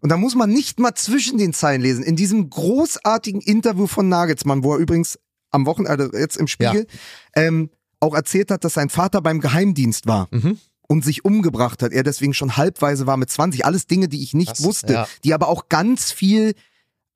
und 0.00 0.10
da 0.10 0.16
muss 0.16 0.34
man 0.34 0.50
nicht 0.50 0.78
mal 0.78 0.94
zwischen 0.94 1.38
den 1.38 1.52
Zeilen 1.52 1.80
lesen, 1.80 2.04
in 2.04 2.16
diesem 2.16 2.50
großartigen 2.50 3.40
Interview 3.40 3.86
von 3.86 4.08
Nagelsmann, 4.08 4.62
wo 4.62 4.74
er 4.74 4.78
übrigens 4.78 5.18
am 5.50 5.66
Wochenende 5.66 6.10
jetzt 6.12 6.36
im 6.36 6.46
Spiegel 6.46 6.86
ähm, 7.34 7.70
auch 8.00 8.14
erzählt 8.14 8.50
hat, 8.50 8.64
dass 8.64 8.74
sein 8.74 8.90
Vater 8.90 9.22
beim 9.22 9.40
Geheimdienst 9.40 10.06
war. 10.06 10.28
Mhm. 10.30 10.58
Und 10.88 11.04
sich 11.04 11.24
umgebracht 11.24 11.82
hat, 11.82 11.92
er 11.92 12.04
deswegen 12.04 12.32
schon 12.32 12.56
halbweise 12.56 13.08
war 13.08 13.16
mit 13.16 13.28
20. 13.28 13.64
Alles 13.64 13.88
Dinge, 13.88 14.06
die 14.06 14.22
ich 14.22 14.34
nicht 14.34 14.54
Krass, 14.54 14.62
wusste, 14.62 14.92
ja. 14.92 15.08
die 15.24 15.34
aber 15.34 15.48
auch 15.48 15.68
ganz 15.68 16.12
viel 16.12 16.54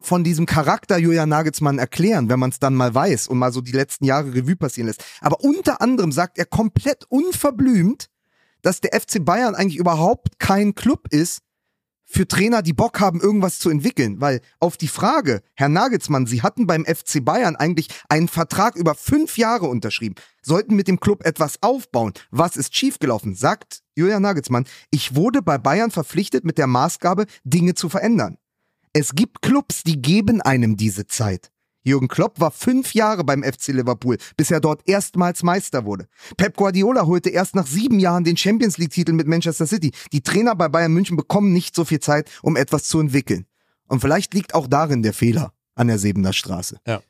von 0.00 0.24
diesem 0.24 0.46
Charakter 0.46 0.98
Julian 0.98 1.28
Nagelsmann 1.28 1.78
erklären, 1.78 2.28
wenn 2.28 2.40
man 2.40 2.50
es 2.50 2.58
dann 2.58 2.74
mal 2.74 2.94
weiß 2.94 3.28
und 3.28 3.38
mal 3.38 3.52
so 3.52 3.60
die 3.60 3.72
letzten 3.72 4.04
Jahre 4.04 4.34
Revue 4.34 4.56
passieren 4.56 4.86
lässt. 4.86 5.04
Aber 5.20 5.40
unter 5.40 5.80
anderem 5.80 6.10
sagt 6.10 6.38
er 6.38 6.46
komplett 6.46 7.04
unverblümt, 7.08 8.08
dass 8.62 8.80
der 8.80 8.98
FC 8.98 9.24
Bayern 9.24 9.54
eigentlich 9.54 9.78
überhaupt 9.78 10.38
kein 10.38 10.74
Club 10.74 11.08
ist 11.10 11.40
für 12.04 12.26
Trainer, 12.26 12.60
die 12.62 12.72
Bock 12.72 12.98
haben, 12.98 13.20
irgendwas 13.20 13.60
zu 13.60 13.70
entwickeln. 13.70 14.20
Weil 14.20 14.40
auf 14.58 14.76
die 14.76 14.88
Frage, 14.88 15.42
Herr 15.54 15.68
Nagelsmann, 15.68 16.26
Sie 16.26 16.42
hatten 16.42 16.66
beim 16.66 16.84
FC 16.84 17.24
Bayern 17.24 17.54
eigentlich 17.54 17.86
einen 18.08 18.26
Vertrag 18.26 18.74
über 18.74 18.96
fünf 18.96 19.38
Jahre 19.38 19.66
unterschrieben, 19.66 20.16
sollten 20.42 20.74
mit 20.74 20.88
dem 20.88 20.98
Club 20.98 21.24
etwas 21.24 21.62
aufbauen. 21.62 22.12
Was 22.30 22.56
ist 22.56 22.74
schiefgelaufen? 22.74 23.36
Sagt 23.36 23.82
Julian 23.94 24.22
Nagelsmann, 24.22 24.66
ich 24.90 25.14
wurde 25.14 25.40
bei 25.40 25.56
Bayern 25.56 25.92
verpflichtet 25.92 26.44
mit 26.44 26.58
der 26.58 26.66
Maßgabe, 26.66 27.26
Dinge 27.44 27.74
zu 27.74 27.88
verändern. 27.88 28.38
Es 28.92 29.14
gibt 29.14 29.40
Clubs, 29.40 29.84
die 29.84 30.02
geben 30.02 30.40
einem 30.40 30.76
diese 30.76 31.06
Zeit. 31.06 31.52
Jürgen 31.84 32.08
Klopp 32.08 32.40
war 32.40 32.50
fünf 32.50 32.92
Jahre 32.92 33.22
beim 33.22 33.44
FC 33.44 33.68
Liverpool, 33.68 34.18
bis 34.36 34.50
er 34.50 34.60
dort 34.60 34.82
erstmals 34.88 35.44
Meister 35.44 35.84
wurde. 35.84 36.08
Pep 36.36 36.56
Guardiola 36.56 37.06
holte 37.06 37.30
erst 37.30 37.54
nach 37.54 37.68
sieben 37.68 38.00
Jahren 38.00 38.24
den 38.24 38.36
Champions 38.36 38.78
League-Titel 38.78 39.12
mit 39.12 39.28
Manchester 39.28 39.68
City. 39.68 39.92
Die 40.12 40.22
Trainer 40.22 40.56
bei 40.56 40.68
Bayern 40.68 40.92
München 40.92 41.16
bekommen 41.16 41.52
nicht 41.52 41.76
so 41.76 41.84
viel 41.84 42.00
Zeit, 42.00 42.28
um 42.42 42.56
etwas 42.56 42.88
zu 42.88 42.98
entwickeln. 42.98 43.46
Und 43.86 44.00
vielleicht 44.00 44.34
liegt 44.34 44.54
auch 44.54 44.66
darin 44.66 45.04
der 45.04 45.14
Fehler 45.14 45.52
an 45.76 45.86
der 45.86 46.00
Sebener 46.00 46.32
Straße. 46.32 46.78
Ja, 46.84 47.00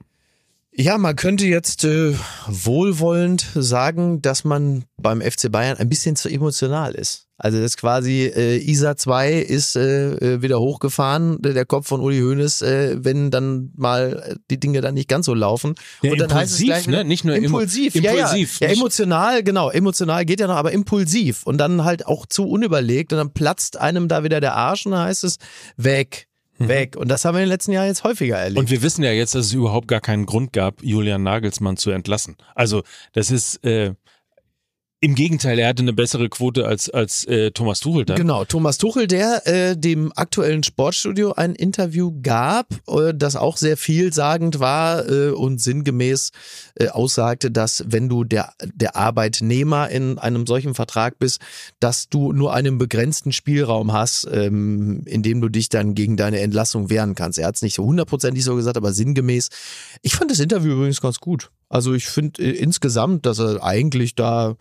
man 0.99 1.17
könnte 1.17 1.47
jetzt 1.47 1.85
äh, 1.85 2.15
wohlwollend 2.47 3.47
sagen, 3.55 4.23
dass 4.23 4.45
man 4.45 4.85
beim 4.97 5.21
FC 5.21 5.51
Bayern 5.51 5.77
ein 5.79 5.89
bisschen 5.89 6.17
zu 6.17 6.29
emotional 6.29 6.95
ist. 6.95 7.27
Also 7.43 7.57
das 7.57 7.67
ist 7.73 7.77
quasi 7.79 8.25
äh, 8.27 8.59
ISA 8.59 8.97
2 8.97 9.33
ist 9.33 9.75
äh, 9.75 10.13
äh, 10.13 10.43
wieder 10.43 10.61
hochgefahren, 10.61 11.41
der 11.41 11.65
Kopf 11.65 11.89
von 11.89 12.01
Uli 12.03 12.21
Hoeneß, 12.21 12.61
äh, 12.63 12.97
wenn 13.03 13.31
dann 13.31 13.73
mal 13.77 14.37
die 14.51 14.61
Dinge 14.61 14.83
dann 14.83 14.93
nicht 14.95 15.09
ganz 15.09 15.25
so 15.27 15.33
laufen. 15.33 15.75
Ja, 16.03 16.13
und 16.13 16.19
dann 16.21 16.35
heißt 16.35 16.53
es 16.53 16.61
impulsiv, 16.61 16.85
gleich 16.85 16.87
ne? 16.87 17.05
Nicht 17.05 17.25
nur 17.25 17.35
impulsiv. 17.35 17.95
impulsiv, 17.95 18.05
Ja, 18.05 18.13
ja. 18.13 18.29
ja, 18.29 18.35
nicht- 18.35 18.61
emotional, 18.63 19.43
genau. 19.43 19.71
Emotional 19.71 20.25
geht 20.27 20.41
ja 20.41 20.49
noch, 20.49 20.57
aber 20.57 20.73
impulsiv. 20.73 21.43
Und 21.45 21.57
dann 21.59 21.83
halt 21.85 22.07
auch 22.07 22.27
zu 22.27 22.47
unüberlegt 22.47 23.13
und 23.15 23.19
dann 23.19 23.33
platzt 23.33 23.79
einem 23.79 24.07
da 24.07 24.23
wieder 24.23 24.41
der 24.41 24.55
Arsch 24.57 24.85
und 24.85 24.93
dann 24.93 25.05
heißt 25.07 25.25
es 25.25 25.37
weg, 25.79 26.27
weg. 26.69 26.97
Und 26.97 27.09
das 27.09 27.25
haben 27.25 27.35
wir 27.35 27.41
in 27.41 27.47
den 27.47 27.53
letzten 27.53 27.73
Jahren 27.73 27.87
jetzt 27.87 28.05
häufiger 28.05 28.37
erlebt. 28.37 28.59
Und 28.59 28.71
wir 28.71 28.83
wissen 28.83 29.03
ja 29.03 29.13
jetzt, 29.13 29.35
dass 29.35 29.47
es 29.47 29.53
überhaupt 29.53 29.89
gar 29.89 30.01
keinen 30.01 30.27
Grund 30.27 30.53
gab, 30.53 30.83
Julian 30.83 31.23
Nagelsmann 31.23 31.77
zu 31.77 31.91
entlassen. 31.91 32.37
Also 32.55 32.83
das 33.13 33.31
ist 33.31 33.65
äh, 33.65 33.95
im 35.03 35.15
Gegenteil, 35.15 35.59
er 35.59 35.69
hatte 35.69 35.83
eine 35.83 35.95
bessere 35.95 36.29
Quote 36.29 36.67
als, 36.67 36.91
als 36.91 37.25
äh, 37.25 37.53
Thomas 37.53 37.81
Tuchel 37.81 38.05
dann. 38.05 38.17
Genau, 38.17 38.45
Thomas 38.45 38.77
Tuchel, 38.77 39.07
der 39.07 39.47
äh, 39.47 39.77
dem 39.77 40.13
aktuellen 40.15 40.63
Sportstudio 40.63 41.33
ein 41.33 41.55
Interview 41.55 42.13
gab, 42.23 42.67
äh, 42.87 43.15
das 43.15 43.35
auch 43.35 43.57
sehr 43.57 43.79
vielsagend 43.79 44.61
war 44.61 45.09
äh, 45.09 45.31
und 45.31 45.59
sinngemäß 45.61 46.33
äh, 46.75 46.89
aussagte, 46.89 47.51
dass 47.51 47.83
wenn 47.87 48.11
du 48.11 48.25
der, 48.25 48.53
der 48.75 48.95
Arbeitnehmer 48.95 49.89
in 49.89 50.19
einem 50.19 50.47
solchen 50.47 50.75
Vertrag 50.75 51.19
bist, 51.19 51.41
dass 51.81 52.11
du 52.11 52.33
nur 52.33 52.53
einen 52.53 52.77
begrenzten 52.77 53.33
Spielraum 53.33 53.95
hast, 53.95 54.29
ähm, 54.31 55.03
in 55.07 55.23
dem 55.23 55.41
du 55.41 55.49
dich 55.49 55.71
dann 55.71 55.95
gegen 55.95 56.19
deine 56.19 56.41
Entlassung 56.41 56.91
wehren 56.91 57.15
kannst. 57.15 57.39
Er 57.39 57.47
hat 57.47 57.57
es 57.57 57.63
nicht 57.63 57.75
so 57.75 57.85
hundertprozentig 57.85 58.45
so 58.45 58.55
gesagt, 58.55 58.77
aber 58.77 58.93
sinngemäß. 58.93 59.49
Ich 60.03 60.15
fand 60.15 60.31
das 60.31 60.41
Interview 60.41 60.73
übrigens 60.73 61.01
ganz 61.01 61.21
gut. 61.21 61.51
Also 61.71 61.95
ich 61.95 62.05
finde 62.05 62.43
äh, 62.43 62.51
insgesamt, 62.51 63.25
dass 63.25 63.39
er 63.39 63.65
eigentlich 63.65 64.15
da, 64.15 64.57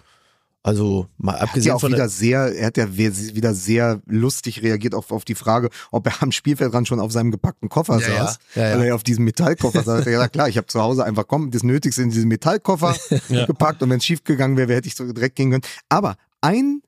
also 0.62 1.08
mal 1.18 1.34
Hat 1.36 1.44
abgesehen 1.44 1.70
ja 1.70 1.76
auch 1.76 1.80
von 1.82 1.92
der 1.92 2.00
wieder 2.00 2.10
sehr, 2.10 2.54
er 2.56 2.68
hat 2.68 2.78
ja 2.78 2.96
wieder 2.98 3.54
sehr 3.54 4.02
lustig 4.06 4.62
reagiert 4.62 4.94
auf, 4.94 5.12
auf 5.12 5.24
die 5.26 5.36
Frage, 5.36 5.70
ob 5.92 6.06
er 6.06 6.22
am 6.22 6.32
Spielfeldrand 6.32 6.88
schon 6.88 7.00
auf 7.00 7.12
seinem 7.12 7.32
gepackten 7.32 7.70
Koffer 7.70 8.00
Ja, 8.02 8.08
ja. 8.10 8.26
saß. 8.28 8.40
Ja, 8.56 8.62
ja. 8.68 8.74
Weil 8.74 8.82
er 8.82 8.88
ja 8.90 8.96
auf 8.96 9.04
diesem 9.04 9.24
Metallkoffer 9.26 9.84
saß. 9.84 9.88
Er 9.88 9.96
hat 10.00 10.06
gesagt, 10.06 10.34
klar, 10.34 10.50
ich 10.50 10.58
habe 10.58 10.68
zu 10.68 10.82
Hause 10.82 11.06
einfach 11.06 11.28
komm, 11.28 11.52
das 11.52 11.64
Nötigste 11.64 12.02
in 12.02 12.10
diesen 12.10 12.28
Metallkoffer 12.28 12.96
Ja. 13.30 13.46
gepackt 13.46 13.82
und 13.84 13.90
wenn 13.90 13.98
es 14.00 14.06
schief 14.06 14.24
gegangen 14.24 14.58
wäre, 14.58 14.74
hätte 14.76 14.88
ich 14.88 14.96
so 14.96 15.10
direkt 15.12 15.36
gehen 15.38 15.52
können. 15.52 15.64
Aber 15.88 16.18
ein 16.42 16.82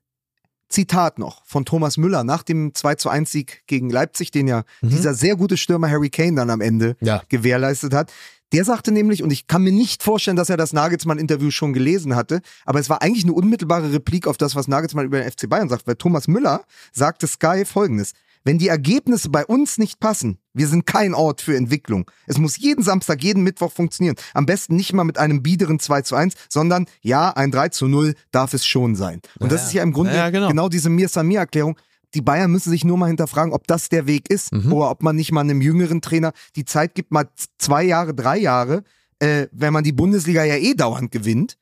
Zitat 0.68 1.18
noch 1.18 1.44
von 1.44 1.64
Thomas 1.64 1.96
Müller 1.98 2.24
nach 2.24 2.42
dem 2.42 2.74
2 2.74 2.94
zu 2.94 3.08
1 3.10 3.30
Sieg 3.30 3.62
gegen 3.66 3.90
Leipzig, 3.90 4.30
den 4.30 4.48
ja 4.48 4.64
dieser 4.80 5.12
sehr 5.14 5.36
gute 5.36 5.56
Stürmer 5.58 5.90
Harry 5.90 6.08
Kane 6.08 6.34
dann 6.34 6.48
am 6.50 6.60
Ende 6.60 6.96
Mhm. 7.00 7.06
Ja. 7.06 7.22
gewährleistet 7.28 7.92
hat. 7.94 8.10
Der 8.52 8.64
sagte 8.64 8.92
nämlich, 8.92 9.22
und 9.22 9.32
ich 9.32 9.46
kann 9.46 9.62
mir 9.62 9.72
nicht 9.72 10.02
vorstellen, 10.02 10.36
dass 10.36 10.50
er 10.50 10.56
das 10.56 10.72
Nagelsmann-Interview 10.72 11.50
schon 11.50 11.72
gelesen 11.72 12.14
hatte, 12.14 12.40
aber 12.66 12.80
es 12.80 12.90
war 12.90 13.00
eigentlich 13.02 13.24
eine 13.24 13.32
unmittelbare 13.32 13.92
Replik 13.92 14.26
auf 14.26 14.36
das, 14.36 14.54
was 14.54 14.68
Nagelsmann 14.68 15.06
über 15.06 15.20
den 15.20 15.30
FC 15.30 15.48
Bayern 15.48 15.68
sagt, 15.68 15.86
weil 15.86 15.96
Thomas 15.96 16.28
Müller 16.28 16.62
sagte 16.92 17.26
Sky 17.26 17.64
folgendes. 17.64 18.12
Wenn 18.44 18.58
die 18.58 18.66
Ergebnisse 18.68 19.28
bei 19.30 19.46
uns 19.46 19.78
nicht 19.78 20.00
passen, 20.00 20.38
wir 20.52 20.66
sind 20.66 20.84
kein 20.84 21.14
Ort 21.14 21.40
für 21.40 21.56
Entwicklung. 21.56 22.10
Es 22.26 22.38
muss 22.38 22.58
jeden 22.58 22.82
Samstag, 22.82 23.22
jeden 23.22 23.44
Mittwoch 23.44 23.70
funktionieren. 23.72 24.16
Am 24.34 24.46
besten 24.46 24.74
nicht 24.74 24.92
mal 24.92 25.04
mit 25.04 25.16
einem 25.16 25.44
biederen 25.44 25.78
2 25.78 26.02
zu 26.02 26.16
1, 26.16 26.34
sondern 26.48 26.86
ja, 27.02 27.30
ein 27.30 27.52
3 27.52 27.68
zu 27.68 27.86
0 27.86 28.14
darf 28.32 28.52
es 28.52 28.66
schon 28.66 28.96
sein. 28.96 29.20
Und 29.38 29.52
das 29.52 29.60
Ja. 29.62 29.66
ist 29.68 29.72
ja 29.74 29.82
im 29.84 29.92
Grunde 29.92 30.14
Ja, 30.16 30.30
genau. 30.30 30.48
genau 30.48 30.68
diese 30.68 30.90
Mir-Samir-Erklärung. 30.90 31.78
Die 32.14 32.22
Bayern 32.22 32.50
müssen 32.50 32.70
sich 32.70 32.84
nur 32.84 32.98
mal 32.98 33.06
hinterfragen, 33.06 33.52
ob 33.52 33.66
das 33.66 33.88
der 33.88 34.06
Weg 34.06 34.28
ist 34.30 34.52
Mhm. 34.52 34.72
oder 34.72 34.90
ob 34.90 35.02
man 35.02 35.16
nicht 35.16 35.32
mal 35.32 35.40
einem 35.40 35.60
jüngeren 35.62 36.00
Trainer 36.02 36.32
die 36.56 36.64
Zeit 36.64 36.94
gibt, 36.94 37.10
mal 37.10 37.28
zwei 37.58 37.82
Jahre, 37.84 38.14
drei 38.14 38.38
Jahre, 38.38 38.84
äh, 39.18 39.46
wenn 39.52 39.72
man 39.72 39.84
die 39.84 39.92
Bundesliga 39.92 40.44
ja 40.44 40.56
eh 40.56 40.74
dauernd 40.74 41.10
gewinnt, 41.10 41.56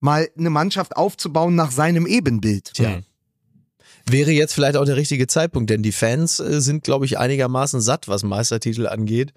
mal 0.00 0.28
eine 0.38 0.50
Mannschaft 0.50 0.96
aufzubauen 0.96 1.54
nach 1.54 1.70
seinem 1.70 2.06
Ebenbild. 2.06 2.72
Tja. 2.74 3.00
Wäre 4.10 4.30
jetzt 4.30 4.54
vielleicht 4.54 4.76
auch 4.76 4.84
der 4.84 4.96
richtige 4.96 5.26
Zeitpunkt, 5.26 5.70
denn 5.70 5.82
die 5.82 5.92
Fans 5.92 6.40
äh, 6.40 6.60
sind, 6.60 6.84
glaube 6.84 7.04
ich, 7.04 7.18
einigermaßen 7.18 7.80
satt, 7.80 8.08
was 8.08 8.22
Meistertitel 8.22 8.86
angeht. 8.86 9.32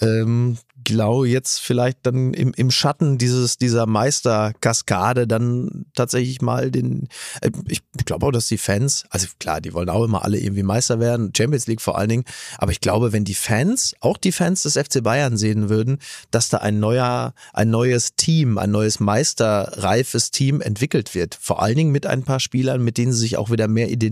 Ähm, 0.00 0.58
glaube 0.84 1.28
jetzt 1.28 1.60
vielleicht 1.60 1.98
dann 2.02 2.34
im, 2.34 2.52
im 2.56 2.70
Schatten 2.70 3.18
dieses, 3.18 3.58
dieser 3.58 3.86
Meisterkaskade 3.86 5.26
dann 5.26 5.86
tatsächlich 5.94 6.42
mal 6.42 6.70
den, 6.70 7.08
äh, 7.40 7.50
ich 7.68 7.82
glaube 8.04 8.26
auch, 8.26 8.30
dass 8.30 8.46
die 8.46 8.58
Fans, 8.58 9.04
also 9.10 9.28
klar, 9.38 9.60
die 9.60 9.72
wollen 9.72 9.88
auch 9.88 10.04
immer 10.04 10.24
alle 10.24 10.38
irgendwie 10.38 10.62
Meister 10.62 11.00
werden, 11.00 11.32
Champions 11.36 11.66
League 11.66 11.80
vor 11.80 11.98
allen 11.98 12.08
Dingen, 12.08 12.24
aber 12.58 12.72
ich 12.72 12.80
glaube, 12.80 13.12
wenn 13.12 13.24
die 13.24 13.34
Fans, 13.34 13.94
auch 14.00 14.16
die 14.16 14.32
Fans 14.32 14.62
des 14.62 14.74
FC 14.74 15.02
Bayern 15.02 15.36
sehen 15.36 15.68
würden, 15.68 15.98
dass 16.30 16.48
da 16.48 16.58
ein 16.58 16.80
neuer, 16.80 17.34
ein 17.52 17.70
neues 17.70 18.16
Team, 18.16 18.58
ein 18.58 18.70
neues 18.70 19.00
meisterreifes 19.00 20.30
Team 20.30 20.60
entwickelt 20.60 21.14
wird, 21.14 21.36
vor 21.40 21.62
allen 21.62 21.76
Dingen 21.76 21.92
mit 21.92 22.06
ein 22.06 22.24
paar 22.24 22.40
Spielern, 22.40 22.82
mit 22.82 22.98
denen 22.98 23.12
sie 23.12 23.20
sich 23.20 23.36
auch 23.36 23.50
wieder 23.50 23.68
mehr 23.68 23.90
identifizieren 23.90 24.09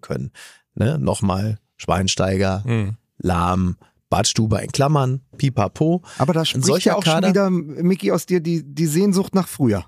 können. 0.00 0.32
Ne? 0.74 0.98
Nochmal 0.98 1.58
Schweinsteiger, 1.76 2.62
Mhm. 2.66 2.96
Lahm, 3.18 3.76
Badstuber 4.10 4.62
in 4.62 4.70
Klammern, 4.72 5.20
Pipapo. 5.36 6.02
Aber 6.18 6.32
da 6.32 6.44
spricht 6.44 6.66
solcher 6.66 6.90
ja 6.92 6.96
auch 6.96 7.04
Kader- 7.04 7.28
schon 7.28 7.68
wieder, 7.74 7.82
Micky, 7.82 8.12
aus 8.12 8.26
dir 8.26 8.40
die, 8.40 8.62
die 8.64 8.86
Sehnsucht 8.86 9.34
nach 9.34 9.48
früher. 9.48 9.84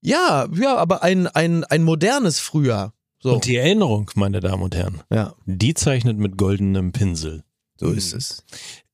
Ja, 0.00 0.48
ja, 0.52 0.76
aber 0.76 1.02
ein, 1.02 1.26
ein, 1.28 1.64
ein 1.64 1.82
modernes 1.84 2.38
Frühjahr. 2.40 2.92
So. 3.20 3.34
Und 3.34 3.44
die 3.46 3.54
Erinnerung, 3.56 4.10
meine 4.16 4.40
Damen 4.40 4.62
und 4.64 4.74
Herren, 4.74 5.00
ja, 5.12 5.34
die 5.46 5.74
zeichnet 5.74 6.18
mit 6.18 6.36
goldenem 6.36 6.90
Pinsel. 6.90 7.44
so 7.78 7.90
ist 7.90 8.12
es. 8.14 8.44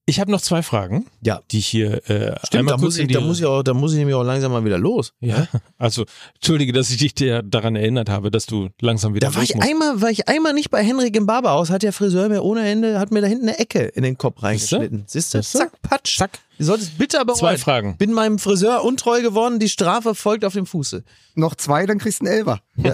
Ich 0.09 0.21
habe 0.21 0.31
noch 0.31 0.41
zwei 0.41 0.63
Fragen, 0.63 1.05
Ja. 1.21 1.43
die 1.51 1.59
ich 1.59 1.67
hier 1.67 1.97
äh, 2.09 2.35
Stimmt, 2.47 2.61
einmal 2.61 2.73
da 2.77 2.81
kurz 2.81 2.81
muss, 2.81 2.99
ich, 2.99 3.09
da, 3.13 3.21
muss 3.21 3.39
ich 3.41 3.45
auch, 3.45 3.63
da 3.63 3.75
muss 3.75 3.93
ich 3.93 3.99
nämlich 3.99 4.15
auch 4.15 4.23
langsam 4.23 4.53
mal 4.53 4.65
wieder 4.65 4.79
los. 4.79 5.13
Ja, 5.21 5.47
also 5.79 6.07
entschuldige, 6.37 6.73
dass 6.73 6.89
ich 6.89 6.97
dich 6.97 7.15
dir 7.15 7.43
daran 7.43 7.77
erinnert 7.77 8.09
habe, 8.09 8.31
dass 8.31 8.47
du 8.47 8.71
langsam 8.81 9.13
wieder 9.15 9.29
Da 9.29 9.35
war 9.35 9.43
los 9.43 9.51
ich 9.51 9.57
musst. 9.57 9.69
einmal, 9.69 10.01
war 10.01 10.11
ich 10.11 10.27
einmal 10.27 10.55
nicht 10.55 10.71
bei 10.71 10.83
Henrik 10.83 11.15
im 11.15 11.27
Barberhaus, 11.27 11.69
hat 11.69 11.83
der 11.83 11.93
Friseur 11.93 12.31
mir 12.31 12.43
ohne 12.43 12.67
Ende, 12.67 12.99
hat 12.99 13.11
mir 13.11 13.21
da 13.21 13.27
hinten 13.27 13.49
eine 13.51 13.59
Ecke 13.59 13.81
in 13.81 14.03
den 14.03 14.17
Kopf 14.17 14.43
reingeschnitten. 14.43 15.05
Siehst 15.07 15.35
du? 15.35 15.43
Zack, 15.43 15.73
patsch. 15.83 16.17
Zack. 16.17 16.39
Du 16.57 16.65
solltest 16.65 16.97
bitter 16.97 17.27
bereuen. 17.27 17.39
Zwei 17.41 17.59
Fragen. 17.59 17.99
Bin 17.99 18.13
meinem 18.15 18.39
Friseur 18.39 18.85
untreu 18.85 19.21
geworden, 19.21 19.59
die 19.59 19.69
Strafe 19.69 20.15
folgt 20.15 20.47
auf 20.47 20.55
dem 20.55 20.65
Fuße. 20.65 21.05
Noch 21.35 21.55
zwei, 21.55 21.85
dann 21.85 21.99
kriegst 21.99 22.23
du 22.23 22.25
einen 22.25 22.35
Elfer. 22.35 22.61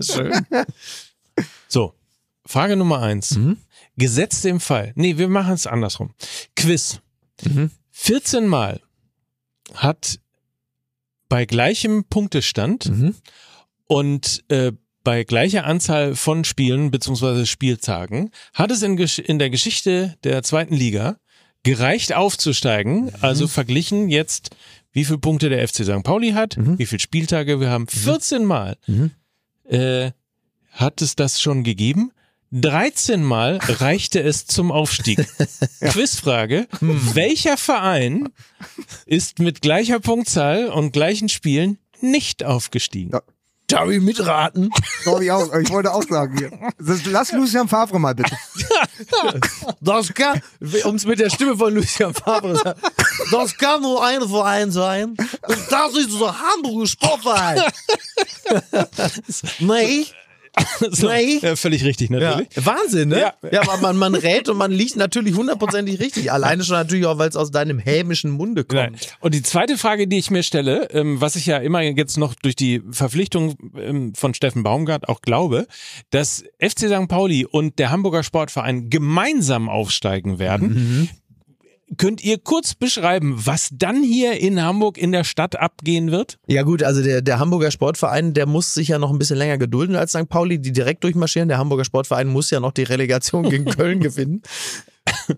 Schön. 0.00 0.32
So, 1.68 1.92
Frage 2.46 2.76
Nummer 2.76 3.00
eins. 3.02 3.36
Mhm. 3.36 3.58
Gesetzt 3.96 4.44
im 4.44 4.60
Fall. 4.60 4.92
Nee, 4.96 5.18
wir 5.18 5.28
machen 5.28 5.52
es 5.54 5.66
andersrum. 5.66 6.14
Quiz. 6.56 7.00
Mhm. 7.44 7.70
14 7.92 8.46
Mal 8.46 8.80
hat 9.74 10.18
bei 11.28 11.44
gleichem 11.46 12.04
Punktestand 12.04 12.86
Mhm. 12.90 13.14
und 13.86 14.44
äh, 14.48 14.72
bei 15.04 15.24
gleicher 15.24 15.64
Anzahl 15.64 16.16
von 16.16 16.44
Spielen 16.44 16.90
beziehungsweise 16.90 17.46
Spieltagen 17.46 18.30
hat 18.54 18.70
es 18.70 18.82
in, 18.82 18.96
in 18.98 19.38
der 19.38 19.50
Geschichte 19.50 20.16
der 20.24 20.42
zweiten 20.42 20.74
Liga 20.74 21.18
gereicht 21.62 22.14
aufzusteigen, 22.14 23.04
Mhm. 23.04 23.10
also 23.20 23.46
verglichen 23.48 24.08
jetzt, 24.08 24.50
wie 24.92 25.04
viele 25.04 25.18
Punkte 25.18 25.48
der 25.50 25.66
FC 25.66 25.84
St. 25.84 26.02
Pauli 26.02 26.32
hat, 26.32 26.56
Mhm. 26.56 26.78
wie 26.78 26.86
viele 26.86 27.00
Spieltage 27.00 27.60
wir 27.60 27.70
haben. 27.70 27.86
14 27.86 28.44
Mal 28.44 28.76
Mhm. 28.86 29.10
äh, 29.68 30.10
hat 30.72 31.00
es 31.02 31.16
das 31.16 31.40
schon 31.40 31.62
gegeben. 31.64 32.10
13 32.54 33.24
Mal 33.24 33.58
reichte 33.62 34.22
es 34.22 34.46
zum 34.46 34.70
Aufstieg. 34.70 35.26
Quizfrage. 35.80 36.68
Welcher 36.80 37.56
Verein 37.56 38.28
ist 39.06 39.40
mit 39.40 39.60
gleicher 39.60 39.98
Punktzahl 39.98 40.68
und 40.68 40.92
gleichen 40.92 41.28
Spielen 41.28 41.78
nicht 42.00 42.44
aufgestiegen? 42.44 43.10
Ja. 43.12 43.22
Darf 43.66 43.88
ich 43.88 44.00
mitraten? 44.00 44.70
Glaube 45.02 45.24
ich 45.24 45.32
auch. 45.32 45.52
Ich 45.54 45.70
wollte 45.70 45.92
auch 45.92 46.02
sagen 46.02 46.36
hier. 46.38 46.50
Das, 46.78 47.04
lass 47.06 47.32
Lucian 47.32 47.66
Favre 47.66 47.98
mal 47.98 48.14
bitte. 48.14 48.36
Das 49.80 50.12
kann, 50.14 50.40
um 50.84 50.94
es 50.94 51.06
mit 51.06 51.18
der 51.18 51.30
Stimme 51.30 51.56
von 51.56 51.74
Lucian 51.74 52.14
Favre 52.14 52.54
zu 52.54 52.62
sagen, 52.62 52.80
das 53.30 53.56
kann 53.56 53.82
nur 53.82 54.04
ein 54.04 54.20
Verein 54.28 54.70
sein. 54.70 55.16
Und 55.48 55.58
das 55.70 55.96
ist 55.96 56.20
der 56.20 56.34
Hamburger 56.38 56.86
Sportverein. 56.86 57.62
nee. 59.60 60.06
So, 60.90 61.10
ja, 61.10 61.56
völlig 61.56 61.84
richtig, 61.84 62.10
natürlich. 62.10 62.48
Wahnsinn, 62.56 63.08
ne? 63.08 63.20
Ja. 63.20 63.34
Ja, 63.50 63.62
aber 63.62 63.78
man, 63.78 63.96
man 63.96 64.14
rät 64.14 64.48
und 64.48 64.56
man 64.56 64.70
liegt 64.70 64.96
natürlich 64.96 65.34
hundertprozentig 65.34 66.00
richtig. 66.00 66.32
Alleine 66.32 66.64
schon 66.64 66.76
natürlich 66.76 67.06
auch, 67.06 67.18
weil 67.18 67.28
es 67.28 67.36
aus 67.36 67.50
deinem 67.50 67.78
hämischen 67.78 68.30
Munde 68.30 68.64
kommt. 68.64 68.80
Nein. 68.80 68.96
Und 69.20 69.34
die 69.34 69.42
zweite 69.42 69.78
Frage, 69.78 70.06
die 70.06 70.18
ich 70.18 70.30
mir 70.30 70.42
stelle, 70.42 70.88
ähm, 70.90 71.20
was 71.20 71.36
ich 71.36 71.46
ja 71.46 71.58
immer 71.58 71.80
jetzt 71.80 72.18
noch 72.18 72.34
durch 72.34 72.56
die 72.56 72.82
Verpflichtung 72.90 73.56
ähm, 73.76 74.14
von 74.14 74.34
Steffen 74.34 74.62
Baumgart 74.62 75.08
auch 75.08 75.22
glaube, 75.22 75.66
dass 76.10 76.44
FC 76.60 76.88
St. 76.88 77.08
Pauli 77.08 77.44
und 77.46 77.78
der 77.78 77.90
Hamburger 77.90 78.22
Sportverein 78.22 78.90
gemeinsam 78.90 79.68
aufsteigen 79.68 80.38
werden. 80.38 81.08
Könnt 81.98 82.24
ihr 82.24 82.38
kurz 82.38 82.74
beschreiben, 82.74 83.34
was 83.36 83.68
dann 83.72 84.02
hier 84.02 84.40
in 84.40 84.62
Hamburg 84.62 84.96
in 84.98 85.12
der 85.12 85.22
Stadt 85.22 85.56
abgehen 85.56 86.10
wird? 86.10 86.38
Ja 86.46 86.62
gut, 86.62 86.82
also 86.82 87.02
der, 87.02 87.20
der 87.22 87.38
Hamburger 87.38 87.70
Sportverein, 87.70 88.32
der 88.34 88.46
muss 88.46 88.74
sich 88.74 88.88
ja 88.88 88.98
noch 88.98 89.10
ein 89.10 89.18
bisschen 89.18 89.36
länger 89.36 89.58
gedulden 89.58 89.94
als 89.94 90.12
St. 90.12 90.28
Pauli, 90.28 90.58
die 90.58 90.72
direkt 90.72 91.04
durchmarschieren. 91.04 91.48
Der 91.48 91.58
Hamburger 91.58 91.84
Sportverein 91.84 92.28
muss 92.28 92.50
ja 92.50 92.58
noch 92.60 92.72
die 92.72 92.84
Relegation 92.84 93.48
gegen 93.48 93.64
Köln 93.66 94.00
gewinnen. 94.00 94.42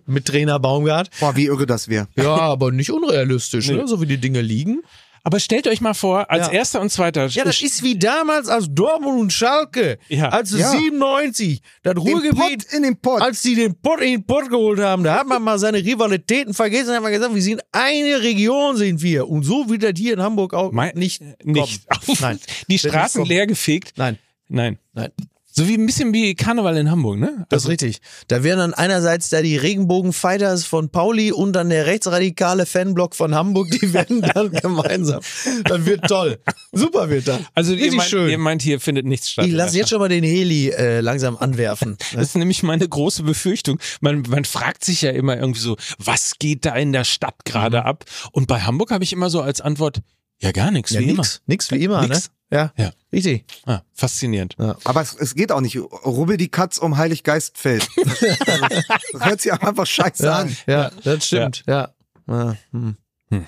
mit 0.05 0.25
Trainer 0.25 0.59
Baumgart. 0.59 1.09
Boah, 1.19 1.35
wie 1.35 1.45
irre 1.47 1.65
das 1.65 1.89
wäre. 1.89 2.07
Ja, 2.15 2.37
aber 2.37 2.71
nicht 2.71 2.91
unrealistisch, 2.91 3.69
ne? 3.69 3.87
so 3.87 4.01
wie 4.01 4.05
die 4.05 4.17
Dinge 4.17 4.41
liegen. 4.41 4.81
Aber 5.27 5.41
stellt 5.41 5.67
euch 5.67 5.81
mal 5.81 5.93
vor, 5.93 6.31
als 6.31 6.47
Ja. 6.47 6.53
erster 6.53 6.79
und 6.79 6.89
zweiter. 6.89 7.25
Ja, 7.27 7.43
das 7.43 7.61
ist 7.61 7.83
wie 7.83 7.99
damals 7.99 8.47
als 8.47 8.67
Dortmund 8.69 9.19
und 9.19 9.33
Schalke, 9.33 9.97
Ja. 10.07 10.29
als 10.29 10.51
sie 10.51 10.59
Ja. 10.59 10.69
97, 10.71 11.61
das 11.83 11.95
Den 11.95 12.01
Ruhrgebiet, 12.01 12.37
Pott 12.65 12.73
in 12.73 12.83
den 12.83 12.95
Pott. 12.95 13.21
als 13.21 13.41
die 13.41 13.55
den 13.55 13.75
Pott 13.75 13.99
in 13.99 14.11
den 14.11 14.25
Pott 14.25 14.49
geholt 14.49 14.79
haben, 14.79 15.03
da 15.03 15.15
hat 15.19 15.27
man 15.27 15.43
mal 15.43 15.59
seine 15.59 15.79
Rivalitäten 15.83 16.53
vergessen, 16.53 16.95
hat 16.95 17.03
man 17.03 17.11
gesagt, 17.11 17.35
wir 17.35 17.41
sind 17.41 17.61
eine 17.73 18.21
Region, 18.21 18.77
sind 18.77 19.01
wir. 19.01 19.27
Und 19.27 19.43
so 19.43 19.67
wird 19.69 19.83
das 19.83 19.91
hier 19.97 20.13
in 20.13 20.21
Hamburg 20.21 20.53
auch 20.53 20.71
Mein- 20.71 20.95
nicht 20.95 21.21
nicht. 21.43 21.81
kommen. 21.89 22.17
Nein. 22.21 22.39
Die 22.69 22.79
Straßen 22.79 23.25
leer 23.25 23.47
gefegt. 23.47 23.97
Nein, 23.97 24.17
Nein. 24.47 24.79
nein. 24.93 25.11
So 25.57 25.67
wie 25.67 25.73
ein 25.73 25.87
bisschen 25.87 26.13
wie 26.13 26.35
Karneval 26.35 26.77
in 26.77 26.91
Hamburg, 26.91 27.17
ne? 27.17 27.47
Das 27.49 27.63
ist 27.63 27.69
richtig. 27.69 27.97
Da 28.27 28.43
wären 28.43 28.59
dann 28.59 28.73
einerseits 28.75 29.29
da 29.29 29.41
die 29.41 29.57
Regenbogen-Fighters 29.57 30.65
von 30.65 30.89
Pauli 30.89 31.31
und 31.31 31.53
dann 31.53 31.71
der 31.71 31.87
rechtsradikale 31.87 32.67
Fanblock 32.67 33.15
von 33.15 33.33
Hamburg, 33.33 33.71
die 33.71 33.91
werden 33.91 34.21
dann 34.35 34.51
gemeinsam. 34.51 35.21
Das 35.63 35.83
wird 35.87 36.03
toll. 36.07 36.37
Super 36.73 37.09
wird 37.09 37.27
das. 37.27 37.41
Also 37.55 37.73
ihr 37.73 37.91
meint, 37.91 38.07
schön. 38.07 38.29
ihr 38.29 38.37
meint, 38.37 38.61
hier 38.61 38.79
findet 38.79 39.07
nichts 39.07 39.31
statt. 39.31 39.47
Ich 39.47 39.51
lasse 39.51 39.77
jetzt 39.79 39.89
schon 39.89 39.97
mal 39.97 40.09
den 40.09 40.23
Heli 40.23 40.69
äh, 40.69 40.99
langsam 41.01 41.35
anwerfen. 41.37 41.97
Das 42.13 42.29
ist 42.29 42.35
nämlich 42.35 42.61
meine 42.61 42.87
große 42.87 43.23
Befürchtung. 43.23 43.79
Man, 43.99 44.23
man 44.29 44.45
fragt 44.45 44.85
sich 44.85 45.01
ja 45.01 45.09
immer 45.09 45.37
irgendwie 45.37 45.59
so, 45.61 45.75
was 45.97 46.33
geht 46.37 46.65
da 46.65 46.75
in 46.75 46.91
der 46.93 47.03
Stadt 47.03 47.45
gerade 47.45 47.83
ab? 47.83 48.05
Und 48.31 48.47
bei 48.47 48.61
Hamburg 48.61 48.91
habe 48.91 49.03
ich 49.03 49.11
immer 49.11 49.31
so 49.31 49.41
als 49.41 49.59
Antwort, 49.61 50.01
ja 50.39 50.51
gar 50.51 50.69
nichts, 50.69 50.91
Ja, 50.91 50.99
wie 50.99 51.13
nix, 51.13 51.41
nix 51.47 51.71
wie 51.71 51.83
immer, 51.83 52.01
Nix. 52.03 52.25
ne? 52.27 52.36
Ja, 52.51 52.71
Ja. 52.77 52.91
richtig. 53.11 53.43
Ah, 53.65 53.81
faszinierend. 53.93 54.55
Aber 54.85 55.01
es, 55.01 55.13
es 55.15 55.35
geht 55.35 55.51
auch 55.51 55.61
nicht. 55.61 55.77
Rubbel 55.77 56.37
die 56.37 56.47
Katz 56.49 56.77
um 56.77 56.97
Heiliggeistfeld. 56.97 57.87
das 57.97 59.21
hört 59.25 59.41
sich 59.41 59.51
einfach 59.51 59.85
scheiße 59.85 60.23
Ja, 60.25 60.35
an. 60.37 60.57
ja, 60.65 60.91
das 61.03 61.25
stimmt. 61.27 61.63
Ja. 61.67 61.89
Ja, 62.29 62.55
hm. 62.71 62.95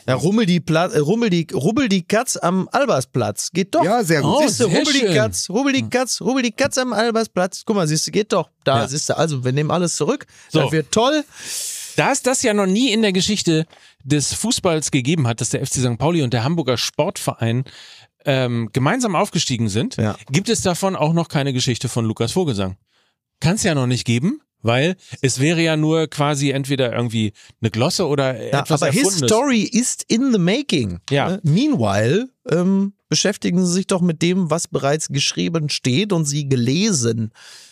ja 0.08 0.14
rummel, 0.16 0.46
die 0.46 0.60
Platz, 0.60 0.94
äh, 0.94 1.00
rummel, 1.00 1.30
die, 1.30 1.48
rubbel 1.54 1.88
die 1.90 2.04
Katz 2.04 2.36
am 2.38 2.68
Albersplatz. 2.72 3.52
Geht 3.52 3.76
doch. 3.76 3.84
Ja, 3.84 4.04
sehr 4.04 4.22
gut. 4.22 4.32
Oh, 4.36 4.42
Siehst 4.42 4.60
du, 4.62 4.70
sehr 4.70 4.80
rubbel 4.80 4.94
die. 4.94 5.14
Katz, 5.16 5.50
rubbel 5.50 5.74
die 5.74 5.90
Katz, 5.90 6.22
rubbel 6.22 6.44
die 6.44 6.52
Katz 6.52 6.78
am 6.78 6.94
Albersplatz. 6.94 7.64
Guck 7.66 7.76
mal, 7.78 7.88
siehst 7.88 8.08
du, 8.08 8.12
geht 8.12 8.32
doch. 8.34 8.50
Da 8.64 8.80
Ja. 8.82 8.88
siehst 8.88 9.10
du, 9.10 9.18
also 9.18 9.44
wir 9.44 9.52
nehmen 9.54 9.72
alles 9.72 9.96
zurück. 9.96 10.26
So. 10.50 10.62
Das 10.62 10.72
wird 10.72 10.92
toll. 10.92 11.24
Da 11.96 12.12
es 12.12 12.22
das 12.22 12.42
ja 12.44 12.54
noch 12.54 12.66
nie 12.68 12.94
in 12.94 13.02
der 13.02 13.12
Geschichte 13.12 13.66
des 14.06 14.34
Fußballs 14.34 14.92
gegeben 14.92 15.28
hat, 15.28 15.42
dass 15.42 15.50
der 15.50 15.66
FC 15.66 15.76
St. 15.82 15.98
Pauli 15.98 16.22
und 16.22 16.32
der 16.34 16.46
Hamburger 16.46 16.78
Sportverein 16.78 17.66
ähm, 18.26 18.70
gemeinsam 18.74 19.16
aufgestiegen 19.16 19.70
sind, 19.70 19.96
Ja. 19.98 20.16
gibt 20.32 20.50
es 20.50 20.62
davon 20.62 20.96
auch 20.96 21.14
noch 21.14 21.28
keine 21.30 21.54
Geschichte 21.54 21.88
von 21.90 22.06
Lukas 22.06 22.32
Vogelsang. 22.34 22.78
Kann 23.40 23.56
es 23.56 23.64
ja 23.64 23.74
noch 23.76 23.88
nicht 23.88 24.06
geben, 24.06 24.42
weil 24.62 24.98
es 25.22 25.40
wäre 25.40 25.62
ja 25.62 25.78
nur 25.78 26.08
quasi 26.08 26.50
entweder 26.52 26.92
irgendwie 26.94 27.32
eine 27.62 27.72
Glosse 27.72 28.08
oder 28.08 28.36
Ja, 28.52 28.62
etwas 28.62 28.82
aber 28.84 28.92
his 28.92 29.04
Erfundenes. 29.04 29.30
story 29.30 29.62
is 29.62 29.98
in 30.10 30.34
the 30.34 30.40
making. 30.40 31.00
Ja. 31.10 31.36
Äh, 31.36 31.40
Meanwhile 31.44 32.30
ähm, 32.52 32.94
beschäftigen 33.08 33.66
sie 33.66 33.72
sich 33.74 33.88
doch 33.88 34.02
mit 34.02 34.22
dem, 34.22 34.50
was 34.52 34.68
bereits 34.68 35.08
geschrieben 35.08 35.70
steht 35.70 36.12
und 36.12 36.26
sie 36.26 36.50
gelesen 36.50 37.32
äh, 37.32 37.69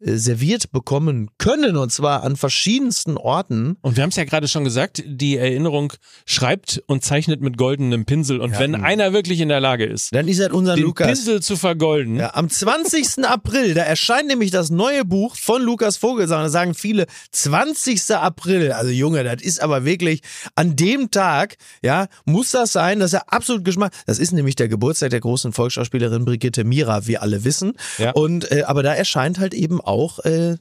serviert 0.00 0.70
bekommen 0.70 1.30
können 1.38 1.76
und 1.76 1.90
zwar 1.90 2.22
an 2.22 2.36
verschiedensten 2.36 3.16
Orten. 3.16 3.76
Und 3.82 3.96
wir 3.96 4.02
haben 4.02 4.10
es 4.10 4.16
ja 4.16 4.24
gerade 4.24 4.46
schon 4.46 4.64
gesagt, 4.64 5.02
die 5.04 5.36
Erinnerung 5.36 5.92
schreibt 6.24 6.82
und 6.86 7.04
zeichnet 7.04 7.40
mit 7.40 7.56
goldenem 7.56 8.04
Pinsel. 8.04 8.40
Und 8.40 8.58
wenn 8.58 8.74
einer 8.76 9.12
wirklich 9.12 9.40
in 9.40 9.48
der 9.48 9.60
Lage 9.60 9.84
ist, 9.84 10.14
Dann 10.14 10.28
ist 10.28 10.40
das 10.40 10.50
unser 10.50 10.76
den 10.76 10.84
Lukas. 10.84 11.06
Pinsel 11.08 11.42
zu 11.42 11.56
vergolden, 11.56 12.16
Ja, 12.16 12.34
am 12.34 12.48
20. 12.48 13.24
April, 13.24 13.74
da 13.74 13.82
erscheint 13.82 14.28
nämlich 14.28 14.50
das 14.50 14.70
neue 14.70 15.04
Buch 15.04 15.34
von 15.36 15.62
Lukas 15.62 15.96
Vogelsang. 15.96 16.42
Da 16.42 16.48
sagen 16.48 16.74
viele, 16.74 17.06
20. 17.32 18.14
April, 18.14 18.72
also 18.72 18.90
Junge, 18.90 19.24
das 19.24 19.42
ist 19.42 19.60
aber 19.60 19.84
wirklich 19.84 20.22
an 20.54 20.76
dem 20.76 21.10
Tag, 21.10 21.56
ja, 21.82 22.06
muss 22.24 22.52
das 22.52 22.72
sein, 22.72 23.00
dass 23.00 23.12
er 23.12 23.32
absolut 23.32 23.64
Geschmack. 23.64 23.92
Das 24.06 24.18
ist 24.18 24.32
nämlich 24.32 24.54
der 24.56 24.68
Geburtstag 24.68 25.10
der 25.10 25.20
großen 25.20 25.52
Volksschauspielerin 25.52 26.24
Brigitte 26.24 26.64
Mira, 26.64 27.06
wir 27.06 27.22
alle 27.22 27.44
wissen. 27.44 27.72
Ja. 27.98 28.12
Und 28.12 28.50
äh, 28.52 28.62
aber 28.62 28.82
da 28.82 28.94
erscheint 28.94 29.38
halt 29.38 29.54
eben 29.54 29.80
auch 29.88 30.18
äh, 30.20 30.56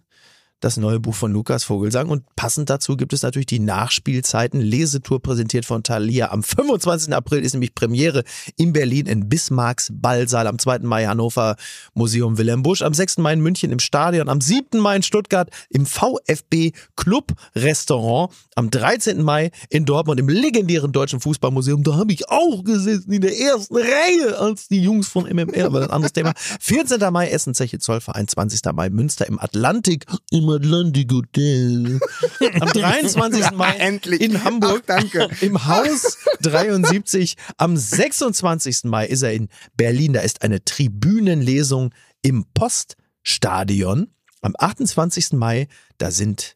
das 0.59 0.77
neue 0.77 0.99
Buch 0.99 1.13
von 1.13 1.31
Lukas 1.31 1.63
Vogelsang 1.63 2.09
und 2.09 2.23
passend 2.35 2.69
dazu 2.69 2.97
gibt 2.97 3.13
es 3.13 3.21
natürlich 3.21 3.45
die 3.45 3.59
Nachspielzeiten 3.59 4.59
Lesetour 4.59 5.21
präsentiert 5.21 5.65
von 5.65 5.83
Thalia. 5.83 6.31
Am 6.31 6.41
25. 6.41 7.13
April 7.13 7.43
ist 7.43 7.53
nämlich 7.53 7.75
Premiere 7.75 8.23
in 8.55 8.73
Berlin 8.73 9.05
in 9.05 9.29
Bismarcks 9.29 9.91
Ballsaal, 9.93 10.47
am 10.47 10.57
2. 10.57 10.79
Mai 10.79 11.05
Hannover 11.05 11.57
Museum 11.93 12.39
Wilhelm 12.39 12.63
Busch, 12.63 12.81
am 12.81 12.95
6. 12.95 13.17
Mai 13.19 13.33
in 13.33 13.41
München 13.41 13.71
im 13.71 13.77
Stadion, 13.77 14.29
am 14.29 14.41
7. 14.41 14.79
Mai 14.79 14.95
in 14.95 15.03
Stuttgart 15.03 15.51
im 15.69 15.85
VfB 15.85 16.71
Club 16.95 17.33
Restaurant, 17.55 18.33
am 18.55 18.71
13. 18.71 19.21
Mai 19.21 19.51
in 19.69 19.85
Dortmund 19.85 20.19
im 20.19 20.27
legendären 20.27 20.91
Deutschen 20.91 21.19
Fußballmuseum. 21.19 21.83
Da 21.83 21.97
habe 21.97 22.13
ich 22.13 22.29
auch 22.29 22.63
gesessen 22.63 23.11
in 23.11 23.21
der 23.21 23.37
ersten 23.37 23.75
Reihe 23.75 24.39
als 24.39 24.67
die 24.67 24.81
Jungs 24.81 25.07
von 25.07 25.25
MMR, 25.25 25.65
aber 25.65 25.83
ein 25.83 25.91
anderes 25.91 26.13
Thema. 26.13 26.33
14. 26.59 26.99
Mai 27.13 27.29
Essen 27.29 27.53
Zeche 27.53 27.77
Zollverein, 27.77 28.27
20. 28.27 28.61
Mai 28.73 28.89
Münster 28.89 29.27
im 29.27 29.39
Atlantik, 29.39 30.05
im 30.31 30.46
Atlantik 30.49 31.11
Hotel. 31.11 31.99
Am 32.59 32.67
23. 32.73 33.51
Mai 33.51 33.75
Endlich. 33.77 34.21
in 34.21 34.43
Hamburg, 34.43 34.83
Ach, 34.87 34.99
danke. 34.99 35.29
im 35.41 35.65
Haus 35.65 36.17
73. 36.41 37.35
Am 37.57 37.77
26. 37.77 38.85
Mai 38.85 39.05
ist 39.07 39.21
er 39.23 39.33
in 39.33 39.49
Berlin. 39.75 40.13
Da 40.13 40.21
ist 40.21 40.41
eine 40.41 40.63
Tribünenlesung 40.63 41.93
im 42.21 42.45
Poststadion. 42.53 44.07
Am 44.41 44.53
28. 44.57 45.33
Mai, 45.33 45.67
da 45.97 46.11
sind 46.11 46.55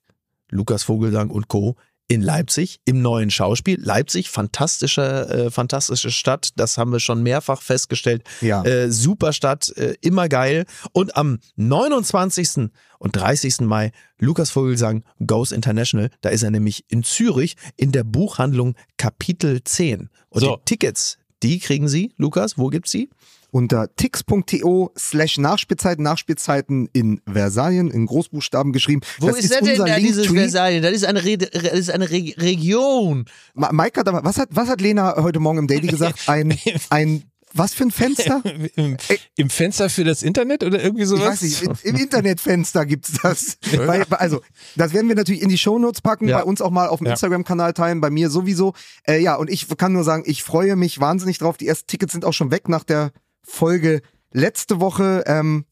Lukas 0.49 0.83
Vogelsang 0.83 1.29
und 1.29 1.47
Co. 1.47 1.75
in 2.11 2.21
Leipzig 2.21 2.81
im 2.83 3.01
neuen 3.01 3.31
Schauspiel. 3.31 3.79
Leipzig, 3.81 4.29
fantastische, 4.29 5.01
äh, 5.29 5.49
fantastische 5.49 6.11
Stadt. 6.11 6.49
Das 6.57 6.77
haben 6.77 6.91
wir 6.91 6.99
schon 6.99 7.23
mehrfach 7.23 7.61
festgestellt. 7.61 8.23
Ja. 8.41 8.63
Äh, 8.65 8.91
super 8.91 9.31
Stadt, 9.31 9.69
äh, 9.77 9.95
immer 10.01 10.27
geil. 10.27 10.65
Und 10.91 11.15
am 11.15 11.39
29. 11.55 12.69
und 12.99 13.15
30. 13.15 13.61
Mai 13.61 13.93
Lukas 14.19 14.49
Vogelsang 14.49 15.05
Goes 15.25 15.53
International. 15.53 16.09
Da 16.19 16.29
ist 16.29 16.43
er 16.43 16.51
nämlich 16.51 16.83
in 16.89 17.03
Zürich 17.03 17.55
in 17.77 17.93
der 17.93 18.03
Buchhandlung 18.03 18.75
Kapitel 18.97 19.63
10. 19.63 20.09
Und 20.27 20.41
So. 20.41 20.57
die 20.57 20.61
Tickets, 20.65 21.17
die 21.43 21.59
kriegen 21.59 21.87
Sie, 21.87 22.11
Lukas, 22.17 22.57
wo 22.57 22.67
gibt's 22.67 22.91
sie? 22.91 23.09
Unter 23.53 23.93
tix.to 23.97 24.91
slash 24.97 25.37
Nachspielzeiten, 25.37 26.03
Nachspielzeiten 26.03 26.87
in 26.93 27.19
Versalien, 27.29 27.91
in 27.91 28.05
Großbuchstaben 28.05 28.71
geschrieben. 28.71 29.01
das 29.19 29.37
ist 29.39 29.61
unser 29.61 29.85
Linktree. 29.97 30.23
Versalien? 30.39 30.81
Das 30.81 30.93
ist 30.93 31.03
eine, 31.03 31.23
Re 31.23 31.37
das 31.37 31.51
ist 31.73 31.91
eine 31.91 32.09
Re 32.09 32.33
Region. 32.37 33.25
Ma- 33.53 33.71
Mike 33.73 33.99
hat 33.99 34.07
aber, 34.07 34.23
was 34.23 34.37
hat, 34.37 34.49
was 34.51 34.69
hat 34.69 34.79
Lena 34.79 35.15
heute 35.17 35.39
Morgen 35.39 35.57
im 35.59 35.67
Daily 35.67 35.87
gesagt? 35.87 36.19
Ein, 36.29 36.57
ein, 36.89 37.23
was 37.53 37.73
für 37.73 37.83
ein 37.83 37.91
Fenster? 37.91 38.41
Im, 38.77 38.95
Im 39.35 39.49
Fenster 39.49 39.89
für 39.89 40.05
das 40.05 40.23
Internet 40.23 40.63
oder 40.63 40.81
irgendwie 40.81 41.03
Ich 41.03 41.09
sowas? 41.09 41.27
weiß 41.27 41.41
nicht, 41.41 41.61
im, 41.63 41.73
im 41.83 41.95
Internetfenster 41.97 42.85
gibt's 42.85 43.11
das. 43.21 43.57
Weil, 43.75 44.05
also, 44.11 44.39
das 44.77 44.93
werden 44.93 45.09
wir 45.09 45.15
natürlich 45.17 45.41
in 45.41 45.49
die 45.49 45.57
Shownotes 45.57 45.99
packen, 45.99 46.29
Ja. 46.29 46.37
bei 46.37 46.43
uns 46.45 46.61
auch 46.61 46.71
mal 46.71 46.87
auf 46.87 46.99
dem 46.99 47.07
Ja. 47.07 47.11
Instagram-Kanal 47.11 47.73
teilen, 47.73 47.99
bei 47.99 48.09
mir 48.09 48.29
sowieso. 48.29 48.73
Äh, 49.05 49.19
ja, 49.21 49.35
und 49.35 49.49
ich 49.49 49.67
kann 49.77 49.91
nur 49.91 50.05
sagen, 50.05 50.23
ich 50.25 50.41
freue 50.43 50.77
mich 50.77 51.01
wahnsinnig 51.01 51.39
drauf. 51.39 51.57
Die 51.57 51.67
ersten 51.67 51.87
Tickets 51.87 52.13
sind 52.13 52.23
auch 52.23 52.31
schon 52.33 52.51
weg 52.51 52.69
nach 52.69 52.85
der 52.85 53.11
Folge 53.51 54.01
letzte 54.31 54.79
Woche. 54.79 55.23
Ähm, 55.27 55.65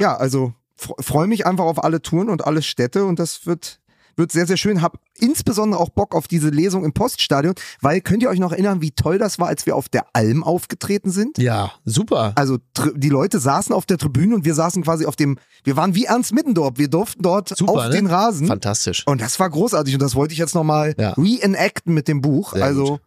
ja, 0.00 0.16
also 0.16 0.52
fr- 0.80 1.00
freue 1.02 1.26
mich 1.26 1.46
einfach 1.46 1.64
auf 1.64 1.82
alle 1.84 2.00
Touren 2.02 2.28
und 2.30 2.44
alle 2.46 2.62
Städte 2.62 3.04
und 3.04 3.18
das 3.18 3.46
wird 3.46 3.80
wird 4.18 4.32
sehr, 4.32 4.46
sehr 4.46 4.56
schön. 4.56 4.80
Hab 4.80 4.98
insbesondere 5.18 5.78
auch 5.78 5.90
Bock 5.90 6.14
auf 6.14 6.26
diese 6.26 6.48
Lesung 6.48 6.86
im 6.86 6.94
Poststadion, 6.94 7.52
weil 7.82 8.00
könnt 8.00 8.22
ihr 8.22 8.30
euch 8.30 8.38
noch 8.38 8.52
erinnern, 8.52 8.80
wie 8.80 8.92
toll 8.92 9.18
das 9.18 9.38
war, 9.38 9.48
als 9.48 9.66
wir 9.66 9.76
auf 9.76 9.90
der 9.90 10.06
Alm 10.14 10.42
aufgetreten 10.42 11.10
sind? 11.10 11.36
Ja, 11.36 11.72
super. 11.84 12.32
Also 12.34 12.56
die 12.94 13.10
Leute 13.10 13.38
saßen 13.38 13.74
auf 13.74 13.84
der 13.84 13.98
Tribüne 13.98 14.34
und 14.34 14.46
wir 14.46 14.54
saßen 14.54 14.84
quasi 14.84 15.04
auf 15.04 15.16
dem, 15.16 15.38
wir 15.64 15.76
waren 15.76 15.94
wie 15.94 16.06
Ernst 16.06 16.32
Mittendorf, 16.32 16.78
wir 16.78 16.88
durften 16.88 17.22
dort 17.22 17.50
Super, 17.50 17.72
auf 17.72 17.84
ne? 17.84 17.90
den 17.90 18.06
Rasen. 18.06 18.46
Fantastisch. 18.46 19.06
Und 19.06 19.20
das 19.20 19.38
war 19.38 19.50
großartig 19.50 19.92
und 19.92 20.00
das 20.00 20.14
wollte 20.14 20.32
ich 20.32 20.38
jetzt 20.38 20.54
nochmal 20.54 20.94
Ja. 20.98 21.10
reenacten 21.12 21.92
mit 21.92 22.08
dem 22.08 22.22
Buch. 22.22 22.54
Sehr 22.54 22.64
also 22.64 22.84
gut. 22.92 23.00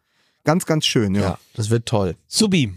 ganz, 0.44 0.68
ganz 0.68 0.86
schön, 0.86 1.16
ja. 1.16 1.22
Ja, 1.22 1.40
das 1.56 1.72
wird 1.72 1.88
toll. 1.88 2.18
Subi. 2.28 2.72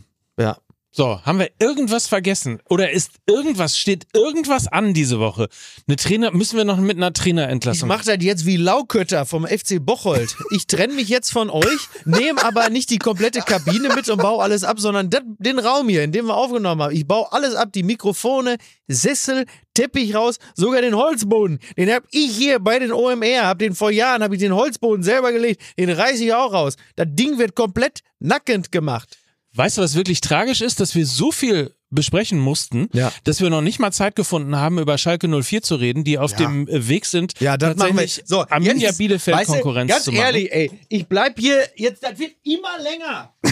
So, 0.95 1.23
haben 1.25 1.39
wir 1.39 1.49
irgendwas 1.59 2.07
vergessen? 2.07 2.61
Oder 2.69 2.91
ist 2.91 3.13
irgendwas, 3.27 3.79
steht 3.79 4.07
irgendwas 4.13 4.69
an 4.69 4.93
diese 4.93 5.19
Woche? 5.19 5.49
Eine 5.89 5.97
Trainer, 5.97 6.33
müssen 6.33 6.59
wir 6.59 6.67
noch 6.67 6.77
mit 6.77 6.99
einer 6.99 7.07
Ich 7.09 7.13
Trainerentlassung? 7.15 7.89
mache 7.89 8.05
das 8.05 8.19
jetzt 8.21 8.45
wie 8.45 8.59
Laukötter 8.59 9.25
vom 9.25 9.47
FC 9.47 9.79
Bocholt. 9.81 10.37
Ich 10.51 10.67
trenne 10.67 10.93
mich 10.93 11.09
jetzt 11.09 11.33
von 11.33 11.49
euch, 11.49 11.89
nehme 12.05 12.45
aber 12.45 12.69
nicht 12.69 12.91
die 12.91 12.99
komplette 12.99 13.41
Kabine 13.41 13.89
mit 13.95 14.11
und 14.11 14.21
baue 14.21 14.43
alles 14.43 14.65
ab, 14.65 14.79
sondern 14.81 15.09
den 15.09 15.59
Raum 15.59 15.89
hier, 15.89 16.05
in 16.05 16.13
dem 16.13 16.27
wir 16.27 16.37
aufgenommen 16.37 16.83
haben. 16.83 16.95
Ich 16.95 17.07
baue 17.09 17.33
alles 17.33 17.55
ab, 17.55 17.73
die 17.73 17.85
Mikrofone, 17.85 18.59
Sessel, 18.87 19.47
Teppich 19.73 20.15
raus, 20.15 20.41
sogar 20.55 20.83
den 20.83 20.95
Holzboden. 20.95 21.59
Den 21.79 21.91
hab 21.91 22.03
ich 22.11 22.37
hier 22.37 22.59
bei 22.59 22.79
den 22.79 22.93
OMR, 22.93 23.47
hab 23.47 23.59
den 23.59 23.75
vor 23.75 23.91
Jahren, 23.91 24.23
habe 24.23 24.35
ich 24.35 24.41
den 24.43 24.55
Holzboden 24.55 25.03
selber 25.03 25.33
gelegt, 25.33 25.63
den 25.79 25.89
reiße 25.89 26.23
ich 26.23 26.35
auch 26.35 26.53
raus. 26.53 26.77
Das 26.97 27.07
Ding 27.09 27.39
wird 27.39 27.57
komplett 27.57 28.01
nackend 28.19 28.71
gemacht. 28.71 29.17
Weißt 29.55 29.77
du, 29.79 29.83
was 29.83 29.95
wirklich 29.95 30.21
tragisch 30.23 30.61
ist, 30.63 30.81
dass 30.81 30.95
wir 30.95 31.07
so 31.07 31.31
viel 31.31 31.75
besprechen 31.91 32.39
mussten, 32.39 32.89
Ja. 32.95 33.13
dass 33.25 33.43
wir 33.43 33.51
noch 33.51 33.61
nicht 33.61 33.79
mal 33.79 33.93
Zeit 33.93 34.17
gefunden 34.17 34.57
haben, 34.57 34.79
über 34.79 34.97
Schalke 34.97 35.29
04 35.29 35.61
zu 35.63 35.75
reden, 35.75 36.05
die 36.05 36.19
auf 36.19 36.31
Ja. 36.31 36.39
dem 36.39 36.67
äh, 36.69 36.89
Weg 36.89 37.05
sind, 37.05 37.39
Ja, 37.39 37.59
das 37.59 37.77
machen 37.77 37.91
wir. 37.91 38.01
tatsächlich 38.05 38.27
So, 38.27 38.47
Arminia 38.49 38.89
jetzt, 38.89 38.97
Bielefeld 38.99 39.37
weißt 39.37 39.51
du, 39.51 39.53
Konkurrenz 39.55 39.91
ganz 39.91 40.05
zu 40.05 40.13
machen. 40.13 40.23
ehrlich, 40.25 40.51
ey, 40.53 40.71
ich 40.89 41.07
bleib 41.07 41.39
hier 41.39 41.69
jetzt, 41.77 42.03
das 42.03 42.19
wird 42.19 42.33
immer 42.45 42.79
länger. 42.83 43.35
ne? 43.43 43.51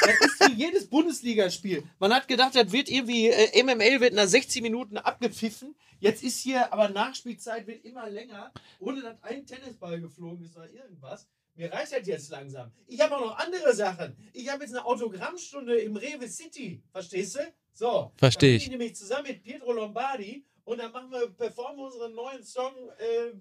Das 0.00 0.30
ist 0.30 0.48
wie 0.48 0.54
jedes 0.62 0.86
Bundesligaspiel. 0.88 1.82
Man 1.98 2.14
hat 2.14 2.26
gedacht, 2.26 2.54
das 2.54 2.72
wird 2.72 2.88
irgendwie, 2.88 3.28
äh, 3.28 3.62
MML 3.62 4.00
wird 4.00 4.14
nach 4.14 4.26
60 4.26 4.62
Minuten 4.62 4.96
abgepfiffen. 4.96 5.74
Jetzt 6.00 6.22
ist 6.22 6.40
hier, 6.40 6.72
aber 6.72 6.88
Nachspielzeit 6.88 7.66
wird 7.66 7.84
immer 7.84 8.08
länger, 8.08 8.50
ohne 8.80 9.02
dass 9.02 9.22
ein 9.22 9.44
Tennisball 9.44 10.00
geflogen 10.00 10.42
ist 10.46 10.56
oder 10.56 10.70
irgendwas. 10.72 11.26
Mir 11.56 11.72
reicht 11.72 11.92
das 11.92 12.06
jetzt 12.06 12.30
langsam. 12.30 12.72
Ich 12.86 13.00
habe 13.00 13.16
auch 13.16 13.20
noch 13.20 13.38
andere 13.38 13.72
Sachen. 13.74 14.16
Ich 14.32 14.48
habe 14.48 14.64
jetzt 14.64 14.72
eine 14.74 14.84
Autogrammstunde 14.84 15.76
im 15.78 15.96
Rewe 15.96 16.28
City. 16.28 16.82
Verstehst 16.90 17.36
du? 17.36 17.40
So. 17.72 18.12
Versteh 18.16 18.46
Da 18.46 18.50
bin 18.50 18.56
ich. 18.56 18.62
ich 18.64 18.70
nämlich 18.70 18.96
zusammen 18.96 19.26
mit 19.28 19.42
Pietro 19.42 19.72
Lombardi 19.72 20.44
und 20.64 20.78
dann 20.78 20.90
machen 20.92 21.10
wir, 21.10 21.28
performen 21.30 21.76
wir 21.78 21.84
unseren 21.86 22.14
neuen 22.14 22.42
Song 22.44 22.72
äh, 22.98 23.32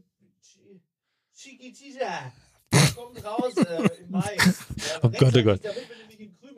Chi- 0.42 0.80
Chiquitita. 1.36 2.32
Kommt 2.96 3.24
raus 3.24 3.56
äh, 3.58 3.90
im 4.04 4.12
Mai. 4.12 4.38
Ja, 4.38 5.00
Oh 5.04 5.10
Gott, 5.10 5.36
oh 5.38 5.44
Gott. 5.44 5.62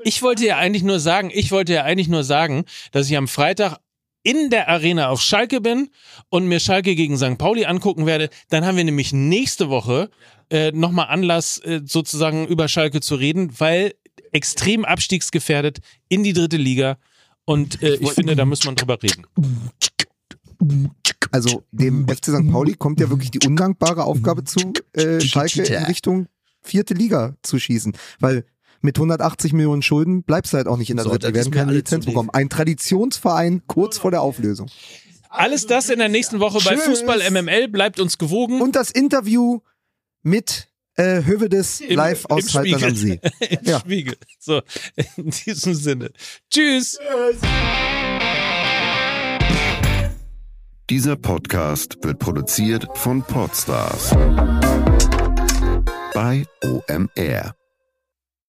Ich 0.03 0.21
wollte 0.21 0.45
ja 0.45 0.57
eigentlich 0.57 0.83
nur 0.83 0.99
sagen, 0.99 1.29
ich 1.33 1.51
wollte 1.51 1.73
ja 1.73 1.83
eigentlich 1.83 2.07
nur 2.07 2.23
sagen, 2.23 2.65
dass 2.91 3.09
ich 3.09 3.15
am 3.17 3.27
Freitag 3.27 3.77
in 4.25 4.49
der 4.49 4.67
Arena 4.67 5.09
auf 5.09 5.21
Schalke 5.21 5.61
bin 5.61 5.89
und 6.29 6.47
mir 6.47 6.59
Schalke 6.59 6.95
gegen 6.95 7.15
St. 7.17 7.37
Pauli 7.37 7.65
angucken 7.65 8.05
werde. 8.05 8.29
Dann 8.49 8.65
haben 8.65 8.75
wir 8.75 8.83
nämlich 8.83 9.13
nächste 9.13 9.69
Woche 9.69 10.09
äh, 10.49 10.71
nochmal 10.71 11.07
Anlass, 11.07 11.59
äh, 11.59 11.81
sozusagen 11.85 12.47
über 12.47 12.67
Schalke 12.67 13.01
zu 13.01 13.15
reden, 13.15 13.51
weil 13.59 13.93
extrem 14.31 14.83
abstiegsgefährdet 14.83 15.79
in 16.09 16.23
die 16.23 16.33
dritte 16.33 16.57
Liga. 16.57 16.97
Und 17.45 17.81
äh, 17.83 17.95
ich 17.95 18.11
finde, 18.13 18.35
da 18.35 18.45
muss 18.45 18.65
man 18.65 18.75
drüber 18.75 18.97
reden. 19.01 19.25
Also 21.31 21.63
dem 21.71 22.07
FC 22.07 22.25
St. 22.25 22.51
Pauli 22.51 22.73
kommt 22.73 22.99
ja 22.99 23.09
wirklich 23.09 23.29
die 23.29 23.45
undankbare 23.45 24.03
Aufgabe 24.05 24.43
zu, 24.43 24.73
äh, 24.93 25.21
Schalke 25.21 25.61
in 25.63 25.83
Richtung 25.83 26.27
vierte 26.63 26.95
Liga 26.95 27.35
zu 27.43 27.59
schießen. 27.59 27.95
Weil 28.19 28.45
mit 28.81 28.97
180 28.97 29.53
Millionen 29.53 29.81
Schulden 29.81 30.23
bleibst 30.23 30.53
du 30.53 30.57
halt 30.57 30.67
auch 30.67 30.77
nicht 30.77 30.89
in 30.89 30.97
der 30.97 31.03
So, 31.05 31.11
dritten. 31.11 31.27
Ist 31.27 31.33
werden 31.35 31.51
keine 31.51 31.71
Lizenz 31.73 32.05
bekommen. 32.05 32.29
Ein 32.31 32.49
Traditionsverein 32.49 33.63
kurz 33.67 33.97
vor 33.97 34.11
der 34.11 34.21
Auflösung. 34.21 34.69
Alles 35.29 35.65
das 35.67 35.89
in 35.89 35.99
der 35.99 36.09
nächsten 36.09 36.39
Woche 36.39 36.59
bei 36.63 36.75
Tschüss. 36.75 36.85
Fußball 36.85 37.29
MML. 37.31 37.67
Bleibt 37.67 37.99
uns 37.99 38.17
gewogen. 38.17 38.61
Und 38.61 38.75
das 38.75 38.91
Interview 38.91 39.59
mit 40.23 40.69
äh, 40.95 41.23
Hövedes 41.23 41.81
Im- 41.81 41.95
live 41.97 42.25
im 42.29 42.35
aus 42.37 42.51
Schaltern 42.51 42.83
am 42.83 42.95
See. 42.95 43.19
Im 43.49 43.57
Ja. 43.63 43.79
Spiegel. 43.79 44.15
So, 44.39 44.61
in 45.17 45.29
diesem 45.31 45.73
Sinne. 45.73 46.11
Tschüss. 46.49 46.97
Dieser 50.89 51.15
Podcast 51.15 51.97
wird 52.03 52.19
produziert 52.19 52.87
von 52.93 53.23
Podstars 53.23 54.11
bei 56.13 56.45
OMR. 56.63 57.55